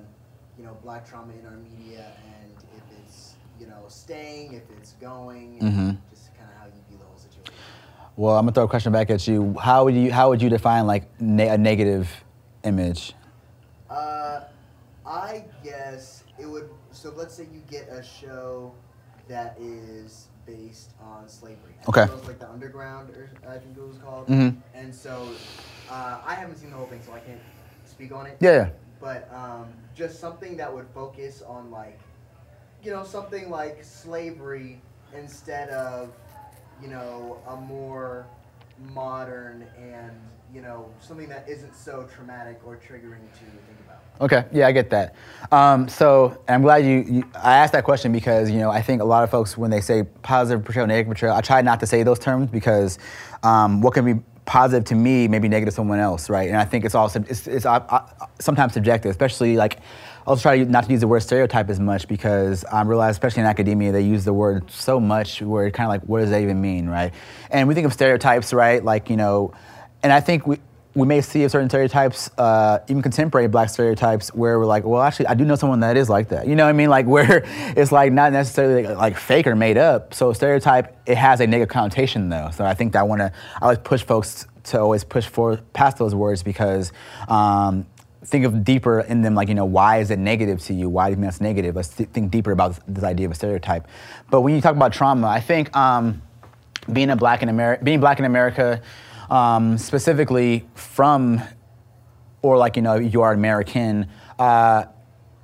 you 0.57 0.63
know, 0.63 0.77
black 0.81 1.07
trauma 1.07 1.33
in 1.33 1.45
our 1.45 1.57
media 1.57 2.13
and 2.25 2.51
if 2.77 2.99
it's, 3.03 3.35
you 3.59 3.67
know, 3.67 3.83
staying, 3.87 4.53
if 4.53 4.63
it's 4.77 4.93
going, 4.93 5.59
mm-hmm. 5.59 5.91
just 6.09 6.33
kind 6.35 6.49
of 6.49 6.57
how 6.57 6.65
you 6.65 6.81
view 6.89 6.97
the 6.97 7.05
whole 7.05 7.17
situation? 7.17 7.53
Well, 8.15 8.37
I'm 8.37 8.45
gonna 8.45 8.53
throw 8.53 8.63
a 8.63 8.67
question 8.67 8.93
back 8.93 9.09
at 9.09 9.27
you. 9.27 9.55
How 9.59 9.83
would 9.83 9.95
you 9.95 10.11
how 10.11 10.29
would 10.29 10.41
you 10.41 10.49
define 10.49 10.87
like 10.87 11.09
ne- 11.19 11.49
a 11.49 11.57
negative 11.57 12.09
image? 12.63 13.13
Uh, 13.89 14.41
I 15.05 15.45
guess 15.63 16.23
it 16.39 16.45
would. 16.45 16.69
So 16.91 17.13
let's 17.15 17.35
say 17.35 17.47
you 17.51 17.61
get 17.69 17.89
a 17.89 18.03
show 18.03 18.73
that 19.27 19.57
is 19.59 20.27
based 20.45 20.91
on 21.01 21.27
slavery. 21.27 21.75
Okay. 21.87 22.03
It 22.03 22.11
was 22.11 22.27
like 22.27 22.39
the 22.39 22.49
Underground, 22.49 23.09
or 23.11 23.29
I 23.47 23.57
think 23.57 23.77
it 23.77 23.87
was 23.87 23.97
called. 23.97 24.27
Mm-hmm. 24.27 24.59
And 24.73 24.93
so 24.93 25.29
uh, 25.89 26.19
I 26.25 26.35
haven't 26.35 26.57
seen 26.57 26.69
the 26.69 26.77
whole 26.77 26.87
thing, 26.87 27.01
so 27.05 27.13
I 27.13 27.19
can't 27.19 27.41
speak 27.85 28.11
on 28.11 28.25
it. 28.27 28.37
Yeah. 28.39 28.69
But 28.99 29.31
um, 29.33 29.67
just 29.95 30.19
something 30.19 30.57
that 30.57 30.73
would 30.73 30.87
focus 30.93 31.41
on 31.41 31.71
like, 31.71 31.99
you 32.83 32.91
know, 32.91 33.03
something 33.03 33.49
like 33.49 33.83
slavery 33.83 34.81
instead 35.15 35.69
of, 35.69 36.11
you 36.81 36.87
know, 36.87 37.39
a 37.47 37.55
more 37.55 38.25
modern 38.93 39.65
and 39.77 40.11
you 40.53 40.61
know 40.61 40.89
something 40.99 41.29
that 41.29 41.47
isn't 41.47 41.75
so 41.75 42.07
traumatic 42.13 42.59
or 42.65 42.75
triggering 42.75 43.31
to 43.33 43.39
think 43.39 43.79
about. 43.84 43.84
Okay, 44.21 44.45
yeah, 44.53 44.67
I 44.67 44.71
get 44.71 44.89
that. 44.91 45.15
Um, 45.51 45.87
so 45.89 46.41
I'm 46.47 46.61
glad 46.61 46.85
you, 46.85 47.05
you, 47.07 47.23
I 47.35 47.57
asked 47.57 47.73
that 47.73 47.83
question 47.83 48.11
because 48.11 48.49
you 48.49 48.57
know 48.59 48.69
I 48.71 48.81
think 48.81 49.01
a 49.01 49.05
lot 49.05 49.23
of 49.23 49.29
folks 49.29 49.57
when 49.57 49.71
they 49.71 49.81
say 49.81 50.03
positive 50.21 50.63
portrayal, 50.63 50.87
negative 50.87 51.07
portrayal, 51.07 51.35
I 51.35 51.41
try 51.41 51.61
not 51.61 51.79
to 51.81 51.87
say 51.87 52.03
those 52.03 52.19
terms 52.19 52.49
because 52.49 52.97
um, 53.43 53.81
what 53.81 53.93
can 53.93 54.05
be 54.05 54.21
positive 54.45 54.85
to 54.85 54.95
me 54.95 55.27
may 55.27 55.39
be 55.39 55.49
negative 55.49 55.73
to 55.73 55.75
someone 55.75 55.99
else, 55.99 56.29
right? 56.29 56.47
And 56.47 56.57
I 56.57 56.65
think 56.65 56.85
it's 56.85 56.95
all 56.95 57.11
it's, 57.13 57.47
it's 57.47 57.65
uh, 57.65 57.71
uh, 57.71 58.05
sometimes 58.39 58.73
subjective, 58.73 59.11
especially 59.11 59.57
like. 59.57 59.79
I'll 60.27 60.35
try 60.35 60.57
not 60.57 60.85
to 60.85 60.91
use 60.91 61.01
the 61.01 61.07
word 61.07 61.19
stereotype 61.19 61.69
as 61.69 61.79
much 61.79 62.07
because 62.07 62.65
I 62.65 62.81
realize, 62.81 63.11
especially 63.11 63.41
in 63.41 63.45
academia, 63.45 63.91
they 63.91 64.01
use 64.01 64.25
the 64.25 64.33
word 64.33 64.71
so 64.71 64.99
much 64.99 65.39
where 65.39 65.69
kind 65.69 65.85
of 65.85 65.89
like, 65.89 66.01
what 66.09 66.21
does 66.21 66.31
that 66.31 66.41
even 66.41 66.59
mean, 66.59 66.87
right? 66.87 67.13
And 67.51 67.67
we 67.67 67.75
think 67.75 67.85
of 67.85 67.93
stereotypes, 67.93 68.51
right? 68.51 68.83
Like, 68.83 69.11
you 69.11 69.17
know, 69.17 69.53
and 70.01 70.11
I 70.11 70.21
think 70.21 70.47
we, 70.47 70.57
we 70.95 71.05
may 71.05 71.19
see 71.19 71.47
certain 71.49 71.69
stereotypes, 71.69 72.31
uh, 72.37 72.79
even 72.87 73.01
contemporary 73.01 73.47
black 73.47 73.69
stereotypes, 73.69 74.33
where 74.33 74.57
we're 74.57 74.65
like, 74.65 74.85
well, 74.85 75.01
actually, 75.01 75.27
I 75.27 75.33
do 75.33 75.43
know 75.43 75.55
someone 75.55 75.81
that 75.81 75.97
is 75.97 76.09
like 76.09 76.29
that. 76.29 76.47
You 76.47 76.55
know 76.55 76.63
what 76.63 76.69
I 76.69 76.73
mean? 76.73 76.89
Like 76.89 77.05
where 77.05 77.43
it's 77.75 77.91
like 77.91 78.13
not 78.13 78.31
necessarily 78.31 78.83
like, 78.83 78.97
like 78.97 79.17
fake 79.17 79.45
or 79.45 79.55
made 79.55 79.77
up. 79.77 80.13
So 80.13 80.31
stereotype, 80.31 80.97
it 81.05 81.17
has 81.17 81.41
a 81.41 81.47
negative 81.47 81.69
connotation 81.69 82.29
though. 82.29 82.49
So 82.53 82.65
I 82.65 82.73
think 82.73 82.93
that 82.93 82.99
I 82.99 83.03
want 83.03 83.19
to, 83.19 83.31
I 83.57 83.63
always 83.63 83.79
push 83.79 84.03
folks 84.03 84.47
to 84.65 84.79
always 84.79 85.03
push 85.03 85.27
for 85.27 85.57
past 85.73 85.97
those 85.97 86.15
words 86.15 86.43
because 86.43 86.93
um, 87.27 87.85
think 88.23 88.45
of 88.45 88.63
deeper 88.63 89.01
in 89.01 89.21
them, 89.21 89.35
like 89.35 89.49
you 89.49 89.53
know, 89.53 89.65
why 89.65 89.99
is 89.99 90.11
it 90.11 90.17
negative 90.17 90.61
to 90.61 90.73
you? 90.73 90.89
Why 90.89 91.07
do 91.07 91.11
you 91.11 91.15
think 91.17 91.25
that's 91.25 91.41
negative? 91.41 91.75
Let's 91.75 91.89
th- 91.89 92.09
think 92.09 92.31
deeper 92.31 92.51
about 92.51 92.79
this 92.87 93.03
idea 93.03 93.25
of 93.25 93.33
a 93.33 93.35
stereotype. 93.35 93.85
But 94.31 94.41
when 94.41 94.55
you 94.55 94.61
talk 94.61 94.75
about 94.75 94.93
trauma, 94.93 95.27
I 95.27 95.41
think 95.41 95.75
um, 95.75 96.21
being 96.91 97.09
a 97.09 97.17
black 97.17 97.43
in 97.43 97.49
America, 97.49 97.83
being 97.83 97.99
black 97.99 98.17
in 98.19 98.25
America 98.25 98.81
um, 99.29 99.77
specifically 99.77 100.67
from, 100.73 101.41
or 102.41 102.57
like, 102.57 102.75
you 102.75 102.81
know, 102.81 102.95
you 102.95 103.21
are 103.21 103.33
American, 103.33 104.09
uh, 104.39 104.85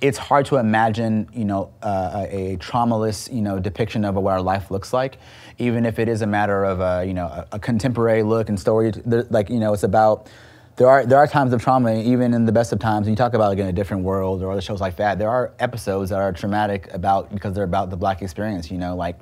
it's 0.00 0.18
hard 0.18 0.46
to 0.46 0.56
imagine, 0.56 1.28
you 1.32 1.44
know, 1.44 1.72
uh, 1.80 2.26
a, 2.28 2.56
traumaless, 2.56 3.32
you 3.32 3.40
know, 3.40 3.60
depiction 3.60 4.04
of 4.04 4.16
what 4.16 4.32
our 4.32 4.42
life 4.42 4.70
looks 4.70 4.92
like, 4.92 5.18
even 5.58 5.86
if 5.86 6.00
it 6.00 6.08
is 6.08 6.22
a 6.22 6.26
matter 6.26 6.64
of, 6.64 6.80
a, 6.80 7.06
you 7.06 7.14
know, 7.14 7.26
a, 7.26 7.46
a 7.52 7.58
contemporary 7.58 8.24
look 8.24 8.48
and 8.48 8.58
story. 8.58 8.92
Like, 9.06 9.48
you 9.48 9.60
know, 9.60 9.72
it's 9.72 9.84
about 9.84 10.28
there 10.76 10.88
are 10.88 11.04
there 11.04 11.18
are 11.18 11.26
times 11.26 11.52
of 11.52 11.62
trauma, 11.62 11.94
even 11.94 12.32
in 12.32 12.46
the 12.46 12.52
best 12.52 12.72
of 12.72 12.78
times. 12.78 13.04
When 13.04 13.12
you 13.12 13.16
talk 13.16 13.34
about 13.34 13.50
like 13.50 13.58
in 13.58 13.66
a 13.66 13.72
different 13.72 14.04
world 14.04 14.42
or 14.42 14.50
other 14.50 14.60
shows 14.60 14.80
like 14.80 14.96
that, 14.96 15.18
there 15.18 15.28
are 15.28 15.52
episodes 15.58 16.10
that 16.10 16.18
are 16.18 16.32
traumatic 16.32 16.92
about 16.94 17.30
because 17.32 17.54
they're 17.54 17.64
about 17.64 17.90
the 17.90 17.96
black 17.96 18.22
experience. 18.22 18.70
You 18.70 18.78
know, 18.78 18.96
like 18.96 19.18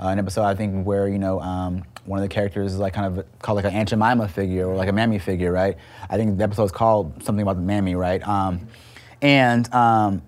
uh, 0.00 0.08
an 0.08 0.18
episode 0.18 0.44
I 0.44 0.54
think 0.54 0.86
where 0.86 1.08
you 1.08 1.18
know 1.18 1.40
um, 1.40 1.84
one 2.04 2.18
of 2.18 2.22
the 2.22 2.32
characters 2.32 2.72
is 2.72 2.78
like 2.78 2.92
kind 2.92 3.18
of 3.18 3.26
called 3.40 3.56
like 3.56 3.64
an 3.64 3.72
Aunt 3.72 3.88
Jemima 3.88 4.28
figure 4.28 4.66
or 4.66 4.76
like 4.76 4.88
a 4.88 4.92
mammy 4.92 5.18
figure, 5.18 5.52
right? 5.52 5.76
I 6.08 6.16
think 6.16 6.36
the 6.38 6.44
episode 6.44 6.64
is 6.64 6.72
called 6.72 7.22
something 7.22 7.42
about 7.42 7.56
the 7.56 7.62
mammy, 7.62 7.94
right? 7.94 8.26
Um, 8.26 8.68
and 9.22 9.72
um, 9.72 10.22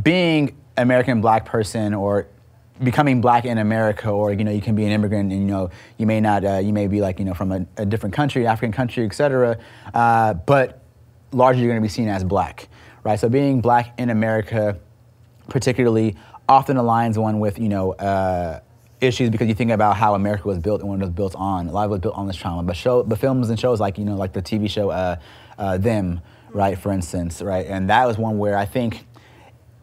being 0.00 0.56
American 0.76 1.20
black 1.20 1.46
person 1.46 1.94
or 1.94 2.28
becoming 2.82 3.20
black 3.20 3.44
in 3.44 3.58
America, 3.58 4.10
or 4.10 4.32
you 4.32 4.44
know, 4.44 4.50
you 4.50 4.60
can 4.60 4.74
be 4.74 4.84
an 4.84 4.92
immigrant, 4.92 5.32
and 5.32 5.40
you 5.40 5.46
know, 5.46 5.70
you 5.96 6.06
may 6.06 6.20
not, 6.20 6.44
uh, 6.44 6.58
you 6.58 6.72
may 6.72 6.86
be 6.86 7.00
like 7.00 7.18
you 7.18 7.24
know 7.24 7.34
from 7.34 7.52
a, 7.52 7.66
a 7.78 7.86
different 7.86 8.14
country, 8.14 8.46
African 8.46 8.72
country, 8.72 9.04
etc. 9.04 9.58
Uh, 9.94 10.34
but 10.34 10.82
largely, 11.32 11.62
you're 11.62 11.70
going 11.70 11.80
to 11.80 11.84
be 11.84 11.92
seen 11.92 12.08
as 12.08 12.24
black, 12.24 12.68
right? 13.04 13.18
So 13.18 13.28
being 13.28 13.60
black 13.60 13.98
in 13.98 14.10
America, 14.10 14.78
particularly, 15.48 16.16
often 16.48 16.76
aligns 16.76 17.16
one 17.16 17.40
with 17.40 17.58
you 17.58 17.68
know. 17.68 17.92
Uh, 17.92 18.60
issues 19.00 19.28
because 19.28 19.46
you 19.46 19.54
think 19.54 19.70
about 19.70 19.94
how 19.94 20.14
America 20.14 20.48
was 20.48 20.58
built 20.58 20.80
and 20.80 20.88
when 20.88 21.00
it 21.00 21.04
was 21.04 21.12
built 21.12 21.34
on. 21.34 21.68
A 21.68 21.70
lot 21.70 21.84
of 21.84 21.90
it 21.90 21.92
was 21.92 22.00
built 22.00 22.14
on 22.14 22.26
this 22.26 22.36
trauma. 22.36 22.62
But 22.62 22.76
show, 22.76 23.02
but 23.02 23.18
films 23.18 23.50
and 23.50 23.60
shows 23.60 23.78
like 23.78 23.98
you 23.98 24.06
know, 24.06 24.16
like 24.16 24.32
the 24.32 24.40
TV 24.40 24.70
show 24.70 24.90
uh, 24.90 25.16
uh, 25.58 25.76
Them, 25.76 26.22
right, 26.50 26.78
for 26.78 26.92
instance, 26.92 27.42
right, 27.42 27.66
and 27.66 27.90
that 27.90 28.06
was 28.06 28.16
one 28.16 28.38
where 28.38 28.56
I 28.56 28.64
think 28.64 29.06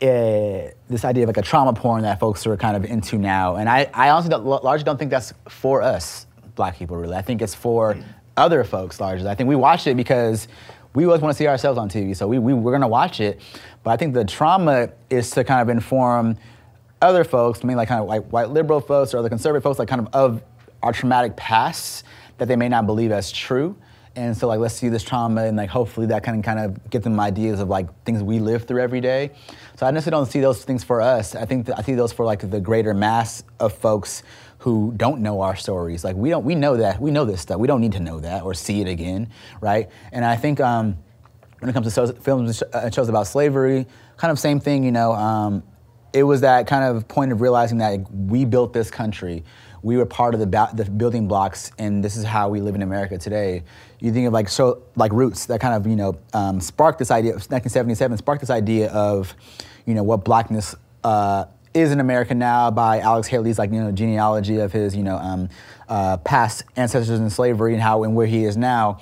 uh, 0.02 0.70
this 0.90 1.06
idea 1.06 1.24
of 1.24 1.30
like 1.30 1.38
a 1.38 1.42
trauma 1.42 1.74
porn 1.74 2.04
that 2.04 2.20
folks 2.20 2.46
are 2.46 2.58
kind 2.58 2.76
of 2.76 2.84
into 2.84 3.18
now. 3.18 3.56
And 3.56 3.70
I, 3.70 3.90
I 3.94 4.10
honestly 4.10 4.30
don't, 4.30 4.46
largely 4.46 4.84
don't 4.84 4.98
think 4.98 5.12
that's 5.12 5.34
for 5.48 5.82
us, 5.82 6.28
black 6.56 6.78
people, 6.78 6.98
really. 6.98 7.16
I 7.16 7.22
think 7.22 7.42
it's 7.42 7.56
for 7.56 7.98
other 8.36 8.64
folks 8.64 9.00
largely. 9.00 9.30
I 9.30 9.36
think 9.36 9.48
we 9.48 9.56
watch 9.56 9.88
it 9.88 9.96
because 9.96 10.48
we 10.94 11.06
always 11.06 11.22
want 11.22 11.34
to 11.34 11.38
see 11.38 11.48
ourselves 11.48 11.78
on 11.80 11.90
TV, 11.90 12.16
so 12.16 12.28
we, 12.28 12.38
we, 12.38 12.54
we're 12.54 12.74
gonna 12.74 12.88
watch 12.88 13.22
it. 13.22 13.40
But 13.84 13.92
I 13.92 13.98
think 13.98 14.14
the 14.14 14.26
trauma 14.26 14.90
is 15.10 15.30
to 15.32 15.44
kind 15.44 15.62
of 15.62 15.70
inform 15.70 16.38
other 17.04 17.24
folks, 17.24 17.60
I 17.64 17.68
mean, 17.68 17.78
like 17.78 17.90
kind 17.90 18.02
of 18.02 18.08
like 18.08 18.24
white 18.32 18.50
liberal 18.50 18.82
folks 18.82 19.14
or 19.14 19.18
other 19.18 19.30
conservative 19.30 19.64
folks, 19.64 19.78
like 19.78 19.88
kind 19.88 20.02
of 20.02 20.14
of 20.14 20.44
our 20.82 20.94
traumatic 20.94 21.36
past 21.36 22.06
that 22.38 22.48
they 22.48 22.56
may 22.56 22.70
not 22.70 22.86
believe 22.86 23.12
as 23.12 23.32
true. 23.32 23.76
And 24.16 24.38
so 24.38 24.48
like 24.48 24.60
let's 24.60 24.76
see 24.76 24.90
this 24.90 25.04
trauma 25.04 25.46
and 25.46 25.58
like 25.58 25.70
hopefully 25.70 26.08
that 26.08 26.24
can 26.24 26.42
kind 26.44 26.60
of 26.60 26.90
get 26.90 27.02
them 27.02 27.20
ideas 27.20 27.60
of 27.60 27.70
like 27.70 27.88
things 28.04 28.22
we 28.22 28.40
live 28.40 28.66
through 28.66 28.82
every 28.82 29.02
day. 29.02 29.32
So 29.76 29.88
I 29.88 29.92
necessarily 29.92 30.24
don't 30.24 30.32
see 30.32 30.40
those 30.40 30.64
things 30.64 30.84
for 30.84 31.02
us. 31.02 31.36
I 31.36 31.46
think 31.46 31.66
that 31.66 31.80
I 31.80 31.82
see 31.82 31.96
those 31.96 32.14
for 32.14 32.24
like 32.24 32.48
the 32.48 32.62
greater 32.62 32.94
mass 32.94 33.44
of 33.60 33.74
folks 33.74 34.22
who 34.60 34.94
don't 34.96 35.22
know 35.22 35.42
our 35.42 35.56
stories. 35.56 36.04
Like 36.04 36.16
we 36.16 36.30
don't 36.30 36.46
we 36.46 36.54
know 36.54 36.78
that 36.78 37.02
we 37.02 37.12
know 37.12 37.26
this 37.26 37.42
stuff. 37.42 37.58
We 37.58 37.68
don't 37.68 37.82
need 37.82 37.94
to 37.94 38.00
know 38.00 38.20
that 38.20 38.44
or 38.44 38.54
see 38.54 38.82
it 38.82 38.88
again, 38.88 39.30
right? 39.62 39.90
And 40.12 40.24
I 40.24 40.36
think 40.36 40.60
um, 40.60 40.98
when 41.60 41.70
it 41.70 41.74
comes 41.74 41.88
to 41.88 41.92
shows, 41.92 42.12
films 42.22 42.62
and 42.72 42.94
shows 42.94 43.10
about 43.10 43.26
slavery, 43.26 43.88
kind 44.18 44.32
of 44.32 44.38
same 44.38 44.60
thing. 44.60 44.84
You 44.84 44.92
know, 44.92 45.14
um, 45.14 45.64
it 46.14 46.24
was 46.24 46.42
that 46.42 46.68
kind 46.68 46.84
of 46.84 47.08
point 47.08 47.32
of 47.32 47.42
realizing 47.42 47.80
that 47.80 48.00
we 48.12 48.46
built 48.46 48.74
this 48.74 48.92
country 48.92 49.44
we 49.84 49.98
were 49.98 50.06
part 50.06 50.34
of 50.34 50.40
the, 50.40 50.48
ba- 50.48 50.70
the 50.74 50.86
building 50.86 51.28
blocks, 51.28 51.72
and 51.78 52.04
this 52.04 52.16
is 52.16 52.24
how 52.24 52.48
we 52.48 52.62
live 52.62 52.74
in 52.74 52.82
America 52.82 53.18
today. 53.18 53.64
You 54.00 54.14
think 54.14 54.26
of 54.26 54.34
like 54.34 54.48
so 54.48 54.82
like 54.96 55.12
Roots 55.12 55.46
that 55.48 55.60
kind 55.60 55.76
of 55.76 55.86
you 55.86 55.98
know 55.98 56.18
um, 56.34 56.60
sparked 56.62 57.00
this 57.00 57.12
idea. 57.12 57.34
1977 57.34 58.18
sparked 58.18 58.42
this 58.42 58.50
idea 58.50 58.90
of 58.92 59.36
you 59.86 59.94
know 59.94 60.04
what 60.04 60.24
blackness. 60.26 60.74
Uh, 61.04 61.46
is 61.74 61.92
in 61.92 62.00
America 62.00 62.36
now 62.36 62.70
by 62.70 63.00
Alex 63.00 63.28
Haley's 63.28 63.58
like 63.58 63.72
you 63.72 63.82
know 63.82 63.92
genealogy 63.92 64.58
of 64.58 64.72
his 64.72 64.96
you 64.96 65.02
know 65.02 65.18
um, 65.18 65.50
uh, 65.90 66.18
past 66.18 66.64
ancestors 66.76 67.20
in 67.20 67.32
slavery 67.32 67.74
and 67.74 67.82
how 67.82 68.04
and 68.04 68.16
where 68.16 68.28
he 68.28 68.46
is 68.46 68.56
now. 68.56 69.00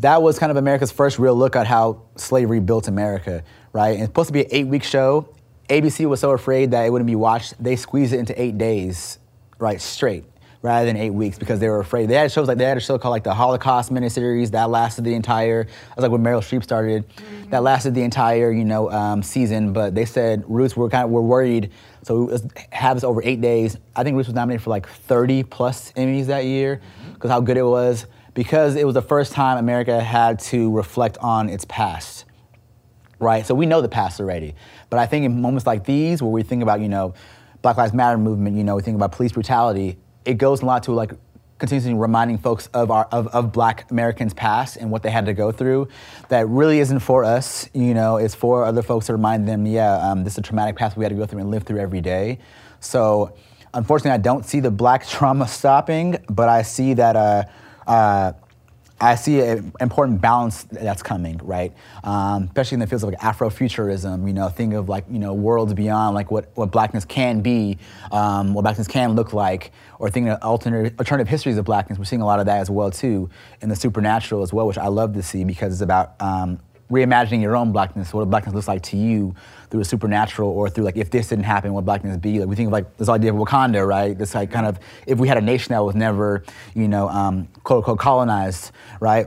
That 0.00 0.22
was 0.22 0.38
kind 0.38 0.50
of 0.50 0.56
America's 0.56 0.92
first 0.92 1.18
real 1.18 1.34
look 1.34 1.56
at 1.56 1.66
how 1.66 2.02
slavery 2.14 2.60
built 2.60 2.86
America, 2.86 3.42
right? 3.72 3.94
And 3.94 4.02
it's 4.02 4.10
supposed 4.10 4.28
to 4.28 4.32
be 4.32 4.42
an 4.42 4.48
eight-week 4.50 4.84
show. 4.84 5.28
ABC 5.68 6.08
was 6.08 6.20
so 6.20 6.30
afraid 6.30 6.70
that 6.70 6.84
it 6.84 6.90
wouldn't 6.90 7.06
be 7.06 7.16
watched, 7.16 7.62
they 7.62 7.76
squeezed 7.76 8.12
it 8.12 8.18
into 8.18 8.40
eight 8.40 8.58
days 8.58 9.18
right 9.58 9.80
straight 9.80 10.24
rather 10.62 10.86
than 10.86 10.96
eight 10.96 11.10
weeks 11.10 11.38
because 11.38 11.60
they 11.60 11.68
were 11.68 11.80
afraid. 11.80 12.08
They 12.08 12.14
had 12.14 12.32
shows 12.32 12.48
like 12.48 12.58
they 12.58 12.64
had 12.64 12.76
a 12.76 12.80
show 12.80 12.98
called 12.98 13.12
like 13.12 13.24
the 13.24 13.34
Holocaust 13.34 13.92
miniseries 13.92 14.50
that 14.52 14.70
lasted 14.70 15.04
the 15.04 15.14
entire. 15.14 15.66
I 15.68 15.94
was 15.94 16.02
like 16.02 16.10
when 16.10 16.22
Meryl 16.22 16.40
Streep 16.40 16.62
started. 16.62 17.08
Mm-hmm. 17.08 17.50
That 17.50 17.62
lasted 17.62 17.94
the 17.94 18.02
entire 18.02 18.50
you 18.50 18.64
know 18.64 18.90
um, 18.90 19.22
season. 19.22 19.72
But 19.72 19.94
they 19.94 20.04
said 20.04 20.44
Roots 20.46 20.76
were 20.76 20.88
kind 20.88 21.04
of 21.04 21.10
were 21.10 21.22
worried, 21.22 21.70
so 22.02 22.24
let's 22.24 22.44
have 22.72 22.96
this 22.96 23.04
over 23.04 23.22
eight 23.22 23.40
days. 23.40 23.76
I 23.94 24.02
think 24.02 24.16
Roots 24.16 24.28
was 24.28 24.34
nominated 24.34 24.62
for 24.62 24.70
like 24.70 24.88
30 24.88 25.44
plus 25.44 25.92
Emmys 25.92 26.26
that 26.26 26.44
year 26.44 26.80
because 27.14 27.16
mm-hmm. 27.16 27.28
how 27.28 27.40
good 27.40 27.56
it 27.56 27.62
was. 27.62 28.06
Because 28.34 28.76
it 28.76 28.86
was 28.86 28.94
the 28.94 29.02
first 29.02 29.32
time 29.32 29.58
America 29.58 30.00
had 30.00 30.38
to 30.40 30.70
reflect 30.70 31.18
on 31.18 31.48
its 31.48 31.64
past. 31.64 32.24
Right, 33.20 33.44
so 33.44 33.52
we 33.52 33.66
know 33.66 33.80
the 33.80 33.88
past 33.88 34.20
already, 34.20 34.54
but 34.90 34.98
I 34.98 35.06
think 35.06 35.24
in 35.24 35.40
moments 35.40 35.66
like 35.66 35.84
these, 35.84 36.22
where 36.22 36.30
we 36.30 36.42
think 36.42 36.62
about, 36.62 36.80
you 36.80 36.88
know, 36.88 37.14
Black 37.62 37.76
Lives 37.76 37.92
Matter 37.92 38.18
movement, 38.18 38.56
you 38.56 38.64
know, 38.64 38.76
we 38.76 38.82
think 38.82 38.96
about 38.96 39.12
police 39.12 39.32
brutality, 39.32 39.98
it 40.24 40.34
goes 40.34 40.62
a 40.62 40.66
lot 40.66 40.84
to 40.84 40.92
like 40.92 41.12
continuously 41.58 41.92
reminding 41.92 42.38
folks 42.38 42.68
of 42.68 42.90
our 42.90 43.04
of, 43.10 43.26
of 43.28 43.52
black 43.52 43.90
Americans 43.90 44.32
past 44.32 44.76
and 44.76 44.90
what 44.90 45.02
they 45.02 45.10
had 45.10 45.26
to 45.26 45.34
go 45.34 45.50
through 45.50 45.88
that 46.28 46.48
really 46.48 46.78
isn't 46.78 47.00
for 47.00 47.24
us, 47.24 47.68
you 47.74 47.94
know, 47.94 48.16
it's 48.16 48.34
for 48.34 48.64
other 48.64 48.82
folks 48.82 49.06
to 49.06 49.12
remind 49.12 49.46
them, 49.48 49.66
yeah, 49.66 50.10
um, 50.10 50.24
this 50.24 50.34
is 50.34 50.38
a 50.38 50.42
traumatic 50.42 50.76
past 50.76 50.96
we 50.96 51.04
had 51.04 51.10
to 51.10 51.16
go 51.16 51.26
through 51.26 51.40
and 51.40 51.50
live 51.50 51.64
through 51.64 51.80
every 51.80 52.00
day. 52.00 52.38
So 52.80 53.34
unfortunately 53.74 54.12
I 54.12 54.18
don't 54.18 54.46
see 54.46 54.60
the 54.60 54.70
black 54.70 55.06
trauma 55.08 55.48
stopping, 55.48 56.16
but 56.28 56.48
I 56.48 56.62
see 56.62 56.94
that 56.94 57.16
uh, 57.16 57.44
uh, 57.86 58.32
I 59.00 59.14
see 59.14 59.40
an 59.40 59.72
important 59.80 60.20
balance 60.20 60.64
that's 60.64 61.02
coming, 61.02 61.40
right? 61.44 61.72
Um, 62.02 62.44
especially 62.44 62.76
in 62.76 62.80
the 62.80 62.86
fields 62.88 63.04
of 63.04 63.10
like 63.10 63.20
Afrofuturism, 63.20 64.26
you 64.26 64.32
know, 64.32 64.48
think 64.48 64.74
of 64.74 64.88
like, 64.88 65.04
you 65.08 65.20
know, 65.20 65.34
worlds 65.34 65.72
beyond 65.72 66.16
like 66.16 66.32
what, 66.32 66.50
what 66.54 66.72
blackness 66.72 67.04
can 67.04 67.40
be, 67.40 67.78
um, 68.10 68.54
what 68.54 68.62
blackness 68.62 68.88
can 68.88 69.14
look 69.14 69.32
like, 69.32 69.70
or 70.00 70.10
thinking 70.10 70.30
of 70.30 70.42
alternate, 70.42 70.98
alternative 70.98 71.28
histories 71.28 71.58
of 71.58 71.64
blackness. 71.64 71.96
We're 71.98 72.06
seeing 72.06 72.22
a 72.22 72.26
lot 72.26 72.40
of 72.40 72.46
that 72.46 72.58
as 72.60 72.70
well 72.70 72.90
too, 72.90 73.30
in 73.60 73.68
the 73.68 73.76
supernatural 73.76 74.42
as 74.42 74.52
well, 74.52 74.66
which 74.66 74.78
I 74.78 74.88
love 74.88 75.14
to 75.14 75.22
see 75.22 75.44
because 75.44 75.74
it's 75.74 75.82
about 75.82 76.14
um, 76.20 76.58
reimagining 76.90 77.42
your 77.42 77.56
own 77.56 77.72
blackness, 77.72 78.12
what 78.12 78.28
blackness 78.30 78.54
looks 78.54 78.68
like 78.68 78.82
to 78.82 78.96
you 78.96 79.34
through 79.70 79.80
a 79.80 79.84
supernatural 79.84 80.48
or 80.48 80.70
through 80.70 80.84
like 80.84 80.96
if 80.96 81.10
this 81.10 81.28
didn't 81.28 81.44
happen, 81.44 81.72
what 81.72 81.84
blackness 81.84 82.16
be? 82.16 82.38
Like 82.38 82.48
we 82.48 82.56
think 82.56 82.68
of 82.68 82.72
like 82.72 82.96
this 82.96 83.08
idea 83.08 83.32
of 83.32 83.36
Wakanda, 83.36 83.86
right? 83.86 84.16
This 84.16 84.34
like 84.34 84.50
kind 84.50 84.66
of 84.66 84.78
if 85.06 85.18
we 85.18 85.28
had 85.28 85.36
a 85.36 85.42
nation 85.42 85.72
that 85.74 85.80
was 85.80 85.94
never, 85.94 86.42
you 86.74 86.88
know, 86.88 87.08
um, 87.08 87.48
quote 87.64 87.78
unquote 87.78 87.98
colonized, 87.98 88.72
right? 89.00 89.26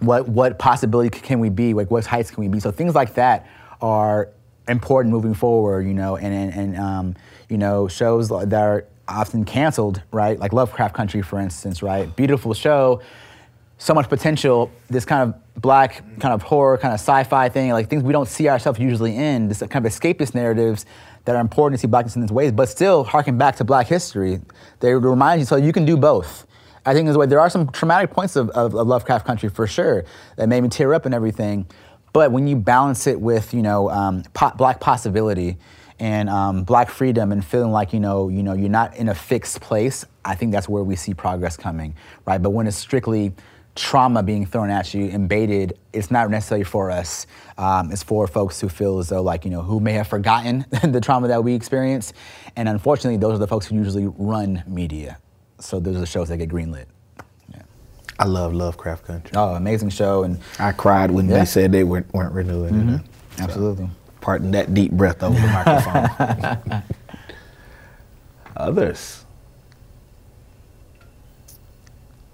What 0.00 0.28
what 0.28 0.58
possibility 0.58 1.10
can 1.10 1.40
we 1.40 1.48
be? 1.48 1.74
Like 1.74 1.90
what 1.90 2.06
heights 2.06 2.30
can 2.30 2.42
we 2.42 2.48
be? 2.48 2.60
So 2.60 2.70
things 2.70 2.94
like 2.94 3.14
that 3.14 3.46
are 3.80 4.28
important 4.68 5.12
moving 5.12 5.34
forward, 5.34 5.86
you 5.86 5.94
know, 5.94 6.16
and 6.16 6.32
and, 6.32 6.54
and 6.54 6.76
um, 6.78 7.16
you 7.48 7.58
know 7.58 7.88
shows 7.88 8.28
that 8.28 8.54
are 8.54 8.86
often 9.08 9.44
canceled, 9.44 10.02
right? 10.12 10.38
Like 10.38 10.52
Lovecraft 10.52 10.94
Country, 10.94 11.22
for 11.22 11.38
instance, 11.38 11.82
right? 11.82 12.14
Beautiful 12.16 12.54
show, 12.54 13.02
so 13.78 13.94
much 13.94 14.08
potential. 14.08 14.70
This 14.88 15.04
kind 15.04 15.22
of 15.22 15.60
black 15.60 16.02
kind 16.20 16.34
of 16.34 16.42
horror, 16.42 16.78
kind 16.78 16.92
of 16.92 17.00
sci-fi 17.00 17.48
thing, 17.48 17.70
like 17.70 17.88
things 17.88 18.02
we 18.02 18.12
don't 18.12 18.28
see 18.28 18.48
ourselves 18.48 18.78
usually 18.78 19.16
in, 19.16 19.48
this 19.48 19.60
kind 19.60 19.84
of 19.84 19.92
escapist 19.92 20.34
narratives 20.34 20.86
that 21.24 21.36
are 21.36 21.40
important 21.40 21.78
to 21.78 21.82
see 21.82 21.86
blackness 21.86 22.16
in 22.16 22.22
these 22.22 22.32
ways, 22.32 22.52
but 22.52 22.68
still 22.68 23.04
harken 23.04 23.38
back 23.38 23.56
to 23.56 23.64
black 23.64 23.86
history. 23.86 24.40
They 24.80 24.92
remind 24.94 25.40
you, 25.40 25.46
so 25.46 25.56
you 25.56 25.72
can 25.72 25.84
do 25.84 25.96
both. 25.96 26.46
I 26.86 26.92
think 26.92 27.06
there's 27.06 27.16
a 27.16 27.18
way, 27.18 27.26
there 27.26 27.40
are 27.40 27.48
some 27.48 27.70
traumatic 27.70 28.10
points 28.10 28.36
of, 28.36 28.50
of, 28.50 28.74
of, 28.74 28.86
Lovecraft 28.86 29.26
Country 29.26 29.48
for 29.48 29.66
sure 29.66 30.04
that 30.36 30.48
made 30.48 30.60
me 30.60 30.68
tear 30.68 30.92
up 30.92 31.06
and 31.06 31.14
everything. 31.14 31.66
But 32.12 32.30
when 32.30 32.46
you 32.46 32.56
balance 32.56 33.06
it 33.06 33.18
with, 33.18 33.54
you 33.54 33.62
know, 33.62 33.88
um, 33.90 34.22
po- 34.34 34.52
black 34.56 34.80
possibility 34.80 35.56
and 35.98 36.28
um, 36.28 36.64
black 36.64 36.90
freedom 36.90 37.32
and 37.32 37.42
feeling 37.42 37.72
like, 37.72 37.94
you 37.94 38.00
know, 38.00 38.28
you 38.28 38.42
know, 38.42 38.52
you're 38.52 38.68
not 38.68 38.94
in 38.96 39.08
a 39.08 39.14
fixed 39.14 39.62
place, 39.62 40.04
I 40.24 40.34
think 40.34 40.52
that's 40.52 40.68
where 40.68 40.84
we 40.84 40.94
see 40.94 41.14
progress 41.14 41.56
coming, 41.56 41.94
right? 42.26 42.42
But 42.42 42.50
when 42.50 42.66
it's 42.66 42.76
strictly 42.76 43.32
trauma 43.74 44.22
being 44.22 44.46
thrown 44.46 44.70
at 44.70 44.94
you 44.94 45.06
and 45.06 45.28
baited, 45.28 45.78
it's 45.92 46.10
not 46.10 46.30
necessarily 46.30 46.64
for 46.64 46.90
us. 46.90 47.26
Um, 47.58 47.90
it's 47.90 48.02
for 48.02 48.26
folks 48.26 48.60
who 48.60 48.68
feel 48.68 48.98
as 48.98 49.08
though, 49.08 49.22
like, 49.22 49.44
you 49.44 49.50
know, 49.50 49.62
who 49.62 49.80
may 49.80 49.92
have 49.92 50.08
forgotten 50.08 50.64
the 50.82 51.00
trauma 51.00 51.28
that 51.28 51.42
we 51.42 51.54
experience. 51.54 52.12
And 52.56 52.68
unfortunately, 52.68 53.16
those 53.16 53.34
are 53.34 53.38
the 53.38 53.46
folks 53.46 53.66
who 53.66 53.76
usually 53.76 54.06
run 54.06 54.62
media. 54.66 55.18
So 55.58 55.80
those 55.80 55.96
are 55.96 56.00
the 56.00 56.06
shows 56.06 56.28
that 56.28 56.36
get 56.36 56.48
greenlit. 56.48 56.86
Yeah. 57.52 57.62
I 58.18 58.26
love 58.26 58.54
Lovecraft 58.54 59.04
Country. 59.04 59.32
Oh, 59.34 59.54
amazing 59.54 59.90
show. 59.90 60.22
And 60.24 60.38
I 60.58 60.72
cried 60.72 61.10
when 61.10 61.28
yeah. 61.28 61.40
they 61.40 61.44
said 61.44 61.72
they 61.72 61.84
weren't, 61.84 62.12
weren't 62.12 62.32
renewing 62.32 62.74
mm-hmm. 62.74 62.94
it. 62.94 63.00
So, 63.36 63.44
Absolutely. 63.44 63.90
Pardon 64.20 64.52
that 64.52 64.72
deep 64.72 64.92
breath 64.92 65.22
over 65.22 65.38
the 65.38 65.46
microphone. 65.46 66.82
Others. 68.56 69.23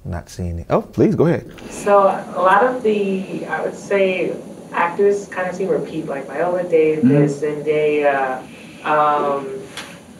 Not 0.05 0.28
seeing 0.28 0.59
it. 0.59 0.66
Oh, 0.70 0.82
please 0.82 1.14
go 1.14 1.26
ahead. 1.26 1.51
So 1.70 1.98
a 1.98 2.40
lot 2.40 2.64
of 2.64 2.82
the, 2.82 3.46
I 3.46 3.62
would 3.62 3.74
say, 3.74 4.34
actors 4.72 5.28
kind 5.28 5.48
of 5.48 5.55
seem 5.55 5.68
repeat, 5.68 6.07
like 6.07 6.26
Viola 6.26 6.62
Davis, 6.68 7.40
mm-hmm. 7.40 7.61
Zendaya, 7.62 8.42
um, 8.84 9.46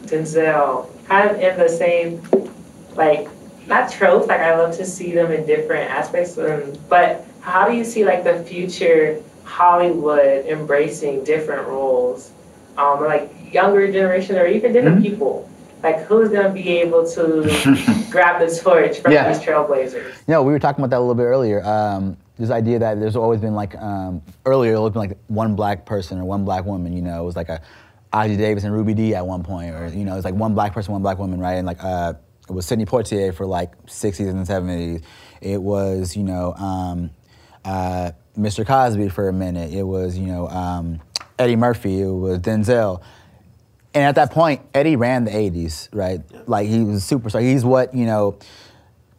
Denzel, 0.03 0.89
kind 1.05 1.31
of 1.31 1.39
in 1.39 1.57
the 1.57 1.69
same, 1.69 2.21
like, 2.95 3.27
not 3.67 3.91
tropes. 3.91 4.27
Like 4.27 4.41
I 4.41 4.57
love 4.57 4.75
to 4.77 4.85
see 4.85 5.13
them 5.13 5.31
in 5.31 5.45
different 5.45 5.89
aspects, 5.89 6.37
um, 6.37 6.73
but 6.89 7.25
how 7.41 7.67
do 7.67 7.75
you 7.75 7.83
see 7.83 8.05
like 8.05 8.23
the 8.23 8.43
future 8.43 9.21
Hollywood 9.43 10.45
embracing 10.45 11.23
different 11.23 11.67
roles, 11.67 12.31
um, 12.77 13.01
like 13.01 13.31
younger 13.51 13.91
generation 13.91 14.35
or 14.37 14.45
even 14.45 14.73
different 14.73 14.97
mm-hmm. 14.97 15.11
people? 15.11 15.49
Like 15.83 15.99
who's 16.01 16.29
going 16.29 16.47
to 16.47 16.53
be 16.53 16.67
able 16.79 17.09
to 17.11 18.07
grab 18.09 18.39
the 18.39 18.59
torch 18.61 18.99
from 18.99 19.11
yeah. 19.11 19.31
these 19.31 19.41
trailblazers? 19.41 20.13
You 20.27 20.33
know, 20.33 20.43
we 20.43 20.51
were 20.51 20.59
talking 20.59 20.83
about 20.83 20.91
that 20.91 20.99
a 20.99 21.01
little 21.01 21.15
bit 21.15 21.23
earlier. 21.23 21.63
Um, 21.65 22.17
this 22.37 22.49
idea 22.49 22.79
that 22.79 22.99
there's 22.99 23.15
always 23.15 23.39
been 23.39 23.55
like 23.55 23.75
um, 23.77 24.21
earlier, 24.45 24.73
it 24.73 24.89
been 24.91 24.93
like 24.95 25.17
one 25.27 25.55
black 25.55 25.85
person 25.85 26.19
or 26.19 26.25
one 26.25 26.43
black 26.43 26.65
woman. 26.65 26.93
You 26.93 27.01
know, 27.01 27.21
it 27.21 27.25
was 27.25 27.35
like 27.35 27.49
a 27.49 27.61
Ossie 28.13 28.37
Davis 28.37 28.63
and 28.63 28.73
Ruby 28.73 28.93
Dee 28.93 29.15
at 29.15 29.25
one 29.25 29.43
point, 29.43 29.73
or 29.75 29.87
you 29.87 30.03
know, 30.03 30.13
it 30.13 30.17
was 30.17 30.25
like 30.25 30.33
one 30.33 30.53
black 30.53 30.73
person, 30.73 30.91
one 30.91 31.01
black 31.01 31.17
woman, 31.17 31.39
right? 31.39 31.53
And 31.53 31.67
like 31.67 31.83
uh, 31.83 32.13
it 32.49 32.53
was 32.53 32.65
Sidney 32.65 32.85
Poitier 32.85 33.33
for 33.33 33.45
like 33.45 33.75
60s 33.85 34.29
and 34.29 34.45
70s. 34.45 35.03
It 35.41 35.61
was 35.61 36.15
you 36.15 36.23
know 36.23 36.53
um, 36.53 37.11
uh, 37.63 38.11
Mr. 38.37 38.65
Cosby 38.65 39.09
for 39.09 39.29
a 39.29 39.33
minute. 39.33 39.71
It 39.71 39.83
was 39.83 40.17
you 40.17 40.27
know 40.27 40.47
um, 40.49 40.99
Eddie 41.39 41.55
Murphy. 41.55 42.01
It 42.01 42.11
was 42.11 42.39
Denzel 42.39 43.01
and 43.93 44.03
at 44.03 44.15
that 44.15 44.31
point, 44.31 44.61
Eddie 44.73 44.95
ran 44.95 45.25
the 45.25 45.31
80s, 45.31 45.89
right? 45.91 46.21
Like 46.47 46.67
he 46.67 46.83
was 46.83 47.11
a 47.11 47.15
superstar. 47.15 47.41
He's 47.41 47.65
what, 47.65 47.93
you 47.93 48.05
know, 48.05 48.37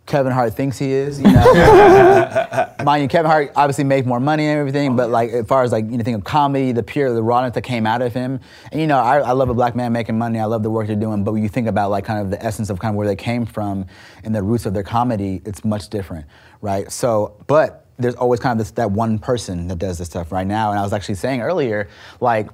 Kevin 0.07 0.33
Hart 0.33 0.55
thinks 0.55 0.79
he 0.79 0.91
is. 0.91 1.21
You 1.21 1.31
know, 1.31 2.75
mind 2.85 3.03
you, 3.03 3.09
Kevin 3.09 3.31
Hart 3.31 3.53
obviously 3.55 3.85
made 3.85 4.07
more 4.07 4.19
money 4.19 4.47
and 4.47 4.59
everything, 4.59 4.93
oh, 4.93 4.97
but 4.97 5.11
like 5.11 5.31
as 5.31 5.47
far 5.47 5.63
as 5.63 5.73
like 5.73 5.85
you 5.85 5.97
know, 5.97 6.05
think 6.05 6.17
of 6.17 6.25
comedy, 6.25 6.73
the 6.73 6.83
pure, 6.83 7.13
the 7.15 7.23
rawness 7.23 7.55
that 7.55 7.63
came 7.63 7.87
out 7.87 8.03
of 8.03 8.13
him, 8.13 8.41
and 8.73 8.81
you 8.81 8.87
know, 8.87 8.99
I, 8.99 9.19
I 9.19 9.33
love 9.33 9.49
a 9.49 9.55
black 9.55 9.77
man 9.77 9.93
making 9.93 10.19
money. 10.19 10.41
I 10.41 10.45
love 10.47 10.63
the 10.63 10.71
work 10.71 10.89
they're 10.89 10.97
doing, 10.97 11.23
but 11.23 11.33
when 11.33 11.43
you 11.43 11.49
think 11.49 11.69
about 11.69 11.91
like 11.91 12.05
kind 12.05 12.21
of 12.21 12.31
the 12.31 12.45
essence 12.45 12.69
of 12.69 12.81
kind 12.81 12.95
of 12.95 12.97
where 12.97 13.07
they 13.07 13.17
came 13.17 13.47
from 13.47 13.87
and 14.25 14.35
the 14.35 14.43
roots 14.43 14.67
of 14.67 14.75
their 14.75 14.83
comedy, 14.83 15.41
it's 15.45 15.65
much 15.65 15.89
different, 15.89 16.27
right? 16.61 16.91
So, 16.91 17.37
but 17.47 17.87
there's 17.99 18.17
always 18.17 18.41
kind 18.41 18.53
of 18.53 18.67
this 18.67 18.73
that 18.73 18.91
one 18.91 19.19
person 19.19 19.69
that 19.69 19.79
does 19.79 19.99
this 19.99 20.09
stuff 20.09 20.33
right 20.33 20.47
now, 20.47 20.71
and 20.71 20.81
I 20.81 20.83
was 20.83 20.93
actually 20.93 21.15
saying 21.15 21.43
earlier, 21.43 21.89
like 22.21 22.49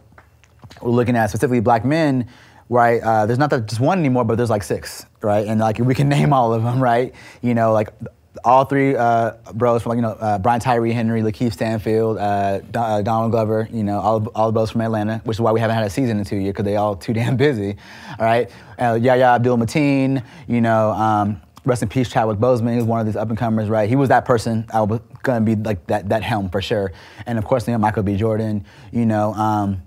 we're 0.83 0.91
looking 0.91 1.17
at 1.17 1.31
specifically 1.31 1.61
black 1.61 1.85
men 1.85 2.29
right? 2.71 3.01
Uh, 3.03 3.25
there's 3.25 3.39
not 3.39 3.51
just 3.67 3.81
one 3.81 3.99
anymore, 3.99 4.25
but 4.25 4.37
there's 4.37 4.51
like 4.51 4.63
six, 4.63 5.07
right? 5.23 5.47
And 5.47 5.59
like 5.59 5.79
we 5.79 5.95
can 5.95 6.09
name 6.11 6.33
all 6.33 6.53
of 6.53 6.63
them, 6.63 6.83
right? 6.83 7.15
You 7.41 7.55
know, 7.55 7.73
like 7.73 7.89
all 8.45 8.65
three 8.65 8.95
uh, 8.97 9.33
bros 9.55 9.83
from 9.83 9.91
like 9.91 9.97
you 9.97 10.03
know 10.03 10.13
uh, 10.13 10.39
Brian 10.39 10.61
Tyree 10.61 10.93
Henry, 10.93 11.23
Lakeith 11.23 11.53
Stanfield, 11.53 12.19
uh, 12.19 12.61
Don, 12.61 12.91
uh, 12.91 13.03
Donald 13.03 13.33
Glover, 13.33 13.69
you 13.73 13.83
know 13.83 13.99
all 13.99 14.27
all 14.35 14.49
the 14.49 14.53
bros 14.53 14.71
from 14.71 14.81
Atlanta, 14.81 15.21
which 15.25 15.37
is 15.37 15.41
why 15.41 15.53
we 15.53 15.61
haven't 15.61 15.77
had 15.77 15.85
a 15.85 15.91
season 15.91 16.19
in 16.19 16.25
two 16.25 16.37
years 16.37 16.53
because 16.53 16.65
they 16.65 16.77
all 16.77 16.97
too 16.97 17.13
damn 17.15 17.37
busy, 17.37 17.77
all 18.19 18.27
right? 18.27 18.51
Uh, 18.79 18.99
Yahya 19.01 19.35
Abdul 19.35 19.59
Mateen, 19.59 20.23
you 20.47 20.61
know. 20.61 20.91
Um, 20.91 21.41
rest 21.65 21.83
in 21.83 21.89
peace, 21.89 22.09
Chadwick 22.09 22.39
Boseman. 22.39 22.71
He 22.71 22.77
was 22.77 22.87
one 22.87 23.01
of 23.01 23.07
these 23.07 23.17
up 23.17 23.29
and 23.29 23.37
comers, 23.37 23.69
right? 23.69 23.89
He 23.89 23.97
was 23.97 24.09
that 24.09 24.25
person. 24.25 24.67
I 24.73 24.81
was 24.83 25.01
gonna 25.23 25.45
be 25.45 25.57
like 25.57 25.87
that 25.89 26.09
that 26.11 26.23
helm 26.23 26.49
for 26.51 26.63
sure. 26.63 26.93
And 27.27 27.39
of 27.39 27.45
course, 27.45 27.67
you 27.67 27.73
know, 27.73 27.79
Michael 27.79 28.03
B. 28.03 28.17
Jordan. 28.17 28.65
You 28.93 29.07
know, 29.07 29.35
um, 29.35 29.83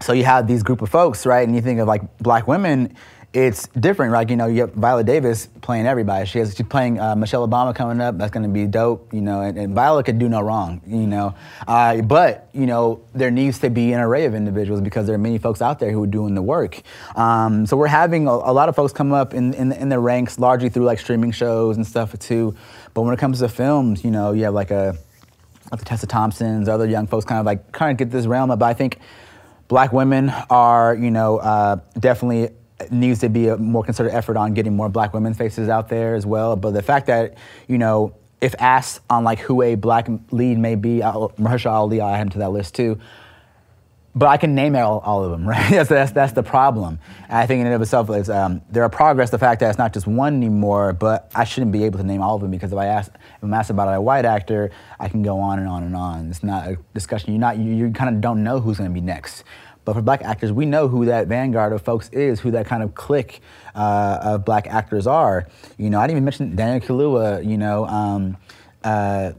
so 0.00 0.12
you 0.12 0.24
have 0.24 0.46
these 0.46 0.62
group 0.62 0.82
of 0.82 0.90
folks, 0.90 1.26
right? 1.26 1.46
And 1.46 1.54
you 1.54 1.62
think 1.62 1.80
of 1.80 1.88
like 1.88 2.18
black 2.18 2.46
women, 2.46 2.94
it's 3.34 3.66
different. 3.68 4.12
Like 4.12 4.30
you 4.30 4.36
know, 4.36 4.46
you 4.46 4.60
have 4.60 4.72
Viola 4.74 5.02
Davis 5.02 5.48
playing 5.60 5.86
everybody. 5.86 6.24
She 6.24 6.38
has 6.38 6.54
she's 6.54 6.66
playing 6.66 7.00
uh, 7.00 7.16
Michelle 7.16 7.46
Obama 7.46 7.74
coming 7.74 8.00
up. 8.00 8.16
That's 8.16 8.30
going 8.30 8.44
to 8.44 8.48
be 8.48 8.66
dope. 8.66 9.12
You 9.12 9.20
know, 9.20 9.40
and, 9.40 9.58
and, 9.58 9.74
Viola 9.74 10.04
could 10.04 10.20
do 10.20 10.28
no 10.28 10.40
wrong. 10.40 10.80
You 10.86 11.06
know, 11.08 11.34
uh, 11.66 12.00
but 12.02 12.48
you 12.52 12.66
know 12.66 13.02
there 13.12 13.32
needs 13.32 13.58
to 13.58 13.70
be 13.70 13.92
an 13.92 13.98
array 14.00 14.24
of 14.24 14.34
individuals 14.34 14.80
because 14.80 15.06
there 15.06 15.16
are 15.16 15.18
many 15.18 15.38
folks 15.38 15.60
out 15.60 15.80
there 15.80 15.90
who 15.90 16.04
are 16.04 16.08
doing 16.08 16.36
the 16.36 16.42
work. 16.42 16.80
Um, 17.16 17.66
so 17.66 17.76
we're 17.76 17.88
having 17.88 18.28
a, 18.28 18.30
a, 18.30 18.52
lot 18.52 18.68
of 18.68 18.76
folks 18.76 18.92
come 18.92 19.12
up 19.12 19.34
in, 19.34 19.52
in 19.54 19.72
in 19.72 19.88
the 19.88 19.98
ranks 19.98 20.38
largely 20.38 20.68
through 20.68 20.84
like 20.84 21.00
streaming 21.00 21.32
shows 21.32 21.76
and 21.76 21.84
stuff 21.84 22.16
too. 22.20 22.54
But 22.94 23.02
when 23.02 23.12
it 23.12 23.18
comes 23.18 23.40
to 23.40 23.48
films, 23.48 24.04
you 24.04 24.12
know, 24.12 24.30
you 24.30 24.44
have 24.44 24.54
like 24.54 24.70
a 24.70 24.96
like 25.72 25.80
the 25.80 25.86
Tessa 25.86 26.06
Thompsons, 26.06 26.68
other 26.68 26.86
young 26.86 27.08
folks, 27.08 27.24
kind 27.24 27.40
of 27.40 27.46
like 27.46 27.72
kind 27.72 27.90
of 27.90 27.96
get 27.96 28.12
this 28.12 28.26
realm 28.26 28.52
up. 28.52 28.60
But 28.60 28.66
I 28.66 28.74
think 28.74 29.00
black 29.68 29.92
women 29.92 30.30
are, 30.50 30.94
you 30.94 31.10
know, 31.10 31.38
uh, 31.38 31.76
definitely 31.98 32.54
needs 32.90 33.20
to 33.20 33.28
be 33.28 33.48
a 33.48 33.56
more 33.56 33.84
concerted 33.84 34.12
effort 34.12 34.36
on 34.36 34.54
getting 34.54 34.74
more 34.74 34.88
black 34.88 35.14
women 35.14 35.34
faces 35.34 35.68
out 35.68 35.88
there 35.88 36.14
as 36.14 36.26
well. 36.26 36.56
But 36.56 36.72
the 36.72 36.82
fact 36.82 37.06
that, 37.06 37.36
you 37.68 37.78
know, 37.78 38.14
if 38.40 38.54
asked 38.58 39.00
on 39.08 39.24
like 39.24 39.38
who 39.38 39.62
a 39.62 39.74
black 39.74 40.08
lead 40.30 40.58
may 40.58 40.74
be, 40.74 40.98
Mahershala 40.98 41.72
Ali, 41.72 42.00
I'll 42.00 42.14
add 42.14 42.20
him 42.20 42.28
to 42.30 42.38
that 42.38 42.50
list 42.50 42.74
too 42.74 43.00
but 44.14 44.26
I 44.26 44.36
can 44.36 44.54
name 44.54 44.76
all, 44.76 45.00
all 45.00 45.24
of 45.24 45.30
them, 45.30 45.46
right? 45.48 45.70
that's, 45.70 45.88
that's, 45.88 46.12
that's 46.12 46.32
the 46.32 46.42
problem. 46.42 46.98
I 47.28 47.46
think 47.46 47.60
in 47.60 47.66
and 47.66 47.74
of 47.74 47.82
itself, 47.82 48.08
it's, 48.10 48.28
um, 48.28 48.62
there 48.70 48.84
are 48.84 48.88
progress, 48.88 49.30
the 49.30 49.38
fact 49.38 49.60
that 49.60 49.70
it's 49.70 49.78
not 49.78 49.92
just 49.92 50.06
one 50.06 50.34
anymore, 50.36 50.92
but 50.92 51.30
I 51.34 51.44
shouldn't 51.44 51.72
be 51.72 51.84
able 51.84 51.98
to 51.98 52.04
name 52.04 52.22
all 52.22 52.36
of 52.36 52.42
them 52.42 52.50
because 52.50 52.72
if 52.72 52.78
I 52.78 52.86
ask, 52.86 53.12
if 53.12 53.42
I'm 53.42 53.52
asked 53.52 53.70
about 53.70 53.88
a 53.88 54.00
white 54.00 54.24
actor, 54.24 54.70
I 55.00 55.08
can 55.08 55.22
go 55.22 55.38
on 55.40 55.58
and 55.58 55.68
on 55.68 55.82
and 55.82 55.96
on. 55.96 56.30
It's 56.30 56.44
not 56.44 56.68
a 56.68 56.78
discussion. 56.94 57.32
You're 57.32 57.40
not, 57.40 57.58
you, 57.58 57.74
you 57.74 57.90
kind 57.90 58.14
of 58.14 58.20
don't 58.20 58.44
know 58.44 58.60
who's 58.60 58.78
going 58.78 58.90
to 58.90 58.94
be 58.94 59.00
next. 59.00 59.44
But 59.84 59.94
for 59.94 60.02
black 60.02 60.22
actors, 60.22 60.50
we 60.50 60.64
know 60.64 60.88
who 60.88 61.04
that 61.06 61.26
vanguard 61.26 61.72
of 61.72 61.82
folks 61.82 62.08
is, 62.08 62.40
who 62.40 62.52
that 62.52 62.66
kind 62.66 62.82
of 62.82 62.94
clique 62.94 63.42
uh, 63.74 64.18
of 64.22 64.44
black 64.44 64.66
actors 64.66 65.06
are. 65.06 65.46
You 65.76 65.90
know, 65.90 66.00
I 66.00 66.06
didn't 66.06 66.18
even 66.18 66.24
mention 66.24 66.56
Daniel 66.56 66.80
Kaluuya, 66.80 67.46
you 67.46 67.58
know, 67.58 67.84
um, 67.86 68.38
uh, 68.82 69.32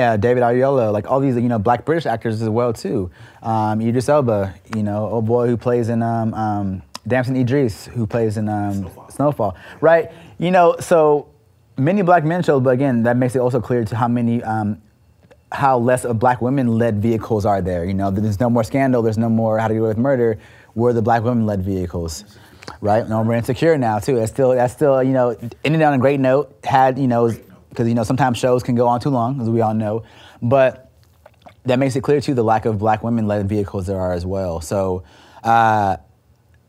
uh, 0.00 0.16
David 0.16 0.42
Oyelowo, 0.42 0.92
like 0.92 1.10
all 1.10 1.20
these, 1.20 1.36
you 1.36 1.48
know, 1.48 1.58
black 1.58 1.84
British 1.84 2.06
actors 2.06 2.42
as 2.42 2.48
well 2.48 2.72
too. 2.72 3.10
Um, 3.42 3.80
Idris 3.80 4.08
Elba, 4.08 4.54
you 4.74 4.82
know, 4.82 5.06
old 5.06 5.26
boy 5.26 5.46
who 5.46 5.56
plays 5.56 5.88
in 5.88 6.02
um, 6.02 6.34
um, 6.34 6.82
Damson 7.06 7.36
Idris, 7.36 7.86
who 7.86 8.06
plays 8.06 8.36
in 8.36 8.48
um, 8.48 8.74
Snowfall. 8.74 9.10
Snowfall. 9.10 9.56
right? 9.80 10.10
You 10.38 10.50
know, 10.50 10.76
so 10.80 11.28
many 11.76 12.02
black 12.02 12.24
men 12.24 12.42
shows, 12.42 12.62
but 12.62 12.70
again, 12.70 13.04
that 13.04 13.16
makes 13.16 13.34
it 13.36 13.40
also 13.40 13.60
clear 13.60 13.84
to 13.84 13.96
how 13.96 14.08
many, 14.08 14.42
um, 14.42 14.80
how 15.52 15.78
less 15.78 16.04
of 16.04 16.18
black 16.18 16.40
women-led 16.40 17.00
vehicles 17.02 17.44
are 17.44 17.60
there. 17.60 17.84
You 17.84 17.94
know, 17.94 18.10
there's 18.10 18.40
no 18.40 18.50
more 18.50 18.64
scandal, 18.64 19.02
there's 19.02 19.18
no 19.18 19.28
more 19.28 19.58
how 19.58 19.68
to 19.68 19.74
deal 19.74 19.86
with 19.86 19.98
murder. 19.98 20.38
We're 20.74 20.92
the 20.92 21.02
black 21.02 21.22
women-led 21.22 21.62
vehicles 21.62 22.24
right? 22.80 23.08
No, 23.08 23.22
we're 23.22 23.34
insecure 23.34 23.76
now 23.76 23.98
too. 23.98 24.16
That's 24.16 24.30
still 24.30 24.50
that's 24.50 24.72
still 24.72 25.02
you 25.02 25.12
know 25.12 25.36
ended 25.64 25.82
on 25.82 25.94
a 25.94 25.98
great 25.98 26.20
note. 26.20 26.56
Had 26.64 26.98
you 26.98 27.08
know 27.08 27.30
because 27.70 27.88
you 27.88 27.94
know 27.94 28.04
sometimes 28.04 28.36
shows 28.36 28.62
can 28.62 28.74
go 28.74 28.86
on 28.86 29.00
too 29.00 29.10
long, 29.10 29.40
as 29.40 29.48
we 29.48 29.62
all 29.62 29.74
know. 29.74 30.02
But 30.42 30.90
that 31.64 31.78
makes 31.78 31.96
it 31.96 32.02
clear 32.02 32.20
too 32.20 32.34
the 32.34 32.44
lack 32.44 32.64
of 32.64 32.78
black 32.78 33.02
women-led 33.02 33.48
vehicles 33.48 33.86
there 33.86 33.98
are 33.98 34.12
as 34.12 34.26
well. 34.26 34.60
So 34.60 35.02
uh, 35.42 35.96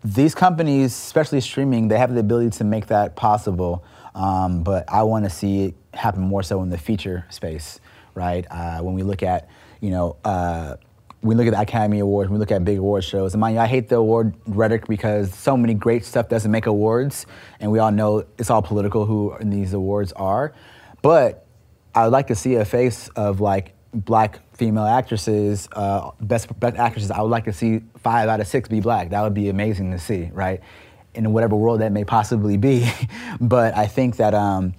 these 0.03 0.33
companies, 0.33 0.91
especially 0.91 1.41
streaming, 1.41 1.87
they 1.87 1.97
have 1.97 2.13
the 2.13 2.19
ability 2.19 2.51
to 2.57 2.63
make 2.63 2.87
that 2.87 3.15
possible. 3.15 3.83
Um, 4.15 4.63
but 4.63 4.85
I 4.87 5.03
want 5.03 5.25
to 5.25 5.29
see 5.29 5.65
it 5.65 5.75
happen 5.93 6.21
more 6.21 6.43
so 6.43 6.61
in 6.63 6.69
the 6.69 6.77
feature 6.77 7.25
space, 7.29 7.79
right? 8.15 8.45
Uh, 8.49 8.79
when 8.79 8.93
we 8.93 9.03
look 9.03 9.23
at, 9.23 9.49
you 9.79 9.89
know. 9.89 10.15
Uh, 10.23 10.75
we 11.23 11.35
look 11.35 11.45
at 11.45 11.51
the 11.53 11.61
Academy 11.61 11.99
Awards, 11.99 12.31
we 12.31 12.39
look 12.39 12.51
at 12.51 12.65
big 12.65 12.79
award 12.79 13.03
shows. 13.03 13.33
And 13.35 13.41
mind 13.41 13.55
you, 13.55 13.61
I 13.61 13.67
hate 13.67 13.89
the 13.89 13.97
award 13.97 14.33
rhetoric 14.47 14.87
because 14.87 15.33
so 15.33 15.55
many 15.55 15.73
great 15.75 16.03
stuff 16.03 16.29
doesn't 16.29 16.49
make 16.49 16.65
awards, 16.65 17.27
and 17.59 17.71
we 17.71 17.77
all 17.77 17.91
know 17.91 18.25
it's 18.39 18.49
all 18.49 18.63
political 18.63 19.05
who 19.05 19.35
these 19.39 19.73
awards 19.73 20.11
are. 20.13 20.53
But 21.01 21.45
I 21.93 22.03
would 22.03 22.13
like 22.13 22.27
to 22.27 22.35
see 22.35 22.55
a 22.55 22.65
face 22.65 23.09
of 23.09 23.41
like 23.41 23.73
black 23.93 24.39
female 24.55 24.85
actresses, 24.85 25.67
uh, 25.73 26.11
best, 26.21 26.57
best 26.59 26.77
actresses. 26.77 27.11
I 27.11 27.21
would 27.21 27.31
like 27.31 27.45
to 27.45 27.53
see 27.53 27.81
five 27.97 28.29
out 28.29 28.39
of 28.39 28.47
six 28.47 28.69
be 28.69 28.79
black. 28.79 29.09
That 29.09 29.21
would 29.21 29.33
be 29.33 29.49
amazing 29.49 29.91
to 29.91 29.99
see, 29.99 30.29
right? 30.33 30.61
In 31.13 31.33
whatever 31.33 31.55
world 31.55 31.81
that 31.81 31.91
may 31.91 32.05
possibly 32.05 32.57
be. 32.57 32.89
but 33.41 33.75
I 33.75 33.87
think 33.87 34.17
that 34.17 34.33
um, 34.33 34.73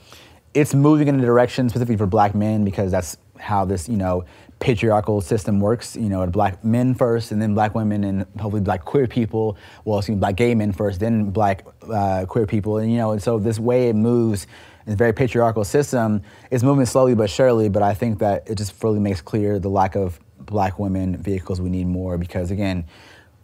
it's 0.55 0.75
moving 0.75 1.09
in 1.09 1.18
a 1.18 1.23
direction 1.23 1.68
specifically 1.68 1.97
for 1.97 2.07
black 2.07 2.35
men 2.35 2.64
because 2.64 2.91
that's 2.91 3.18
how 3.39 3.64
this, 3.64 3.89
you 3.89 3.97
know, 3.97 4.25
patriarchal 4.61 5.20
system 5.20 5.61
works. 5.61 5.97
You 5.97 6.09
know, 6.09 6.27
black 6.29 6.64
men 6.64 6.95
first, 6.95 7.33
and 7.33 7.43
then 7.43 7.53
black 7.53 7.75
women, 7.75 8.05
and 8.05 8.27
hopefully 8.41 8.62
black 8.62 8.85
queer 8.85 9.07
people. 9.07 9.57
Well, 9.85 9.99
excuse 9.99 10.16
me, 10.16 10.20
black 10.20 10.37
gay 10.37 10.55
men 10.55 10.73
first, 10.73 11.01
then 11.01 11.31
black 11.31 11.66
uh, 11.91 12.25
queer 12.27 12.47
people, 12.47 12.79
and 12.79 12.91
you 12.91 12.97
know, 12.97 13.11
and 13.11 13.23
so 13.23 13.39
this 13.39 13.59
way 13.59 13.89
it 13.89 13.97
moves 13.97 14.47
it's 14.85 14.95
a 14.95 14.97
very 14.97 15.12
patriarchal 15.12 15.64
system. 15.64 16.22
It's 16.51 16.62
moving 16.62 16.87
slowly 16.87 17.14
but 17.14 17.30
surely, 17.30 17.68
but 17.68 17.83
I 17.83 17.95
think 17.95 18.18
that 18.18 18.49
it 18.49 18.57
just 18.57 18.72
fully 18.72 19.01
makes 19.01 19.20
clear 19.20 19.59
the 19.59 19.68
lack 19.68 19.95
of 19.95 20.18
black 20.39 20.78
women 20.78 21.16
vehicles 21.16 21.61
we 21.61 21.70
need 21.70 21.87
more 21.87 22.18
because 22.18 22.51
again, 22.51 22.85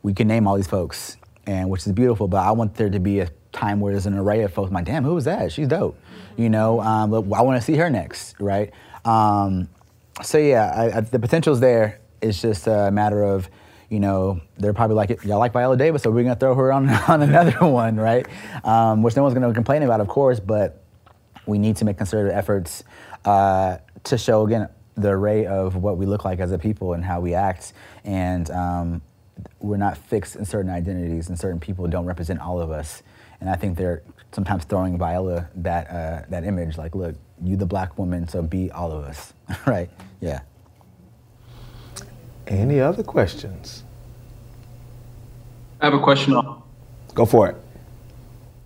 we 0.03 0.14
can 0.14 0.28
name 0.28 0.47
all 0.47 0.57
these 0.57 0.66
folks, 0.66 1.16
and 1.47 1.70
which 1.70 1.86
is 1.86 1.93
beautiful. 1.93 2.28
But 2.28 2.39
I 2.39 2.53
want 2.53 2.74
there 2.74 2.91
to 2.91 3.01
be 3.01 3.20
a 3.20 3.28
time 3.53 3.80
where 3.80 3.93
there's 3.93 4.07
an 4.07 4.14
array 4.14 4.43
of 4.43 4.53
folks. 4.53 4.68
I'm 4.68 4.74
like, 4.74 4.84
damn, 4.84 5.05
who 5.05 5.14
was 5.14 5.24
that? 5.24 5.53
She's 5.53 5.68
dope, 5.68 5.99
you 6.36 6.49
know. 6.49 6.80
Um, 6.80 7.11
but 7.11 7.20
I 7.36 7.43
want 7.43 7.61
to 7.61 7.64
see 7.64 7.76
her 7.76 7.91
next, 7.91 8.39
right? 8.41 8.72
Um, 9.05 9.68
so 10.22 10.39
yeah, 10.39 10.72
I, 10.74 10.99
I, 10.99 11.01
the 11.01 11.18
potential's 11.18 11.61
there. 11.61 12.01
It's 12.20 12.41
just 12.41 12.66
a 12.66 12.91
matter 12.91 13.22
of 13.22 13.49
you 13.89 14.01
know, 14.01 14.41
they're 14.59 14.74
probably 14.74 14.97
like, 14.97 15.24
y'all 15.24 15.39
like 15.39 15.53
Viola 15.53 15.76
Davis, 15.76 16.03
so 16.03 16.11
we're 16.11 16.22
gonna 16.22 16.36
throw 16.36 16.55
her 16.55 16.72
on, 16.72 16.89
on 17.09 17.22
another 17.22 17.59
one, 17.66 17.97
right? 17.97 18.26
Um, 18.64 19.03
which 19.03 19.16
no 19.16 19.22
one's 19.22 19.34
gonna 19.34 19.53
complain 19.55 19.82
about, 19.82 20.01
of 20.01 20.09
course, 20.09 20.41
but 20.41 20.84
we 21.49 21.59
need 21.59 21.76
to 21.78 21.84
make 21.84 21.96
concerted 21.96 22.32
efforts 22.32 22.84
uh, 23.24 23.78
to 24.05 24.18
show 24.18 24.46
again 24.46 24.68
the 24.96 25.09
array 25.09 25.46
of 25.46 25.76
what 25.76 25.96
we 25.96 26.07
look 26.07 26.24
like 26.24 26.40
as 26.40 26.53
a 26.53 26.59
people 26.59 26.92
and 26.92 27.05
how 27.05 27.20
we 27.20 27.34
act. 27.34 27.72
And 28.04 28.50
um, 28.50 29.03
we're 29.61 29.76
not 29.76 29.96
fixed 29.96 30.37
in 30.37 30.45
certain 30.45 30.70
identities 30.70 31.29
and 31.29 31.38
certain 31.38 31.58
people 31.58 31.87
don't 31.88 32.04
represent 32.04 32.41
all 32.41 32.61
of 32.61 32.70
us. 32.70 33.03
And 33.41 33.49
i 33.49 33.54
think 33.54 33.79
they're 33.79 34.03
sometimes 34.33 34.64
throwing 34.64 34.99
viola 34.99 35.49
that, 35.54 35.88
uh, 35.91 36.22
that 36.29 36.45
image 36.45 36.76
like 36.76 36.95
look 36.96 37.14
you 37.42 37.57
the 37.57 37.64
black 37.64 37.96
woman 37.96 38.26
so 38.26 38.42
be 38.42 38.70
all 38.72 38.91
of 38.91 39.04
us 39.04 39.33
right? 39.66 39.88
Yeah. 40.20 40.41
Any 42.49 42.80
other 42.80 43.04
questions? 43.04 43.84
I 45.80 45.87
have 45.87 45.95
a 45.95 46.00
question. 46.00 46.34
Go 47.14 47.25
for 47.25 47.49
it. 47.49 47.57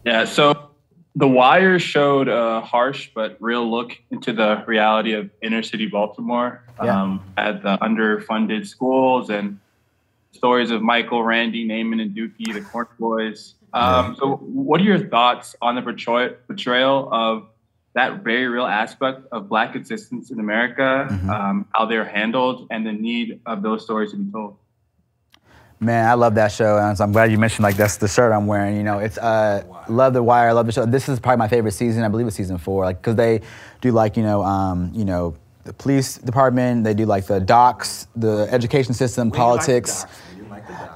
Yeah 0.04 0.24
so 0.24 0.71
the 1.14 1.28
Wire 1.28 1.78
showed 1.78 2.28
a 2.28 2.60
harsh 2.62 3.10
but 3.14 3.36
real 3.40 3.70
look 3.70 3.98
into 4.10 4.32
the 4.32 4.64
reality 4.66 5.12
of 5.12 5.30
inner 5.42 5.62
city 5.62 5.86
Baltimore 5.86 6.64
yeah. 6.82 7.02
um, 7.02 7.22
at 7.36 7.62
the 7.62 7.76
underfunded 7.78 8.66
schools 8.66 9.28
and 9.28 9.58
stories 10.32 10.70
of 10.70 10.82
Michael, 10.82 11.22
Randy, 11.22 11.66
Namond, 11.66 12.00
and 12.00 12.16
Dukie, 12.16 12.52
the 12.52 12.62
Corn 12.62 12.88
Boys. 12.98 13.54
Um, 13.74 14.10
yeah. 14.10 14.14
So, 14.14 14.36
what 14.36 14.80
are 14.80 14.84
your 14.84 15.06
thoughts 15.08 15.54
on 15.60 15.74
the 15.74 15.82
portrayal 15.82 17.08
of 17.12 17.46
that 17.94 18.24
very 18.24 18.48
real 18.48 18.66
aspect 18.66 19.26
of 19.32 19.48
Black 19.48 19.76
existence 19.76 20.30
in 20.30 20.40
America, 20.40 21.08
mm-hmm. 21.10 21.30
um, 21.30 21.68
how 21.74 21.84
they're 21.84 22.06
handled, 22.06 22.66
and 22.70 22.86
the 22.86 22.92
need 22.92 23.40
of 23.44 23.62
those 23.62 23.84
stories 23.84 24.12
to 24.12 24.16
be 24.16 24.30
told? 24.32 24.56
Man, 25.82 26.08
I 26.08 26.14
love 26.14 26.36
that 26.36 26.52
show, 26.52 26.78
and 26.78 27.00
I'm 27.00 27.10
glad 27.10 27.32
you 27.32 27.38
mentioned 27.38 27.64
like 27.64 27.76
that's 27.76 27.96
the 27.96 28.06
shirt 28.06 28.30
I'm 28.30 28.46
wearing. 28.46 28.76
You 28.76 28.84
know, 28.84 29.00
it's 29.00 29.18
uh, 29.18 29.64
love 29.88 30.12
the 30.12 30.22
Wire, 30.22 30.50
I 30.50 30.52
love 30.52 30.66
the 30.66 30.70
show. 30.70 30.86
This 30.86 31.08
is 31.08 31.18
probably 31.18 31.38
my 31.38 31.48
favorite 31.48 31.72
season. 31.72 32.04
I 32.04 32.08
believe 32.08 32.28
it's 32.28 32.36
season 32.36 32.56
four, 32.56 32.84
like 32.84 32.98
because 32.98 33.16
they 33.16 33.40
do 33.80 33.90
like 33.90 34.16
you 34.16 34.22
know, 34.22 34.44
um, 34.44 34.92
you 34.94 35.04
know, 35.04 35.34
the 35.64 35.72
police 35.72 36.18
department. 36.18 36.84
They 36.84 36.94
do 36.94 37.04
like 37.04 37.26
the 37.26 37.40
docks, 37.40 38.06
the 38.14 38.46
education 38.52 38.94
system, 38.94 39.32
politics. 39.32 40.06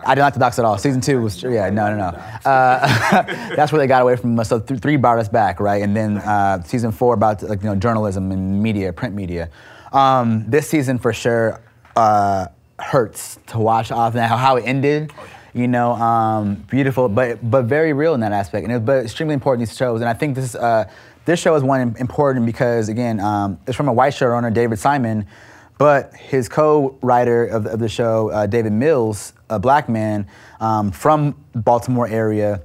I 0.07 0.15
didn't 0.15 0.25
like 0.27 0.35
the 0.35 0.41
docks 0.41 0.61
at 0.61 0.65
all. 0.65 0.79
Season 0.79 1.01
two 1.01 1.21
was 1.21 1.43
yeah, 1.43 1.69
no, 1.69 1.91
no, 1.91 1.97
no. 1.97 2.19
Uh, 2.49 3.23
that's 3.57 3.73
where 3.73 3.81
they 3.81 3.89
got 3.89 4.03
away 4.03 4.15
from 4.15 4.39
us. 4.39 4.51
So 4.51 4.61
th- 4.61 4.79
three 4.79 4.95
brought 4.95 5.19
us 5.19 5.29
back, 5.29 5.59
right? 5.59 5.83
And 5.83 5.97
then 5.97 6.19
uh, 6.19 6.63
season 6.63 6.93
four 6.93 7.15
about 7.15 7.43
like 7.43 7.61
you 7.61 7.69
know 7.69 7.75
journalism 7.75 8.31
and 8.31 8.63
media, 8.63 8.93
print 8.93 9.17
media. 9.17 9.51
Um, 9.93 10.49
this 10.49 10.69
season 10.71 11.01
for 11.01 11.13
sure 11.13 11.61
uh, 11.97 12.47
hurts 12.79 13.39
to 13.49 13.59
watch 13.59 13.91
often 13.91 14.23
how, 14.23 14.37
how 14.37 14.57
it 14.57 14.63
ended. 14.67 15.13
You 15.55 15.69
know, 15.69 15.93
um, 15.93 16.57
beautiful, 16.71 17.09
but 17.09 17.39
but 17.51 17.65
very 17.65 17.95
real 17.95 18.13
in 18.13 18.21
that 18.21 18.33
aspect, 18.33 18.65
and 18.65 18.73
it, 18.75 18.85
but 18.85 19.05
extremely 19.05 19.33
important 19.33 19.67
these 19.67 19.77
shows. 19.77 20.03
And 20.03 20.09
I 20.09 20.13
think 20.13 20.35
this 20.35 20.55
uh, 20.55 20.91
this 21.25 21.41
show 21.41 21.55
is 21.55 21.63
one 21.63 21.97
important 21.99 22.45
because 22.45 22.91
again, 22.91 23.21
um, 23.21 23.59
it's 23.67 23.77
from 23.77 23.89
a 23.89 23.93
white 23.93 24.13
showrunner, 24.13 24.53
David 24.53 24.79
Simon, 24.79 25.27
but 25.79 26.15
his 26.15 26.49
co-writer 26.49 27.47
of, 27.47 27.67
of 27.67 27.79
the 27.79 27.89
show, 27.89 28.31
uh, 28.31 28.47
David 28.47 28.73
Mills, 28.73 29.33
a 29.49 29.59
black 29.59 29.89
man 29.89 30.27
um, 30.61 30.91
from 30.91 31.35
Baltimore 31.55 32.07
area. 32.07 32.63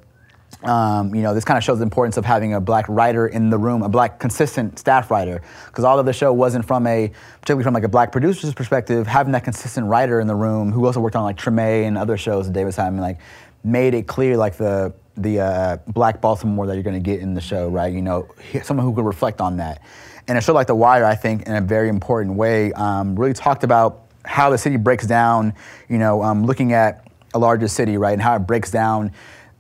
Um, 0.64 1.16
you 1.16 1.24
know, 1.24 1.34
this 1.34 1.44
kind 1.44 1.58
of 1.58 1.64
shows 1.64 1.80
the 1.80 1.84
importance 1.84 2.18
of 2.18 2.26
having 2.26 2.54
a 2.54 2.62
black 2.62 2.86
writer 2.88 3.28
in 3.28 3.50
the 3.50 3.58
room, 3.58 3.82
a 3.82 3.90
black 3.90 4.20
consistent 4.20 4.78
staff 4.78 5.10
writer. 5.10 5.42
Because 5.68 5.84
although 5.84 6.04
the 6.04 6.14
show 6.14 6.32
wasn't 6.32 6.66
from 6.66 6.86
a, 6.86 7.12
particularly 7.40 7.64
from 7.64 7.74
like 7.74 7.84
a 7.84 7.90
black 7.90 8.12
producer's 8.12 8.54
perspective, 8.54 9.08
having 9.08 9.32
that 9.34 9.44
consistent 9.44 9.88
writer 9.88 10.20
in 10.20 10.28
the 10.28 10.36
room 10.36 10.72
who 10.72 10.86
also 10.86 11.00
worked 11.00 11.16
on 11.16 11.24
like 11.24 11.38
Treme 11.38 11.88
and 11.88 11.98
other 11.98 12.16
shows, 12.16 12.48
David 12.48 12.74
Simon, 12.74 13.02
like 13.02 13.20
made 13.64 13.94
it 13.94 14.08
clear 14.08 14.38
like 14.38 14.58
the 14.58 14.94
the 15.18 15.40
uh, 15.40 15.78
black 15.88 16.22
Baltimore 16.22 16.66
that 16.68 16.74
you're 16.74 16.84
going 16.84 16.96
to 16.96 17.00
get 17.00 17.20
in 17.20 17.34
the 17.34 17.42
show, 17.42 17.68
right? 17.68 17.94
You 17.94 18.02
know, 18.02 18.28
someone 18.64 18.86
who 18.86 18.94
could 18.94 19.06
reflect 19.06 19.42
on 19.42 19.58
that. 19.58 19.82
And 20.28 20.38
a 20.38 20.42
show 20.42 20.54
like 20.54 20.68
The 20.68 20.76
Wire, 20.76 21.04
I 21.04 21.16
think, 21.16 21.48
in 21.48 21.56
a 21.56 21.62
very 21.62 21.90
important 21.90 22.38
way, 22.38 22.72
um, 22.74 23.16
really 23.16 23.34
talked 23.34 23.64
about 23.64 24.06
how 24.24 24.50
the 24.50 24.58
city 24.58 24.78
breaks 24.78 25.06
down, 25.06 25.54
you 25.90 25.98
know, 25.98 26.24
um, 26.24 26.46
looking 26.46 26.74
at 26.74 27.08
a 27.34 27.40
larger 27.40 27.68
city, 27.68 27.98
right, 27.98 28.14
and 28.14 28.22
how 28.22 28.36
it 28.36 28.40
breaks 28.40 28.72
down 28.72 29.12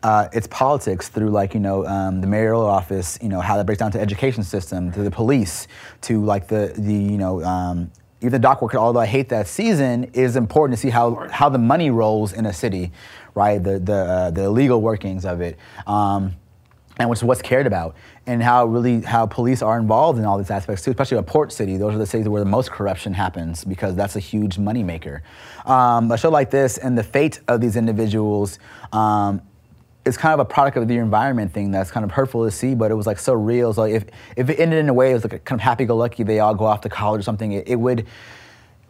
uh, 0.04 0.28
its 0.34 0.48
politics 0.48 1.10
through 1.10 1.30
like 1.30 1.54
you 1.54 1.60
know 1.60 1.86
um, 1.86 2.22
the 2.22 2.28
mayoral 2.28 2.66
office, 2.66 3.20
you 3.22 3.30
know 3.30 3.40
how 3.40 3.58
that 3.58 3.66
breaks 3.66 3.80
down 3.80 3.92
to 3.92 4.00
education 4.00 4.44
system, 4.44 4.92
to 4.92 5.04
the 5.04 5.12
police, 5.12 5.68
to 6.02 6.24
like 6.24 6.48
the 6.48 6.74
the 6.76 6.94
you 6.94 7.18
know 7.18 7.44
um, 7.44 7.92
even 8.22 8.32
the 8.34 8.40
dock 8.40 8.62
worker. 8.62 8.78
Although 8.78 9.00
I 9.00 9.06
hate 9.06 9.30
that 9.30 9.48
season, 9.48 10.06
is 10.14 10.36
important 10.36 10.78
to 10.78 10.82
see 10.82 10.90
how 10.90 11.28
how 11.30 11.50
the 11.50 11.60
money 11.60 11.92
rolls 11.92 12.34
in 12.34 12.46
a 12.46 12.54
city, 12.54 12.92
right? 13.36 13.64
The 13.64 13.80
the 13.80 13.94
uh, 13.94 14.32
the 14.32 14.50
legal 14.50 14.82
workings 14.82 15.26
of 15.26 15.42
it. 15.42 15.58
Um, 15.86 16.36
and 16.98 17.10
which 17.10 17.20
is 17.20 17.24
what's 17.24 17.42
cared 17.42 17.68
about, 17.68 17.96
and 18.28 18.44
how 18.44 18.66
really 18.66 19.02
how 19.02 19.26
police 19.26 19.62
are 19.62 19.80
involved 19.80 20.20
in 20.20 20.26
all 20.26 20.38
these 20.38 20.52
aspects 20.52 20.84
too, 20.84 20.92
especially 20.92 21.18
a 21.18 21.24
port 21.24 21.52
city. 21.52 21.78
Those 21.78 21.96
are 21.96 21.98
the 21.98 22.06
cities 22.06 22.28
where 22.28 22.44
the 22.44 22.50
most 22.50 22.70
corruption 22.70 23.14
happens 23.14 23.64
because 23.64 23.96
that's 23.96 24.16
a 24.16 24.20
huge 24.20 24.58
moneymaker. 24.58 25.22
Um, 25.66 26.12
a 26.12 26.18
show 26.18 26.30
like 26.30 26.52
this 26.52 26.78
and 26.78 26.98
the 26.98 27.04
fate 27.04 27.40
of 27.48 27.62
these 27.62 27.76
individuals 27.76 28.60
um, 28.92 29.42
it's 30.04 30.18
kind 30.18 30.34
of 30.34 30.40
a 30.40 30.46
product 30.46 30.78
of 30.78 30.88
the 30.88 30.98
environment 30.98 31.54
thing 31.54 31.72
that's 31.72 31.92
kind 31.92 32.04
of 32.04 32.12
hurtful 32.12 32.44
to 32.44 32.52
see, 32.52 32.74
but 32.74 32.90
it 32.92 32.96
was 32.96 33.06
like 33.06 33.20
so 33.20 33.34
real. 33.34 33.74
So 33.74 33.84
if 33.84 34.06
if 34.36 34.50
it 34.50 34.60
ended 34.60 34.80
in 34.80 34.90
a 34.90 34.94
way 34.94 35.12
it 35.12 35.14
was 35.14 35.24
like 35.24 35.34
a 35.34 35.40
kind 35.40 35.60
of 35.60 35.64
happy-go-lucky, 35.64 36.24
they 36.24 36.40
all 36.40 36.56
go 36.56 36.66
off 36.66 36.82
to 36.82 36.90
college 36.90 37.20
or 37.20 37.24
something, 37.24 37.52
it, 37.52 37.68
it 37.68 37.76
would, 37.76 38.08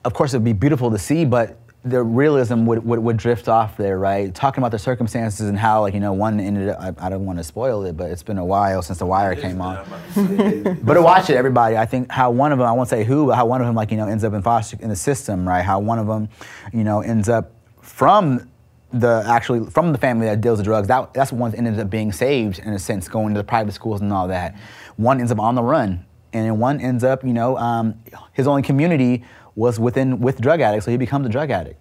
of 0.06 0.14
course, 0.14 0.34
it'd 0.34 0.44
be 0.44 0.54
beautiful 0.54 0.90
to 0.92 0.98
see, 0.98 1.26
but 1.26 1.58
the 1.84 2.02
realism 2.04 2.66
would, 2.68 2.86
would, 2.86 3.00
would 3.00 3.18
drift 3.18 3.48
off 3.48 3.76
there, 3.76 3.98
right? 3.98 4.34
Talking 4.36 4.62
about 4.62 4.72
the 4.72 4.78
circumstances 4.78 5.50
and 5.50 5.58
how, 5.58 5.82
like, 5.82 5.96
you 5.96 6.00
know, 6.00 6.14
one 6.14 6.40
ended 6.40 6.70
up, 6.70 6.80
I, 7.00 7.08
I 7.08 7.10
don't 7.10 7.26
want 7.26 7.40
to 7.40 7.44
spoil 7.44 7.84
it, 7.86 7.98
but 7.98 8.12
it's 8.12 8.22
been 8.22 8.38
a 8.38 8.46
while 8.46 8.84
since 8.84 9.00
The 9.00 9.06
Wire 9.08 9.36
came 9.36 9.60
on. 9.62 9.84
but 10.84 10.94
to 10.94 11.02
watch 11.02 11.32
it, 11.32 11.38
everybody, 11.38 11.78
I 11.78 11.88
think 11.88 12.12
how 12.12 12.30
one 12.30 12.52
of 12.52 12.60
them, 12.60 12.68
I 12.68 12.72
won't 12.72 12.88
say 12.88 13.04
who, 13.04 13.26
but 13.26 13.36
how 13.36 13.48
one 13.48 13.62
of 13.62 13.68
them, 13.68 13.76
like, 13.76 13.90
you 13.90 13.98
know, 13.98 14.08
ends 14.08 14.24
up 14.24 14.34
in 14.34 14.44
foster, 14.44 14.78
in 14.80 14.90
the 14.90 14.96
system, 14.96 15.48
right? 15.48 15.64
How 15.64 15.80
one 15.80 15.98
of 15.98 16.06
them, 16.06 16.30
you 16.72 16.84
know, 16.84 17.02
ends 17.02 17.30
up 17.30 17.52
from 17.82 18.51
the 18.94 19.24
actually 19.26 19.70
from 19.70 19.92
the 19.92 19.98
family 19.98 20.26
that 20.26 20.42
deals 20.42 20.58
with 20.58 20.66
drugs, 20.66 20.88
that, 20.88 21.14
that's 21.14 21.32
one 21.32 21.56
ended 21.56 21.80
up 21.80 21.90
being 21.90 22.12
saved 22.12 22.60
in 22.60 22.74
a 22.74 22.80
sense, 22.80 23.08
going 23.08 23.34
to 23.34 23.40
the 23.40 23.44
private 23.44 23.74
schools 23.74 24.02
and 24.02 24.12
all 24.12 24.28
that. 24.28 24.56
One 24.98 25.20
ends 25.20 25.32
up 25.32 25.40
on 25.40 25.56
the 25.56 25.64
run, 25.64 26.06
and 26.34 26.46
then 26.46 26.60
one 26.60 26.80
ends 26.80 27.04
up, 27.04 27.24
you 27.24 27.34
know, 27.34 27.58
um, 27.58 27.96
his 28.34 28.48
only 28.48 28.62
community 28.62 29.24
was 29.56 29.80
within 29.80 30.20
with 30.20 30.42
drug 30.42 30.62
addicts, 30.62 30.86
so 30.86 30.92
he 30.92 30.98
becomes 30.98 31.26
a 31.26 31.30
drug 31.30 31.52
addict. 31.52 31.80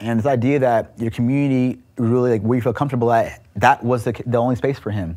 And 0.00 0.18
this 0.18 0.26
idea 0.26 0.58
that 0.58 0.92
your 0.98 1.10
community 1.10 1.80
really 1.96 2.32
like 2.32 2.42
where 2.42 2.56
you 2.56 2.62
feel 2.62 2.74
comfortable 2.74 3.10
at, 3.12 3.42
that 3.56 3.82
was 3.82 4.04
the, 4.04 4.12
the 4.26 4.36
only 4.36 4.56
space 4.56 4.78
for 4.78 4.90
him, 4.90 5.16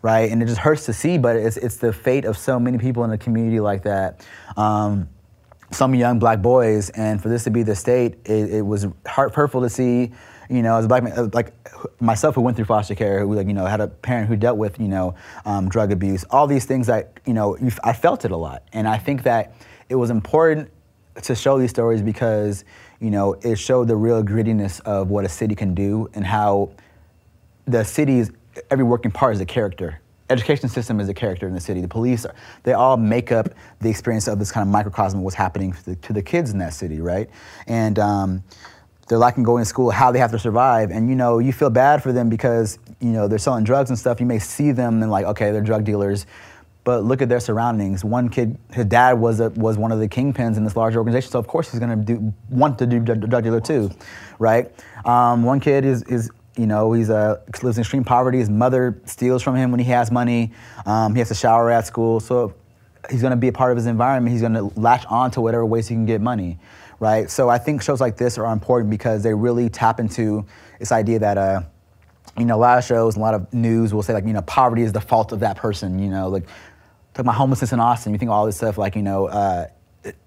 right? 0.00 0.30
And 0.30 0.42
it 0.42 0.46
just 0.46 0.58
hurts 0.58 0.86
to 0.86 0.92
see, 0.92 1.18
but 1.18 1.36
it's 1.36 1.56
it's 1.56 1.76
the 1.76 1.92
fate 1.92 2.24
of 2.24 2.38
so 2.38 2.60
many 2.60 2.78
people 2.78 3.04
in 3.04 3.10
a 3.10 3.18
community 3.18 3.58
like 3.58 3.82
that. 3.82 4.26
Um, 4.56 5.08
some 5.72 5.94
young 5.94 6.18
black 6.18 6.42
boys, 6.42 6.90
and 6.90 7.20
for 7.20 7.28
this 7.28 7.44
to 7.44 7.50
be 7.50 7.62
the 7.62 7.74
state, 7.74 8.18
it, 8.24 8.54
it 8.54 8.62
was 8.62 8.86
heart 9.06 9.34
hurtful 9.34 9.62
to 9.62 9.70
see 9.70 10.12
you 10.52 10.62
know, 10.62 10.76
as 10.76 10.84
a 10.84 10.88
black 10.88 11.02
man, 11.02 11.30
like 11.32 11.54
myself 11.98 12.34
who 12.34 12.42
went 12.42 12.56
through 12.56 12.66
foster 12.66 12.94
care, 12.94 13.20
who 13.20 13.34
like, 13.34 13.46
you 13.46 13.54
know, 13.54 13.64
had 13.64 13.80
a 13.80 13.88
parent 13.88 14.28
who 14.28 14.36
dealt 14.36 14.58
with, 14.58 14.78
you 14.78 14.88
know, 14.88 15.14
um, 15.46 15.68
drug 15.68 15.92
abuse, 15.92 16.24
all 16.28 16.46
these 16.46 16.66
things 16.66 16.86
that, 16.88 17.18
you 17.24 17.32
know, 17.32 17.56
I 17.82 17.94
felt 17.94 18.26
it 18.26 18.30
a 18.32 18.36
lot. 18.36 18.62
And 18.74 18.86
I 18.86 18.98
think 18.98 19.22
that 19.22 19.54
it 19.88 19.94
was 19.94 20.10
important 20.10 20.70
to 21.22 21.34
show 21.34 21.58
these 21.58 21.70
stories 21.70 22.02
because, 22.02 22.64
you 23.00 23.10
know, 23.10 23.34
it 23.42 23.58
showed 23.58 23.88
the 23.88 23.96
real 23.96 24.22
grittiness 24.22 24.80
of 24.82 25.08
what 25.08 25.24
a 25.24 25.28
city 25.28 25.54
can 25.54 25.74
do 25.74 26.10
and 26.12 26.26
how 26.26 26.70
the 27.64 27.82
city's 27.82 28.30
every 28.70 28.84
working 28.84 29.10
part 29.10 29.34
is 29.34 29.40
a 29.40 29.46
character. 29.46 30.00
Education 30.28 30.68
system 30.68 31.00
is 31.00 31.08
a 31.08 31.14
character 31.14 31.46
in 31.46 31.54
the 31.54 31.60
city. 31.60 31.80
The 31.80 31.88
police, 31.88 32.26
they 32.62 32.74
all 32.74 32.98
make 32.98 33.32
up 33.32 33.48
the 33.80 33.88
experience 33.88 34.28
of 34.28 34.38
this 34.38 34.52
kind 34.52 34.66
of 34.66 34.72
microcosm 34.72 35.20
of 35.20 35.24
what's 35.24 35.36
happening 35.36 35.72
to 35.72 35.84
the, 35.84 35.96
to 35.96 36.12
the 36.12 36.22
kids 36.22 36.50
in 36.50 36.58
that 36.58 36.74
city, 36.74 37.00
right? 37.00 37.28
And 37.66 37.98
um, 37.98 38.42
they're 39.12 39.18
lacking 39.18 39.42
going 39.42 39.60
to 39.60 39.68
school, 39.68 39.90
how 39.90 40.10
they 40.10 40.18
have 40.18 40.30
to 40.30 40.38
survive. 40.38 40.90
And 40.90 41.10
you 41.10 41.14
know, 41.14 41.38
you 41.38 41.52
feel 41.52 41.68
bad 41.68 42.02
for 42.02 42.14
them 42.14 42.30
because, 42.30 42.78
you 42.98 43.10
know, 43.10 43.28
they're 43.28 43.38
selling 43.38 43.62
drugs 43.62 43.90
and 43.90 43.98
stuff. 43.98 44.20
You 44.20 44.24
may 44.24 44.38
see 44.38 44.72
them 44.72 45.02
and 45.02 45.10
like, 45.10 45.26
okay, 45.26 45.50
they're 45.50 45.60
drug 45.60 45.84
dealers. 45.84 46.24
But 46.82 47.04
look 47.04 47.20
at 47.20 47.28
their 47.28 47.38
surroundings. 47.38 48.06
One 48.06 48.30
kid, 48.30 48.56
his 48.72 48.86
dad 48.86 49.20
was 49.20 49.38
a, 49.40 49.50
was 49.50 49.76
one 49.76 49.92
of 49.92 50.00
the 50.00 50.08
kingpins 50.08 50.56
in 50.56 50.64
this 50.64 50.76
large 50.76 50.96
organization, 50.96 51.30
so 51.30 51.38
of 51.38 51.46
course 51.46 51.70
he's 51.70 51.78
going 51.78 51.90
to 51.90 52.04
do 52.04 52.32
want 52.48 52.78
to 52.78 52.86
do 52.86 53.00
drug 53.00 53.44
dealer 53.44 53.60
too, 53.60 53.90
right? 54.38 54.72
Um, 55.04 55.42
one 55.42 55.60
kid 55.60 55.84
is 55.84 56.02
is 56.04 56.30
you 56.56 56.66
know 56.66 56.94
he's 56.94 57.10
a 57.10 57.42
lives 57.62 57.76
in 57.76 57.82
extreme 57.82 58.04
poverty. 58.04 58.38
His 58.38 58.48
mother 58.48 58.98
steals 59.04 59.42
from 59.42 59.56
him 59.56 59.72
when 59.72 59.78
he 59.78 59.90
has 59.90 60.10
money. 60.10 60.52
Um, 60.86 61.14
he 61.14 61.18
has 61.18 61.28
to 61.28 61.34
shower 61.34 61.70
at 61.70 61.86
school, 61.86 62.18
so 62.18 62.54
he's 63.10 63.20
going 63.20 63.32
to 63.32 63.36
be 63.36 63.48
a 63.48 63.52
part 63.52 63.72
of 63.72 63.76
his 63.76 63.86
environment. 63.86 64.32
He's 64.32 64.40
going 64.40 64.54
to 64.54 64.72
latch 64.80 65.04
on 65.06 65.30
to 65.32 65.42
whatever 65.42 65.66
ways 65.66 65.86
he 65.86 65.94
can 65.94 66.06
get 66.06 66.22
money 66.22 66.58
right? 67.02 67.28
So 67.28 67.48
I 67.48 67.58
think 67.58 67.82
shows 67.82 68.00
like 68.00 68.16
this 68.16 68.38
are 68.38 68.46
important 68.52 68.88
because 68.88 69.24
they 69.24 69.34
really 69.34 69.68
tap 69.68 69.98
into 69.98 70.46
this 70.78 70.92
idea 70.92 71.18
that, 71.18 71.36
uh, 71.36 71.62
you 72.38 72.44
know, 72.44 72.54
a 72.54 72.62
lot 72.62 72.78
of 72.78 72.84
shows, 72.84 73.16
a 73.16 73.18
lot 73.18 73.34
of 73.34 73.52
news 73.52 73.92
will 73.92 74.04
say 74.04 74.14
like, 74.14 74.24
you 74.24 74.32
know, 74.32 74.42
poverty 74.42 74.82
is 74.82 74.92
the 74.92 75.00
fault 75.00 75.32
of 75.32 75.40
that 75.40 75.56
person. 75.56 75.98
You 75.98 76.10
know, 76.10 76.28
like 76.28 76.44
talking 77.12 77.26
about 77.26 77.34
homelessness 77.34 77.72
in 77.72 77.80
Austin, 77.80 78.12
you 78.12 78.18
think 78.18 78.30
all 78.30 78.46
this 78.46 78.56
stuff 78.56 78.78
like, 78.78 78.94
you 78.94 79.02
know, 79.02 79.26
uh, 79.26 79.66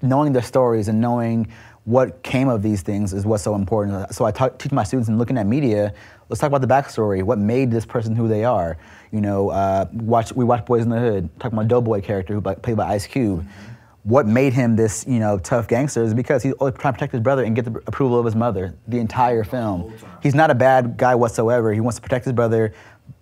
knowing 0.01 0.33
their 0.33 0.41
stories 0.41 0.89
and 0.89 0.99
knowing 0.99 1.47
what 1.85 2.21
came 2.23 2.49
of 2.49 2.61
these 2.61 2.81
things 2.81 3.13
is 3.13 3.25
what's 3.25 3.43
so 3.43 3.55
important. 3.55 4.13
So 4.13 4.25
I 4.25 4.31
talk, 4.31 4.59
teach 4.59 4.73
my 4.73 4.83
students 4.83 5.07
and 5.07 5.17
looking 5.17 5.37
at 5.37 5.47
media. 5.47 5.93
Let's 6.27 6.41
talk 6.41 6.49
about 6.49 6.59
the 6.59 6.67
backstory. 6.67 7.23
What 7.23 7.39
made 7.39 7.71
this 7.71 7.85
person 7.85 8.17
who 8.17 8.27
they 8.27 8.43
are? 8.43 8.77
You 9.13 9.21
know, 9.21 9.49
uh, 9.49 9.85
watch 9.93 10.33
we 10.33 10.43
watch 10.43 10.65
Boys 10.65 10.83
in 10.83 10.89
the 10.89 10.99
Hood. 10.99 11.29
Talking 11.39 11.57
about 11.57 11.69
Doughboy 11.69 12.01
character 12.01 12.33
who 12.33 12.41
played 12.41 12.75
by 12.75 12.89
Ice 12.89 13.07
Cube. 13.07 13.45
Mm-hmm 13.45 13.74
what 14.05 14.27
made 14.27 14.53
him 14.53 14.75
this, 14.75 15.03
you 15.07 15.19
know, 15.19 15.39
tough 15.39 15.67
gangster 15.67 16.03
is 16.03 16.13
because 16.13 16.43
he's 16.43 16.53
always 16.53 16.75
trying 16.75 16.93
to 16.93 16.97
protect 16.97 17.11
his 17.11 17.21
brother 17.21 17.43
and 17.43 17.55
get 17.55 17.65
the 17.65 17.71
approval 17.87 18.19
of 18.19 18.25
his 18.25 18.35
mother 18.35 18.75
the 18.87 18.99
entire 18.99 19.43
film. 19.43 19.91
He's 20.21 20.35
not 20.35 20.51
a 20.51 20.55
bad 20.55 20.95
guy 20.95 21.15
whatsoever. 21.15 21.73
He 21.73 21.79
wants 21.79 21.95
to 21.95 22.03
protect 22.03 22.23
his 22.23 22.33
brother 22.33 22.71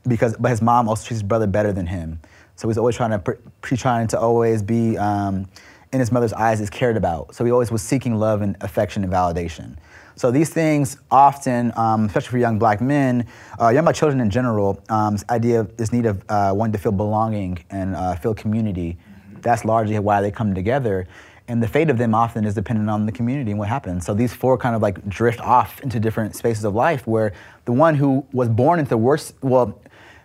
because, 0.05 0.35
but 0.37 0.49
his 0.49 0.61
mom 0.61 0.89
also 0.89 1.07
treats 1.07 1.21
his 1.21 1.23
brother 1.23 1.47
better 1.47 1.71
than 1.71 1.87
him. 1.87 2.19
So 2.57 2.67
he's 2.67 2.77
always 2.77 2.97
trying 2.97 3.17
to, 3.17 3.37
he's 3.67 3.79
trying 3.79 4.07
to 4.07 4.19
always 4.19 4.61
be 4.61 4.97
um, 4.97 5.47
in 5.93 6.01
his 6.01 6.11
mother's 6.11 6.33
eyes 6.33 6.59
is 6.59 6.69
cared 6.69 6.97
about. 6.97 7.33
So 7.33 7.45
he 7.45 7.51
always 7.51 7.71
was 7.71 7.81
seeking 7.81 8.15
love 8.15 8.41
and 8.41 8.57
affection 8.59 9.05
and 9.05 9.13
validation. 9.13 9.77
So 10.15 10.31
these 10.31 10.49
things 10.49 10.97
often, 11.09 11.71
um, 11.77 12.05
especially 12.05 12.31
for 12.31 12.37
young 12.39 12.59
black 12.59 12.81
men, 12.81 13.25
uh, 13.59 13.69
young 13.69 13.85
black 13.85 13.95
children 13.95 14.19
in 14.19 14.29
general, 14.29 14.83
um, 14.89 15.13
this 15.13 15.23
idea 15.29 15.61
of 15.61 15.77
this 15.77 15.93
need 15.93 16.05
of 16.05 16.21
uh, 16.27 16.51
wanting 16.53 16.73
to 16.73 16.77
feel 16.77 16.91
belonging 16.91 17.63
and 17.69 17.95
uh, 17.95 18.15
feel 18.15 18.33
community 18.33 18.97
that's 19.43 19.65
largely 19.65 19.97
why 19.99 20.21
they 20.21 20.31
come 20.31 20.55
together. 20.55 21.07
And 21.47 21.61
the 21.61 21.67
fate 21.67 21.89
of 21.89 21.97
them 21.97 22.15
often 22.15 22.45
is 22.45 22.55
dependent 22.55 22.89
on 22.89 23.05
the 23.05 23.11
community 23.11 23.51
and 23.51 23.59
what 23.59 23.67
happens. 23.67 24.05
So 24.05 24.13
these 24.13 24.33
four 24.33 24.57
kind 24.57 24.75
of 24.75 24.81
like 24.81 25.07
drift 25.09 25.41
off 25.41 25.81
into 25.81 25.99
different 25.99 26.35
spaces 26.35 26.63
of 26.63 26.73
life 26.73 27.05
where 27.05 27.33
the 27.65 27.73
one 27.73 27.95
who 27.95 28.25
was 28.31 28.47
born 28.47 28.79
into 28.79 28.89
the 28.89 28.97
worst, 28.97 29.33
well, 29.41 29.79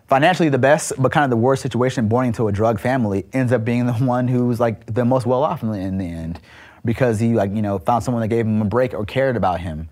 financially 0.06 0.48
the 0.48 0.58
best, 0.58 0.92
but 0.98 1.10
kind 1.10 1.24
of 1.24 1.30
the 1.30 1.36
worst 1.36 1.60
situation, 1.60 2.08
born 2.08 2.26
into 2.26 2.46
a 2.48 2.52
drug 2.52 2.78
family, 2.78 3.26
ends 3.32 3.52
up 3.52 3.64
being 3.64 3.86
the 3.86 3.92
one 3.94 4.28
who's 4.28 4.60
like 4.60 4.86
the 4.94 5.04
most 5.04 5.26
well 5.26 5.42
off 5.42 5.62
in 5.62 5.72
the, 5.72 5.78
in 5.78 5.98
the 5.98 6.06
end 6.06 6.40
because 6.84 7.18
he 7.18 7.34
like, 7.34 7.52
you 7.54 7.62
know, 7.62 7.78
found 7.78 8.04
someone 8.04 8.22
that 8.22 8.28
gave 8.28 8.46
him 8.46 8.62
a 8.62 8.64
break 8.64 8.94
or 8.94 9.04
cared 9.04 9.36
about 9.36 9.60
him. 9.60 9.88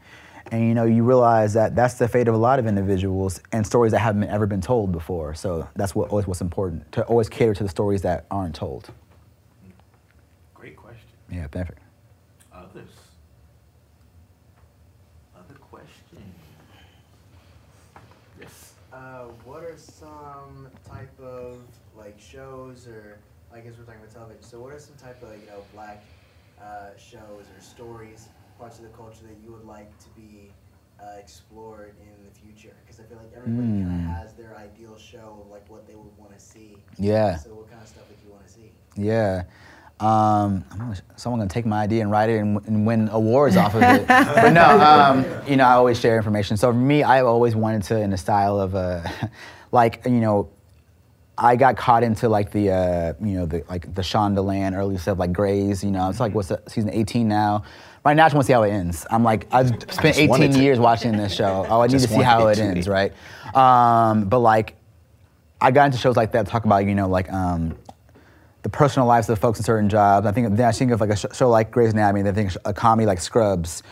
And 0.53 0.69
you 0.69 0.75
know, 0.75 0.85
you 0.85 1.03
realize 1.03 1.55
that 1.55 1.75
that's 1.75 1.95
the 1.95 2.07
fate 2.07 2.29
of 2.29 2.35
a 2.35 2.39
lot 2.39 2.61
of 2.61 2.67
individuals 2.67 3.41
and 3.51 3.67
stories 3.67 3.91
that 3.93 3.99
haven't 3.99 4.25
ever 4.25 4.47
been 4.47 4.61
told 4.61 4.93
before. 4.93 5.35
So 5.35 5.69
that's 5.75 5.95
what 5.95 6.11
always 6.11 6.27
what's 6.29 6.41
important 6.41 6.91
to 6.93 7.03
always 7.05 7.29
cater 7.29 7.53
to 7.55 7.65
the 7.65 7.69
stories 7.69 8.03
that 8.03 8.27
aren't 8.31 8.55
told. 8.55 8.91
Great 11.29 11.39
question. 11.39 11.41
Yeah, 11.41 11.47
perfect. 11.49 11.79
Others? 12.53 12.91
Other 15.37 15.55
questions? 15.55 16.35
Yes. 18.41 18.75
Uh, 18.93 19.25
what 19.45 19.63
are 19.63 19.77
some 19.77 20.69
type 20.89 21.19
of 21.21 21.59
like 21.97 22.19
shows 22.21 22.87
or 22.87 23.19
I 23.53 23.61
guess 23.61 23.75
we're 23.79 23.85
talking 23.85 24.01
about 24.01 24.13
television. 24.13 24.43
So 24.43 24.61
what 24.61 24.73
are 24.73 24.79
some 24.79 24.97
type 24.97 25.23
of 25.23 25.31
you 25.41 25.47
know 25.47 25.65
black 25.73 26.05
uh, 26.61 26.91
shows 26.99 27.47
or 27.55 27.61
stories, 27.61 28.29
parts 28.59 28.79
of 28.79 28.85
the 28.85 28.91
culture 28.91 29.25
that 29.27 29.37
you 29.43 29.53
would 29.53 29.65
like 29.65 29.97
to 30.01 30.09
be 30.11 30.51
uh, 31.01 31.19
explored 31.19 31.95
in 32.01 32.25
the 32.25 32.31
future? 32.31 32.75
Because 32.85 33.01
I 33.01 33.05
feel 33.05 33.19
like 33.19 33.33
everybody 33.37 33.69
kind 33.69 33.87
Mm. 33.87 34.11
of 34.11 34.17
has 34.19 34.35
their 34.35 34.57
ideal 34.57 34.97
show 34.99 35.41
of 35.45 35.51
like 35.51 35.69
what 35.71 35.87
they 35.87 35.95
would 35.95 36.17
want 36.19 36.33
to 36.33 36.41
see. 36.41 36.77
Yeah. 36.99 37.37
So 37.37 37.51
what 37.51 37.69
kind 37.71 37.83
of 37.83 37.89
stuff 37.89 38.05
would 38.09 38.19
you 38.23 38.31
want 38.31 38.47
to 38.47 38.53
see? 38.53 38.73
Yeah. 38.97 39.45
Um, 39.99 40.63
someone 41.17 41.41
gonna 41.41 41.49
take 41.49 41.65
my 41.65 41.83
idea 41.83 42.03
and 42.03 42.11
write 42.11 42.29
it 42.29 42.39
and, 42.39 42.61
and 42.67 42.87
win 42.87 43.09
awards 43.09 43.57
off 43.57 43.75
of 43.75 43.83
it. 43.83 44.07
but 44.07 44.51
no, 44.51 44.63
um, 44.81 45.25
you 45.49 45.57
know, 45.57 45.65
I 45.65 45.73
always 45.73 45.99
share 45.99 46.17
information. 46.17 46.57
So 46.59 46.71
for 46.71 46.77
me, 46.79 47.03
I've 47.03 47.25
always 47.25 47.57
wanted 47.57 47.83
to, 47.85 48.01
in 48.01 48.11
the 48.11 48.19
style 48.19 48.61
of, 48.61 48.75
uh, 48.75 49.03
like, 49.73 50.03
you 50.05 50.21
know, 50.21 50.51
I 51.39 51.57
got 51.57 51.77
caught 51.77 52.03
into 52.03 52.29
like 52.29 52.51
the, 52.51 52.71
uh, 52.71 53.13
you 53.21 53.37
know, 53.39 53.47
the 53.47 53.63
like 53.69 53.95
the 53.95 54.03
Shondaland 54.03 54.75
early 54.77 54.97
stuff, 54.99 55.19
like 55.19 55.33
Grey's. 55.33 55.83
You 55.85 55.91
know, 55.91 56.09
it's 56.09 56.21
like 56.21 56.35
what's 56.35 56.49
the, 56.49 56.63
season 56.67 56.91
18 56.91 57.29
now. 57.29 57.65
Right 58.05 58.15
now, 58.15 58.25
I 58.25 58.29
just 58.29 58.35
want 58.37 58.45
to 58.45 58.47
see 58.47 58.53
how 58.53 58.63
it 58.63 58.71
ends. 58.71 59.07
I'm 59.11 59.25
like, 59.25 59.47
I've 59.53 59.69
spent 59.91 60.17
just 60.17 60.29
wanted 60.29 60.51
18 60.51 60.53
to- 60.59 60.63
years 60.63 60.79
watching 60.79 61.17
this 61.17 61.35
show. 61.35 61.67
Oh, 61.69 61.81
I 61.81 61.89
need 61.89 62.01
to 62.01 62.09
see 62.09 62.23
how 62.23 62.47
it 62.49 62.59
it 62.59 62.63
ends, 62.63 62.87
be. 62.87 62.93
right? 62.93 63.13
Um, 63.55 64.29
but 64.29 64.39
like, 64.39 64.77
I 65.61 65.71
got 65.73 65.87
into 65.87 65.99
shows 65.99 66.17
like 66.17 66.33
that, 66.33 66.47
talk 66.47 66.65
about, 66.67 66.85
you 66.87 66.95
know, 66.95 67.09
like 67.09 67.31
um, 67.33 67.77
the 68.67 68.71
personal 68.71 69.07
lives 69.07 69.29
of 69.29 69.37
the 69.37 69.41
folks 69.41 69.61
in 69.61 69.65
certain 69.65 69.89
jobs. 69.89 70.27
I 70.27 70.33
think 70.33 70.59
I 70.59 70.73
think 70.73 70.91
of 70.91 71.01
like 71.01 71.11
a 71.11 71.17
show 71.17 71.49
like 71.49 71.71
Grey's 71.71 71.93
Anatomy. 71.93 72.23
Then 72.23 72.33
I 72.33 72.35
think 72.35 72.57
a 72.65 72.75
comedy 72.75 73.07
like 73.07 73.21
Scrubs, 73.21 73.85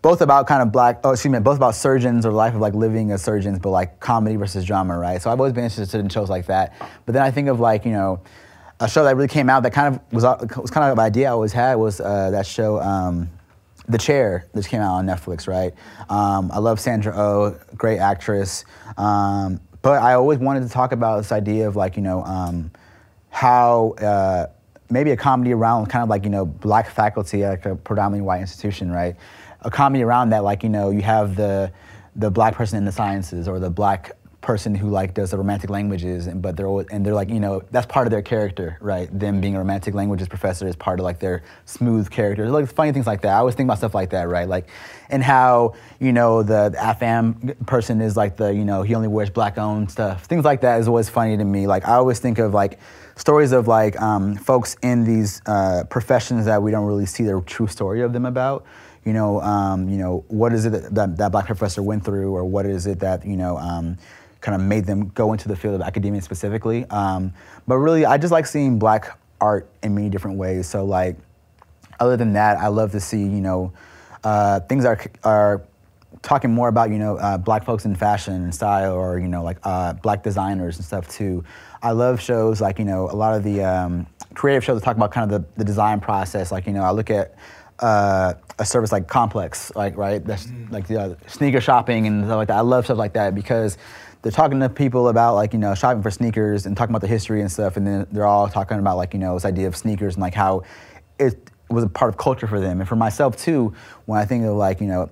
both 0.00 0.22
about 0.22 0.46
kind 0.46 0.62
of 0.62 0.72
black. 0.72 1.00
Oh, 1.04 1.10
excuse 1.10 1.30
me, 1.30 1.38
both 1.38 1.58
about 1.58 1.74
surgeons 1.74 2.24
or 2.24 2.32
life 2.32 2.54
of 2.54 2.62
like 2.62 2.72
living 2.72 3.10
as 3.10 3.20
surgeons, 3.20 3.58
but 3.58 3.68
like 3.68 4.00
comedy 4.00 4.36
versus 4.36 4.64
drama, 4.64 4.96
right? 4.96 5.20
So 5.20 5.30
I've 5.30 5.38
always 5.38 5.52
been 5.52 5.64
interested 5.64 6.00
in 6.00 6.08
shows 6.08 6.30
like 6.30 6.46
that. 6.46 6.72
But 7.04 7.12
then 7.12 7.20
I 7.20 7.30
think 7.30 7.48
of 7.48 7.60
like 7.60 7.84
you 7.84 7.92
know, 7.92 8.22
a 8.80 8.88
show 8.88 9.04
that 9.04 9.14
really 9.16 9.28
came 9.28 9.50
out 9.50 9.64
that 9.64 9.74
kind 9.74 9.94
of 9.94 10.12
was 10.14 10.24
uh, 10.24 10.46
was 10.56 10.70
kind 10.70 10.90
of 10.90 10.96
an 10.96 11.04
idea 11.04 11.28
I 11.28 11.32
always 11.32 11.52
had 11.52 11.74
was 11.74 12.00
uh, 12.00 12.30
that 12.30 12.46
show. 12.46 12.80
Um, 12.80 13.28
the 13.86 13.98
Chair, 13.98 14.46
that 14.54 14.66
came 14.66 14.80
out 14.80 14.94
on 14.94 15.06
Netflix, 15.06 15.46
right? 15.46 15.74
Um, 16.08 16.50
I 16.52 16.58
love 16.58 16.78
Sandra 16.78 17.12
Oh, 17.14 17.58
great 17.76 17.98
actress. 17.98 18.64
Um, 18.96 19.60
but 19.82 20.00
I 20.00 20.14
always 20.14 20.38
wanted 20.38 20.62
to 20.62 20.68
talk 20.68 20.92
about 20.92 21.16
this 21.16 21.32
idea 21.32 21.66
of 21.66 21.74
like, 21.74 21.96
you 21.96 22.02
know, 22.02 22.22
um, 22.22 22.70
how 23.30 23.94
uh, 24.00 24.46
maybe 24.90 25.10
a 25.12 25.16
comedy 25.16 25.52
around 25.52 25.86
kind 25.86 26.02
of 26.02 26.08
like, 26.08 26.24
you 26.24 26.30
know, 26.30 26.44
black 26.44 26.90
faculty 26.90 27.44
at 27.44 27.50
like 27.50 27.66
a 27.66 27.76
predominantly 27.76 28.26
white 28.26 28.40
institution, 28.40 28.90
right? 28.90 29.16
A 29.62 29.70
comedy 29.70 30.02
around 30.02 30.30
that, 30.30 30.44
like, 30.44 30.62
you 30.62 30.68
know, 30.68 30.90
you 30.90 31.02
have 31.02 31.36
the, 31.36 31.72
the 32.16 32.30
black 32.30 32.54
person 32.54 32.76
in 32.78 32.84
the 32.84 32.92
sciences 32.92 33.46
or 33.46 33.58
the 33.58 33.70
black 33.70 34.16
person 34.40 34.74
who 34.74 34.88
like 34.88 35.12
does 35.12 35.32
the 35.32 35.36
romantic 35.36 35.68
languages 35.68 36.26
and 36.26 36.40
but 36.40 36.56
they're 36.56 36.66
always, 36.66 36.86
and 36.88 37.04
they're 37.04 37.14
like 37.14 37.28
you 37.28 37.40
know 37.40 37.62
that's 37.70 37.86
part 37.86 38.06
of 38.06 38.10
their 38.10 38.22
character 38.22 38.78
right? 38.80 39.08
Them 39.16 39.40
being 39.40 39.54
a 39.54 39.58
romantic 39.58 39.94
languages 39.94 40.28
professor 40.28 40.66
is 40.66 40.74
part 40.76 40.98
of 40.98 41.04
like 41.04 41.18
their 41.18 41.42
smooth 41.66 42.10
character. 42.10 42.48
Like 42.48 42.72
funny 42.72 42.92
things 42.92 43.06
like 43.06 43.20
that. 43.22 43.34
I 43.34 43.38
always 43.38 43.54
think 43.54 43.66
about 43.66 43.78
stuff 43.78 43.94
like 43.94 44.10
that 44.10 44.28
right? 44.28 44.48
Like 44.48 44.68
and 45.10 45.22
how 45.22 45.74
you 45.98 46.12
know 46.12 46.42
the, 46.42 46.70
the 46.70 46.78
afam 46.78 47.66
person 47.66 48.00
is 48.00 48.16
like 48.16 48.36
the 48.36 48.54
you 48.54 48.64
know 48.64 48.82
he 48.82 48.94
only 48.94 49.08
wears 49.08 49.30
black 49.30 49.58
owned 49.58 49.90
stuff. 49.90 50.24
Things 50.24 50.44
like 50.44 50.62
that 50.62 50.80
is 50.80 50.88
always 50.88 51.08
funny 51.08 51.36
to 51.36 51.44
me. 51.44 51.66
Like 51.66 51.86
i 51.86 51.94
always 51.94 52.18
think 52.18 52.38
of 52.38 52.54
like 52.54 52.78
stories 53.20 53.52
of 53.52 53.68
like 53.68 54.00
um, 54.00 54.34
folks 54.34 54.76
in 54.82 55.04
these 55.04 55.42
uh, 55.46 55.84
professions 55.90 56.46
that 56.46 56.62
we 56.62 56.70
don't 56.70 56.86
really 56.86 57.06
see 57.06 57.24
the 57.24 57.42
true 57.46 57.66
story 57.66 58.00
of 58.00 58.12
them 58.12 58.24
about 58.24 58.64
you 59.04 59.12
know, 59.14 59.40
um, 59.40 59.88
you 59.88 59.96
know, 59.96 60.24
what 60.28 60.52
is 60.52 60.66
it 60.66 60.70
that, 60.70 60.94
that 60.94 61.16
that 61.16 61.32
black 61.32 61.46
professor 61.46 61.82
went 61.82 62.04
through, 62.04 62.34
or 62.34 62.44
what 62.44 62.66
is 62.66 62.86
it 62.86 63.00
that 63.00 63.24
you 63.24 63.36
know 63.36 63.56
um, 63.56 63.96
kind 64.40 64.54
of 64.54 64.60
made 64.60 64.84
them 64.84 65.08
go 65.08 65.32
into 65.32 65.48
the 65.48 65.56
field 65.56 65.74
of 65.74 65.80
academia 65.80 66.20
specifically? 66.20 66.84
Um, 66.86 67.32
but 67.66 67.76
really, 67.76 68.04
I 68.04 68.18
just 68.18 68.32
like 68.32 68.46
seeing 68.46 68.78
black 68.78 69.18
art 69.40 69.68
in 69.82 69.94
many 69.94 70.10
different 70.10 70.36
ways. 70.36 70.66
So 70.68 70.84
like, 70.84 71.16
other 71.98 72.16
than 72.16 72.34
that, 72.34 72.58
I 72.58 72.68
love 72.68 72.92
to 72.92 73.00
see 73.00 73.20
you 73.20 73.40
know 73.40 73.72
uh, 74.22 74.60
things 74.60 74.84
are 74.84 75.00
are 75.24 75.62
talking 76.22 76.50
more 76.52 76.68
about 76.68 76.90
you 76.90 76.98
know 76.98 77.16
uh, 77.16 77.38
black 77.38 77.64
folks 77.64 77.84
in 77.84 77.94
fashion 77.94 78.34
and 78.34 78.54
style, 78.54 78.94
or 78.94 79.18
you 79.18 79.28
know 79.28 79.42
like 79.42 79.58
uh, 79.64 79.92
black 79.94 80.22
designers 80.22 80.76
and 80.76 80.84
stuff 80.84 81.08
too. 81.08 81.44
I 81.82 81.92
love 81.92 82.20
shows 82.20 82.60
like 82.60 82.78
you 82.78 82.84
know 82.84 83.10
a 83.10 83.16
lot 83.16 83.34
of 83.34 83.42
the 83.42 83.62
um, 83.62 84.06
creative 84.34 84.64
shows 84.64 84.80
that 84.80 84.84
talk 84.84 84.96
about 84.96 85.12
kind 85.12 85.30
of 85.30 85.42
the, 85.42 85.48
the 85.56 85.64
design 85.64 86.00
process. 86.00 86.52
Like 86.52 86.66
you 86.66 86.72
know 86.72 86.82
I 86.82 86.90
look 86.90 87.10
at 87.10 87.34
uh, 87.80 88.34
a 88.58 88.64
service 88.64 88.92
like 88.92 89.08
Complex, 89.08 89.72
like 89.74 89.96
right, 89.96 90.24
that's 90.24 90.48
like 90.70 90.86
the 90.86 91.00
uh, 91.00 91.14
sneaker 91.26 91.60
shopping 91.60 92.06
and 92.06 92.24
stuff 92.24 92.36
like 92.36 92.48
that. 92.48 92.58
I 92.58 92.60
love 92.60 92.84
stuff 92.84 92.98
like 92.98 93.14
that 93.14 93.34
because 93.34 93.78
they're 94.22 94.32
talking 94.32 94.60
to 94.60 94.68
people 94.68 95.08
about 95.08 95.34
like 95.34 95.52
you 95.52 95.58
know 95.58 95.74
shopping 95.74 96.02
for 96.02 96.10
sneakers 96.10 96.66
and 96.66 96.76
talking 96.76 96.92
about 96.92 97.00
the 97.00 97.08
history 97.08 97.40
and 97.40 97.50
stuff, 97.50 97.76
and 97.76 97.86
then 97.86 98.06
they're 98.12 98.26
all 98.26 98.48
talking 98.48 98.78
about 98.78 98.96
like 98.96 99.14
you 99.14 99.20
know 99.20 99.34
this 99.34 99.44
idea 99.44 99.66
of 99.66 99.76
sneakers 99.76 100.14
and 100.14 100.22
like 100.22 100.34
how 100.34 100.62
it 101.18 101.50
was 101.70 101.84
a 101.84 101.88
part 101.88 102.10
of 102.10 102.18
culture 102.18 102.46
for 102.46 102.60
them. 102.60 102.80
And 102.80 102.88
for 102.88 102.96
myself 102.96 103.36
too, 103.36 103.72
when 104.06 104.18
I 104.18 104.26
think 104.26 104.44
of 104.44 104.56
like 104.56 104.80
you 104.80 104.86
know 104.86 105.10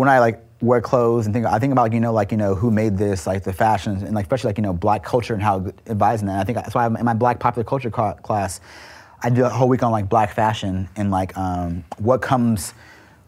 when 0.00 0.08
I 0.08 0.18
like 0.18 0.42
wear 0.62 0.80
clothes 0.80 1.26
and 1.26 1.34
think 1.34 1.44
I 1.44 1.58
think 1.58 1.72
about 1.72 1.92
you 1.92 2.00
know 2.00 2.10
like 2.10 2.32
you 2.32 2.38
know 2.38 2.54
who 2.54 2.70
made 2.70 2.96
this 2.96 3.26
like 3.26 3.44
the 3.44 3.52
fashions 3.52 4.02
and 4.02 4.14
like 4.14 4.24
especially 4.24 4.48
like 4.48 4.56
you 4.56 4.62
know 4.62 4.72
black 4.72 5.04
culture 5.04 5.34
and 5.34 5.42
how 5.42 5.70
advising 5.86 6.26
that. 6.28 6.40
I 6.40 6.44
think 6.44 6.56
that's 6.56 6.74
why 6.74 6.86
in 6.86 7.04
my 7.04 7.12
black 7.12 7.38
popular 7.38 7.64
culture 7.64 7.90
ca- 7.90 8.14
class, 8.14 8.62
I 9.22 9.28
do 9.28 9.44
a 9.44 9.50
whole 9.50 9.68
week 9.68 9.82
on 9.82 9.92
like 9.92 10.08
black 10.08 10.32
fashion 10.34 10.88
and 10.96 11.10
like 11.10 11.36
um, 11.36 11.84
what 11.98 12.22
comes 12.22 12.72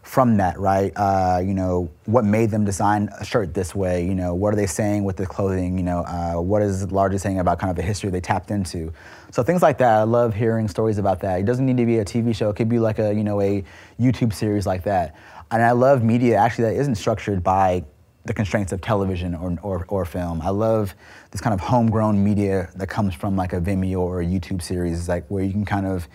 from 0.01 0.37
that, 0.37 0.59
right? 0.59 0.91
Uh, 0.95 1.41
you 1.45 1.53
know, 1.53 1.91
what 2.05 2.25
made 2.25 2.49
them 2.49 2.65
design 2.65 3.07
a 3.19 3.23
shirt 3.23 3.53
this 3.53 3.73
way? 3.73 4.05
You 4.05 4.15
know, 4.15 4.33
what 4.33 4.51
are 4.51 4.57
they 4.57 4.65
saying 4.65 5.03
with 5.03 5.15
the 5.15 5.25
clothing? 5.25 5.77
You 5.77 5.83
know, 5.83 5.99
uh, 5.99 6.41
what 6.41 6.61
is 6.61 6.91
largely 6.91 7.19
saying 7.19 7.39
about 7.39 7.59
kind 7.59 7.69
of 7.69 7.77
the 7.77 7.83
history 7.83 8.09
they 8.09 8.19
tapped 8.19 8.51
into? 8.51 8.91
So 9.31 9.43
things 9.43 9.61
like 9.61 9.77
that. 9.77 9.99
I 9.99 10.03
love 10.03 10.33
hearing 10.33 10.67
stories 10.67 10.97
about 10.97 11.21
that. 11.21 11.39
It 11.39 11.45
doesn't 11.45 11.65
need 11.65 11.77
to 11.77 11.85
be 11.85 11.99
a 11.99 12.05
TV 12.05 12.35
show. 12.35 12.49
It 12.49 12.55
could 12.55 12.69
be 12.69 12.79
like 12.79 12.99
a 12.99 13.13
you 13.13 13.23
know 13.23 13.41
a 13.41 13.63
YouTube 13.99 14.33
series 14.33 14.67
like 14.67 14.83
that. 14.83 15.15
And 15.53 15.61
I 15.61 15.71
love 15.71 16.03
media 16.03 16.37
actually 16.37 16.63
that 16.65 16.75
isn't 16.77 16.95
structured 16.95 17.43
by 17.43 17.83
the 18.25 18.33
constraints 18.33 18.71
of 18.71 18.81
television 18.81 19.35
or, 19.35 19.55
or, 19.61 19.85
or 19.87 20.03
film. 20.03 20.41
I 20.41 20.49
love 20.49 20.95
this 21.29 21.41
kind 21.41 21.53
of 21.53 21.59
homegrown 21.59 22.23
media 22.23 22.71
that 22.75 22.87
comes 22.87 23.13
from 23.13 23.35
like 23.35 23.53
a 23.53 23.61
Vimeo 23.61 23.99
or 23.99 24.21
a 24.21 24.25
YouTube 24.25 24.63
series, 24.63 25.07
like 25.07 25.27
where 25.27 25.43
you 25.43 25.51
can 25.51 25.63
kind 25.63 25.85
of 25.85 26.07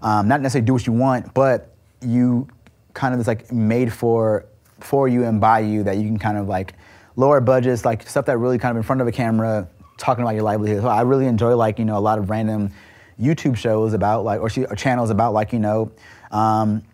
um, 0.00 0.26
not 0.26 0.40
necessarily 0.40 0.64
do 0.64 0.72
what 0.72 0.86
you 0.86 0.94
want, 0.94 1.34
but 1.34 1.74
you 2.00 2.48
kind 2.94 3.12
of 3.12 3.20
is 3.20 3.26
like 3.26 3.52
made 3.52 3.92
for 3.92 4.46
for 4.80 5.06
you 5.06 5.24
and 5.24 5.38
by 5.38 5.58
you 5.58 5.82
that 5.82 5.98
you 5.98 6.04
can 6.04 6.18
kind 6.18 6.38
of 6.38 6.48
like 6.48 6.72
lower 7.16 7.42
budgets, 7.42 7.84
like 7.84 8.08
stuff 8.08 8.24
that 8.24 8.38
really 8.38 8.56
kind 8.56 8.70
of 8.70 8.78
in 8.78 8.84
front 8.84 9.02
of 9.02 9.06
a 9.06 9.12
camera, 9.12 9.68
talking 9.98 10.22
about 10.22 10.34
your 10.34 10.44
livelihood. 10.44 10.80
So 10.80 10.88
I 10.88 11.02
really 11.02 11.26
enjoy 11.26 11.54
like 11.56 11.78
you 11.78 11.84
know 11.84 11.98
a 11.98 12.00
lot 12.00 12.18
of 12.18 12.30
random 12.30 12.72
YouTube 13.20 13.58
shows 13.58 13.92
about 13.92 14.24
like 14.24 14.40
or, 14.40 14.48
she, 14.48 14.64
or 14.64 14.76
channels 14.76 15.10
about 15.10 15.34
like 15.34 15.52
you 15.52 15.58
know. 15.58 15.92
Um, 16.30 16.84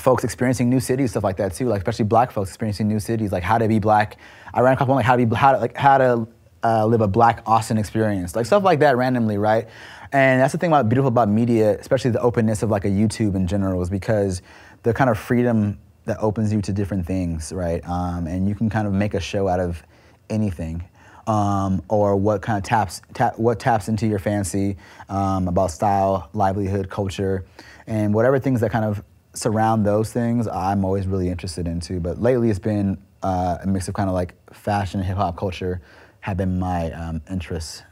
folks 0.00 0.24
experiencing 0.24 0.68
new 0.68 0.80
cities, 0.80 1.10
stuff 1.12 1.24
like 1.24 1.36
that 1.36 1.54
too. 1.54 1.66
Like 1.66 1.78
especially 1.78 2.04
black 2.04 2.30
folks 2.30 2.50
experiencing 2.50 2.88
new 2.88 3.00
cities, 3.00 3.32
like 3.32 3.42
how 3.42 3.58
to 3.58 3.68
be 3.68 3.78
black. 3.78 4.18
I 4.54 4.60
ran 4.60 4.74
a 4.74 4.76
couple 4.76 4.92
on 4.92 4.96
like 4.96 5.06
how 5.06 5.16
to 5.16 5.26
be 5.26 5.36
how 5.36 5.52
to 5.52 5.58
like 5.58 5.76
how 5.76 5.98
to 5.98 6.28
uh, 6.62 6.86
live 6.86 7.00
a 7.00 7.08
black 7.08 7.42
Austin 7.46 7.78
experience, 7.78 8.34
like 8.34 8.46
stuff 8.46 8.62
like 8.62 8.80
that 8.80 8.96
randomly, 8.96 9.38
right? 9.38 9.68
And 10.12 10.40
that's 10.40 10.52
the 10.52 10.58
thing 10.58 10.70
about 10.70 10.88
beautiful 10.88 11.08
about 11.08 11.28
media, 11.28 11.78
especially 11.78 12.10
the 12.10 12.20
openness 12.20 12.62
of 12.62 12.70
like 12.70 12.84
a 12.84 12.88
YouTube 12.88 13.34
in 13.34 13.46
general, 13.46 13.82
is 13.82 13.90
because 13.90 14.42
the 14.82 14.94
kind 14.94 15.10
of 15.10 15.18
freedom 15.18 15.78
that 16.06 16.18
opens 16.20 16.52
you 16.52 16.62
to 16.62 16.72
different 16.72 17.06
things, 17.06 17.52
right? 17.52 17.86
Um, 17.86 18.26
and 18.26 18.48
you 18.48 18.54
can 18.54 18.70
kind 18.70 18.86
of 18.86 18.94
make 18.94 19.14
a 19.14 19.20
show 19.20 19.48
out 19.48 19.60
of 19.60 19.82
anything. 20.30 20.84
Um, 21.26 21.82
or 21.90 22.16
what 22.16 22.40
kind 22.40 22.56
of 22.56 22.64
taps 22.64 23.02
tap, 23.12 23.38
what 23.38 23.60
taps 23.60 23.88
into 23.88 24.06
your 24.06 24.18
fancy 24.18 24.78
um, 25.10 25.46
about 25.46 25.70
style, 25.70 26.30
livelihood, 26.32 26.88
culture, 26.88 27.44
and 27.86 28.14
whatever 28.14 28.38
things 28.38 28.62
that 28.62 28.70
kind 28.70 28.86
of 28.86 29.02
surround 29.38 29.86
those 29.86 30.12
things, 30.12 30.48
I'm 30.48 30.84
always 30.84 31.06
really 31.06 31.28
interested 31.28 31.68
into. 31.68 32.00
But 32.00 32.20
lately, 32.20 32.50
it's 32.50 32.58
been 32.58 32.98
uh, 33.22 33.58
a 33.62 33.66
mix 33.66 33.88
of 33.88 33.94
kind 33.94 34.08
of 34.08 34.14
like 34.14 34.34
fashion, 34.52 35.00
hip 35.02 35.16
hop 35.16 35.36
culture, 35.36 35.80
have 36.20 36.36
been 36.36 36.58
my 36.58 36.90
um, 36.92 37.22
interests 37.30 37.82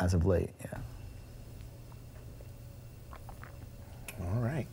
as 0.00 0.14
of 0.14 0.24
late. 0.24 0.50
Yeah. 0.60 0.78
All 4.22 4.40
right. 4.40 4.66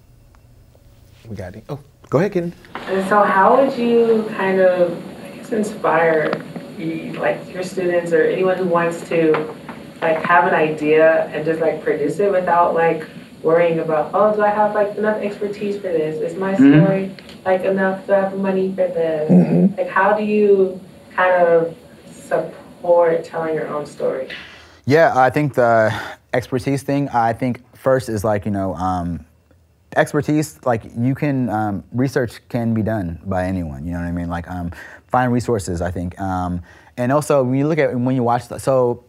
We 1.27 1.35
got 1.35 1.55
it. 1.55 1.65
Oh, 1.69 1.79
go 2.09 2.19
ahead, 2.19 2.31
Ken. 2.31 2.53
And 2.75 3.07
so, 3.07 3.23
how 3.23 3.57
would 3.57 3.77
you 3.77 4.25
kind 4.37 4.59
of, 4.59 4.97
I 5.23 5.35
guess, 5.35 5.51
inspire 5.51 6.43
you, 6.77 7.13
like 7.13 7.53
your 7.53 7.63
students 7.63 8.13
or 8.13 8.23
anyone 8.23 8.57
who 8.57 8.65
wants 8.65 9.07
to, 9.09 9.55
like, 10.01 10.23
have 10.23 10.47
an 10.47 10.53
idea 10.53 11.25
and 11.27 11.45
just 11.45 11.59
like 11.59 11.83
produce 11.83 12.19
it 12.19 12.31
without 12.31 12.73
like 12.73 13.07
worrying 13.43 13.79
about, 13.79 14.11
oh, 14.13 14.35
do 14.35 14.41
I 14.41 14.49
have 14.49 14.75
like 14.75 14.97
enough 14.97 15.17
expertise 15.21 15.75
for 15.75 15.89
this? 15.89 16.21
Is 16.21 16.37
my 16.37 16.53
Mhm. 16.53 16.83
story 16.83 17.11
like 17.45 17.63
enough 17.63 18.05
to 18.07 18.15
have 18.15 18.37
money 18.37 18.69
for 18.69 18.87
this? 18.87 19.31
Mm-hmm. 19.31 19.77
Like, 19.77 19.89
how 19.89 20.13
do 20.13 20.23
you 20.23 20.79
kind 21.15 21.33
of 21.43 21.75
support 22.05 23.23
telling 23.23 23.55
your 23.55 23.67
own 23.67 23.85
story? 23.85 24.27
Yeah, 24.85 25.13
I 25.15 25.29
think 25.29 25.53
the 25.53 25.93
expertise 26.33 26.83
thing. 26.83 27.09
I 27.09 27.33
think 27.33 27.61
first 27.75 28.09
is 28.09 28.23
like 28.23 28.45
you 28.45 28.51
know, 28.51 28.75
um, 28.75 29.25
expertise. 29.95 30.59
Like 30.65 30.83
you 30.97 31.15
can 31.15 31.49
um, 31.49 31.83
research 31.93 32.41
can 32.49 32.73
be 32.73 32.81
done 32.81 33.19
by 33.25 33.45
anyone. 33.45 33.85
You 33.85 33.93
know 33.93 33.99
what 33.99 34.07
I 34.07 34.11
mean? 34.11 34.29
Like 34.29 34.49
um, 34.49 34.71
find 35.07 35.31
resources. 35.31 35.81
I 35.81 35.91
think, 35.91 36.19
um, 36.19 36.61
and 36.97 37.11
also 37.11 37.43
when 37.43 37.55
you 37.55 37.67
look 37.67 37.79
at 37.79 37.97
when 37.99 38.15
you 38.15 38.23
watch. 38.23 38.47
The, 38.47 38.59
so 38.59 39.03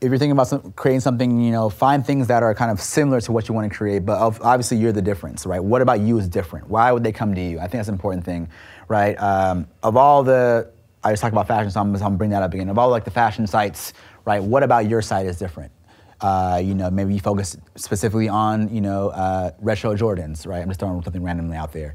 if 0.00 0.10
you're 0.10 0.18
thinking 0.18 0.32
about 0.32 0.48
some, 0.48 0.72
creating 0.72 1.00
something, 1.00 1.40
you 1.40 1.50
know, 1.50 1.70
find 1.70 2.04
things 2.04 2.26
that 2.26 2.42
are 2.42 2.54
kind 2.54 2.70
of 2.70 2.80
similar 2.80 3.20
to 3.22 3.32
what 3.32 3.48
you 3.48 3.54
want 3.54 3.70
to 3.70 3.74
create, 3.76 4.04
but 4.04 4.18
obviously 4.42 4.76
you're 4.76 4.92
the 4.92 5.00
difference, 5.00 5.46
right? 5.46 5.62
What 5.62 5.80
about 5.80 6.00
you 6.00 6.18
is 6.18 6.28
different? 6.28 6.68
Why 6.68 6.92
would 6.92 7.02
they 7.02 7.12
come 7.12 7.34
to 7.34 7.40
you? 7.40 7.58
I 7.58 7.62
think 7.62 7.72
that's 7.74 7.88
an 7.88 7.94
important 7.94 8.24
thing, 8.24 8.48
right? 8.88 9.14
Um, 9.14 9.66
of 9.82 9.96
all 9.96 10.22
the, 10.22 10.70
I 11.02 11.12
just 11.12 11.22
talked 11.22 11.32
about 11.32 11.48
fashion, 11.48 11.70
so 11.70 11.80
I'm, 11.80 11.94
I'm 11.94 12.00
gonna 12.00 12.16
bring 12.16 12.30
that 12.30 12.42
up 12.42 12.52
again. 12.52 12.68
Of 12.68 12.78
all 12.78 12.90
like 12.90 13.04
the 13.04 13.10
fashion 13.10 13.46
sites, 13.46 13.94
right? 14.26 14.42
What 14.42 14.62
about 14.62 14.86
your 14.86 15.00
site 15.00 15.26
is 15.26 15.38
different? 15.38 15.72
Uh, 16.20 16.60
you 16.62 16.74
know, 16.74 16.90
maybe 16.90 17.14
you 17.14 17.20
focus 17.20 17.56
specifically 17.76 18.28
on, 18.28 18.74
you 18.74 18.82
know, 18.82 19.08
uh, 19.10 19.52
retro 19.60 19.94
Jordans, 19.94 20.46
right? 20.46 20.60
I'm 20.60 20.68
just 20.68 20.80
throwing 20.80 21.02
something 21.02 21.22
randomly 21.22 21.56
out 21.56 21.72
there. 21.72 21.94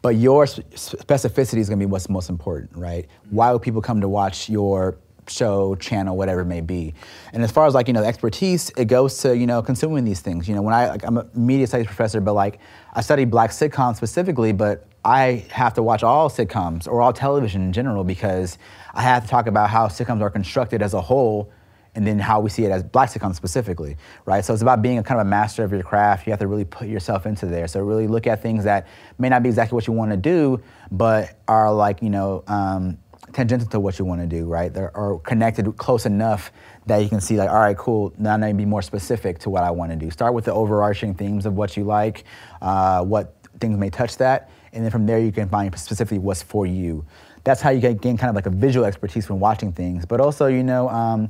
But 0.00 0.16
your 0.16 0.46
specificity 0.46 1.58
is 1.58 1.68
gonna 1.68 1.78
be 1.78 1.86
what's 1.86 2.08
most 2.08 2.30
important, 2.30 2.76
right? 2.76 3.06
Why 3.30 3.52
would 3.52 3.62
people 3.62 3.82
come 3.82 4.00
to 4.00 4.08
watch 4.08 4.48
your 4.48 4.96
show, 5.28 5.74
channel, 5.76 6.16
whatever 6.16 6.40
it 6.40 6.46
may 6.46 6.60
be. 6.60 6.94
And 7.32 7.42
as 7.42 7.50
far 7.50 7.66
as 7.66 7.74
like, 7.74 7.86
you 7.86 7.92
know, 7.92 8.02
expertise, 8.02 8.70
it 8.76 8.86
goes 8.86 9.18
to, 9.18 9.36
you 9.36 9.46
know, 9.46 9.62
consuming 9.62 10.04
these 10.04 10.20
things. 10.20 10.48
You 10.48 10.54
know, 10.54 10.62
when 10.62 10.74
I, 10.74 10.88
like, 10.88 11.04
I'm 11.04 11.18
a 11.18 11.26
media 11.34 11.66
studies 11.66 11.86
professor, 11.86 12.20
but 12.20 12.34
like, 12.34 12.58
I 12.94 13.00
study 13.00 13.24
black 13.24 13.50
sitcoms 13.50 13.96
specifically, 13.96 14.52
but 14.52 14.86
I 15.04 15.44
have 15.50 15.74
to 15.74 15.82
watch 15.82 16.02
all 16.02 16.30
sitcoms 16.30 16.88
or 16.88 17.02
all 17.02 17.12
television 17.12 17.62
in 17.62 17.72
general 17.72 18.04
because 18.04 18.58
I 18.94 19.02
have 19.02 19.24
to 19.24 19.28
talk 19.28 19.46
about 19.46 19.68
how 19.70 19.88
sitcoms 19.88 20.22
are 20.22 20.30
constructed 20.30 20.80
as 20.80 20.94
a 20.94 21.00
whole 21.00 21.52
and 21.94 22.06
then 22.06 22.18
how 22.18 22.40
we 22.40 22.50
see 22.50 22.64
it 22.64 22.70
as 22.70 22.82
black 22.82 23.10
sitcoms 23.10 23.36
specifically, 23.36 23.96
right? 24.26 24.44
So 24.44 24.52
it's 24.52 24.62
about 24.62 24.82
being 24.82 24.98
a 24.98 25.02
kind 25.02 25.20
of 25.20 25.26
a 25.26 25.30
master 25.30 25.62
of 25.62 25.72
your 25.72 25.82
craft. 25.82 26.26
You 26.26 26.32
have 26.32 26.40
to 26.40 26.46
really 26.46 26.64
put 26.64 26.88
yourself 26.88 27.26
into 27.26 27.46
there. 27.46 27.68
So 27.68 27.80
really 27.80 28.08
look 28.08 28.26
at 28.26 28.42
things 28.42 28.64
that 28.64 28.88
may 29.18 29.28
not 29.28 29.42
be 29.42 29.48
exactly 29.48 29.76
what 29.76 29.86
you 29.86 29.92
want 29.92 30.10
to 30.10 30.16
do, 30.16 30.60
but 30.90 31.38
are 31.46 31.72
like, 31.72 32.02
you 32.02 32.10
know, 32.10 32.42
um, 32.48 32.98
tangential 33.34 33.68
to 33.68 33.80
what 33.80 33.98
you 33.98 34.04
want 34.04 34.20
to 34.20 34.26
do, 34.26 34.46
right? 34.46 34.72
They're 34.72 34.96
are 34.96 35.18
connected 35.18 35.76
close 35.76 36.06
enough 36.06 36.52
that 36.86 36.98
you 36.98 37.08
can 37.08 37.20
see 37.20 37.36
like, 37.36 37.50
all 37.50 37.60
right, 37.60 37.76
cool. 37.76 38.12
Now 38.16 38.34
I 38.34 38.36
need 38.38 38.48
to 38.48 38.54
be 38.54 38.64
more 38.64 38.82
specific 38.82 39.38
to 39.40 39.50
what 39.50 39.64
I 39.64 39.70
want 39.70 39.90
to 39.90 39.96
do. 39.96 40.10
Start 40.10 40.34
with 40.34 40.44
the 40.44 40.52
overarching 40.52 41.14
themes 41.14 41.44
of 41.44 41.54
what 41.54 41.76
you 41.76 41.84
like, 41.84 42.24
uh, 42.62 43.04
what 43.04 43.34
things 43.60 43.76
may 43.76 43.90
touch 43.90 44.16
that, 44.18 44.50
and 44.72 44.84
then 44.84 44.90
from 44.90 45.06
there 45.06 45.18
you 45.18 45.32
can 45.32 45.48
find 45.48 45.76
specifically 45.78 46.18
what's 46.18 46.42
for 46.42 46.64
you. 46.64 47.04
That's 47.42 47.60
how 47.60 47.70
you 47.70 47.80
get 47.80 48.00
gain 48.00 48.16
kind 48.16 48.30
of 48.30 48.36
like 48.36 48.46
a 48.46 48.50
visual 48.50 48.86
expertise 48.86 49.28
when 49.28 49.38
watching 49.38 49.72
things. 49.72 50.06
But 50.06 50.20
also, 50.20 50.46
you 50.46 50.62
know, 50.62 50.88
um, 50.88 51.28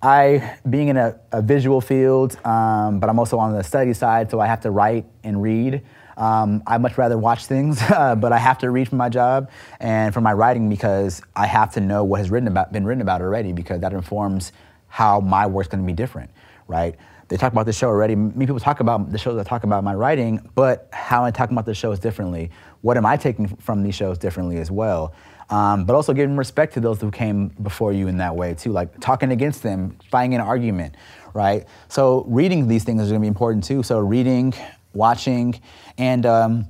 I 0.00 0.56
being 0.68 0.88
in 0.88 0.96
a, 0.96 1.20
a 1.30 1.42
visual 1.42 1.80
field, 1.80 2.36
um, 2.44 2.98
but 2.98 3.10
I'm 3.10 3.18
also 3.18 3.38
on 3.38 3.52
the 3.52 3.62
study 3.62 3.92
side, 3.92 4.30
so 4.30 4.40
I 4.40 4.46
have 4.46 4.60
to 4.62 4.70
write 4.70 5.04
and 5.22 5.42
read. 5.42 5.82
Um, 6.16 6.62
I 6.66 6.78
much 6.78 6.98
rather 6.98 7.18
watch 7.18 7.46
things, 7.46 7.80
uh, 7.90 8.14
but 8.14 8.32
I 8.32 8.38
have 8.38 8.58
to 8.58 8.70
read 8.70 8.88
for 8.88 8.96
my 8.96 9.08
job 9.08 9.50
and 9.80 10.12
for 10.12 10.20
my 10.20 10.32
writing 10.32 10.68
because 10.68 11.22
I 11.34 11.46
have 11.46 11.72
to 11.74 11.80
know 11.80 12.04
what 12.04 12.18
has 12.18 12.30
written 12.30 12.48
about, 12.48 12.72
been 12.72 12.84
written 12.84 13.02
about 13.02 13.20
already 13.20 13.52
because 13.52 13.80
that 13.80 13.92
informs 13.92 14.52
how 14.88 15.20
my 15.20 15.46
work's 15.46 15.68
going 15.68 15.82
to 15.82 15.86
be 15.86 15.94
different, 15.94 16.30
right? 16.68 16.96
They 17.28 17.38
talk 17.38 17.52
about 17.52 17.64
the 17.64 17.72
show 17.72 17.88
already. 17.88 18.14
Many 18.14 18.44
people 18.44 18.60
talk 18.60 18.80
about 18.80 19.10
the 19.10 19.16
shows 19.16 19.36
that 19.36 19.46
talk 19.46 19.64
about 19.64 19.82
my 19.82 19.94
writing, 19.94 20.50
but 20.54 20.88
how 20.92 21.24
I 21.24 21.30
talking 21.30 21.54
about 21.54 21.64
the 21.64 21.74
shows 21.74 21.98
differently? 21.98 22.50
What 22.82 22.98
am 22.98 23.06
I 23.06 23.16
taking 23.16 23.48
from 23.48 23.82
these 23.82 23.94
shows 23.94 24.18
differently 24.18 24.58
as 24.58 24.70
well? 24.70 25.14
Um, 25.48 25.84
but 25.86 25.94
also 25.94 26.12
giving 26.12 26.36
respect 26.36 26.74
to 26.74 26.80
those 26.80 27.00
who 27.00 27.10
came 27.10 27.48
before 27.48 27.92
you 27.92 28.08
in 28.08 28.18
that 28.18 28.36
way 28.36 28.54
too, 28.54 28.72
like 28.72 29.00
talking 29.00 29.32
against 29.32 29.62
them, 29.62 29.96
finding 30.10 30.38
an 30.38 30.46
argument, 30.46 30.94
right? 31.32 31.64
So 31.88 32.24
reading 32.28 32.68
these 32.68 32.84
things 32.84 33.00
is 33.02 33.08
going 33.08 33.20
to 33.20 33.24
be 33.24 33.28
important 33.28 33.64
too. 33.64 33.82
So 33.82 33.98
reading, 33.98 34.52
watching, 34.92 35.60
and 35.98 36.26
um, 36.26 36.66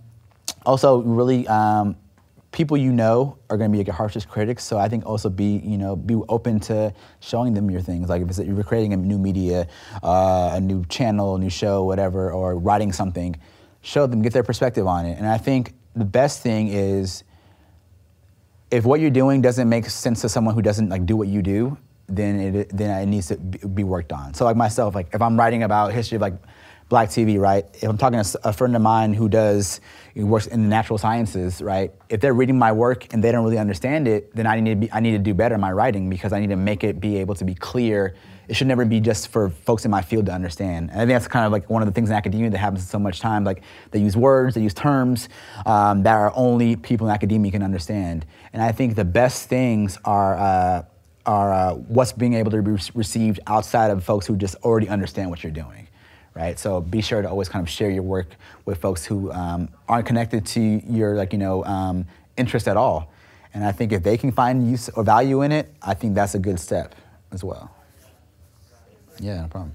also 0.64 1.02
really 1.02 1.46
um, 1.48 1.96
people 2.52 2.76
you 2.76 2.92
know 2.92 3.38
are 3.50 3.56
going 3.56 3.70
to 3.70 3.76
be 3.76 3.82
your 3.82 3.94
harshest 3.94 4.28
critics. 4.28 4.62
So 4.62 4.78
I 4.78 4.88
think 4.88 5.04
also 5.06 5.28
be 5.28 5.60
you 5.64 5.78
know 5.78 5.96
be 5.96 6.14
open 6.28 6.60
to 6.60 6.94
showing 7.20 7.54
them 7.54 7.70
your 7.70 7.80
things. 7.80 8.08
Like 8.08 8.22
if 8.22 8.28
it's, 8.28 8.38
you're 8.38 8.62
creating 8.62 8.92
a 8.92 8.96
new 8.96 9.18
media, 9.18 9.66
uh, 10.02 10.52
a 10.54 10.60
new 10.60 10.84
channel, 10.86 11.36
a 11.36 11.38
new 11.38 11.50
show, 11.50 11.84
whatever, 11.84 12.30
or 12.30 12.56
writing 12.56 12.92
something, 12.92 13.34
show 13.80 14.06
them, 14.06 14.22
get 14.22 14.32
their 14.32 14.44
perspective 14.44 14.86
on 14.86 15.06
it. 15.06 15.18
And 15.18 15.26
I 15.26 15.38
think 15.38 15.74
the 15.94 16.04
best 16.04 16.42
thing 16.42 16.68
is 16.68 17.24
if 18.70 18.84
what 18.84 19.00
you're 19.00 19.10
doing 19.10 19.42
doesn't 19.42 19.68
make 19.68 19.86
sense 19.86 20.22
to 20.22 20.28
someone 20.28 20.54
who 20.54 20.62
doesn't 20.62 20.88
like 20.88 21.04
do 21.04 21.16
what 21.16 21.28
you 21.28 21.42
do, 21.42 21.76
then 22.08 22.40
it 22.40 22.76
then 22.76 23.02
it 23.02 23.06
needs 23.06 23.28
to 23.28 23.36
be 23.36 23.84
worked 23.84 24.12
on. 24.12 24.34
So 24.34 24.44
like 24.44 24.56
myself, 24.56 24.94
like 24.94 25.08
if 25.12 25.20
I'm 25.20 25.38
writing 25.38 25.62
about 25.62 25.92
history 25.92 26.16
of 26.16 26.22
like 26.22 26.34
Black 26.88 27.08
TV, 27.08 27.38
right? 27.38 27.64
If 27.74 27.84
I'm 27.84 27.96
talking 27.96 28.22
to 28.22 28.40
a 28.44 28.52
friend 28.52 28.76
of 28.76 28.82
mine 28.82 29.14
who 29.14 29.28
does 29.28 29.80
who 30.14 30.26
works 30.26 30.46
in 30.46 30.62
the 30.62 30.68
natural 30.68 30.98
sciences, 30.98 31.62
right? 31.62 31.90
If 32.08 32.20
they're 32.20 32.34
reading 32.34 32.58
my 32.58 32.72
work 32.72 33.12
and 33.12 33.24
they 33.24 33.32
don't 33.32 33.44
really 33.44 33.58
understand 33.58 34.06
it, 34.06 34.34
then 34.34 34.46
I 34.46 34.60
need 34.60 34.70
to 34.70 34.76
be, 34.76 34.92
I 34.92 35.00
need 35.00 35.12
to 35.12 35.18
do 35.18 35.32
better 35.32 35.54
in 35.54 35.60
my 35.60 35.72
writing 35.72 36.10
because 36.10 36.32
I 36.32 36.40
need 36.40 36.50
to 36.50 36.56
make 36.56 36.84
it 36.84 37.00
be 37.00 37.16
able 37.18 37.34
to 37.36 37.44
be 37.44 37.54
clear. 37.54 38.14
It 38.48 38.56
should 38.56 38.66
never 38.66 38.84
be 38.84 39.00
just 39.00 39.28
for 39.28 39.48
folks 39.48 39.84
in 39.84 39.90
my 39.90 40.02
field 40.02 40.26
to 40.26 40.32
understand. 40.32 40.90
And 40.90 41.00
I 41.00 41.04
think 41.06 41.14
that's 41.14 41.28
kind 41.28 41.46
of 41.46 41.52
like 41.52 41.70
one 41.70 41.80
of 41.80 41.86
the 41.86 41.92
things 41.92 42.10
in 42.10 42.16
academia 42.16 42.50
that 42.50 42.58
happens 42.58 42.88
so 42.88 42.98
much 42.98 43.20
time. 43.20 43.44
Like 43.44 43.62
they 43.90 44.00
use 44.00 44.16
words, 44.16 44.54
they 44.54 44.62
use 44.62 44.74
terms 44.74 45.28
um, 45.64 46.02
that 46.02 46.14
are 46.14 46.32
only 46.34 46.76
people 46.76 47.06
in 47.06 47.14
academia 47.14 47.52
can 47.52 47.62
understand. 47.62 48.26
And 48.52 48.62
I 48.62 48.72
think 48.72 48.96
the 48.96 49.04
best 49.04 49.48
things 49.48 49.98
are. 50.04 50.36
Uh, 50.36 50.82
are 51.24 51.52
uh, 51.52 51.74
what's 51.74 52.10
being 52.10 52.34
able 52.34 52.50
to 52.50 52.60
be 52.60 52.72
received 52.96 53.38
outside 53.46 53.92
of 53.92 54.02
folks 54.02 54.26
who 54.26 54.34
just 54.34 54.56
already 54.56 54.88
understand 54.88 55.30
what 55.30 55.44
you're 55.44 55.52
doing 55.52 55.86
right? 56.34 56.58
So 56.58 56.80
be 56.80 57.00
sure 57.00 57.22
to 57.22 57.28
always 57.28 57.48
kind 57.48 57.62
of 57.62 57.70
share 57.70 57.90
your 57.90 58.02
work 58.02 58.28
with 58.64 58.78
folks 58.78 59.04
who 59.04 59.30
um, 59.32 59.68
aren't 59.88 60.06
connected 60.06 60.46
to 60.46 60.60
your 60.60 61.14
like 61.14 61.32
you 61.32 61.38
know 61.38 61.64
um, 61.64 62.06
interest 62.36 62.68
at 62.68 62.76
all. 62.76 63.10
And 63.54 63.64
I 63.64 63.72
think 63.72 63.92
if 63.92 64.02
they 64.02 64.16
can 64.16 64.32
find 64.32 64.70
use 64.70 64.88
or 64.90 65.04
value 65.04 65.42
in 65.42 65.52
it, 65.52 65.72
I 65.82 65.94
think 65.94 66.14
that's 66.14 66.34
a 66.34 66.38
good 66.38 66.58
step 66.58 66.94
as 67.32 67.44
well. 67.44 67.70
Yeah, 69.20 69.42
no 69.42 69.48
problem. 69.48 69.74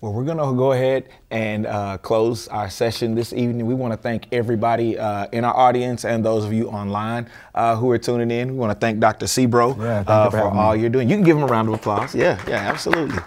Well, 0.00 0.14
we're 0.14 0.24
going 0.24 0.38
to 0.38 0.56
go 0.56 0.72
ahead 0.72 1.10
and 1.30 1.66
uh, 1.66 1.98
close 1.98 2.48
our 2.48 2.70
session 2.70 3.14
this 3.14 3.34
evening. 3.34 3.66
We 3.66 3.74
want 3.74 3.92
to 3.92 3.98
thank 3.98 4.28
everybody 4.32 4.98
uh, 4.98 5.26
in 5.30 5.44
our 5.44 5.54
audience 5.54 6.06
and 6.06 6.24
those 6.24 6.46
of 6.46 6.54
you 6.54 6.70
online 6.70 7.28
uh, 7.54 7.76
who 7.76 7.90
are 7.90 7.98
tuning 7.98 8.30
in. 8.30 8.52
We 8.52 8.58
want 8.58 8.72
to 8.72 8.78
thank 8.78 8.98
Dr. 8.98 9.26
Sebro 9.26 9.76
yeah, 9.76 10.02
uh, 10.06 10.30
for, 10.30 10.38
for 10.38 10.50
all 10.50 10.72
me. 10.72 10.80
you're 10.80 10.88
doing. 10.88 11.10
You 11.10 11.16
can 11.16 11.24
give 11.24 11.36
him 11.36 11.42
a 11.42 11.46
round 11.46 11.68
of 11.68 11.74
applause. 11.74 12.14
Yeah, 12.14 12.42
yeah, 12.48 12.70
absolutely. 12.70 13.18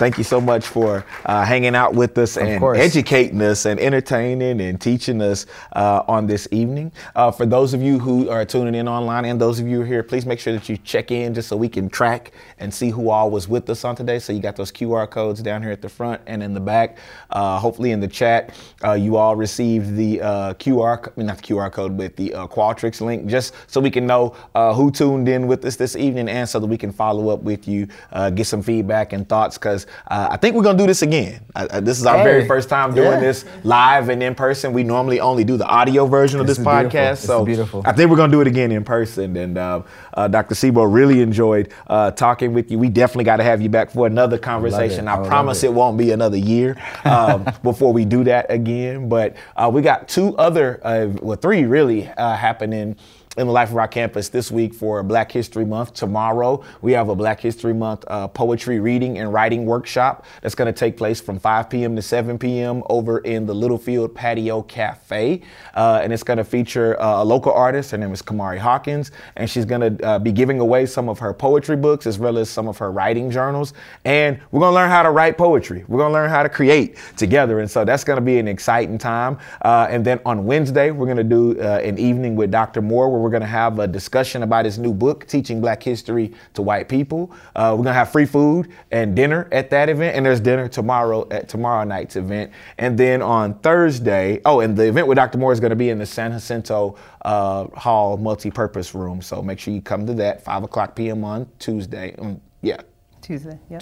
Thank 0.00 0.16
you 0.16 0.24
so 0.24 0.40
much 0.40 0.66
for 0.66 1.04
uh, 1.26 1.44
hanging 1.44 1.74
out 1.74 1.92
with 1.92 2.16
us 2.16 2.38
of 2.38 2.44
and 2.44 2.58
course. 2.58 2.78
educating 2.78 3.42
us 3.42 3.66
and 3.66 3.78
entertaining 3.78 4.58
and 4.62 4.80
teaching 4.80 5.20
us 5.20 5.44
uh, 5.76 6.04
on 6.08 6.26
this 6.26 6.48
evening. 6.50 6.90
Uh, 7.14 7.30
for 7.30 7.44
those 7.44 7.74
of 7.74 7.82
you 7.82 7.98
who 7.98 8.30
are 8.30 8.46
tuning 8.46 8.74
in 8.74 8.88
online 8.88 9.26
and 9.26 9.38
those 9.38 9.60
of 9.60 9.68
you 9.68 9.76
who 9.76 9.82
are 9.82 9.86
here, 9.86 10.02
please 10.02 10.24
make 10.24 10.40
sure 10.40 10.54
that 10.54 10.66
you 10.70 10.78
check 10.78 11.10
in 11.10 11.34
just 11.34 11.50
so 11.50 11.56
we 11.58 11.68
can 11.68 11.90
track 11.90 12.32
and 12.60 12.72
see 12.72 12.88
who 12.88 13.10
all 13.10 13.30
was 13.30 13.46
with 13.46 13.68
us 13.68 13.84
on 13.84 13.94
today. 13.94 14.18
So 14.18 14.32
you 14.32 14.40
got 14.40 14.56
those 14.56 14.72
QR 14.72 15.06
codes 15.10 15.42
down 15.42 15.62
here 15.62 15.70
at 15.70 15.82
the 15.82 15.88
front 15.90 16.22
and 16.26 16.42
in 16.42 16.54
the 16.54 16.60
back. 16.60 16.96
Uh, 17.28 17.58
hopefully 17.58 17.90
in 17.90 18.00
the 18.00 18.08
chat, 18.08 18.54
uh, 18.82 18.92
you 18.94 19.16
all 19.16 19.36
received 19.36 19.96
the 19.96 20.22
uh, 20.22 20.54
QR, 20.54 21.14
not 21.18 21.36
the 21.36 21.42
QR 21.42 21.70
code, 21.70 21.98
but 21.98 22.16
the 22.16 22.30
Qualtrics 22.30 23.02
link, 23.02 23.26
just 23.26 23.52
so 23.66 23.82
we 23.82 23.90
can 23.90 24.06
know 24.06 24.30
who 24.54 24.90
tuned 24.90 25.28
in 25.28 25.46
with 25.46 25.62
us 25.66 25.76
this 25.76 25.94
evening 25.94 26.30
and 26.30 26.48
so 26.48 26.58
that 26.58 26.68
we 26.68 26.78
can 26.78 26.90
follow 26.90 27.28
up 27.28 27.42
with 27.42 27.68
you, 27.68 27.86
get 28.34 28.46
some 28.46 28.62
feedback 28.62 29.12
and 29.12 29.28
thoughts, 29.28 29.58
because 29.58 29.86
uh, 30.08 30.28
I 30.30 30.36
think 30.36 30.56
we're 30.56 30.62
gonna 30.62 30.78
do 30.78 30.86
this 30.86 31.02
again. 31.02 31.40
this 31.80 31.98
is 31.98 32.06
our 32.06 32.18
hey, 32.18 32.24
very 32.24 32.46
first 32.46 32.68
time 32.68 32.94
doing 32.94 33.12
yeah. 33.12 33.20
this 33.20 33.44
live 33.64 34.08
and 34.08 34.22
in 34.22 34.34
person. 34.34 34.72
We 34.72 34.82
normally 34.82 35.20
only 35.20 35.44
do 35.44 35.56
the 35.56 35.66
audio 35.66 36.06
version 36.06 36.40
of 36.40 36.46
this, 36.46 36.58
this 36.58 36.66
podcast, 36.66 37.18
so 37.18 37.44
beautiful. 37.44 37.82
I 37.84 37.92
think 37.92 38.10
we're 38.10 38.16
gonna 38.16 38.32
do 38.32 38.40
it 38.40 38.46
again 38.46 38.72
in 38.72 38.84
person. 38.84 39.36
And 39.36 39.58
uh, 39.58 39.82
uh, 40.14 40.28
Dr. 40.28 40.54
Sebro 40.54 40.92
really 40.92 41.20
enjoyed 41.20 41.72
uh, 41.86 42.10
talking 42.10 42.52
with 42.52 42.70
you. 42.70 42.78
We 42.78 42.88
definitely 42.88 43.24
got 43.24 43.36
to 43.36 43.44
have 43.44 43.60
you 43.60 43.68
back 43.68 43.90
for 43.90 44.06
another 44.06 44.38
conversation. 44.38 45.08
I, 45.08 45.22
I 45.22 45.26
promise 45.26 45.62
it. 45.62 45.68
it. 45.68 45.74
won't 45.74 45.96
be 45.96 46.10
another 46.12 46.36
year 46.36 46.76
um, 47.04 47.46
before 47.62 47.92
we 47.92 48.04
do 48.04 48.24
that 48.24 48.50
again. 48.50 49.08
But 49.08 49.36
uh, 49.56 49.70
we 49.72 49.82
got 49.82 50.08
two 50.08 50.36
other, 50.36 50.80
uh, 50.82 51.08
well, 51.20 51.36
three 51.36 51.64
really 51.64 52.02
happening 52.02 52.96
in 53.36 53.46
the 53.46 53.52
life 53.52 53.70
of 53.70 53.76
our 53.76 53.86
campus 53.86 54.28
this 54.28 54.50
week 54.50 54.74
for 54.74 55.04
Black 55.04 55.30
History 55.30 55.64
Month. 55.64 55.94
Tomorrow, 55.94 56.64
we 56.82 56.90
have 56.90 57.10
a 57.10 57.14
Black 57.14 57.38
History 57.38 57.72
Month 57.72 58.04
uh, 58.08 58.26
poetry 58.26 58.80
reading 58.80 59.18
and 59.18 59.32
writing 59.32 59.66
workshop 59.66 60.26
that's 60.42 60.56
going 60.56 60.66
to 60.66 60.76
take 60.76 60.96
place 60.96 61.20
from 61.20 61.38
5 61.38 61.70
p.m. 61.70 61.94
to 61.94 62.02
7 62.02 62.40
p.m. 62.40 62.82
over 62.90 63.18
in 63.20 63.46
the 63.46 63.54
Littlefield 63.54 64.16
Patio 64.16 64.62
Cafe. 64.62 65.42
Uh, 65.74 66.00
and 66.02 66.12
it's 66.12 66.24
going 66.24 66.38
to 66.38 66.44
feature 66.44 67.00
uh, 67.00 67.22
a 67.22 67.24
local 67.24 67.52
artist. 67.52 67.92
Her 67.92 67.98
name 67.98 68.12
is 68.12 68.20
Kamari 68.20 68.58
Hawkins. 68.58 69.12
And 69.36 69.48
she's 69.48 69.64
going 69.64 69.96
to 69.96 70.04
uh, 70.04 70.18
be 70.18 70.32
giving 70.32 70.58
away 70.58 70.84
some 70.84 71.08
of 71.08 71.20
her 71.20 71.32
poetry 71.32 71.76
books 71.76 72.08
as 72.08 72.18
well 72.18 72.36
as 72.36 72.50
some 72.50 72.66
of 72.66 72.78
her 72.78 72.90
writing 72.90 73.30
journals. 73.30 73.74
And 74.04 74.40
we're 74.50 74.58
going 74.58 74.72
to 74.72 74.74
learn 74.74 74.90
how 74.90 75.04
to 75.04 75.12
write 75.12 75.38
poetry. 75.38 75.84
We're 75.86 75.98
going 75.98 76.10
to 76.10 76.14
learn 76.14 76.30
how 76.30 76.42
to 76.42 76.48
create 76.48 76.96
together. 77.16 77.60
And 77.60 77.70
so 77.70 77.84
that's 77.84 78.02
going 78.02 78.16
to 78.16 78.24
be 78.24 78.38
an 78.38 78.48
exciting 78.48 78.98
time. 78.98 79.38
Uh, 79.62 79.86
and 79.88 80.04
then 80.04 80.18
on 80.26 80.46
Wednesday, 80.46 80.90
we're 80.90 81.06
going 81.06 81.16
to 81.16 81.22
do 81.22 81.60
uh, 81.60 81.78
an 81.78 81.96
evening 81.96 82.34
with 82.34 82.50
Dr. 82.50 82.82
Moore 82.82 83.19
where 83.20 83.24
we're 83.24 83.30
going 83.30 83.42
to 83.42 83.46
have 83.46 83.78
a 83.78 83.86
discussion 83.86 84.42
about 84.42 84.64
his 84.64 84.78
new 84.78 84.94
book, 84.94 85.26
Teaching 85.26 85.60
Black 85.60 85.82
History 85.82 86.32
to 86.54 86.62
White 86.62 86.88
People. 86.88 87.30
Uh, 87.54 87.70
we're 87.72 87.84
going 87.84 87.86
to 87.86 87.92
have 87.92 88.10
free 88.10 88.24
food 88.24 88.72
and 88.90 89.14
dinner 89.14 89.46
at 89.52 89.68
that 89.70 89.88
event. 89.88 90.16
And 90.16 90.24
there's 90.24 90.40
dinner 90.40 90.68
tomorrow 90.68 91.28
at 91.30 91.48
tomorrow 91.48 91.84
night's 91.84 92.16
event. 92.16 92.50
And 92.78 92.98
then 92.98 93.20
on 93.20 93.58
Thursday, 93.58 94.40
oh, 94.44 94.60
and 94.60 94.76
the 94.76 94.88
event 94.88 95.06
with 95.06 95.16
Dr. 95.16 95.38
Moore 95.38 95.52
is 95.52 95.60
going 95.60 95.70
to 95.70 95.76
be 95.76 95.90
in 95.90 95.98
the 95.98 96.06
San 96.06 96.32
Jacinto 96.32 96.96
uh, 97.24 97.66
Hall 97.74 98.16
multi-purpose 98.16 98.94
room. 98.94 99.20
So 99.20 99.42
make 99.42 99.58
sure 99.58 99.74
you 99.74 99.82
come 99.82 100.06
to 100.06 100.14
that, 100.14 100.42
5 100.42 100.64
o'clock 100.64 100.96
p.m. 100.96 101.22
on 101.24 101.46
Tuesday. 101.58 102.14
Um, 102.18 102.40
yeah. 102.62 102.80
Tuesday, 103.20 103.58
yeah. 103.68 103.80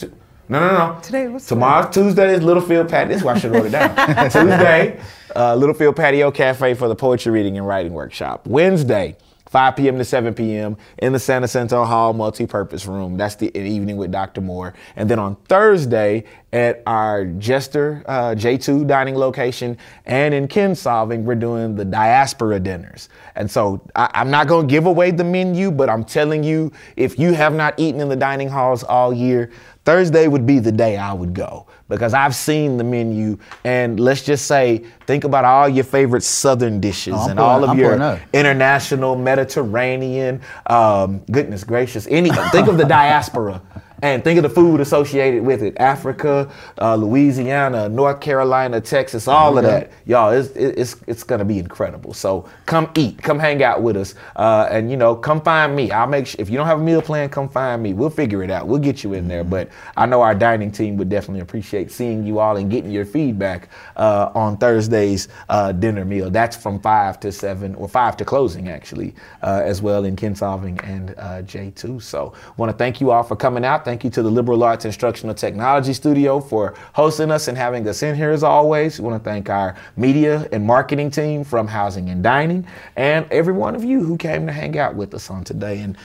No, 0.51 0.61
no, 0.61 0.95
no. 0.95 1.01
Today, 1.03 1.29
what's 1.29 1.47
Tomorrow, 1.47 1.91
Tuesday 1.91 2.33
is 2.33 2.43
Littlefield 2.43 2.89
Patio. 2.89 3.09
This 3.09 3.19
is 3.19 3.25
why 3.25 3.35
I 3.35 3.39
should 3.39 3.53
wrote 3.53 3.67
it 3.67 3.71
down. 3.71 3.95
Tuesday, 4.31 4.99
uh, 5.37 5.55
Littlefield 5.55 5.95
Patio 5.95 6.31
Cafe 6.31 6.73
for 6.73 6.89
the 6.89 6.95
poetry 6.95 7.33
reading 7.33 7.59
and 7.59 7.67
writing 7.67 7.93
workshop. 7.93 8.47
Wednesday, 8.47 9.17
5 9.49 9.77
p.m. 9.77 9.99
to 9.99 10.05
7 10.05 10.35
p.m. 10.35 10.77
in 10.99 11.13
the 11.13 11.19
San 11.19 11.43
Jacinto 11.43 11.85
Hall 11.85 12.13
multi-purpose 12.13 12.87
room. 12.87 13.17
That's 13.17 13.35
the 13.37 13.57
evening 13.57 13.97
with 13.97 14.13
Dr. 14.13 14.41
Moore. 14.41 14.75
And 14.97 15.11
then 15.11 15.19
on 15.19 15.37
Thursday 15.49 16.25
at 16.53 16.83
our 16.87 17.25
Jester 17.25 18.03
uh, 18.07 18.35
J2 18.35 18.87
dining 18.87 19.15
location 19.15 19.79
and 20.05 20.35
in 20.35 20.49
Kinsolving, 20.49 21.23
we're 21.23 21.35
doing 21.35 21.77
the 21.77 21.85
diaspora 21.85 22.61
dinners. 22.61 23.09
And 23.37 23.51
so 23.51 23.81
I, 23.97 24.11
I'm 24.15 24.31
not 24.31 24.49
going 24.49 24.69
to 24.69 24.71
give 24.71 24.87
away 24.87 25.11
the 25.13 25.25
menu, 25.25 25.71
but 25.71 25.89
I'm 25.89 26.05
telling 26.05 26.45
you, 26.45 26.71
if 26.97 27.19
you 27.19 27.33
have 27.33 27.55
not 27.55 27.75
eaten 27.79 28.01
in 28.01 28.09
the 28.09 28.17
dining 28.17 28.49
halls 28.49 28.83
all 28.83 29.15
year, 29.15 29.51
Thursday 29.85 30.29
would 30.29 30.45
be 30.45 30.59
the 30.59 30.73
day 30.73 30.99
I 30.99 31.15
would 31.15 31.33
go 31.33 31.67
because 31.89 32.15
I've 32.15 32.35
seen 32.35 32.77
the 32.77 32.85
menu 32.85 33.39
and 33.65 33.99
let's 33.99 34.23
just 34.23 34.47
say 34.47 34.85
think 35.07 35.25
about 35.25 35.45
all 35.45 35.69
your 35.69 35.85
favorite 35.85 36.23
southern 36.23 36.81
dishes 36.81 37.15
Oh, 37.17 37.29
and 37.31 37.39
pulling- 37.39 37.51
all 37.51 37.65
of 37.65 37.71
I'm 37.71 37.79
your 37.79 38.21
international 38.33 39.17
Mediterranean 39.17 40.41
um, 40.67 41.19
goodness 41.31 41.65
gracious 41.65 42.07
any 42.11 42.31
think 42.51 42.69
of 42.69 42.77
the 42.79 42.85
diaspora 42.99 43.61
and 44.03 44.23
think 44.25 44.39
of 44.39 44.43
the 44.43 44.51
food 44.51 44.81
associated 44.81 45.43
with 45.43 45.63
it. 45.63 45.77
Africa 45.79 46.51
uh, 46.81 46.95
Louisiana 46.95 47.89
North 47.89 48.21
Carolina 48.21 48.81
Texas 48.81 49.29
all 49.29 49.59
of 49.59 49.65
that. 49.65 49.91
Y'all 50.07 50.31
it's, 50.31 50.51
it's 50.51 50.97
it's 51.07 51.23
gonna 51.23 51.45
be 51.45 51.59
incredible. 51.59 52.13
So 52.15 52.49
come 52.67 52.91
eat. 52.97 53.19
Come 53.23 53.39
hang 53.39 53.63
out 53.63 53.83
with 53.83 53.97
us. 53.97 54.15
Uh, 54.37 54.69
and 54.71 54.91
you 54.91 54.97
know 54.97 55.15
come 55.15 55.41
find 55.41 55.75
me. 55.75 55.91
I'll 55.91 56.07
make 56.07 56.27
sure 56.27 56.41
if 56.41 56.51
you 56.51 56.57
don't 56.57 56.67
have 56.67 56.81
a 56.81 56.85
meal 56.85 57.03
plan 57.03 57.29
come 57.29 57.49
find 57.49 57.83
me. 57.83 57.93
We'll 57.95 58.11
figure 58.11 58.43
it 58.43 58.51
out. 58.51 58.67
We'll 58.67 58.79
get 58.79 59.05
you 59.05 59.15
in 59.15 59.29
there. 59.29 59.45
But 59.45 59.71
I 59.97 60.07
know 60.07 60.23
our 60.23 60.35
dining 60.35 60.71
team 60.71 60.97
would 60.97 61.09
definitely 61.09 61.41
appreciate 61.41 61.91
seeing 61.91 62.25
you 62.25 62.39
all 62.39 62.57
and 62.57 62.71
getting 62.71 62.91
your 62.91 63.05
feedback 63.05 63.69
uh, 63.97 64.31
on 64.35 64.57
Thursday's 64.57 65.29
uh, 65.49 65.73
dinner 65.73 66.05
meal. 66.05 66.31
That's 66.31 66.57
from 66.57 66.81
5 66.81 67.21
to 67.21 67.33
7 67.33 67.75
or 67.75 67.89
5 67.89 68.17
to 68.19 68.25
closing 68.25 68.69
actually 68.69 69.15
uh, 69.43 69.63
as 69.65 69.83
well 69.83 70.05
in 70.05 70.17
Kinsolving 70.17 70.83
and 70.85 71.15
uh, 71.19 71.43
J2 71.43 72.03
so 72.03 72.33
want 72.57 72.71
to 72.71 72.77
thank 72.77 73.01
you 73.01 73.11
all 73.11 73.23
for 73.23 73.37
coming 73.37 73.65
out 73.65 73.85
thank 73.89 74.05
you 74.05 74.11
to 74.11 74.23
the 74.23 74.31
Liberal 74.31 74.63
Arts 74.65 74.85
Instructional 74.85 75.35
Technology 75.35 75.95
Studio 75.95 76.41
for 76.41 76.75
hosting 76.93 77.31
us 77.31 77.49
and 77.49 77.57
having 77.57 77.89
us 77.89 78.03
in 78.03 78.15
here 78.15 78.33
as 78.33 78.43
always 78.43 79.01
we 79.01 79.09
want 79.09 79.25
to 79.25 79.31
thank 79.31 79.49
our 79.49 79.77
media 79.97 80.47
and 80.53 80.63
marketing 80.63 81.11
team 81.11 81.43
from 81.43 81.67
Housing 81.67 82.11
and 82.11 82.23
Dining 82.23 82.67
and 82.97 83.25
every 83.31 83.55
one 83.55 83.75
of 83.75 83.83
you 83.83 84.05
who 84.05 84.19
came 84.19 84.47
to 84.47 84.53
hang 84.53 84.79
out 84.79 84.95
with 84.95 85.15
us 85.15 85.31
on 85.31 85.43
today 85.43 85.81
and 85.81 85.97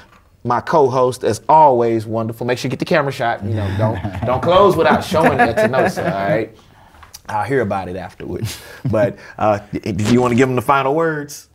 my 0.46 0.62
co-host, 0.62 1.26
as 1.26 1.42
always, 1.50 2.06
wonderful. 2.06 2.48
Make 2.48 2.58
sure 2.58 2.68
you 2.68 2.72
get 2.72 2.80
the 2.80 2.86
camera 2.86 3.12
shot. 3.12 3.44
You 3.44 3.54
know, 3.54 3.76
don't 3.78 4.00
don't 4.26 4.42
close 4.42 4.78
without 4.78 5.04
showing 5.04 5.38
it 5.40 5.56
to 5.56 5.68
Nosa. 5.68 6.06
All 6.06 6.30
right, 6.30 6.58
I'll 7.28 7.46
hear 7.46 7.62
about 7.62 7.90
it 7.90 7.98
afterwards. 7.98 8.62
But 8.90 9.18
uh, 9.38 9.60
do 9.72 10.14
you 10.14 10.22
want 10.22 10.32
to 10.32 10.38
give 10.38 10.48
them 10.48 10.56
the 10.56 10.62
final 10.62 10.96
words? 10.96 11.50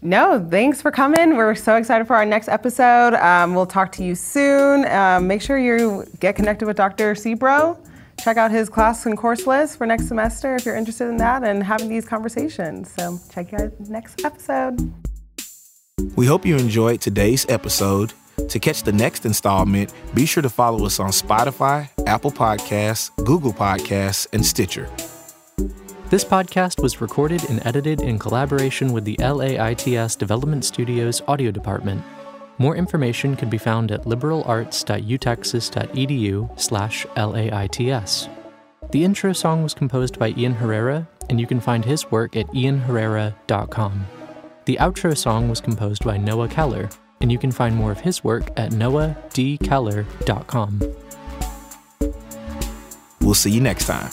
No, 0.00 0.46
thanks 0.48 0.80
for 0.80 0.90
coming. 0.90 1.36
We're 1.36 1.54
so 1.54 1.76
excited 1.76 2.06
for 2.06 2.14
our 2.14 2.24
next 2.24 2.48
episode. 2.48 3.14
Um, 3.14 3.54
we'll 3.54 3.66
talk 3.66 3.90
to 3.92 4.04
you 4.04 4.14
soon. 4.14 4.86
Um, 4.86 5.26
make 5.26 5.42
sure 5.42 5.58
you 5.58 6.04
get 6.20 6.36
connected 6.36 6.66
with 6.66 6.76
Dr. 6.76 7.14
Sebro. 7.14 7.78
Check 8.20 8.36
out 8.36 8.50
his 8.50 8.68
class 8.68 9.06
and 9.06 9.16
course 9.16 9.46
list 9.46 9.78
for 9.78 9.86
next 9.86 10.08
semester 10.08 10.56
if 10.56 10.64
you're 10.64 10.76
interested 10.76 11.08
in 11.08 11.16
that 11.18 11.44
and 11.44 11.62
having 11.62 11.88
these 11.88 12.04
conversations. 12.04 12.92
So 12.92 13.18
check 13.32 13.52
out 13.54 13.72
next 13.88 14.24
episode. 14.24 14.92
We 16.16 16.26
hope 16.26 16.46
you 16.46 16.56
enjoyed 16.56 17.00
today's 17.00 17.46
episode. 17.48 18.12
To 18.48 18.58
catch 18.60 18.84
the 18.84 18.92
next 18.92 19.26
installment, 19.26 19.92
be 20.14 20.24
sure 20.24 20.42
to 20.42 20.48
follow 20.48 20.86
us 20.86 21.00
on 21.00 21.10
Spotify, 21.10 21.90
Apple 22.06 22.30
Podcasts, 22.30 23.10
Google 23.24 23.52
Podcasts, 23.52 24.28
and 24.32 24.46
Stitcher. 24.46 24.88
This 26.10 26.24
podcast 26.24 26.82
was 26.82 27.02
recorded 27.02 27.44
and 27.50 27.60
edited 27.66 28.00
in 28.00 28.18
collaboration 28.18 28.94
with 28.94 29.04
the 29.04 29.18
LAITS 29.18 30.16
Development 30.16 30.64
Studios 30.64 31.20
audio 31.28 31.50
department. 31.50 32.02
More 32.56 32.76
information 32.76 33.36
can 33.36 33.50
be 33.50 33.58
found 33.58 33.92
at 33.92 34.04
liberalarts.utexas.edu 34.04 36.58
slash 36.58 37.06
LAITS. 37.14 38.30
The 38.90 39.04
intro 39.04 39.34
song 39.34 39.62
was 39.62 39.74
composed 39.74 40.18
by 40.18 40.30
Ian 40.30 40.54
Herrera, 40.54 41.06
and 41.28 41.38
you 41.38 41.46
can 41.46 41.60
find 41.60 41.84
his 41.84 42.10
work 42.10 42.36
at 42.36 42.48
ianherrera.com. 42.48 44.06
The 44.64 44.78
outro 44.80 45.14
song 45.14 45.50
was 45.50 45.60
composed 45.60 46.06
by 46.06 46.16
Noah 46.16 46.48
Keller, 46.48 46.88
and 47.20 47.30
you 47.30 47.36
can 47.36 47.52
find 47.52 47.76
more 47.76 47.92
of 47.92 48.00
his 48.00 48.24
work 48.24 48.48
at 48.56 48.70
noahdkeller.com. 48.70 50.80
We'll 53.20 53.34
see 53.34 53.50
you 53.50 53.60
next 53.60 53.84
time. 53.84 54.10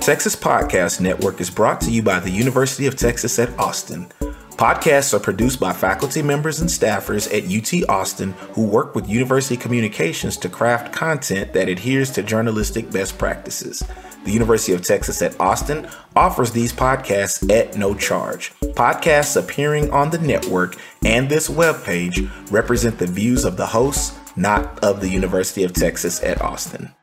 Texas 0.00 0.34
Podcast 0.34 1.00
Network 1.00 1.40
is 1.40 1.50
brought 1.50 1.80
to 1.82 1.90
you 1.90 2.02
by 2.02 2.18
the 2.18 2.30
University 2.30 2.86
of 2.86 2.96
Texas 2.96 3.38
at 3.38 3.56
Austin. 3.58 4.06
Podcasts 4.52 5.12
are 5.12 5.20
produced 5.20 5.60
by 5.60 5.72
faculty 5.72 6.22
members 6.22 6.60
and 6.60 6.70
staffers 6.70 7.26
at 7.26 7.44
UT 7.44 7.88
Austin 7.90 8.32
who 8.52 8.66
work 8.66 8.94
with 8.94 9.08
university 9.08 9.56
communications 9.56 10.36
to 10.38 10.48
craft 10.48 10.92
content 10.92 11.52
that 11.52 11.68
adheres 11.68 12.10
to 12.10 12.22
journalistic 12.22 12.90
best 12.90 13.18
practices. 13.18 13.84
The 14.24 14.32
University 14.32 14.72
of 14.72 14.82
Texas 14.82 15.20
at 15.20 15.38
Austin 15.40 15.88
offers 16.16 16.52
these 16.52 16.72
podcasts 16.72 17.50
at 17.52 17.76
no 17.76 17.94
charge. 17.94 18.52
Podcasts 18.60 19.36
appearing 19.36 19.90
on 19.90 20.10
the 20.10 20.18
network 20.18 20.76
and 21.04 21.28
this 21.28 21.48
webpage 21.48 22.30
represent 22.50 22.98
the 22.98 23.06
views 23.06 23.44
of 23.44 23.56
the 23.56 23.66
hosts, 23.66 24.18
not 24.36 24.82
of 24.82 25.00
the 25.00 25.10
University 25.10 25.64
of 25.64 25.72
Texas 25.72 26.22
at 26.22 26.40
Austin. 26.40 26.94